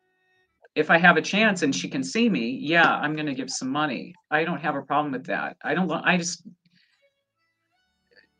if 0.75 0.91
I 0.91 0.99
have 0.99 1.17
a 1.17 1.23
chance 1.23 1.63
and 1.63 1.75
she 1.75 1.89
can 1.89 2.05
see 2.05 2.29
me, 2.29 2.59
yeah, 2.61 2.97
I'm 2.97 3.15
going 3.15 3.27
to 3.27 3.35
give 3.35 3.51
some 3.51 3.71
money. 3.71 4.15
I 4.31 4.45
don't 4.45 4.61
have 4.61 4.77
a 4.77 4.83
problem 4.83 5.13
with 5.13 5.25
that. 5.27 5.57
I 5.63 5.73
don't, 5.75 5.91
I 5.91 6.19
just, 6.19 6.47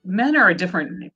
men 0.05 0.37
are 0.37 0.51
a 0.51 0.55
different 0.55 1.13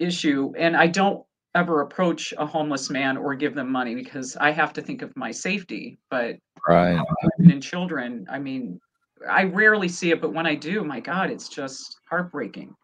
issue. 0.00 0.52
And 0.58 0.76
I 0.76 0.88
don't 0.88 1.24
ever 1.54 1.82
approach 1.82 2.34
a 2.36 2.46
homeless 2.46 2.90
man 2.90 3.16
or 3.16 3.34
give 3.34 3.54
them 3.54 3.70
money 3.70 3.94
because 3.94 4.36
I 4.36 4.50
have 4.50 4.72
to 4.74 4.82
think 4.82 5.02
of 5.02 5.16
my 5.16 5.30
safety. 5.30 5.98
But 6.10 6.36
Right. 6.66 7.00
women 7.38 7.52
and 7.52 7.62
children, 7.62 8.26
I 8.30 8.38
mean, 8.38 8.80
I 9.28 9.44
rarely 9.44 9.88
see 9.88 10.10
it, 10.10 10.20
but 10.20 10.32
when 10.32 10.46
I 10.46 10.54
do, 10.54 10.82
my 10.82 11.00
God, 11.00 11.30
it's 11.30 11.48
just 11.48 12.00
heartbreaking. 12.08 12.74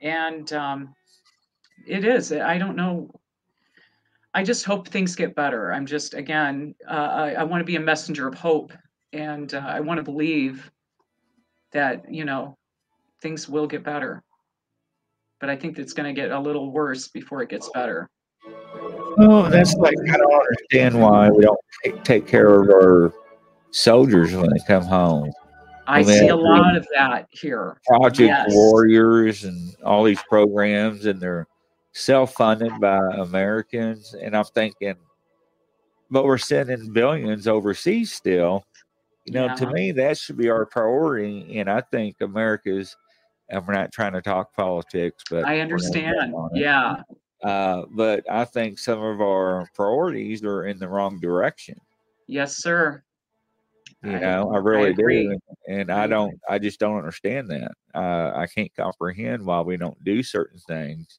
And 0.00 0.52
um, 0.52 0.94
it 1.86 2.04
is. 2.04 2.32
I 2.32 2.58
don't 2.58 2.76
know. 2.76 3.10
I 4.34 4.42
just 4.44 4.64
hope 4.64 4.88
things 4.88 5.16
get 5.16 5.34
better. 5.34 5.72
I'm 5.72 5.86
just, 5.86 6.14
again, 6.14 6.74
uh, 6.88 6.92
I, 6.92 7.30
I 7.32 7.42
want 7.44 7.60
to 7.60 7.64
be 7.64 7.76
a 7.76 7.80
messenger 7.80 8.28
of 8.28 8.34
hope. 8.34 8.72
And 9.12 9.54
uh, 9.54 9.64
I 9.66 9.80
want 9.80 9.98
to 9.98 10.04
believe 10.04 10.70
that, 11.72 12.12
you 12.12 12.24
know, 12.24 12.56
things 13.22 13.48
will 13.48 13.66
get 13.66 13.82
better. 13.82 14.22
But 15.40 15.50
I 15.50 15.56
think 15.56 15.78
it's 15.78 15.92
going 15.92 16.12
to 16.12 16.20
get 16.20 16.32
a 16.32 16.38
little 16.38 16.72
worse 16.72 17.06
before 17.08 17.42
it 17.42 17.48
gets 17.48 17.70
better. 17.70 18.10
Oh, 19.18 19.48
that's 19.48 19.74
like 19.74 19.94
I 20.12 20.16
don't 20.16 20.32
understand 20.32 21.00
why 21.00 21.30
we 21.30 21.42
don't 21.42 21.58
take, 21.84 22.02
take 22.02 22.26
care 22.26 22.62
of 22.62 22.70
our 22.70 23.12
soldiers 23.70 24.34
when 24.34 24.50
they 24.50 24.58
come 24.66 24.84
home. 24.84 25.30
I 25.86 26.02
see 26.02 26.28
a 26.28 26.36
lot 26.36 26.76
of 26.76 26.86
that 26.94 27.28
here. 27.30 27.80
Project 27.86 28.28
Yes. 28.28 28.52
Warriors 28.52 29.44
and 29.44 29.74
all 29.84 30.04
these 30.04 30.22
programs, 30.28 31.06
and 31.06 31.20
they're 31.20 31.46
self-funded 31.92 32.80
by 32.80 32.98
Americans. 33.18 34.14
And 34.20 34.36
I'm 34.36 34.44
thinking, 34.44 34.96
but 36.10 36.24
we're 36.24 36.38
sending 36.38 36.92
billions 36.92 37.46
overseas 37.46 38.12
still. 38.12 38.64
You 39.24 39.34
know, 39.34 39.54
to 39.56 39.70
me, 39.70 39.92
that 39.92 40.18
should 40.18 40.36
be 40.36 40.50
our 40.50 40.66
priority. 40.66 41.58
And 41.58 41.70
I 41.70 41.80
think 41.80 42.16
America's. 42.20 42.96
And 43.50 43.66
we're 43.66 43.74
not 43.74 43.92
trying 43.92 44.12
to 44.12 44.22
talk 44.22 44.54
politics, 44.54 45.24
but 45.30 45.44
I 45.46 45.60
understand. 45.60 46.16
get 46.16 46.34
on 46.34 46.50
it. 46.54 46.60
Yeah. 46.60 47.02
Uh, 47.42 47.84
but 47.90 48.24
I 48.30 48.44
think 48.44 48.78
some 48.78 49.02
of 49.02 49.20
our 49.20 49.68
priorities 49.74 50.42
are 50.44 50.66
in 50.66 50.78
the 50.78 50.88
wrong 50.88 51.20
direction. 51.20 51.76
Yes, 52.26 52.56
sir. 52.56 53.02
You 54.02 54.10
I- 54.12 54.20
know, 54.20 54.52
I 54.52 54.58
really 54.58 54.90
agree. 54.90 55.24
do, 55.28 55.38
and 55.66 55.90
I 55.90 56.04
I 56.04 56.06
don't. 56.06 56.38
I 56.48 56.58
just 56.58 56.78
don't 56.78 56.98
understand 56.98 57.48
that. 57.50 57.72
Uh, 57.94 58.32
I 58.34 58.46
can't 58.46 58.72
comprehend 58.74 59.44
why 59.44 59.60
we 59.62 59.76
don't 59.76 60.02
do 60.04 60.22
certain 60.22 60.58
things. 60.60 61.18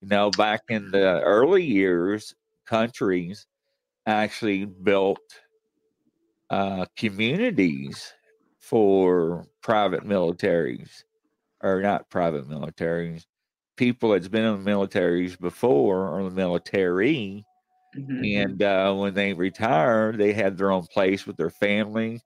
You 0.00 0.08
know, 0.08 0.30
back 0.30 0.62
in 0.68 0.90
the 0.90 1.20
early 1.22 1.64
years, 1.64 2.34
countries 2.66 3.46
actually 4.06 4.66
built 4.66 5.20
uh, 6.50 6.86
communities 6.96 8.12
for 8.58 9.46
private 9.62 10.04
militaries, 10.04 11.04
or 11.62 11.80
not 11.82 12.10
private 12.10 12.48
militaries. 12.48 13.24
People 13.76 14.10
that's 14.10 14.28
been 14.28 14.44
in 14.44 14.64
the 14.64 14.70
militaries 14.70 15.38
before, 15.38 16.08
or 16.08 16.24
the 16.24 16.30
military, 16.30 17.44
Mhm. 17.96 18.42
and 18.42 18.62
uh, 18.62 18.94
when 18.94 19.14
they 19.14 19.32
retired, 19.34 20.18
they 20.18 20.32
had 20.32 20.56
their 20.58 20.70
own 20.72 20.86
place 20.92 21.26
with 21.26 21.36
their 21.36 21.50
family, 21.50 22.20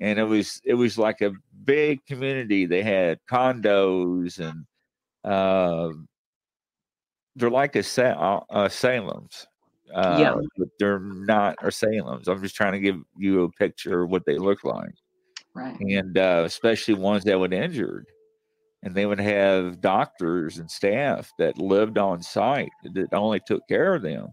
and 0.00 0.18
it 0.18 0.24
was 0.24 0.60
it 0.64 0.74
was 0.74 0.98
like 0.98 1.20
a 1.22 1.32
big 1.64 2.04
community. 2.06 2.66
They 2.66 2.82
had 2.82 3.20
condos 3.30 4.38
and 4.40 4.66
uh, 5.24 5.90
they're 7.36 7.50
like 7.50 7.76
a, 7.76 7.82
sa- 7.82 8.42
uh, 8.50 8.68
Salem's. 8.68 9.46
Uh, 9.94 10.18
Yeah. 10.20 10.34
but 10.56 10.68
they're 10.78 10.98
not 11.00 11.56
or 11.62 11.70
Salem's. 11.70 12.26
I'm 12.28 12.42
just 12.42 12.56
trying 12.56 12.72
to 12.72 12.80
give 12.80 12.96
you 13.16 13.42
a 13.44 13.50
picture 13.52 14.02
of 14.02 14.10
what 14.10 14.24
they 14.24 14.38
look 14.38 14.64
like, 14.64 14.94
Right. 15.54 15.78
and 15.80 16.16
uh, 16.18 16.42
especially 16.46 16.94
ones 16.94 17.24
that 17.24 17.38
were 17.38 17.52
injured. 17.52 18.06
And 18.84 18.94
they 18.94 19.06
would 19.06 19.20
have 19.20 19.80
doctors 19.80 20.58
and 20.58 20.70
staff 20.70 21.32
that 21.38 21.58
lived 21.58 21.98
on 21.98 22.22
site 22.22 22.70
that 22.94 23.12
only 23.12 23.40
took 23.46 23.66
care 23.66 23.94
of 23.94 24.02
them 24.02 24.28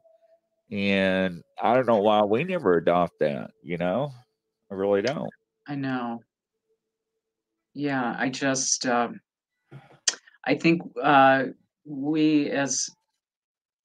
and 0.71 1.43
I 1.61 1.75
don't 1.75 1.85
know 1.85 1.97
why 1.97 2.23
we 2.23 2.43
never 2.43 2.77
adopt 2.77 3.19
that. 3.19 3.51
You 3.61 3.77
know, 3.77 4.13
I 4.71 4.75
really 4.75 5.01
don't. 5.01 5.29
I 5.67 5.75
know. 5.75 6.21
Yeah, 7.73 8.15
I 8.17 8.29
just, 8.29 8.85
um, 8.85 9.19
I 10.45 10.55
think 10.55 10.81
uh, 11.01 11.45
we 11.85 12.49
as 12.49 12.89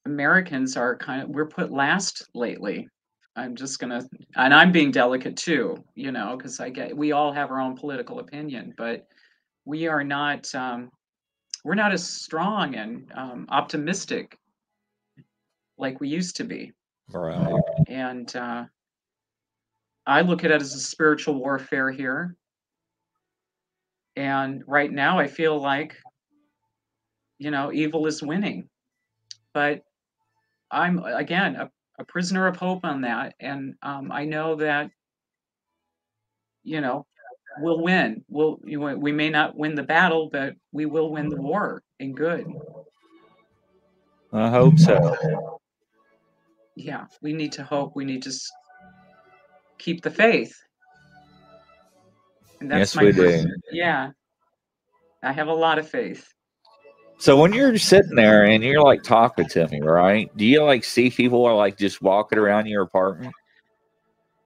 Americans 0.07 0.77
are 0.77 0.97
kind 0.97 1.23
of, 1.23 1.29
we're 1.29 1.49
put 1.49 1.73
last 1.73 2.29
lately. 2.35 2.89
I'm 3.37 3.55
just 3.55 3.79
gonna, 3.79 4.03
and 4.37 4.55
I'm 4.55 4.73
being 4.73 4.91
delicate 4.91 5.37
too, 5.37 5.85
you 5.95 6.11
know, 6.11 6.37
because 6.37 6.59
I 6.59 6.71
get 6.71 6.97
we 6.97 7.13
all 7.13 7.33
have 7.33 7.51
our 7.51 7.61
own 7.61 7.77
political 7.77 8.19
opinion, 8.21 8.73
but 8.79 9.07
we 9.67 9.87
are 9.89 10.05
not, 10.05 10.53
um, 10.55 10.91
we're 11.65 11.75
not 11.75 11.93
as 11.93 12.09
strong 12.09 12.77
and 12.77 13.13
um, 13.15 13.47
optimistic 13.51 14.39
like 15.77 16.01
we 16.01 16.09
used 16.09 16.37
to 16.37 16.45
be. 16.45 16.73
Right. 17.13 17.61
And 17.89 18.35
uh, 18.35 18.65
I 20.07 20.23
look 20.23 20.45
at 20.45 20.53
it 20.53 20.63
as 20.63 20.75
a 20.75 20.81
spiritual 20.81 21.35
warfare 21.35 21.91
here. 21.91 22.37
And 24.15 24.63
right 24.67 24.91
now, 24.91 25.19
I 25.19 25.27
feel 25.27 25.61
like, 25.61 25.97
you 27.39 27.51
know, 27.51 27.73
evil 27.73 28.07
is 28.07 28.23
winning. 28.23 28.69
But 29.53 29.83
I'm, 30.71 31.01
again, 31.01 31.57
a, 31.57 31.71
a 31.99 32.05
prisoner 32.05 32.47
of 32.47 32.57
hope 32.57 32.85
on 32.85 33.01
that. 33.03 33.35
And 33.41 33.75
um, 33.83 34.11
I 34.13 34.25
know 34.25 34.55
that, 34.57 34.91
you 36.63 36.81
know, 36.81 37.05
we'll 37.59 37.81
win. 37.83 38.25
We'll, 38.29 38.59
we 38.63 39.13
may 39.13 39.31
not 39.31 39.57
win 39.57 39.75
the 39.75 39.83
battle, 39.83 40.29
but 40.31 40.55
we 40.73 40.87
will 40.87 41.11
win 41.11 41.29
the 41.29 41.41
war 41.41 41.83
in 41.99 42.15
good. 42.15 42.47
I 44.33 44.51
hope 44.51 44.79
so. 44.79 45.59
Yeah, 46.75 47.07
we 47.23 47.33
need 47.33 47.53
to 47.53 47.65
hope. 47.65 47.97
We 47.97 48.05
need 48.05 48.23
to 48.23 48.33
keep 49.79 50.03
the 50.03 50.11
faith. 50.11 50.55
And 52.61 52.71
that's 52.71 52.95
Yes, 52.95 52.97
my 52.97 53.05
we 53.05 53.13
pers- 53.13 53.45
do. 53.45 53.51
Yeah. 53.73 54.11
I 55.23 55.33
have 55.33 55.49
a 55.49 55.55
lot 55.55 55.79
of 55.79 55.89
faith. 55.89 56.29
So 57.19 57.37
when 57.39 57.55
you're 57.55 57.79
sitting 57.79 58.15
there 58.15 58.45
and 58.45 58.63
you're 58.63 58.83
like 58.83 59.03
talking 59.03 59.49
to 59.49 59.67
me, 59.69 59.81
right? 59.81 60.35
Do 60.37 60.45
you 60.45 60.63
like 60.63 60.85
see 60.85 61.09
people 61.09 61.47
are 61.47 61.55
like 61.55 61.79
just 61.79 62.03
walking 62.03 62.39
around 62.39 62.67
your 62.67 62.83
apartment? 62.83 63.33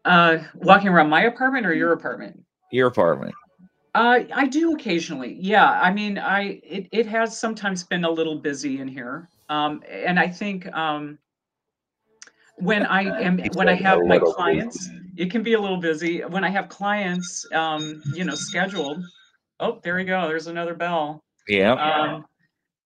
Uh, 0.04 0.38
walking 0.54 0.88
around 0.88 1.10
my 1.10 1.24
apartment 1.24 1.66
or 1.66 1.74
your 1.74 1.92
apartment? 1.92 2.40
Your 2.70 2.88
apartment. 2.88 3.34
Uh, 3.94 4.20
I 4.32 4.46
do 4.46 4.74
occasionally. 4.74 5.36
Yeah. 5.40 5.80
I 5.80 5.92
mean, 5.92 6.18
I 6.18 6.60
it, 6.62 6.88
it 6.92 7.06
has 7.06 7.36
sometimes 7.36 7.82
been 7.84 8.04
a 8.04 8.10
little 8.10 8.36
busy 8.36 8.80
in 8.80 8.88
here. 8.88 9.28
Um, 9.48 9.82
and 9.88 10.18
I 10.18 10.28
think 10.28 10.72
um, 10.72 11.18
when 12.56 12.86
I 12.86 13.02
am 13.22 13.40
when 13.54 13.68
I 13.68 13.74
have 13.74 14.00
my 14.04 14.18
clients, 14.18 14.88
it 15.16 15.30
can 15.30 15.42
be 15.42 15.54
a 15.54 15.60
little 15.60 15.80
busy. 15.80 16.20
When 16.20 16.44
I 16.44 16.50
have 16.50 16.68
clients, 16.68 17.44
um, 17.52 18.02
you 18.14 18.24
know, 18.24 18.34
scheduled. 18.34 19.04
Oh, 19.58 19.80
there 19.82 19.96
we 19.96 20.04
go. 20.04 20.28
There's 20.28 20.46
another 20.46 20.74
bell. 20.74 21.22
Yeah. 21.48 21.72
Um, 21.72 22.24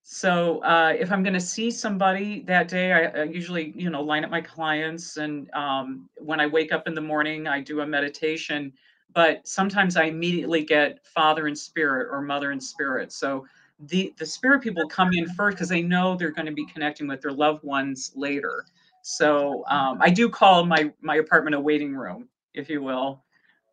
so 0.02 0.58
uh, 0.60 0.94
if 0.98 1.12
I'm 1.12 1.22
going 1.22 1.34
to 1.34 1.40
see 1.40 1.70
somebody 1.70 2.42
that 2.46 2.68
day, 2.68 2.92
I, 2.92 3.20
I 3.20 3.22
usually, 3.24 3.72
you 3.76 3.88
know, 3.90 4.02
line 4.02 4.24
up 4.24 4.30
my 4.30 4.40
clients, 4.40 5.16
and 5.16 5.50
um, 5.54 6.08
when 6.16 6.40
I 6.40 6.46
wake 6.46 6.72
up 6.72 6.86
in 6.86 6.94
the 6.94 7.00
morning, 7.00 7.46
I 7.46 7.60
do 7.60 7.80
a 7.80 7.86
meditation. 7.86 8.72
But 9.14 9.46
sometimes 9.46 9.96
I 9.96 10.04
immediately 10.04 10.64
get 10.64 11.06
Father 11.06 11.46
in 11.46 11.54
Spirit 11.56 12.08
or 12.10 12.20
Mother 12.20 12.52
in 12.52 12.60
Spirit. 12.60 13.12
So 13.12 13.46
the 13.86 14.12
the 14.18 14.26
Spirit 14.26 14.62
people 14.62 14.88
come 14.88 15.10
in 15.12 15.28
first 15.34 15.56
because 15.56 15.68
they 15.68 15.82
know 15.82 16.16
they're 16.16 16.30
going 16.30 16.46
to 16.46 16.52
be 16.52 16.66
connecting 16.66 17.06
with 17.06 17.20
their 17.20 17.32
loved 17.32 17.62
ones 17.64 18.12
later. 18.14 18.64
So 19.02 19.64
um, 19.68 19.98
I 20.00 20.10
do 20.10 20.28
call 20.28 20.64
my 20.64 20.92
my 21.00 21.16
apartment 21.16 21.54
a 21.54 21.60
waiting 21.60 21.94
room, 21.94 22.28
if 22.54 22.68
you 22.68 22.82
will. 22.82 23.22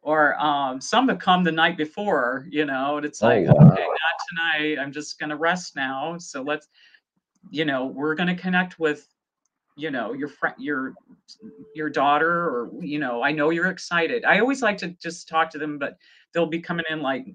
Or 0.04 0.36
um, 0.40 0.82
some 0.82 1.08
have 1.10 1.20
come 1.20 1.44
the 1.44 1.52
night 1.52 1.78
before, 1.78 2.48
you 2.50 2.66
know, 2.66 2.98
and 2.98 3.06
it's 3.06 3.22
Oh, 3.22 3.28
like, 3.28 3.46
wow. 3.46 3.68
okay, 3.72 3.82
not 3.84 4.18
tonight. 4.30 4.80
I'm 4.82 4.92
just 4.92 5.20
gonna 5.20 5.36
rest 5.36 5.76
now. 5.76 6.18
So 6.18 6.42
let's, 6.42 6.68
you 7.52 7.66
know, 7.66 7.86
we're 7.86 8.16
gonna 8.16 8.36
connect 8.36 8.80
with, 8.80 9.08
you 9.76 9.92
know, 9.92 10.14
your 10.14 10.28
friend, 10.28 10.56
your 10.58 10.94
your 11.74 11.90
daughter, 11.90 12.32
or 12.32 12.72
you 12.80 13.00
know, 13.00 13.24
I 13.24 13.32
know 13.32 13.50
you're 13.50 13.68
excited. 13.68 14.26
I 14.26 14.40
always 14.40 14.62
like 14.62 14.78
to 14.80 14.90
just 15.02 15.28
talk 15.28 15.50
to 15.52 15.58
them, 15.58 15.78
but 15.78 15.98
they'll 16.34 16.46
be 16.46 16.60
coming 16.60 16.86
in 16.90 17.02
like, 17.02 17.26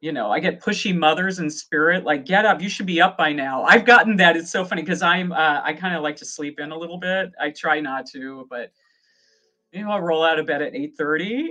you 0.00 0.12
know, 0.12 0.30
I 0.30 0.40
get 0.40 0.62
pushy 0.62 0.96
mothers 0.96 1.38
in 1.38 1.50
spirit, 1.50 2.04
like, 2.04 2.24
get 2.24 2.46
up, 2.46 2.60
you 2.62 2.68
should 2.68 2.86
be 2.86 3.00
up 3.00 3.18
by 3.18 3.32
now. 3.32 3.64
I've 3.64 3.84
gotten 3.84 4.16
that. 4.16 4.36
It's 4.36 4.50
so 4.50 4.64
funny 4.64 4.82
because 4.82 5.02
I'm, 5.02 5.32
uh, 5.32 5.60
I 5.62 5.74
kind 5.74 5.94
of 5.94 6.02
like 6.02 6.16
to 6.16 6.24
sleep 6.24 6.58
in 6.58 6.72
a 6.72 6.76
little 6.78 6.98
bit. 6.98 7.32
I 7.40 7.50
try 7.50 7.80
not 7.80 8.06
to, 8.12 8.46
but 8.48 8.72
you 9.72 9.84
know, 9.84 9.90
I'll 9.90 10.00
roll 10.00 10.24
out 10.24 10.38
of 10.38 10.46
bed 10.46 10.62
at 10.62 10.72
8:30, 10.72 11.50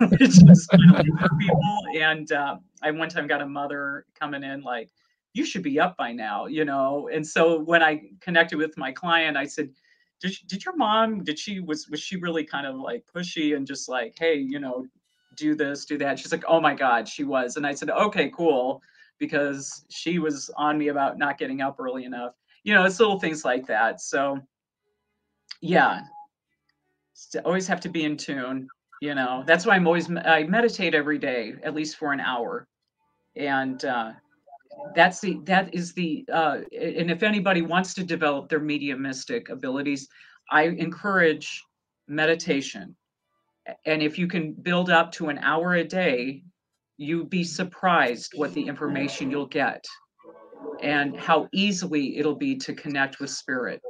which 0.10 0.20
is 0.20 0.66
kind 0.66 0.96
of 0.96 1.38
people. 1.38 1.80
And 1.98 2.30
uh, 2.32 2.56
I 2.82 2.90
one 2.90 3.08
time 3.08 3.26
got 3.26 3.40
a 3.40 3.46
mother 3.46 4.06
coming 4.18 4.42
in 4.42 4.62
like, 4.62 4.90
"You 5.34 5.44
should 5.44 5.62
be 5.62 5.78
up 5.80 5.96
by 5.96 6.12
now," 6.12 6.46
you 6.46 6.64
know. 6.64 7.08
And 7.12 7.26
so 7.26 7.60
when 7.60 7.82
I 7.82 8.02
connected 8.20 8.56
with 8.58 8.76
my 8.78 8.92
client, 8.92 9.36
I 9.36 9.44
said, 9.46 9.70
"Did, 10.20 10.36
did 10.46 10.64
your 10.64 10.76
mom? 10.76 11.24
Did 11.24 11.38
she 11.38 11.60
was 11.60 11.88
was 11.88 12.00
she 12.00 12.16
really 12.16 12.44
kind 12.44 12.66
of 12.66 12.76
like 12.76 13.04
pushy 13.14 13.56
and 13.56 13.66
just 13.66 13.88
like, 13.88 14.14
hey, 14.18 14.34
you 14.36 14.58
know, 14.60 14.86
do 15.36 15.54
this, 15.54 15.84
do 15.84 15.98
that?" 15.98 16.18
She's 16.18 16.32
like, 16.32 16.44
"Oh 16.48 16.60
my 16.60 16.74
God, 16.74 17.08
she 17.08 17.24
was." 17.24 17.56
And 17.56 17.66
I 17.66 17.74
said, 17.74 17.90
"Okay, 17.90 18.30
cool," 18.30 18.82
because 19.18 19.84
she 19.90 20.18
was 20.18 20.50
on 20.56 20.78
me 20.78 20.88
about 20.88 21.18
not 21.18 21.38
getting 21.38 21.60
up 21.60 21.76
early 21.78 22.04
enough. 22.04 22.34
You 22.64 22.74
know, 22.74 22.84
it's 22.84 23.00
little 23.00 23.18
things 23.20 23.44
like 23.44 23.66
that. 23.66 24.00
So, 24.00 24.40
yeah, 25.60 26.02
always 27.44 27.66
have 27.66 27.80
to 27.80 27.88
be 27.88 28.04
in 28.04 28.16
tune 28.16 28.68
you 29.00 29.14
know 29.14 29.42
that's 29.46 29.66
why 29.66 29.74
i'm 29.74 29.86
always 29.86 30.08
i 30.24 30.44
meditate 30.44 30.94
every 30.94 31.18
day 31.18 31.54
at 31.62 31.74
least 31.74 31.96
for 31.96 32.12
an 32.12 32.20
hour 32.20 32.66
and 33.36 33.84
uh 33.84 34.12
that's 34.94 35.20
the 35.20 35.38
that 35.44 35.74
is 35.74 35.92
the 35.92 36.24
uh 36.32 36.58
and 36.72 37.10
if 37.10 37.22
anybody 37.22 37.62
wants 37.62 37.94
to 37.94 38.04
develop 38.04 38.48
their 38.48 38.60
mediumistic 38.60 39.48
abilities 39.48 40.08
i 40.50 40.64
encourage 40.64 41.62
meditation 42.08 42.94
and 43.86 44.02
if 44.02 44.18
you 44.18 44.26
can 44.26 44.52
build 44.52 44.90
up 44.90 45.10
to 45.10 45.28
an 45.28 45.38
hour 45.38 45.74
a 45.74 45.84
day 45.84 46.42
you'd 46.96 47.30
be 47.30 47.42
surprised 47.42 48.32
what 48.36 48.52
the 48.54 48.66
information 48.66 49.30
you'll 49.30 49.46
get 49.46 49.84
and 50.82 51.16
how 51.16 51.48
easily 51.52 52.18
it'll 52.18 52.36
be 52.36 52.56
to 52.56 52.72
connect 52.74 53.20
with 53.20 53.30
spirit 53.30 53.80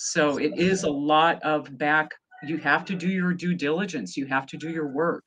so 0.00 0.36
it 0.38 0.56
is 0.56 0.84
a 0.84 0.90
lot 0.90 1.42
of 1.42 1.76
back. 1.76 2.12
You 2.44 2.56
have 2.58 2.84
to 2.84 2.94
do 2.94 3.08
your 3.08 3.34
due 3.34 3.54
diligence. 3.54 4.16
You 4.16 4.26
have 4.26 4.46
to 4.46 4.56
do 4.56 4.70
your 4.70 4.86
work. 4.86 5.24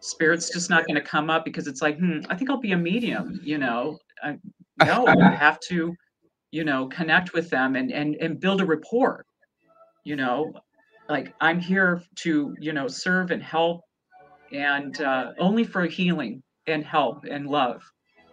Spirit's 0.00 0.52
just 0.52 0.70
not 0.70 0.86
going 0.86 0.96
to 0.96 1.00
come 1.00 1.30
up 1.30 1.44
because 1.44 1.66
it's 1.66 1.82
like, 1.82 1.98
hmm, 1.98 2.20
I 2.28 2.36
think 2.36 2.50
I'll 2.50 2.60
be 2.60 2.72
a 2.72 2.76
medium. 2.76 3.40
You 3.42 3.58
know, 3.58 3.98
I, 4.22 4.38
no, 4.84 5.06
i 5.06 5.30
have 5.30 5.58
to, 5.68 5.94
you 6.50 6.64
know, 6.64 6.86
connect 6.88 7.32
with 7.32 7.50
them 7.50 7.76
and 7.76 7.90
and 7.90 8.14
and 8.16 8.38
build 8.40 8.60
a 8.60 8.66
rapport. 8.66 9.24
You 10.04 10.16
know, 10.16 10.52
like 11.08 11.34
I'm 11.40 11.58
here 11.58 12.02
to, 12.16 12.54
you 12.60 12.72
know, 12.72 12.88
serve 12.88 13.30
and 13.30 13.42
help, 13.42 13.80
and 14.52 15.00
uh, 15.00 15.32
only 15.38 15.64
for 15.64 15.86
healing 15.86 16.42
and 16.66 16.84
help 16.84 17.24
and 17.28 17.46
love. 17.46 17.82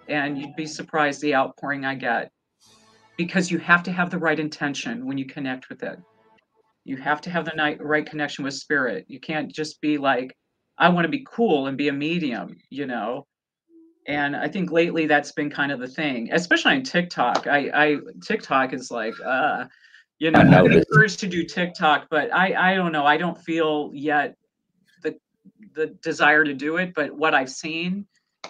And 0.09 0.37
you'd 0.37 0.55
be 0.55 0.65
surprised 0.65 1.21
the 1.21 1.35
outpouring 1.35 1.85
I 1.85 1.95
get 1.95 2.31
because 3.17 3.49
you 3.49 3.57
have 3.59 3.83
to 3.83 3.91
have 3.91 4.09
the 4.09 4.17
right 4.17 4.39
intention 4.39 5.05
when 5.05 5.17
you 5.17 5.25
connect 5.25 5.69
with 5.69 5.83
it. 5.83 5.99
You 6.83 6.97
have 6.97 7.21
to 7.21 7.29
have 7.29 7.45
the 7.45 7.77
right 7.79 8.05
connection 8.05 8.43
with 8.43 8.55
spirit. 8.55 9.05
You 9.07 9.19
can't 9.19 9.53
just 9.53 9.79
be 9.79 9.97
like, 9.97 10.35
I 10.77 10.89
want 10.89 11.05
to 11.05 11.09
be 11.09 11.25
cool 11.29 11.67
and 11.67 11.77
be 11.77 11.87
a 11.87 11.93
medium, 11.93 12.57
you 12.69 12.85
know. 12.87 13.27
And 14.07 14.35
I 14.35 14.47
think 14.47 14.71
lately 14.71 15.05
that's 15.05 15.31
been 15.31 15.49
kind 15.49 15.71
of 15.71 15.79
the 15.79 15.87
thing, 15.87 16.29
especially 16.33 16.73
on 16.75 16.83
TikTok. 16.83 17.47
I, 17.47 17.69
I 17.73 17.97
TikTok 18.21 18.73
is 18.73 18.91
like, 18.91 19.13
uh, 19.23 19.65
you 20.19 20.31
know, 20.31 20.39
I'm 20.39 20.71
encouraged 20.71 21.19
to 21.21 21.27
do 21.27 21.43
TikTok, 21.43 22.07
but 22.09 22.33
I, 22.33 22.71
I 22.71 22.75
don't 22.75 22.91
know. 22.91 23.05
I 23.05 23.17
don't 23.17 23.37
feel 23.37 23.91
yet 23.93 24.35
the 25.01 25.17
the 25.75 25.87
desire 26.01 26.43
to 26.43 26.53
do 26.53 26.77
it. 26.77 26.93
But 26.93 27.11
what 27.11 27.33
I've 27.33 27.49
seen, 27.49 28.05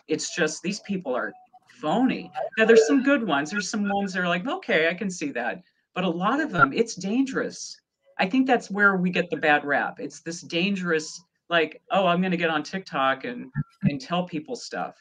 it's 0.07 0.35
just 0.35 0.63
these 0.63 0.79
people 0.81 1.15
are 1.15 1.33
phony. 1.81 2.31
Now 2.57 2.65
there's 2.65 2.87
some 2.87 3.03
good 3.03 3.27
ones. 3.27 3.51
There's 3.51 3.69
some 3.69 3.87
ones 3.87 4.13
that 4.13 4.21
are 4.21 4.27
like, 4.27 4.47
okay, 4.47 4.89
I 4.89 4.93
can 4.93 5.09
see 5.09 5.31
that. 5.31 5.61
But 5.93 6.03
a 6.03 6.09
lot 6.09 6.39
of 6.39 6.51
them, 6.51 6.73
it's 6.73 6.95
dangerous. 6.95 7.79
I 8.17 8.27
think 8.27 8.47
that's 8.47 8.71
where 8.71 8.95
we 8.95 9.09
get 9.09 9.29
the 9.29 9.37
bad 9.37 9.65
rap. 9.65 9.99
It's 9.99 10.21
this 10.21 10.41
dangerous, 10.41 11.21
like, 11.49 11.81
oh, 11.91 12.07
I'm 12.07 12.21
going 12.21 12.31
to 12.31 12.37
get 12.37 12.49
on 12.49 12.63
TikTok 12.63 13.25
and 13.25 13.51
and 13.83 13.99
tell 13.99 14.23
people 14.25 14.55
stuff. 14.55 14.95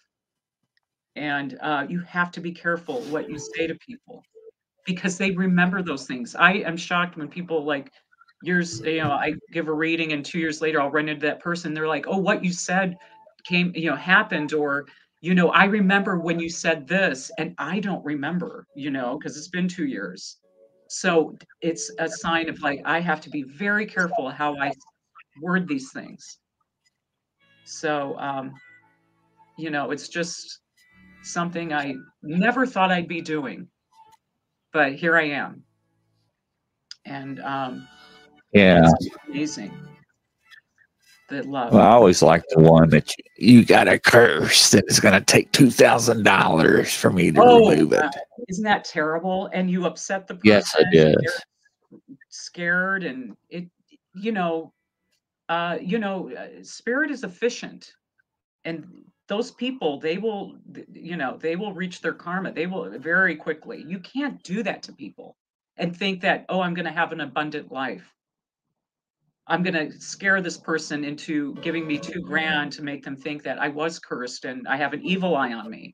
And 1.15 1.59
uh, 1.61 1.87
you 1.89 2.01
have 2.01 2.31
to 2.33 2.41
be 2.41 2.53
careful 2.53 3.01
what 3.03 3.29
you 3.29 3.39
say 3.39 3.67
to 3.67 3.75
people 3.77 4.23
because 4.87 5.19
they 5.19 5.31
remember 5.31 5.83
those 5.83 6.07
things. 6.07 6.35
I 6.35 6.55
am 6.55 6.77
shocked 6.77 7.17
when 7.17 7.29
people 7.29 7.65
like 7.65 7.93
years, 8.43 8.81
you 8.81 8.99
know, 8.99 9.13
I 9.13 9.35
give 9.53 9.69
a 9.69 9.73
reading 9.73 10.13
and 10.13 10.25
two 10.25 10.39
years 10.39 10.61
later 10.61 10.81
I'll 10.81 10.91
run 10.91 11.09
into 11.09 11.25
that 11.27 11.41
person. 11.41 11.75
They're 11.75 11.87
like, 11.87 12.07
oh, 12.09 12.19
what 12.19 12.45
you 12.45 12.53
said 12.53 12.97
came, 13.45 13.73
you 13.75 13.91
know, 13.91 13.97
happened 13.97 14.53
or 14.53 14.87
you 15.23 15.37
know, 15.37 15.51
I 15.51 15.65
remember 15.67 16.19
when 16.19 16.41
you 16.41 16.51
said 16.51 16.89
this, 16.89 17.31
and 17.39 17.55
I 17.57 17.79
don't 17.79 18.05
remember, 18.05 18.67
you 18.75 18.91
know, 18.91 19.17
because 19.17 19.39
it's 19.39 19.49
been 19.49 19.69
two 19.69 19.87
years. 19.87 20.39
So 20.89 21.39
it's 21.61 21.93
a 22.01 22.09
sign 22.09 22.49
of 22.49 22.61
like, 22.61 22.83
I 22.85 22.99
have 22.99 23.21
to 23.23 23.31
be 23.31 23.45
very 23.45 23.87
careful 23.87 24.31
how 24.31 24.57
I 24.57 24.73
word 25.41 25.69
these 25.69 25.91
things. 25.93 26.39
So, 27.65 28.19
um, 28.19 28.55
you 29.57 29.71
know, 29.71 29.91
it's 29.91 30.09
just 30.09 30.61
something 31.23 31.73
I 31.73 31.95
never 32.23 32.67
thought 32.67 32.91
I'd 32.91 33.09
be 33.09 33.21
doing, 33.21 33.69
but 34.73 34.95
here 34.95 35.17
I 35.17 35.25
am. 35.29 35.63
And 37.05 37.41
um, 37.41 37.87
Yeah. 38.53 38.91
Amazing. 39.29 39.73
The 41.29 41.43
love. 41.45 41.73
Well, 41.73 41.83
I 41.83 41.91
always 41.91 42.23
like 42.23 42.43
the 42.51 42.61
one 42.61 42.91
that 42.91 43.13
you, 43.37 43.59
you 43.59 43.65
got 43.65 43.89
a 43.89 43.99
curse 43.99 44.75
and 44.75 44.83
it's 44.87 45.01
going 45.01 45.15
to 45.15 45.21
take 45.21 45.51
two 45.53 45.71
thousand 45.71 46.25
dollars 46.25 46.95
for 46.95 47.11
me 47.11 47.31
to 47.33 47.41
Oh, 47.41 47.71
remove 47.71 47.93
it. 47.93 48.03
uh, 48.03 48.11
Isn't 48.49 48.65
that 48.65 48.85
terrible? 48.85 49.49
And 49.53 49.71
you 49.71 49.87
upset 49.87 50.27
the 50.27 50.35
person. 50.35 50.49
Yes, 50.49 50.75
I 50.77 50.83
did. 50.93 51.17
Scared 52.29 53.05
and 53.05 53.37
it, 53.49 53.69
you 54.15 54.33
know, 54.33 54.73
uh, 55.53 55.77
you 55.83 55.99
know, 55.99 56.31
uh, 56.35 56.63
spirit 56.63 57.11
is 57.11 57.25
efficient, 57.25 57.93
and 58.65 58.87
those 59.29 59.51
people 59.51 60.01
they 60.01 60.17
will, 60.17 60.57
you 60.95 61.19
know, 61.19 61.37
they 61.37 61.57
will 61.57 61.75
reach 61.75 62.01
their 62.01 62.15
karma. 62.15 62.53
They 62.53 62.67
will 62.67 62.99
very 62.99 63.37
quickly. 63.37 63.85
You 63.87 63.99
can't 63.99 64.43
do 64.43 64.63
that 64.63 64.83
to 64.85 64.93
people 64.93 65.37
and 65.77 65.95
think 65.95 66.23
that 66.23 66.47
oh, 66.49 66.63
I'm 66.63 66.73
going 66.73 66.87
to 66.87 66.99
have 67.01 67.13
an 67.13 67.21
abundant 67.21 67.71
life. 67.71 68.11
I'm 69.47 69.63
going 69.63 69.75
to 69.75 70.01
scare 70.01 70.41
this 70.41 70.57
person 70.57 71.05
into 71.05 71.55
giving 71.57 71.87
me 71.87 71.99
two 71.99 72.23
grand 72.23 72.73
to 72.73 72.83
make 72.83 73.05
them 73.05 73.17
think 73.17 73.43
that 73.43 73.59
I 73.59 73.69
was 73.69 73.99
cursed 73.99 74.47
and 74.47 74.67
I 74.67 74.77
have 74.77 74.95
an 74.95 75.03
evil 75.05 75.37
eye 75.37 75.53
on 75.53 75.69
me 75.69 75.93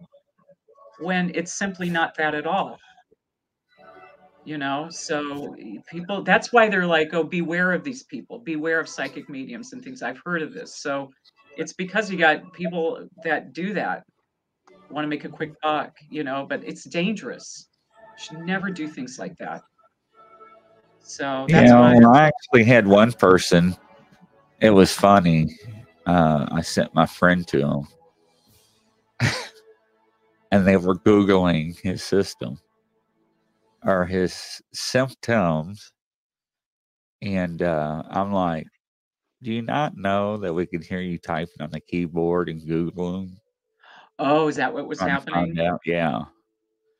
when 1.00 1.32
it's 1.34 1.52
simply 1.52 1.90
not 1.90 2.14
that 2.18 2.36
at 2.36 2.46
all. 2.46 2.78
You 4.48 4.56
know, 4.56 4.86
so 4.88 5.54
people, 5.90 6.22
that's 6.22 6.54
why 6.54 6.70
they're 6.70 6.86
like, 6.86 7.12
oh, 7.12 7.22
beware 7.22 7.72
of 7.72 7.84
these 7.84 8.04
people, 8.04 8.38
beware 8.38 8.80
of 8.80 8.88
psychic 8.88 9.28
mediums 9.28 9.74
and 9.74 9.84
things. 9.84 10.00
I've 10.00 10.22
heard 10.24 10.40
of 10.40 10.54
this. 10.54 10.76
So 10.76 11.10
it's 11.58 11.74
because 11.74 12.10
you 12.10 12.16
got 12.16 12.50
people 12.54 13.06
that 13.22 13.52
do 13.52 13.74
that, 13.74 14.04
want 14.90 15.04
to 15.04 15.08
make 15.08 15.26
a 15.26 15.28
quick 15.28 15.52
buck, 15.62 15.92
you 16.08 16.24
know, 16.24 16.46
but 16.48 16.64
it's 16.64 16.84
dangerous. 16.84 17.68
You 17.90 18.24
should 18.24 18.46
never 18.46 18.70
do 18.70 18.88
things 18.88 19.18
like 19.18 19.36
that. 19.36 19.60
So 21.02 21.46
that's 21.50 21.70
Yeah, 21.70 21.78
why. 21.78 21.98
well, 21.98 22.14
I 22.14 22.28
actually 22.28 22.64
had 22.64 22.86
one 22.86 23.12
person. 23.12 23.76
It 24.62 24.70
was 24.70 24.94
funny. 24.94 25.58
Uh, 26.06 26.46
I 26.50 26.62
sent 26.62 26.94
my 26.94 27.04
friend 27.04 27.46
to 27.48 27.84
him, 29.20 29.30
and 30.52 30.66
they 30.66 30.78
were 30.78 30.94
googling 30.94 31.78
his 31.80 32.02
system 32.02 32.58
or 33.88 34.04
his 34.04 34.60
symptoms, 34.74 35.92
and 37.22 37.62
uh, 37.62 38.02
I'm 38.10 38.32
like, 38.32 38.66
"Do 39.42 39.52
you 39.52 39.62
not 39.62 39.96
know 39.96 40.36
that 40.38 40.52
we 40.52 40.66
can 40.66 40.82
hear 40.82 41.00
you 41.00 41.18
typing 41.18 41.60
on 41.62 41.70
the 41.70 41.80
keyboard 41.80 42.48
and 42.48 42.60
googling?" 42.60 43.36
Oh, 44.18 44.48
is 44.48 44.56
that 44.56 44.72
what 44.74 44.86
was 44.86 45.00
happening? 45.00 45.56
Yeah, 45.84 46.24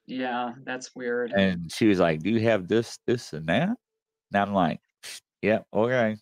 Yeah, 0.07 0.55
that's 0.65 0.95
weird. 0.97 1.33
and 1.37 1.71
she 1.71 1.87
was 1.89 1.99
like, 2.01 2.21
"Do 2.21 2.31
you 2.31 2.41
have 2.41 2.69
this, 2.69 2.99
this, 3.07 3.33
and 3.35 3.47
that?" 3.49 3.69
And 3.69 3.77
I'm 4.43 4.55
like, 4.55 4.81
"Yep, 5.43 5.67
okay." 5.75 6.17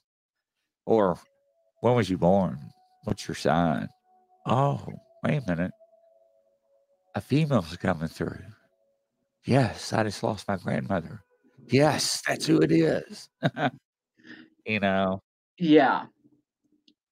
Or, 0.86 1.18
when 1.80 1.94
was 1.94 2.10
you 2.10 2.18
born? 2.18 2.58
What's 3.04 3.28
your 3.28 3.34
sign? 3.34 3.88
Oh, 4.46 4.84
wait 5.24 5.42
a 5.42 5.50
minute. 5.50 5.72
A 7.14 7.20
female's 7.20 7.76
coming 7.76 8.08
through. 8.08 8.38
Yes, 9.46 9.92
I 9.92 10.02
just 10.02 10.22
lost 10.22 10.48
my 10.48 10.56
grandmother. 10.56 11.22
Yes, 11.68 12.22
that's 12.26 12.46
who 12.46 12.58
it 12.58 12.72
is. 12.72 13.28
you 14.66 14.80
know, 14.80 15.20
Yeah. 15.58 16.06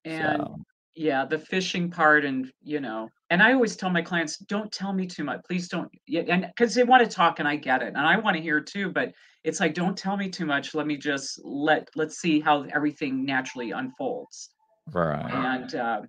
And 0.05 0.43
so 0.43 0.57
yeah, 0.97 1.25
the 1.25 1.39
fishing 1.39 1.91
part 1.91 2.25
and, 2.25 2.51
you 2.63 2.81
know, 2.81 3.09
and 3.31 3.43
I 3.43 3.53
always 3.53 3.77
tell 3.77 3.91
my 3.91 4.03
clients, 4.03 4.39
don't 4.39 4.71
tell 4.71 4.93
me 4.93 5.07
too 5.07 5.25
much. 5.25 5.41
Please 5.49 5.69
don't. 5.69 5.89
Yeah, 6.07 6.23
and 6.29 6.47
because 6.47 6.75
they 6.75 6.85
want 6.85 7.03
to 7.03 7.11
talk 7.11 7.39
and 7.41 7.49
I 7.49 7.57
get 7.57 7.83
it. 7.83 7.89
And 7.89 7.99
I 7.99 8.17
want 8.19 8.37
to 8.37 8.43
hear 8.43 8.61
too, 8.61 8.91
but 8.91 9.13
it's 9.43 9.61
like, 9.61 9.75
don't 9.75 9.97
tell 9.97 10.17
me 10.17 10.29
too 10.29 10.47
much. 10.47 10.75
Let 10.75 10.87
me 10.87 10.97
just 10.97 11.41
let, 11.45 11.89
let's 11.97 12.19
see 12.19 12.39
how 12.41 12.63
everything 12.75 13.25
naturally 13.25 13.73
unfolds. 13.73 14.51
right. 14.93 15.33
And 15.33 15.75
uh, 15.75 16.03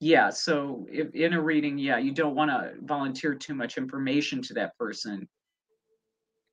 yeah, 0.00 0.30
so 0.30 0.86
if 0.90 1.14
in 1.14 1.32
a 1.32 1.40
reading, 1.40 1.78
yeah, 1.78 1.98
you 1.98 2.12
don't 2.12 2.34
want 2.34 2.50
to 2.50 2.74
volunteer 2.82 3.34
too 3.34 3.54
much 3.54 3.76
information 3.76 4.42
to 4.42 4.54
that 4.54 4.76
person. 4.78 5.28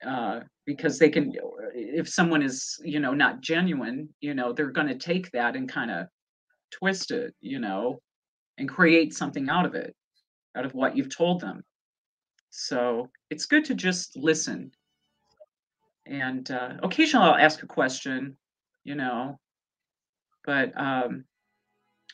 Uh, 0.06 0.42
because 0.66 0.98
they 0.98 1.10
can, 1.10 1.34
if 1.76 2.08
someone 2.08 2.42
is, 2.42 2.80
you 2.84 3.00
know, 3.00 3.14
not 3.14 3.42
genuine, 3.42 4.08
you 4.22 4.34
know, 4.34 4.54
they're 4.54 4.72
going 4.72 4.88
to 4.88 4.96
take 4.96 5.30
that 5.32 5.56
and 5.56 5.68
kind 5.68 5.92
of 5.92 6.08
twist 6.72 7.12
it, 7.12 7.34
you 7.42 7.60
know, 7.60 8.00
and 8.58 8.70
create 8.70 9.14
something 9.14 9.50
out 9.50 9.66
of 9.66 9.76
it, 9.76 9.94
out 10.56 10.66
of 10.66 10.74
what 10.74 10.96
you've 10.96 11.14
told 11.14 11.42
them. 11.42 11.64
So 12.50 13.10
it's 13.30 13.46
good 13.46 13.66
to 13.66 13.76
just 13.76 14.16
listen. 14.16 14.72
And 16.06 16.50
uh, 16.50 16.76
occasionally 16.82 17.28
I'll 17.28 17.36
ask 17.36 17.62
a 17.64 17.68
question, 17.68 18.38
you 18.84 18.96
know, 18.96 19.40
but 20.46 20.72
um, 20.80 21.26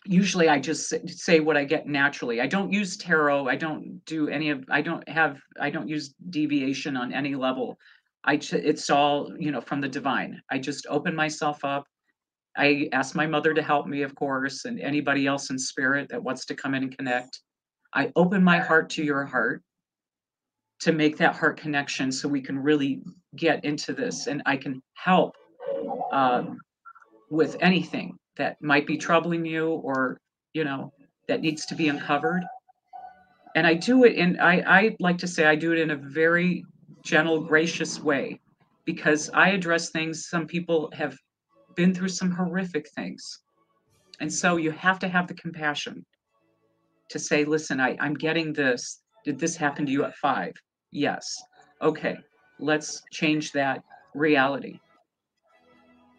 usually 0.06 0.50
I 0.50 0.60
just 0.60 0.94
say 1.08 1.40
what 1.40 1.58
I 1.58 1.64
get 1.64 1.88
naturally. 1.88 2.42
I 2.42 2.48
don't 2.48 2.72
use 2.72 2.98
tarot. 2.98 3.48
I 3.48 3.56
don't 3.56 4.04
do 4.06 4.30
any 4.30 4.50
of. 4.50 4.64
I 4.70 4.82
don't 4.82 5.08
have. 5.08 5.40
I 5.60 5.70
don't 5.70 5.88
use 5.88 6.14
deviation 6.30 6.96
on 6.98 7.14
any 7.14 7.36
level. 7.36 7.78
I. 8.24 8.40
It's 8.52 8.90
all 8.90 9.32
you 9.38 9.52
know 9.52 9.62
from 9.62 9.82
the 9.82 9.90
divine. 9.90 10.42
I 10.50 10.60
just 10.60 10.88
open 10.90 11.16
myself 11.16 11.64
up. 11.64 11.86
I 12.58 12.90
ask 12.92 13.16
my 13.16 13.28
mother 13.28 13.54
to 13.54 13.62
help 13.62 13.88
me, 13.88 14.02
of 14.02 14.16
course, 14.16 14.66
and 14.66 14.80
anybody 14.80 15.28
else 15.28 15.50
in 15.50 15.58
spirit 15.58 16.10
that 16.10 16.24
wants 16.24 16.46
to 16.46 16.56
come 16.56 16.76
in 16.76 16.84
and 16.84 16.98
connect. 16.98 17.40
I 17.94 18.12
open 18.16 18.44
my 18.44 18.60
heart 18.60 18.90
to 18.92 19.04
your 19.04 19.26
heart 19.26 19.64
to 20.82 20.92
make 20.92 21.18
that 21.18 21.36
heart 21.36 21.60
connection 21.60 22.12
so 22.12 22.28
we 22.28 22.42
can 22.42 22.58
really 22.58 23.02
get 23.36 23.64
into 23.66 23.94
this 23.94 24.28
and 24.28 24.42
I 24.46 24.58
can 24.58 24.82
help 24.94 25.36
um, 26.12 26.58
with 27.30 27.58
anything 27.60 28.18
that 28.40 28.60
might 28.62 28.88
be 28.88 28.98
troubling 28.98 29.46
you 29.46 29.68
or, 29.70 30.20
you 30.54 30.64
know, 30.64 30.92
that 31.28 31.42
needs 31.42 31.68
to 31.68 31.76
be 31.76 31.90
uncovered. 31.90 32.44
And 33.56 33.68
I 33.68 33.76
do 33.76 34.06
it 34.06 34.14
in, 34.14 34.40
I, 34.40 34.62
I 34.62 34.96
like 35.00 35.20
to 35.20 35.28
say 35.28 35.46
I 35.46 35.56
do 35.56 35.72
it 35.74 35.80
in 35.80 35.92
a 35.92 35.96
very 35.96 36.66
gentle, 37.04 37.42
gracious 37.42 38.00
way 38.00 38.40
because 38.86 39.30
I 39.34 39.50
address 39.50 39.92
things 39.92 40.30
some 40.30 40.48
people 40.48 40.90
have 40.94 41.16
been 41.76 41.94
through 41.94 42.10
some 42.10 42.32
horrific 42.32 42.90
things. 42.96 43.42
And 44.20 44.32
so 44.32 44.58
you 44.58 44.72
have 44.72 45.00
to 45.00 45.08
have 45.08 45.28
the 45.28 45.34
compassion 45.34 46.06
to 47.10 47.20
say, 47.20 47.44
listen, 47.44 47.80
I, 47.80 47.98
I'm 48.00 48.14
getting 48.14 48.54
this. 48.54 49.02
Did 49.26 49.38
this 49.38 49.56
happen 49.56 49.86
to 49.86 49.92
you 49.92 50.06
at 50.06 50.16
five? 50.16 50.54
Yes. 50.92 51.36
Okay, 51.82 52.18
let's 52.60 53.04
change 53.12 53.52
that 53.52 53.84
reality. 54.14 54.80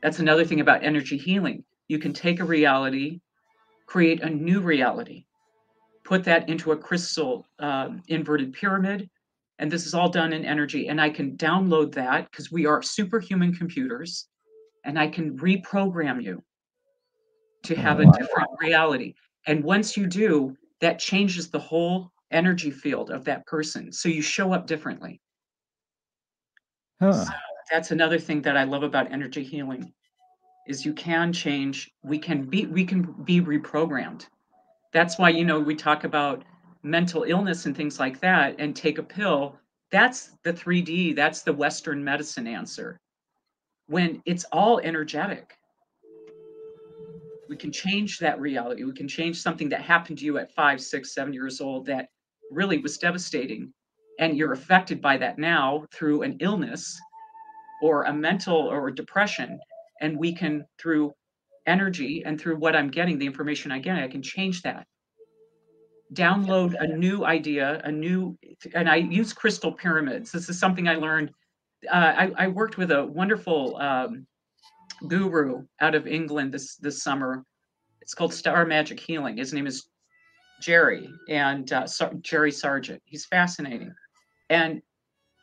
That's 0.03 0.19
another 0.19 0.45
thing 0.45 0.61
about 0.61 0.85
energy 0.85 1.17
healing. 1.17 1.65
You 1.91 1.99
can 1.99 2.13
take 2.13 2.39
a 2.39 2.45
reality, 2.45 3.19
create 3.87 4.23
a 4.23 4.31
new 4.31 4.61
reality, 4.61 5.25
put 6.05 6.23
that 6.23 6.49
into 6.49 6.71
a 6.71 6.77
crystal 6.77 7.49
um, 7.59 8.01
inverted 8.07 8.53
pyramid. 8.53 9.11
And 9.59 9.73
this 9.73 9.87
is 9.87 9.93
all 9.93 10.09
done 10.09 10.33
in 10.33 10.45
energy. 10.45 10.87
And 10.87 11.01
I 11.01 11.11
can 11.11 11.37
download 11.37 11.93
that 11.95 12.31
because 12.31 12.53
we 12.53 12.65
are 12.65 12.81
superhuman 12.81 13.53
computers 13.53 14.29
and 14.85 15.01
I 15.01 15.09
can 15.09 15.37
reprogram 15.37 16.23
you 16.23 16.45
to 17.65 17.75
have 17.75 17.99
a 17.99 18.05
Wow. 18.05 18.13
different 18.13 18.51
reality. 18.61 19.15
And 19.49 19.65
once 19.65 19.97
you 19.97 20.07
do, 20.07 20.57
that 20.81 21.01
changes 21.01 21.51
the 21.51 21.59
whole 21.59 22.13
energy 22.31 22.71
field 22.71 23.11
of 23.11 23.25
that 23.25 23.45
person. 23.47 23.91
So 23.91 24.09
you 24.09 24.23
show 24.23 24.53
up 24.53 24.69
differently. 24.69 25.21
Huh. 27.01 27.25
That's 27.73 27.91
another 27.91 28.21
thing 28.21 28.43
that 28.43 28.57
I 28.57 28.63
love 28.63 28.85
about 28.85 29.11
energy 29.11 29.43
healing 29.43 29.93
is 30.71 30.87
you 30.87 30.95
can 30.95 31.33
change, 31.33 31.91
we 32.05 32.17
can 32.17 32.45
be 32.45 32.65
we 32.67 32.85
can 32.85 33.03
be 33.25 33.41
reprogrammed. 33.41 34.27
That's 34.93 35.19
why 35.19 35.31
you 35.31 35.45
know 35.45 35.59
we 35.59 35.75
talk 35.75 36.05
about 36.05 36.45
mental 36.85 37.25
illness 37.25 37.67
and 37.67 37.77
things 37.77 37.99
like 37.99 38.21
that 38.21 38.55
and 38.59 38.75
take 38.75 38.99
a 38.99 39.03
pill. 39.03 39.57
That's 39.91 40.31
the 40.45 40.53
3D, 40.53 41.17
that's 41.17 41.43
the 41.43 41.53
western 41.53 42.03
medicine 42.03 42.47
answer. 42.47 43.01
When 43.89 44.23
it's 44.25 44.45
all 44.53 44.79
energetic. 44.79 45.57
We 47.49 47.57
can 47.57 47.73
change 47.73 48.21
that 48.21 48.41
reality. 48.41 48.85
We 48.85 48.93
can 48.93 49.09
change 49.09 49.43
something 49.43 49.69
that 49.71 49.83
happened 49.83 50.19
to 50.19 50.25
you 50.25 50.39
at 50.39 50.55
five, 50.55 50.81
six, 50.81 51.13
seven 51.13 51.33
years 51.35 51.61
old 51.61 51.85
that 51.87 52.07
really 52.53 52.79
was 52.79 52.97
devastating. 52.97 53.73
And 54.21 54.37
you're 54.37 54.53
affected 54.53 55.03
by 55.03 55.17
that 55.17 55.37
now 55.37 55.85
through 55.93 56.23
an 56.23 56.37
illness 56.39 56.97
or 57.83 58.05
a 58.05 58.13
mental 58.13 58.57
or 58.57 58.89
depression. 58.93 59.59
And 60.01 60.19
we 60.19 60.35
can, 60.35 60.65
through 60.79 61.13
energy 61.67 62.23
and 62.25 62.41
through 62.41 62.57
what 62.57 62.75
I'm 62.75 62.91
getting, 62.91 63.19
the 63.19 63.27
information 63.27 63.71
I 63.71 63.79
get, 63.79 63.99
I 63.99 64.09
can 64.09 64.23
change 64.23 64.63
that. 64.63 64.87
Download 66.15 66.75
a 66.81 66.87
new 66.87 67.25
idea, 67.25 67.81
a 67.85 67.93
new, 67.93 68.37
and 68.75 68.89
I 68.89 68.97
use 68.97 69.33
crystal 69.33 69.73
pyramids. 69.73 70.33
This 70.33 70.49
is 70.49 70.59
something 70.59 70.89
I 70.89 70.97
learned. 70.97 71.31
Uh, 71.89 72.15
I, 72.17 72.33
I 72.37 72.49
worked 72.49 72.79
with 72.79 72.91
a 72.91 73.07
wonderful 73.07 73.77
um, 73.77 74.27
guru 75.07 75.65
out 75.81 75.95
of 75.95 76.07
England 76.07 76.53
this 76.53 76.77
this 76.77 77.03
summer. 77.03 77.45
It's 78.03 78.15
called 78.15 78.35
Star 78.35 78.67
Magic 78.67 78.99
Healing. 78.99 79.37
His 79.37 79.53
name 79.53 79.67
is 79.67 79.89
Gerry 80.61 81.09
and 81.29 81.73
uh, 81.73 81.87
Sar- 81.87 82.15
Gerry 82.21 82.51
Sargent. 82.51 83.01
He's 83.05 83.27
fascinating, 83.27 83.95
and 84.49 84.83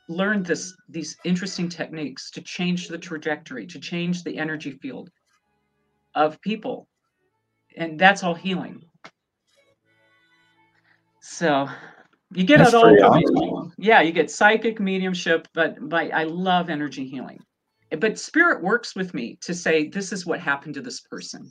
learned 0.09 0.45
this 0.45 0.75
these 0.89 1.17
interesting 1.23 1.69
techniques 1.69 2.31
to 2.31 2.41
change 2.41 2.87
the 2.87 2.97
trajectory, 2.97 3.65
to 3.67 3.79
change 3.79 4.23
the 4.23 4.37
energy 4.37 4.71
field 4.71 5.09
of 6.15 6.41
people. 6.41 6.87
And 7.75 7.99
that's 7.99 8.23
all 8.23 8.33
healing. 8.33 8.83
So 11.21 11.67
you 12.33 12.43
get 12.43 12.59
That's 12.59 12.73
it 12.73 12.75
all. 12.75 12.83
pretty 12.83 13.01
from 13.01 13.11
awesome. 13.11 13.73
it. 13.77 13.85
Yeah, 13.85 14.01
you 14.01 14.11
get 14.11 14.31
psychic 14.31 14.79
mediumship, 14.79 15.47
but 15.53 15.75
but 15.89 16.13
I 16.13 16.23
love 16.23 16.69
energy 16.69 17.07
healing. 17.07 17.39
But 17.99 18.19
spirit 18.19 18.61
works 18.63 18.95
with 18.95 19.13
me 19.13 19.37
to 19.41 19.53
say 19.53 19.87
this 19.87 20.11
is 20.11 20.25
what 20.25 20.39
happened 20.39 20.73
to 20.75 20.81
this 20.81 21.01
person. 21.01 21.49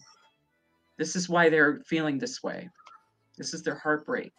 This 0.99 1.16
is 1.16 1.28
why 1.28 1.49
they're 1.49 1.81
feeling 1.87 2.19
this 2.19 2.43
way. 2.43 2.69
This 3.39 3.55
is 3.55 3.62
their 3.62 3.77
heartbreak. 3.77 4.33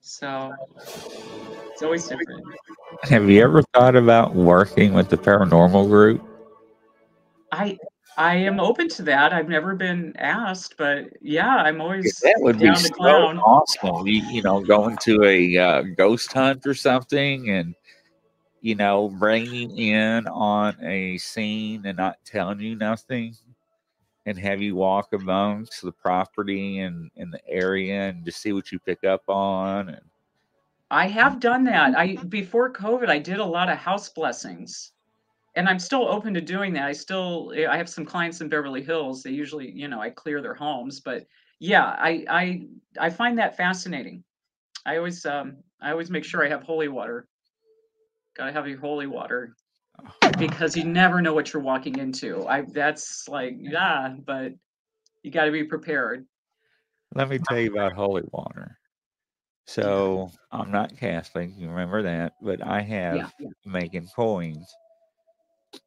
So 0.00 0.52
it's 1.80 1.84
always 1.86 2.06
different. 2.06 2.44
Have 3.04 3.30
you 3.30 3.42
ever 3.42 3.62
thought 3.72 3.96
about 3.96 4.34
working 4.34 4.92
with 4.92 5.08
the 5.08 5.16
paranormal 5.16 5.88
group? 5.88 6.22
I 7.52 7.78
I 8.18 8.34
am 8.36 8.60
open 8.60 8.90
to 8.90 9.02
that. 9.04 9.32
I've 9.32 9.48
never 9.48 9.74
been 9.74 10.14
asked, 10.18 10.74
but 10.76 11.06
yeah, 11.22 11.56
I'm 11.56 11.80
always 11.80 12.20
That 12.20 12.36
would 12.40 12.58
be 12.58 12.66
down 12.66 12.74
to 12.74 12.82
so 12.82 12.94
clown. 12.94 13.38
awesome. 13.38 14.06
You, 14.06 14.22
you 14.28 14.42
know, 14.42 14.60
going 14.60 14.98
to 15.04 15.24
a 15.24 15.56
uh, 15.56 15.82
ghost 15.96 16.30
hunt 16.34 16.66
or 16.66 16.74
something 16.74 17.48
and, 17.48 17.74
you 18.60 18.74
know, 18.74 19.08
bringing 19.08 19.74
in 19.78 20.26
on 20.26 20.76
a 20.84 21.16
scene 21.16 21.86
and 21.86 21.96
not 21.96 22.18
telling 22.26 22.60
you 22.60 22.76
nothing 22.76 23.34
and 24.26 24.38
have 24.38 24.60
you 24.60 24.74
walk 24.74 25.14
amongst 25.14 25.80
the 25.80 25.92
property 25.92 26.80
and 26.80 27.10
in 27.16 27.30
the 27.30 27.40
area 27.48 28.10
and 28.10 28.22
just 28.22 28.42
see 28.42 28.52
what 28.52 28.70
you 28.70 28.78
pick 28.80 29.02
up 29.02 29.22
on. 29.28 29.88
And 29.88 30.09
I 30.90 31.06
have 31.06 31.38
done 31.38 31.64
that. 31.64 31.96
I 31.96 32.16
before 32.28 32.72
COVID, 32.72 33.08
I 33.08 33.18
did 33.18 33.38
a 33.38 33.44
lot 33.44 33.70
of 33.70 33.78
house 33.78 34.08
blessings. 34.08 34.92
And 35.56 35.68
I'm 35.68 35.80
still 35.80 36.06
open 36.06 36.32
to 36.34 36.40
doing 36.40 36.72
that. 36.74 36.86
I 36.86 36.92
still 36.92 37.52
I 37.68 37.76
have 37.76 37.88
some 37.88 38.04
clients 38.04 38.40
in 38.40 38.48
Beverly 38.48 38.82
Hills. 38.82 39.22
They 39.22 39.30
usually, 39.30 39.70
you 39.70 39.88
know, 39.88 40.00
I 40.00 40.10
clear 40.10 40.40
their 40.40 40.54
homes, 40.54 41.00
but 41.00 41.26
yeah, 41.58 41.84
I 41.84 42.24
I 42.28 42.66
I 42.98 43.10
find 43.10 43.38
that 43.38 43.56
fascinating. 43.56 44.24
I 44.86 44.96
always 44.96 45.26
um 45.26 45.58
I 45.80 45.90
always 45.90 46.10
make 46.10 46.24
sure 46.24 46.44
I 46.44 46.48
have 46.48 46.62
holy 46.62 46.88
water. 46.88 47.26
Got 48.36 48.46
to 48.46 48.52
have 48.52 48.68
your 48.68 48.78
holy 48.78 49.06
water 49.06 49.54
because 50.38 50.76
you 50.76 50.84
never 50.84 51.20
know 51.20 51.34
what 51.34 51.52
you're 51.52 51.62
walking 51.62 51.98
into. 51.98 52.46
I 52.46 52.62
that's 52.62 53.28
like 53.28 53.56
yeah, 53.58 54.14
but 54.24 54.52
you 55.22 55.30
got 55.30 55.44
to 55.44 55.52
be 55.52 55.64
prepared. 55.64 56.26
let 57.14 57.28
me 57.28 57.38
tell 57.38 57.58
you 57.58 57.72
about 57.72 57.92
holy 57.92 58.22
water. 58.32 58.79
So 59.70 60.30
I'm 60.52 60.70
not 60.70 60.96
Catholic, 60.96 61.50
you 61.56 61.68
remember 61.70 62.02
that, 62.02 62.34
but 62.42 62.62
I 62.62 62.82
have 62.82 63.22
Yeah. 63.22 63.30
yeah. 63.38 63.50
making 63.64 64.08
coins 64.08 64.70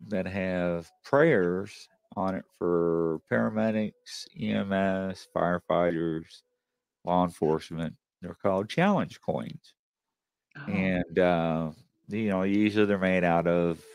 that 0.07 0.26
have 0.26 0.91
prayers 1.03 1.88
on 2.15 2.35
it 2.35 2.45
for 2.57 3.19
paramedics, 3.31 4.27
EMS, 4.35 5.27
firefighters, 5.35 6.41
law 7.05 7.26
enforcement. 7.26 7.95
They're 8.22 8.35
called 8.35 8.69
challenge 8.69 9.22
coins. 9.22 9.76
Oh, 10.55 10.89
And, 11.07 11.19
uh, 11.19 11.72
you 12.07 12.30
know, 12.30 12.43
usually 12.43 12.85
they're 12.85 12.97
made 12.97 13.23
out 13.23 13.47
of 13.47 13.85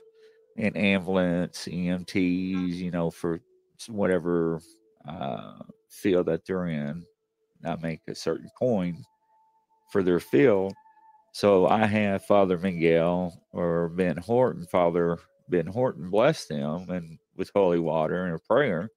an 0.56 0.76
ambulance, 0.76 1.68
EMTs, 1.68 2.76
you 2.76 2.90
know, 2.90 3.10
for 3.10 3.40
whatever 3.88 4.60
uh, 5.06 5.60
field 5.90 6.26
that 6.26 6.44
they're 6.46 6.66
in. 6.66 7.06
I 7.64 7.76
make 7.76 8.02
a 8.08 8.14
certain 8.14 8.50
coin 8.58 9.04
for 9.90 10.02
their 10.02 10.20
field. 10.20 10.74
So 11.32 11.66
I 11.66 11.86
have 11.86 12.24
Father 12.24 12.58
Miguel 12.58 13.40
or 13.52 13.88
Ben 13.90 14.16
Horton, 14.16 14.66
Father 14.66 15.18
Ben 15.48 15.66
Horton 15.66 16.10
bless 16.10 16.46
them 16.46 16.90
and 16.90 17.18
with 17.36 17.50
holy 17.54 17.78
water 17.78 18.26
and 18.26 18.34
a 18.34 18.38
prayer. 18.38 18.90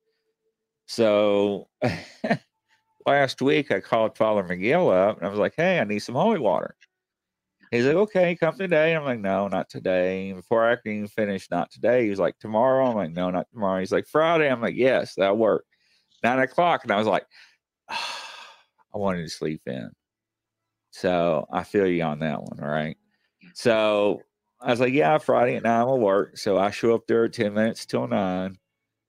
So 0.85 1.67
last 3.05 3.41
week 3.41 3.71
I 3.71 3.79
called 3.79 4.17
Father 4.17 4.43
Miguel 4.43 4.89
up 4.89 5.17
and 5.17 5.27
I 5.27 5.29
was 5.29 5.39
like, 5.39 5.53
Hey, 5.55 5.79
I 5.79 5.83
need 5.83 5.99
some 5.99 6.15
holy 6.15 6.39
water. 6.39 6.75
He's 7.71 7.85
like, 7.85 7.95
Okay, 7.95 8.35
come 8.35 8.57
today. 8.57 8.95
I'm 8.95 9.05
like, 9.05 9.19
No, 9.19 9.47
not 9.47 9.69
today. 9.69 10.33
Before 10.33 10.69
I 10.69 10.75
can 10.75 10.91
even 10.91 11.07
finish, 11.07 11.49
not 11.49 11.71
today. 11.71 12.03
He 12.03 12.09
was 12.09 12.19
like, 12.19 12.37
Tomorrow. 12.39 12.87
I'm 12.87 12.95
like, 12.95 13.11
No, 13.11 13.29
not 13.29 13.47
tomorrow. 13.51 13.79
He's 13.79 13.91
like, 13.91 14.07
Friday. 14.07 14.49
I'm 14.49 14.61
like, 14.61 14.75
Yes, 14.75 15.15
that'll 15.15 15.37
work. 15.37 15.65
Nine 16.23 16.39
o'clock. 16.39 16.83
And 16.83 16.91
I 16.91 16.97
was 16.97 17.07
like, 17.07 17.25
I 17.89 18.97
wanted 18.97 19.21
to 19.21 19.29
sleep 19.29 19.61
in. 19.67 19.91
So 20.91 21.47
I 21.51 21.63
feel 21.63 21.87
you 21.87 22.03
on 22.03 22.19
that 22.19 22.41
one. 22.41 22.59
All 22.61 22.69
right. 22.69 22.97
So 23.53 24.21
I 24.61 24.69
was 24.69 24.79
like, 24.79 24.93
yeah, 24.93 25.17
Friday 25.17 25.55
at 25.55 25.63
nine 25.63 25.87
will 25.87 25.99
work. 25.99 26.37
So 26.37 26.57
I 26.57 26.69
show 26.69 26.93
up 26.93 27.07
there 27.07 27.25
at 27.25 27.33
10 27.33 27.53
minutes 27.53 27.85
till 27.85 28.07
nine. 28.07 28.57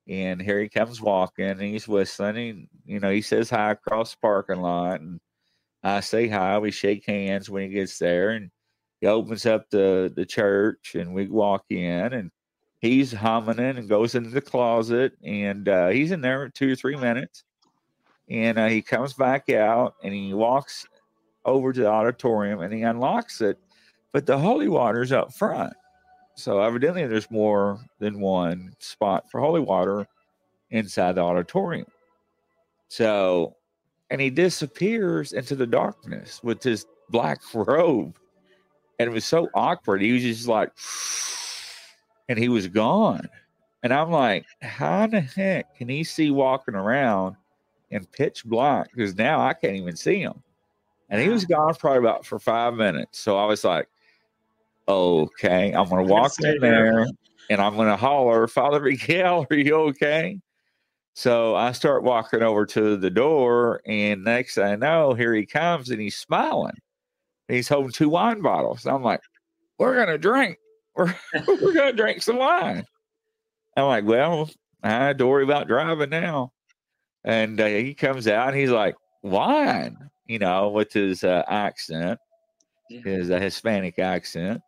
And 0.08 0.40
here 0.40 0.60
he 0.60 0.68
comes 0.68 1.00
walking 1.00 1.46
and 1.46 1.60
he's 1.60 1.86
whistling. 1.86 2.36
And, 2.36 2.68
you 2.84 3.00
know, 3.00 3.10
he 3.10 3.20
says 3.20 3.50
hi 3.50 3.72
across 3.72 4.12
the 4.12 4.18
parking 4.22 4.60
lot. 4.60 5.00
And 5.00 5.20
I 5.82 6.00
say 6.00 6.28
hi. 6.28 6.58
We 6.58 6.70
shake 6.70 7.04
hands 7.06 7.50
when 7.50 7.64
he 7.64 7.74
gets 7.74 7.98
there. 7.98 8.30
And 8.30 8.50
he 9.00 9.06
opens 9.08 9.44
up 9.46 9.68
the, 9.70 10.12
the 10.14 10.24
church 10.24 10.94
and 10.94 11.12
we 11.12 11.26
walk 11.26 11.64
in 11.70 12.12
and 12.12 12.30
he's 12.80 13.12
humming 13.12 13.58
and 13.58 13.88
goes 13.88 14.14
into 14.14 14.30
the 14.30 14.40
closet. 14.40 15.12
And 15.24 15.68
uh, 15.68 15.88
he's 15.88 16.12
in 16.12 16.20
there 16.20 16.48
two 16.48 16.72
or 16.72 16.76
three 16.76 16.96
minutes. 16.96 17.44
And 18.30 18.58
uh, 18.58 18.68
he 18.68 18.82
comes 18.82 19.12
back 19.12 19.50
out 19.50 19.96
and 20.02 20.14
he 20.14 20.32
walks 20.32 20.86
over 21.44 21.72
to 21.72 21.80
the 21.80 21.88
auditorium 21.88 22.60
and 22.60 22.72
he 22.72 22.82
unlocks 22.82 23.40
it, 23.40 23.58
but 24.12 24.26
the 24.26 24.38
holy 24.38 24.68
water's 24.68 25.12
up 25.12 25.32
front. 25.32 25.72
So 26.34 26.60
evidently 26.60 27.06
there's 27.06 27.30
more 27.30 27.80
than 27.98 28.20
one 28.20 28.74
spot 28.78 29.30
for 29.30 29.40
holy 29.40 29.60
water 29.60 30.06
inside 30.70 31.16
the 31.16 31.22
auditorium. 31.22 31.86
So, 32.88 33.56
and 34.10 34.20
he 34.20 34.30
disappears 34.30 35.32
into 35.32 35.54
the 35.54 35.66
darkness 35.66 36.40
with 36.42 36.62
his 36.62 36.86
black 37.10 37.40
robe. 37.54 38.16
And 38.98 39.10
it 39.10 39.12
was 39.12 39.24
so 39.24 39.48
awkward. 39.54 40.02
He 40.02 40.12
was 40.12 40.22
just 40.22 40.48
like, 40.48 40.70
and 42.28 42.38
he 42.38 42.48
was 42.48 42.68
gone. 42.68 43.28
And 43.82 43.92
I'm 43.92 44.10
like, 44.10 44.46
how 44.60 45.06
the 45.08 45.20
heck 45.20 45.76
can 45.76 45.88
he 45.88 46.04
see 46.04 46.30
walking 46.30 46.74
around 46.74 47.36
in 47.90 48.06
pitch 48.06 48.44
black? 48.44 48.90
Because 48.94 49.16
now 49.16 49.40
I 49.40 49.54
can't 49.54 49.76
even 49.76 49.96
see 49.96 50.20
him 50.20 50.42
and 51.12 51.20
he 51.20 51.28
was 51.28 51.44
gone 51.44 51.74
probably 51.74 51.98
about 51.98 52.24
for 52.24 52.38
five 52.38 52.72
minutes. 52.72 53.18
So 53.18 53.36
I 53.36 53.44
was 53.44 53.64
like, 53.64 53.86
okay, 54.88 55.66
I'm 55.66 55.88
gonna 55.88 55.88
gonna 55.90 56.04
walk 56.04 56.32
in 56.42 56.58
there. 56.58 57.06
and 57.50 57.60
I'm 57.60 57.76
gonna 57.76 57.98
holler, 57.98 58.48
Father 58.48 58.80
Miguel, 58.80 59.46
are 59.50 59.56
you 59.56 59.74
okay? 59.74 60.40
So 61.14 61.54
I 61.54 61.72
start 61.72 62.02
walking 62.02 62.42
over 62.42 62.64
to 62.64 62.96
the 62.96 63.10
door, 63.10 63.82
and 63.84 64.24
next 64.24 64.56
I 64.56 64.74
know, 64.76 65.12
here 65.12 65.34
he 65.34 65.44
comes 65.44 65.90
and 65.90 66.00
he's 66.00 66.16
smiling. 66.16 66.78
He's 67.46 67.68
holding 67.68 67.92
two 67.92 68.08
wine 68.08 68.40
bottles. 68.40 68.86
I'm 68.86 69.02
like, 69.02 69.20
we're 69.78 69.94
gonna 69.94 70.18
drink. 70.18 70.58
We're, 70.94 71.14
we're 71.46 71.72
gonna 71.72 71.94
drink 71.94 72.20
some 72.20 72.36
wine. 72.36 72.84
I'm 73.78 73.86
like, 73.86 74.04
well, 74.04 74.50
I 74.82 74.90
had 74.90 75.16
to 75.18 75.26
worry 75.26 75.42
about 75.42 75.68
driving 75.68 76.10
now. 76.10 76.52
And 77.24 77.58
uh, 77.58 77.64
he 77.64 77.94
comes 77.94 78.28
out 78.28 78.48
and 78.48 78.58
he's 78.58 78.68
like, 78.68 78.94
wine, 79.22 79.96
you 80.32 80.38
know, 80.38 80.70
with 80.70 80.92
his 80.92 81.22
uh, 81.24 81.42
accent, 81.48 82.18
Yeah. 82.90 83.00
his 83.02 83.30
uh, 83.30 83.38
Hispanic 83.38 83.98
accent. 83.98 84.60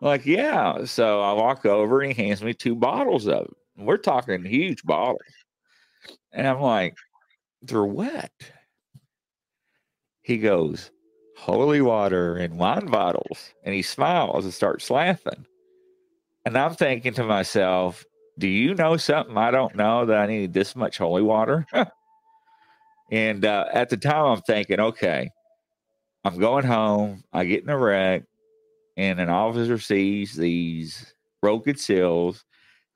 I'm 0.00 0.06
like, 0.08 0.26
yeah. 0.26 0.84
So 0.84 1.20
I 1.20 1.32
walk 1.34 1.64
over 1.66 2.00
and 2.00 2.12
he 2.12 2.22
hands 2.26 2.42
me 2.42 2.54
two 2.54 2.74
bottles 2.74 3.26
of 3.28 3.44
it. 3.44 3.50
We're 3.76 3.98
talking 3.98 4.44
huge 4.44 4.82
bottles. 4.82 5.20
And 6.32 6.46
I'm 6.46 6.60
like, 6.60 6.96
they're 7.62 7.84
wet. 7.84 8.32
He 10.22 10.38
goes, 10.38 10.90
holy 11.36 11.80
water 11.80 12.36
in 12.38 12.56
wine 12.56 12.86
bottles. 12.86 13.52
And 13.64 13.74
he 13.74 13.82
smiles 13.82 14.44
and 14.44 14.54
starts 14.54 14.90
laughing. 14.90 15.46
And 16.44 16.56
I'm 16.56 16.74
thinking 16.74 17.14
to 17.14 17.24
myself, 17.24 18.04
do 18.38 18.48
you 18.48 18.74
know 18.74 18.96
something 18.96 19.36
I 19.36 19.50
don't 19.50 19.76
know 19.76 20.06
that 20.06 20.18
I 20.18 20.26
need 20.26 20.52
this 20.52 20.74
much 20.74 20.98
holy 20.98 21.22
water? 21.22 21.66
and 23.12 23.44
uh, 23.44 23.66
at 23.70 23.90
the 23.90 23.98
time, 23.98 24.24
I'm 24.24 24.40
thinking, 24.40 24.80
okay, 24.80 25.30
I'm 26.24 26.38
going 26.38 26.64
home. 26.64 27.22
I 27.30 27.44
get 27.44 27.62
in 27.62 27.68
a 27.68 27.76
wreck, 27.76 28.22
and 28.96 29.20
an 29.20 29.28
officer 29.28 29.78
sees 29.78 30.34
these 30.34 31.14
broken 31.42 31.76
seals. 31.76 32.42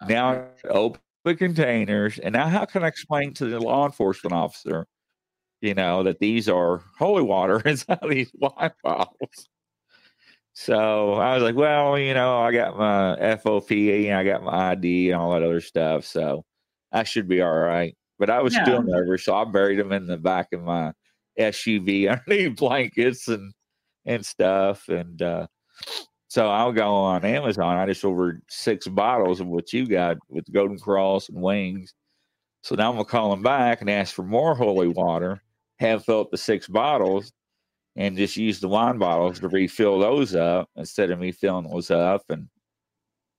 Now, 0.09 0.47
open 0.65 1.03
the 1.25 1.35
containers. 1.35 2.19
And 2.19 2.33
now, 2.33 2.49
how 2.49 2.65
can 2.65 2.83
I 2.83 2.87
explain 2.87 3.35
to 3.35 3.45
the 3.45 3.61
law 3.61 3.85
enforcement 3.85 4.33
officer, 4.33 4.87
you 5.61 5.75
know, 5.75 6.03
that 6.05 6.19
these 6.19 6.49
are 6.49 6.83
holy 6.99 7.23
water 7.23 7.61
inside 7.67 7.99
these 8.09 8.33
wine 8.35 8.73
bottles? 8.83 9.49
So 10.55 11.13
I 11.13 11.35
was 11.35 11.43
like, 11.43 11.57
well, 11.57 11.99
you 11.99 12.15
know, 12.15 12.41
I 12.41 12.53
got 12.53 12.79
my 12.79 13.17
FOP 13.37 14.07
and 14.07 14.15
I 14.15 14.25
got 14.25 14.43
my 14.43 14.71
ID 14.71 15.11
and 15.11 15.21
all 15.21 15.33
that 15.33 15.43
other 15.43 15.61
stuff. 15.61 16.07
So 16.07 16.43
I 16.91 17.03
should 17.03 17.29
be 17.29 17.43
all 17.43 17.53
right. 17.53 17.95
But 18.19 18.31
I 18.31 18.41
was 18.41 18.55
still 18.55 18.83
nervous. 18.83 19.25
So 19.25 19.35
I 19.35 19.45
buried 19.45 19.79
them 19.79 19.93
in 19.93 20.07
the 20.07 20.17
back 20.17 20.53
of 20.53 20.63
my 20.63 20.93
SUV 21.39 22.11
underneath 22.29 22.57
blankets 22.57 23.29
and 23.29 23.53
and 24.07 24.25
stuff. 24.25 24.89
And 24.89 25.21
uh, 25.21 25.47
So 26.29 26.49
I'll 26.49 26.73
go 26.73 26.95
on 26.95 27.25
Amazon. 27.25 27.77
I 27.77 27.87
just 27.87 28.05
ordered 28.05 28.43
six 28.49 28.87
bottles 28.87 29.41
of 29.41 29.47
what 29.47 29.73
you 29.73 29.87
got 29.87 30.17
with 30.29 30.51
Golden 30.53 30.79
Cross 30.79 31.29
and 31.29 31.41
wings. 31.43 31.95
So 32.63 32.75
now 32.75 32.89
I'm 32.89 32.97
gonna 32.97 33.05
call 33.05 33.31
them 33.31 33.43
back 33.43 33.81
and 33.81 33.91
ask 33.91 34.15
for 34.15 34.23
more 34.25 34.55
holy 34.55 34.89
water. 34.89 35.43
Have 35.79 36.05
filled 36.05 36.29
the 36.31 36.39
six 36.39 36.67
bottles, 36.67 37.33
and 37.97 38.17
just 38.17 38.37
use 38.37 38.61
the 38.61 38.69
wine 38.69 38.99
bottles 38.99 39.41
to 39.41 39.49
refill 39.49 39.99
those 39.99 40.35
up 40.35 40.69
instead 40.77 41.11
of 41.11 41.19
me 41.19 41.33
filling 41.33 41.69
those 41.69 41.91
up. 41.91 42.23
And 42.31 42.49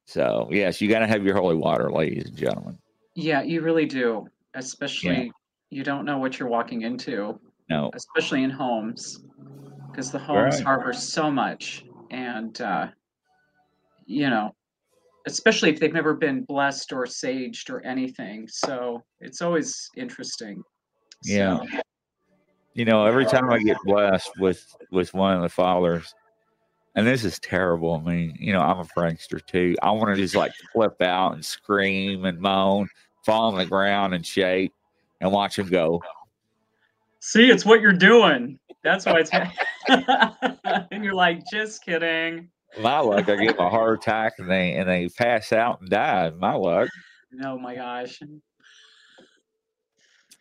so, 0.06 0.48
yes, 0.52 0.80
you 0.80 0.88
got 0.88 1.00
to 1.00 1.08
have 1.08 1.26
your 1.26 1.36
holy 1.36 1.56
water, 1.56 1.92
ladies 1.92 2.26
and 2.26 2.38
gentlemen. 2.38 2.78
Yeah, 3.16 3.42
you 3.42 3.62
really 3.62 3.86
do. 3.86 4.28
Especially, 4.58 5.32
you 5.70 5.84
don't 5.84 6.04
know 6.04 6.18
what 6.18 6.40
you're 6.40 6.50
walking 6.50 6.82
into, 6.82 7.40
No, 7.70 7.92
especially 7.94 8.44
in 8.44 8.50
homes, 8.50 9.24
because 9.92 10.12
the 10.12 10.18
homes 10.20 10.56
Right. 10.56 10.64
harbor 10.66 10.94
so 10.94 11.30
much. 11.30 11.86
And, 12.10 12.60
uh, 12.60 12.88
you 14.06 14.30
know, 14.30 14.56
especially 15.28 15.70
if 15.70 15.80
they've 15.80 15.94
never 15.94 16.16
been 16.16 16.44
blessed 16.44 16.92
or 16.92 17.04
saged 17.04 17.70
or 17.70 17.86
anything. 17.86 18.48
So 18.48 19.04
it's 19.20 19.42
always 19.42 19.90
interesting. 19.96 20.64
Yeah. 21.24 21.60
So, 21.60 21.80
you 22.74 22.86
know, 22.86 23.06
every 23.06 23.26
time 23.26 23.50
I 23.50 23.60
get 23.60 23.78
blessed 23.84 24.32
with 24.40 24.66
with 24.92 25.14
one 25.14 25.36
of 25.36 25.42
the 25.44 25.50
fathers, 25.50 26.16
and 26.96 27.06
this 27.06 27.24
is 27.24 27.40
terrible. 27.40 27.94
I 27.94 28.10
mean, 28.10 28.36
you 28.40 28.54
know, 28.54 28.62
I'm 28.62 28.80
a 28.80 28.86
prankster 28.86 29.46
too. 29.46 29.76
I 29.84 29.92
want 29.92 30.16
to 30.16 30.16
just 30.16 30.36
like 30.36 30.54
flip 30.74 31.00
out 31.02 31.34
and 31.34 31.46
scream 31.46 32.26
and 32.26 32.40
moan, 32.40 32.88
fall 33.28 33.52
on 33.52 33.58
the 33.58 33.66
ground 33.66 34.16
and 34.16 34.26
shake, 34.26 34.72
and 35.22 35.32
watch 35.32 35.60
him 35.60 35.68
go. 35.68 36.02
See, 37.20 37.50
it's 37.52 37.66
what 37.66 37.82
you're 37.82 37.92
doing. 37.92 38.58
That's 38.84 39.06
why 39.06 39.20
it's. 39.20 39.32
and 40.92 41.04
you're 41.04 41.14
like, 41.14 41.44
just 41.52 41.84
kidding. 41.84 42.50
My 42.80 43.00
luck, 43.00 43.28
I 43.28 43.36
get 43.36 43.60
a 43.60 43.70
heart 43.70 44.00
attack 44.00 44.34
and 44.40 44.50
they 44.50 44.74
and 44.74 44.88
they 44.88 45.10
pass 45.10 45.52
out 45.52 45.82
and 45.82 45.90
die. 45.90 46.30
My 46.32 46.54
luck, 46.54 46.90
Oh 47.44 47.58
my 47.60 47.76
gosh. 47.76 48.20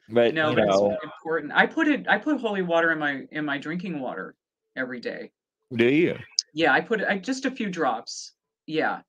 but 0.09 0.33
No, 0.35 0.51
you 0.51 0.57
but 0.57 0.67
know, 0.67 0.91
it's 0.93 1.05
important. 1.05 1.53
I 1.55 1.67
put 1.67 1.89
it. 1.89 2.07
I 2.09 2.19
put 2.19 2.41
holy 2.41 2.63
water 2.63 2.93
in 2.93 2.99
my 2.99 3.23
in 3.33 3.45
my 3.45 3.59
drinking 3.59 4.01
water 4.01 4.35
every 4.77 5.01
day. 5.01 5.33
do 5.75 5.89
you? 5.89 6.17
Yeah, 6.55 6.73
I 6.73 6.81
put 6.81 7.01
it. 7.01 7.09
I 7.09 7.19
just 7.19 7.47
a 7.47 7.51
few 7.51 7.69
drops. 7.69 8.33
Yeah, 8.67 9.01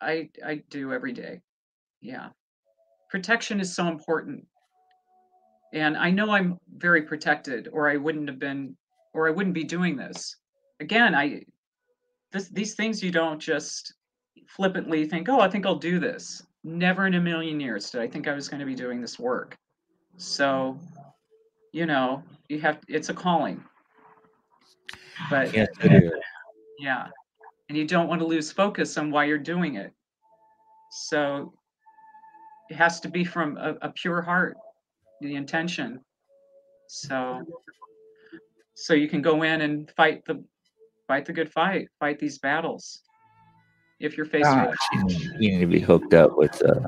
I 0.00 0.30
I 0.44 0.62
do 0.70 0.92
every 0.92 1.12
day. 1.12 1.42
Yeah, 2.00 2.30
protection 3.10 3.60
is 3.60 3.74
so 3.74 3.88
important, 3.88 4.46
and 5.72 5.96
I 5.96 6.10
know 6.10 6.30
I'm 6.30 6.58
very 6.76 7.02
protected, 7.02 7.68
or 7.72 7.90
I 7.90 7.96
wouldn't 7.96 8.28
have 8.28 8.38
been, 8.38 8.76
or 9.12 9.28
I 9.28 9.30
wouldn't 9.30 9.54
be 9.54 9.64
doing 9.64 9.96
this. 9.96 10.36
Again, 10.80 11.14
I 11.14 11.42
this 12.32 12.48
these 12.48 12.74
things 12.74 13.02
you 13.02 13.10
don't 13.10 13.40
just 13.40 13.94
flippantly 14.46 15.06
think, 15.06 15.28
oh, 15.28 15.40
I 15.40 15.48
think 15.48 15.66
I'll 15.66 15.76
do 15.76 15.98
this. 15.98 16.42
Never 16.64 17.06
in 17.06 17.14
a 17.14 17.20
million 17.20 17.60
years 17.60 17.90
did 17.90 18.00
I 18.00 18.06
think 18.06 18.28
I 18.28 18.34
was 18.34 18.48
going 18.48 18.60
to 18.60 18.66
be 18.66 18.74
doing 18.74 19.00
this 19.00 19.18
work. 19.18 19.56
So, 20.16 20.78
you 21.72 21.86
know, 21.86 22.22
you 22.48 22.60
have 22.60 22.80
it's 22.88 23.08
a 23.08 23.14
calling. 23.14 23.62
But 25.28 25.54
Yes, 25.54 25.68
yeah. 26.78 27.08
And 27.68 27.78
you 27.78 27.86
don't 27.86 28.08
want 28.08 28.20
to 28.20 28.26
lose 28.26 28.50
focus 28.50 28.98
on 28.98 29.10
why 29.10 29.24
you're 29.24 29.38
doing 29.38 29.76
it. 29.76 29.92
So 30.90 31.52
it 32.70 32.76
has 32.76 33.00
to 33.00 33.08
be 33.08 33.24
from 33.24 33.56
a, 33.58 33.74
a 33.82 33.90
pure 33.90 34.22
heart, 34.22 34.56
the 35.20 35.34
intention. 35.34 36.00
So 36.86 37.42
so 38.74 38.94
you 38.94 39.08
can 39.08 39.20
go 39.20 39.42
in 39.42 39.60
and 39.60 39.90
fight 39.96 40.24
the 40.24 40.42
fight 41.06 41.26
the 41.26 41.32
good 41.32 41.52
fight, 41.52 41.88
fight 41.98 42.18
these 42.18 42.38
battles. 42.38 43.00
If 43.98 44.16
you're 44.16 44.24
facing 44.24 44.72
you 44.92 45.04
need- 45.38 45.60
to 45.60 45.66
be 45.66 45.80
hooked 45.80 46.14
up 46.14 46.36
with 46.36 46.62
uh, 46.64 46.86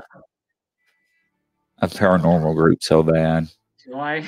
a 1.79 1.87
paranormal 1.87 2.55
group 2.55 2.81
so 2.81 3.03
bad. 3.03 3.47
do 3.85 3.95
I 3.95 4.25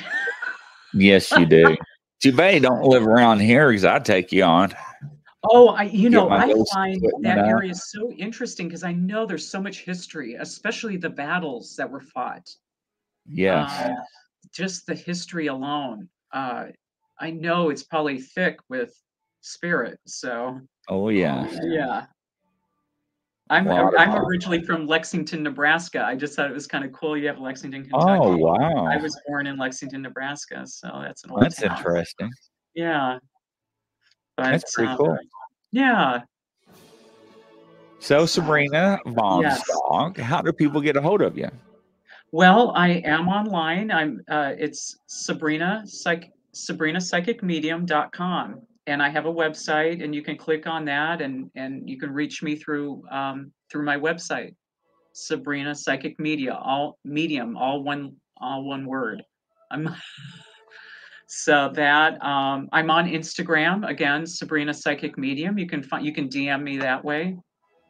Yes, 0.92 1.32
you 1.32 1.46
do. 1.46 1.76
Too 2.20 2.32
bad 2.32 2.54
you 2.54 2.60
don't 2.60 2.82
live 2.82 3.06
around 3.06 3.40
here 3.40 3.68
because 3.68 3.84
I'd 3.84 4.04
take 4.04 4.32
you 4.32 4.42
on. 4.44 4.74
Oh, 5.50 5.68
I 5.68 5.84
you 5.84 6.10
know, 6.10 6.30
I 6.30 6.52
find 6.72 7.04
that 7.22 7.38
out. 7.38 7.48
area 7.48 7.74
so 7.74 8.10
interesting 8.12 8.68
because 8.68 8.84
I 8.84 8.92
know 8.92 9.26
there's 9.26 9.48
so 9.48 9.60
much 9.60 9.84
history, 9.84 10.34
especially 10.34 10.96
the 10.96 11.10
battles 11.10 11.74
that 11.76 11.90
were 11.90 12.00
fought. 12.00 12.48
Yes. 13.28 13.86
Um, 13.86 13.96
just 14.52 14.86
the 14.86 14.94
history 14.94 15.48
alone. 15.48 16.08
Uh, 16.32 16.66
I 17.20 17.30
know 17.30 17.70
it's 17.70 17.82
probably 17.82 18.20
thick 18.20 18.58
with 18.68 18.94
spirit. 19.40 19.98
So 20.06 20.60
oh, 20.88 21.08
yeah. 21.08 21.48
yeah. 21.62 22.06
I'm 23.48 23.68
of 23.68 23.94
I'm 23.96 24.14
originally 24.14 24.62
from 24.64 24.88
Lexington, 24.88 25.44
Nebraska. 25.44 26.04
I 26.04 26.16
just 26.16 26.34
thought 26.34 26.50
it 26.50 26.54
was 26.54 26.66
kind 26.66 26.84
of 26.84 26.92
cool. 26.92 27.16
You 27.16 27.28
have 27.28 27.38
Lexington, 27.38 27.82
Kentucky. 27.82 28.20
Oh, 28.20 28.36
wow. 28.36 28.86
I 28.86 28.96
was 28.96 29.16
born 29.28 29.46
in 29.46 29.56
Lexington, 29.56 30.02
Nebraska, 30.02 30.66
so 30.66 30.88
that's 31.00 31.22
an 31.22 31.30
old 31.30 31.42
That's 31.42 31.60
town. 31.60 31.76
interesting. 31.76 32.30
Yeah. 32.74 33.18
But, 34.36 34.50
That's 34.50 34.74
pretty 34.74 34.90
um, 34.90 34.98
cool. 34.98 35.18
Yeah. 35.76 36.22
So, 37.98 38.24
Sabrina 38.24 38.98
Von 39.04 39.50
Stock, 39.50 40.16
how 40.16 40.40
do 40.40 40.50
people 40.50 40.80
get 40.80 40.96
a 40.96 41.02
hold 41.02 41.20
of 41.20 41.36
you? 41.36 41.50
Well, 42.32 42.72
I 42.74 43.02
am 43.04 43.28
online. 43.28 43.90
I'm 43.90 44.22
uh, 44.26 44.54
it's 44.56 44.96
Sabrina 45.06 45.82
Psych 45.84 46.32
SabrinaPsychicMedium.com. 46.54 48.62
And 48.86 49.02
I 49.02 49.10
have 49.10 49.26
a 49.26 49.32
website 49.32 50.02
and 50.02 50.14
you 50.14 50.22
can 50.22 50.38
click 50.38 50.66
on 50.66 50.86
that 50.86 51.20
and 51.20 51.50
and 51.56 51.90
you 51.90 51.98
can 51.98 52.10
reach 52.10 52.42
me 52.42 52.56
through 52.56 53.02
um, 53.10 53.52
through 53.70 53.84
my 53.84 53.98
website. 53.98 54.54
Sabrina 55.12 55.74
Psychic 55.74 56.18
Media, 56.18 56.54
all 56.54 56.98
medium, 57.04 57.54
all 57.58 57.82
one 57.82 58.16
all 58.40 58.64
one 58.64 58.86
word. 58.86 59.22
I'm 59.70 59.94
so 61.26 61.70
that 61.74 62.22
um, 62.24 62.68
I'm 62.72 62.90
on 62.90 63.08
Instagram 63.08 63.88
again, 63.88 64.26
Sabrina 64.26 64.72
Psychic 64.72 65.18
Medium. 65.18 65.58
You 65.58 65.66
can 65.66 65.82
find 65.82 66.04
you 66.04 66.12
can 66.12 66.28
DM 66.28 66.62
me 66.62 66.78
that 66.78 67.04
way. 67.04 67.36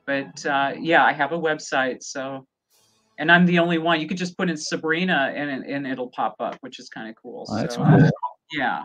But 0.06 0.44
uh, 0.46 0.72
yeah, 0.78 1.04
I 1.04 1.12
have 1.12 1.32
a 1.32 1.38
website, 1.38 2.02
so 2.02 2.46
and 3.18 3.30
I'm 3.30 3.44
the 3.44 3.58
only 3.58 3.78
one. 3.78 4.00
You 4.00 4.08
could 4.08 4.16
just 4.16 4.38
put 4.38 4.48
in 4.48 4.56
Sabrina 4.56 5.32
and 5.34 5.64
and 5.64 5.86
it'll 5.86 6.10
pop 6.10 6.36
up, 6.40 6.56
which 6.60 6.78
is 6.78 6.88
kind 6.88 7.08
of 7.08 7.16
cool. 7.22 7.46
Oh, 7.48 7.56
that's 7.56 7.74
so 7.74 7.84
cool. 7.84 8.10
yeah, 8.52 8.84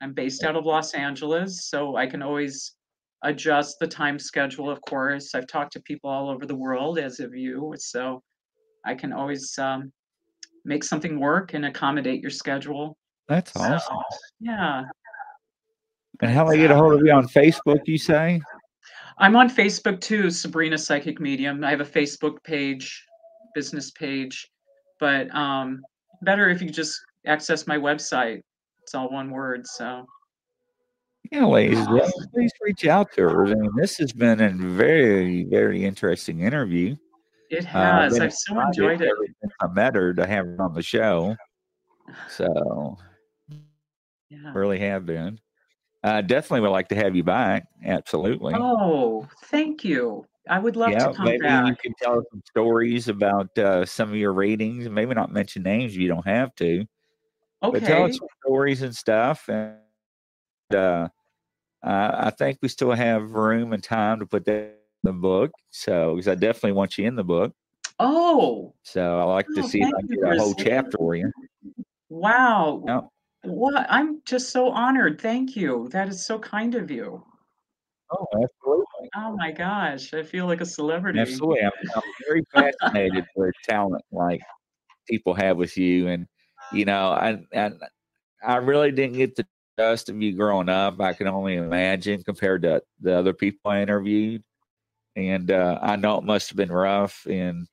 I'm 0.00 0.12
based 0.12 0.42
out 0.42 0.56
of 0.56 0.64
Los 0.64 0.94
Angeles, 0.94 1.68
so 1.68 1.96
I 1.96 2.06
can 2.06 2.22
always 2.22 2.74
adjust 3.22 3.76
the 3.78 3.86
time 3.86 4.18
schedule. 4.18 4.70
Of 4.70 4.80
course, 4.82 5.34
I've 5.34 5.46
talked 5.46 5.72
to 5.74 5.80
people 5.80 6.10
all 6.10 6.30
over 6.30 6.46
the 6.46 6.54
world, 6.56 6.98
as 6.98 7.20
of 7.20 7.34
you, 7.34 7.74
so 7.78 8.22
I 8.84 8.94
can 8.94 9.12
always 9.12 9.56
um, 9.58 9.92
make 10.64 10.82
something 10.82 11.20
work 11.20 11.54
and 11.54 11.66
accommodate 11.66 12.20
your 12.20 12.30
schedule. 12.30 12.96
That's 13.28 13.52
So, 13.52 13.60
awesome. 13.60 13.96
yeah, 14.40 14.84
And 16.20 16.30
how 16.30 16.44
do 16.44 16.52
I 16.52 16.56
get 16.56 16.70
a 16.70 16.76
hold 16.76 16.94
of 16.94 17.00
you 17.04 17.12
on 17.12 17.26
Facebook, 17.28 17.80
you 17.86 17.98
say? 17.98 18.40
I'm 19.18 19.36
on 19.36 19.48
Facebook 19.48 20.00
too, 20.00 20.30
Sabrina 20.30 20.76
Psychic 20.76 21.20
Medium. 21.20 21.64
I 21.64 21.70
have 21.70 21.80
a 21.80 21.84
Facebook 21.84 22.42
page, 22.44 23.02
business 23.54 23.90
page, 23.92 24.46
but 25.00 25.32
um, 25.34 25.82
better 26.22 26.48
if 26.50 26.60
you 26.60 26.68
just 26.70 27.00
access 27.26 27.66
my 27.66 27.78
website. 27.78 28.40
It's 28.82 28.94
all 28.94 29.08
one 29.10 29.30
word. 29.30 29.66
So 29.66 30.04
Yeah, 31.30 31.46
ladies, 31.46 31.78
gentlemen, 31.86 32.10
please 32.34 32.52
reach 32.60 32.86
out 32.86 33.10
to 33.12 33.22
her. 33.22 33.46
I 33.46 33.54
mean, 33.54 33.70
this 33.76 33.96
has 33.98 34.12
been 34.12 34.40
a 34.40 34.50
very, 34.50 35.44
very 35.44 35.84
interesting 35.84 36.40
interview. 36.40 36.94
it 37.50 37.64
Uh, 37.64 37.68
has. 37.68 38.12
been 38.14 38.22
I've 38.22 38.34
so 38.34 38.60
enjoyed 38.60 39.00
it. 39.00 39.12
I 39.62 39.66
met 39.68 39.94
her 39.94 40.12
to 40.12 40.26
have 40.26 40.44
her 40.44 40.60
on 40.60 40.74
the 40.74 40.82
show. 40.82 41.34
So, 42.28 42.98
Yeah. 44.30 44.52
really 44.52 44.78
have 44.80 45.06
been. 45.06 45.40
Uh, 46.02 46.20
definitely 46.20 46.60
would 46.60 46.70
like 46.70 46.88
to 46.88 46.94
have 46.94 47.16
you 47.16 47.24
back. 47.24 47.66
Absolutely. 47.84 48.54
Oh, 48.54 49.26
thank 49.44 49.84
you. 49.84 50.26
I 50.48 50.58
would 50.58 50.76
love 50.76 50.92
yeah, 50.92 51.08
to 51.08 51.14
come 51.14 51.24
maybe 51.24 51.46
you 51.46 51.76
can 51.82 51.94
tell 51.98 52.22
some 52.30 52.42
stories 52.50 53.08
about 53.08 53.56
uh, 53.58 53.86
some 53.86 54.10
of 54.10 54.16
your 54.16 54.34
readings. 54.34 54.88
Maybe 54.88 55.14
not 55.14 55.32
mention 55.32 55.62
names 55.62 55.94
if 55.94 55.98
you 55.98 56.08
don't 56.08 56.26
have 56.26 56.54
to, 56.56 56.80
Okay. 56.80 56.86
but 57.62 57.84
tell 57.86 58.04
us 58.04 58.18
some 58.18 58.28
stories 58.44 58.82
and 58.82 58.94
stuff. 58.94 59.48
And 59.48 59.78
uh, 60.74 61.08
I 61.82 62.30
think 62.36 62.58
we 62.60 62.68
still 62.68 62.92
have 62.92 63.30
room 63.30 63.72
and 63.72 63.82
time 63.82 64.20
to 64.20 64.26
put 64.26 64.44
that 64.44 64.52
in 64.54 64.74
the 65.04 65.12
book. 65.12 65.52
So, 65.70 66.16
because 66.16 66.28
I 66.28 66.34
definitely 66.34 66.72
want 66.72 66.98
you 66.98 67.06
in 67.06 67.16
the 67.16 67.24
book. 67.24 67.54
Oh, 67.98 68.74
So, 68.82 69.18
I 69.18 69.22
like 69.24 69.46
to 69.54 69.62
Oh, 69.62 69.68
see 69.68 69.80
if 69.80 69.88
I 69.88 70.00
can 70.00 70.06
get 70.20 70.36
a 70.36 70.38
whole 70.38 70.54
chapter 70.54 70.98
for 70.98 71.14
you. 71.14 71.32
wow. 72.10 72.84
Yeah. 72.86 73.00
What? 73.44 73.86
I'm 73.88 74.22
just 74.24 74.50
so 74.50 74.70
honored. 74.70 75.20
Thank 75.20 75.56
you. 75.56 75.88
That 75.92 76.08
is 76.08 76.24
so 76.24 76.38
kind 76.38 76.74
of 76.74 76.90
you. 76.90 77.22
Oh, 78.10 78.26
absolutely. 78.32 79.10
Oh 79.16 79.36
my 79.36 79.50
gosh. 79.50 80.12
I 80.14 80.22
feel 80.22 80.46
like 80.46 80.60
a 80.60 80.66
celebrity. 80.66 81.20
Absolutely. 81.20 81.60
I'm, 81.62 81.72
I'm 81.94 82.02
very 82.26 82.44
fascinated 82.52 83.24
with 83.36 83.54
talent 83.64 84.04
like 84.12 84.40
people 85.08 85.34
have 85.34 85.56
with 85.56 85.76
you. 85.76 86.08
And, 86.08 86.26
you 86.72 86.84
know, 86.84 87.08
I, 87.08 87.38
and 87.52 87.80
I 88.46 88.56
really 88.56 88.92
didn't 88.92 89.16
get 89.16 89.36
to 89.36 89.46
rest 89.78 90.08
of 90.08 90.20
you 90.20 90.36
growing 90.36 90.68
up, 90.68 91.00
I 91.00 91.12
can 91.12 91.26
only 91.26 91.56
imagine 91.56 92.22
compared 92.22 92.62
to 92.62 92.82
the 93.00 93.18
other 93.18 93.32
people 93.32 93.70
I 93.70 93.82
interviewed. 93.82 94.42
And 95.16 95.50
uh, 95.50 95.78
I 95.82 95.96
know 95.96 96.18
it 96.18 96.24
must 96.24 96.50
have 96.50 96.56
been 96.56 96.72
rough. 96.72 97.26
And 97.26 97.66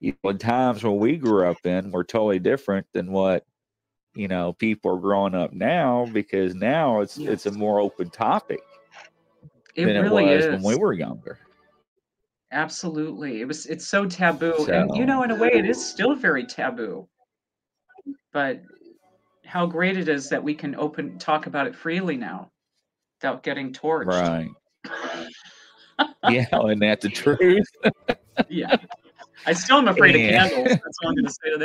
you 0.00 0.14
know, 0.22 0.32
times 0.32 0.84
when 0.84 0.98
we 0.98 1.16
grew 1.16 1.48
up 1.48 1.64
in 1.64 1.90
were 1.90 2.04
totally 2.04 2.38
different 2.38 2.86
than 2.92 3.12
what 3.12 3.44
you 4.14 4.28
know 4.28 4.52
people 4.52 4.94
are 4.94 5.00
growing 5.00 5.34
up 5.34 5.52
now 5.52 6.06
because 6.12 6.54
now 6.54 7.00
it's 7.00 7.18
yes. 7.18 7.32
it's 7.32 7.46
a 7.46 7.50
more 7.50 7.80
open 7.80 8.10
topic 8.10 8.60
it 9.74 9.86
than 9.86 10.02
really 10.02 10.24
it 10.26 10.36
was 10.36 10.44
is. 10.46 10.50
when 10.52 10.62
we 10.62 10.76
were 10.76 10.92
younger. 10.92 11.38
Absolutely, 12.52 13.40
it 13.40 13.48
was. 13.48 13.66
It's 13.66 13.86
so 13.86 14.06
taboo, 14.06 14.54
so, 14.58 14.72
and 14.72 14.96
you 14.96 15.04
know, 15.06 15.24
in 15.24 15.32
a 15.32 15.34
way, 15.34 15.50
it 15.52 15.68
is 15.68 15.84
still 15.84 16.14
very 16.14 16.46
taboo. 16.46 17.08
But 18.32 18.62
how 19.44 19.66
great 19.66 19.96
it 19.96 20.08
is 20.08 20.28
that 20.28 20.42
we 20.42 20.54
can 20.54 20.76
open 20.76 21.18
talk 21.18 21.46
about 21.46 21.66
it 21.66 21.74
freely 21.74 22.16
now, 22.16 22.52
without 23.18 23.42
getting 23.42 23.72
torched. 23.72 24.06
Right. 24.06 24.48
yeah, 26.30 26.46
and 26.52 26.80
that's 26.80 27.02
the 27.02 27.08
truth. 27.08 27.66
yeah. 28.48 28.76
I 29.46 29.52
still 29.52 29.78
am 29.78 29.88
afraid 29.88 30.14
yeah. 30.14 30.44
of 30.44 30.50
candles. 30.52 30.68
That's 30.68 30.98
all 31.02 31.08
I'm 31.08 31.14
going 31.16 31.26
to 31.26 31.32
say 31.32 31.50
to 31.50 31.58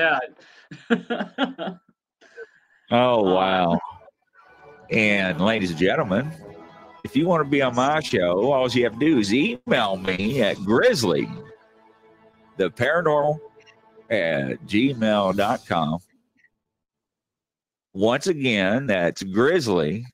that. 0.89 1.80
oh, 2.91 3.27
uh, 3.27 3.33
wow. 3.33 3.79
And 4.91 5.39
ladies 5.39 5.71
and 5.71 5.79
gentlemen, 5.79 6.31
if 7.03 7.15
you 7.15 7.27
want 7.27 7.43
to 7.43 7.49
be 7.49 7.61
on 7.61 7.75
my 7.75 7.99
show, 8.01 8.51
all 8.51 8.69
you 8.69 8.83
have 8.83 8.93
to 8.93 8.99
do 8.99 9.19
is 9.19 9.33
email 9.33 9.97
me 9.97 10.41
at 10.41 10.57
grizzly, 10.57 11.29
the 12.57 12.69
paranormal 12.71 13.39
at 14.09 14.65
gmail.com. 14.65 15.99
Once 17.93 18.27
again, 18.27 18.87
that's 18.87 19.23
grizzly, 19.23 20.05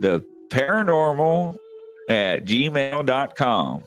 the 0.00 0.24
paranormal 0.48 1.56
at 2.08 2.44
gmail.com. 2.44 3.84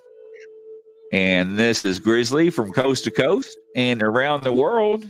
And 1.11 1.57
this 1.57 1.83
is 1.83 1.99
Grizzly 1.99 2.49
from 2.49 2.71
coast 2.71 3.03
to 3.03 3.11
coast 3.11 3.57
and 3.75 4.01
around 4.01 4.43
the 4.43 4.53
world. 4.53 5.05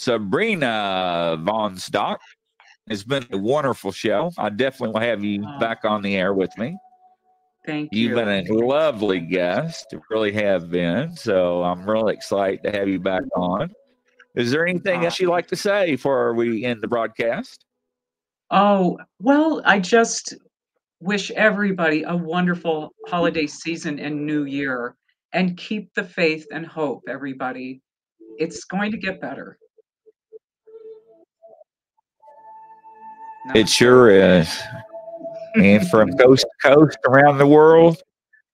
Sabrina 0.00 1.36
Von 1.42 1.76
Stock. 1.76 2.22
It's 2.86 3.04
been 3.04 3.26
a 3.32 3.36
wonderful 3.36 3.92
show. 3.92 4.32
I 4.38 4.48
definitely 4.48 4.94
will 4.94 5.06
have 5.06 5.22
you 5.22 5.42
back 5.60 5.84
on 5.84 6.00
the 6.00 6.16
air 6.16 6.32
with 6.32 6.56
me. 6.56 6.74
Thank 7.66 7.92
you. 7.92 8.08
You've 8.08 8.14
been 8.14 8.28
a 8.28 8.50
lovely 8.50 9.20
guest. 9.20 9.94
Really 10.08 10.32
have 10.32 10.70
been. 10.70 11.14
So 11.14 11.62
I'm 11.62 11.84
really 11.84 12.14
excited 12.14 12.62
to 12.62 12.72
have 12.72 12.88
you 12.88 12.98
back 12.98 13.24
on. 13.36 13.70
Is 14.34 14.50
there 14.50 14.66
anything 14.66 15.04
else 15.04 15.20
you'd 15.20 15.28
like 15.28 15.48
to 15.48 15.56
say 15.56 15.90
before 15.90 16.32
we 16.32 16.64
end 16.64 16.80
the 16.80 16.88
broadcast? 16.88 17.66
Oh, 18.50 18.98
well, 19.18 19.60
I 19.66 19.80
just 19.80 20.34
wish 21.00 21.30
everybody 21.32 22.04
a 22.04 22.16
wonderful 22.16 22.94
holiday 23.06 23.46
season 23.46 23.98
and 23.98 24.24
new 24.24 24.44
year 24.44 24.96
and 25.34 25.58
keep 25.58 25.92
the 25.92 26.04
faith 26.04 26.46
and 26.50 26.66
hope, 26.66 27.02
everybody. 27.06 27.82
It's 28.38 28.64
going 28.64 28.92
to 28.92 28.96
get 28.96 29.20
better. 29.20 29.58
It 33.54 33.68
sure 33.68 34.10
is. 34.10 34.60
and 35.54 35.88
from 35.88 36.16
coast 36.16 36.46
to 36.62 36.74
coast 36.74 36.98
around 37.06 37.38
the 37.38 37.46
world, 37.46 38.02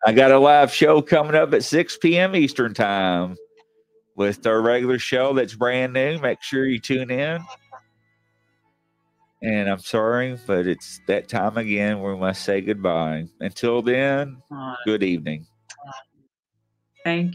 I 0.06 0.12
got 0.12 0.30
a 0.30 0.38
live 0.38 0.72
show 0.72 1.02
coming 1.02 1.34
up 1.34 1.52
at 1.52 1.64
6 1.64 1.98
p.m. 1.98 2.36
Eastern 2.36 2.74
Time 2.74 3.36
with 4.14 4.46
our 4.46 4.62
regular 4.62 4.98
show 4.98 5.34
that's 5.34 5.54
brand 5.54 5.92
new. 5.92 6.18
Make 6.20 6.42
sure 6.42 6.64
you 6.64 6.78
tune 6.78 7.10
in. 7.10 7.40
And 9.42 9.68
I'm 9.68 9.80
sorry, 9.80 10.38
but 10.46 10.66
it's 10.66 11.00
that 11.08 11.28
time 11.28 11.58
again 11.58 12.00
where 12.00 12.14
we 12.14 12.20
must 12.20 12.42
say 12.42 12.60
goodbye. 12.60 13.26
Until 13.40 13.82
then, 13.82 14.42
good 14.86 15.02
evening. 15.02 15.46
Thank 17.04 17.34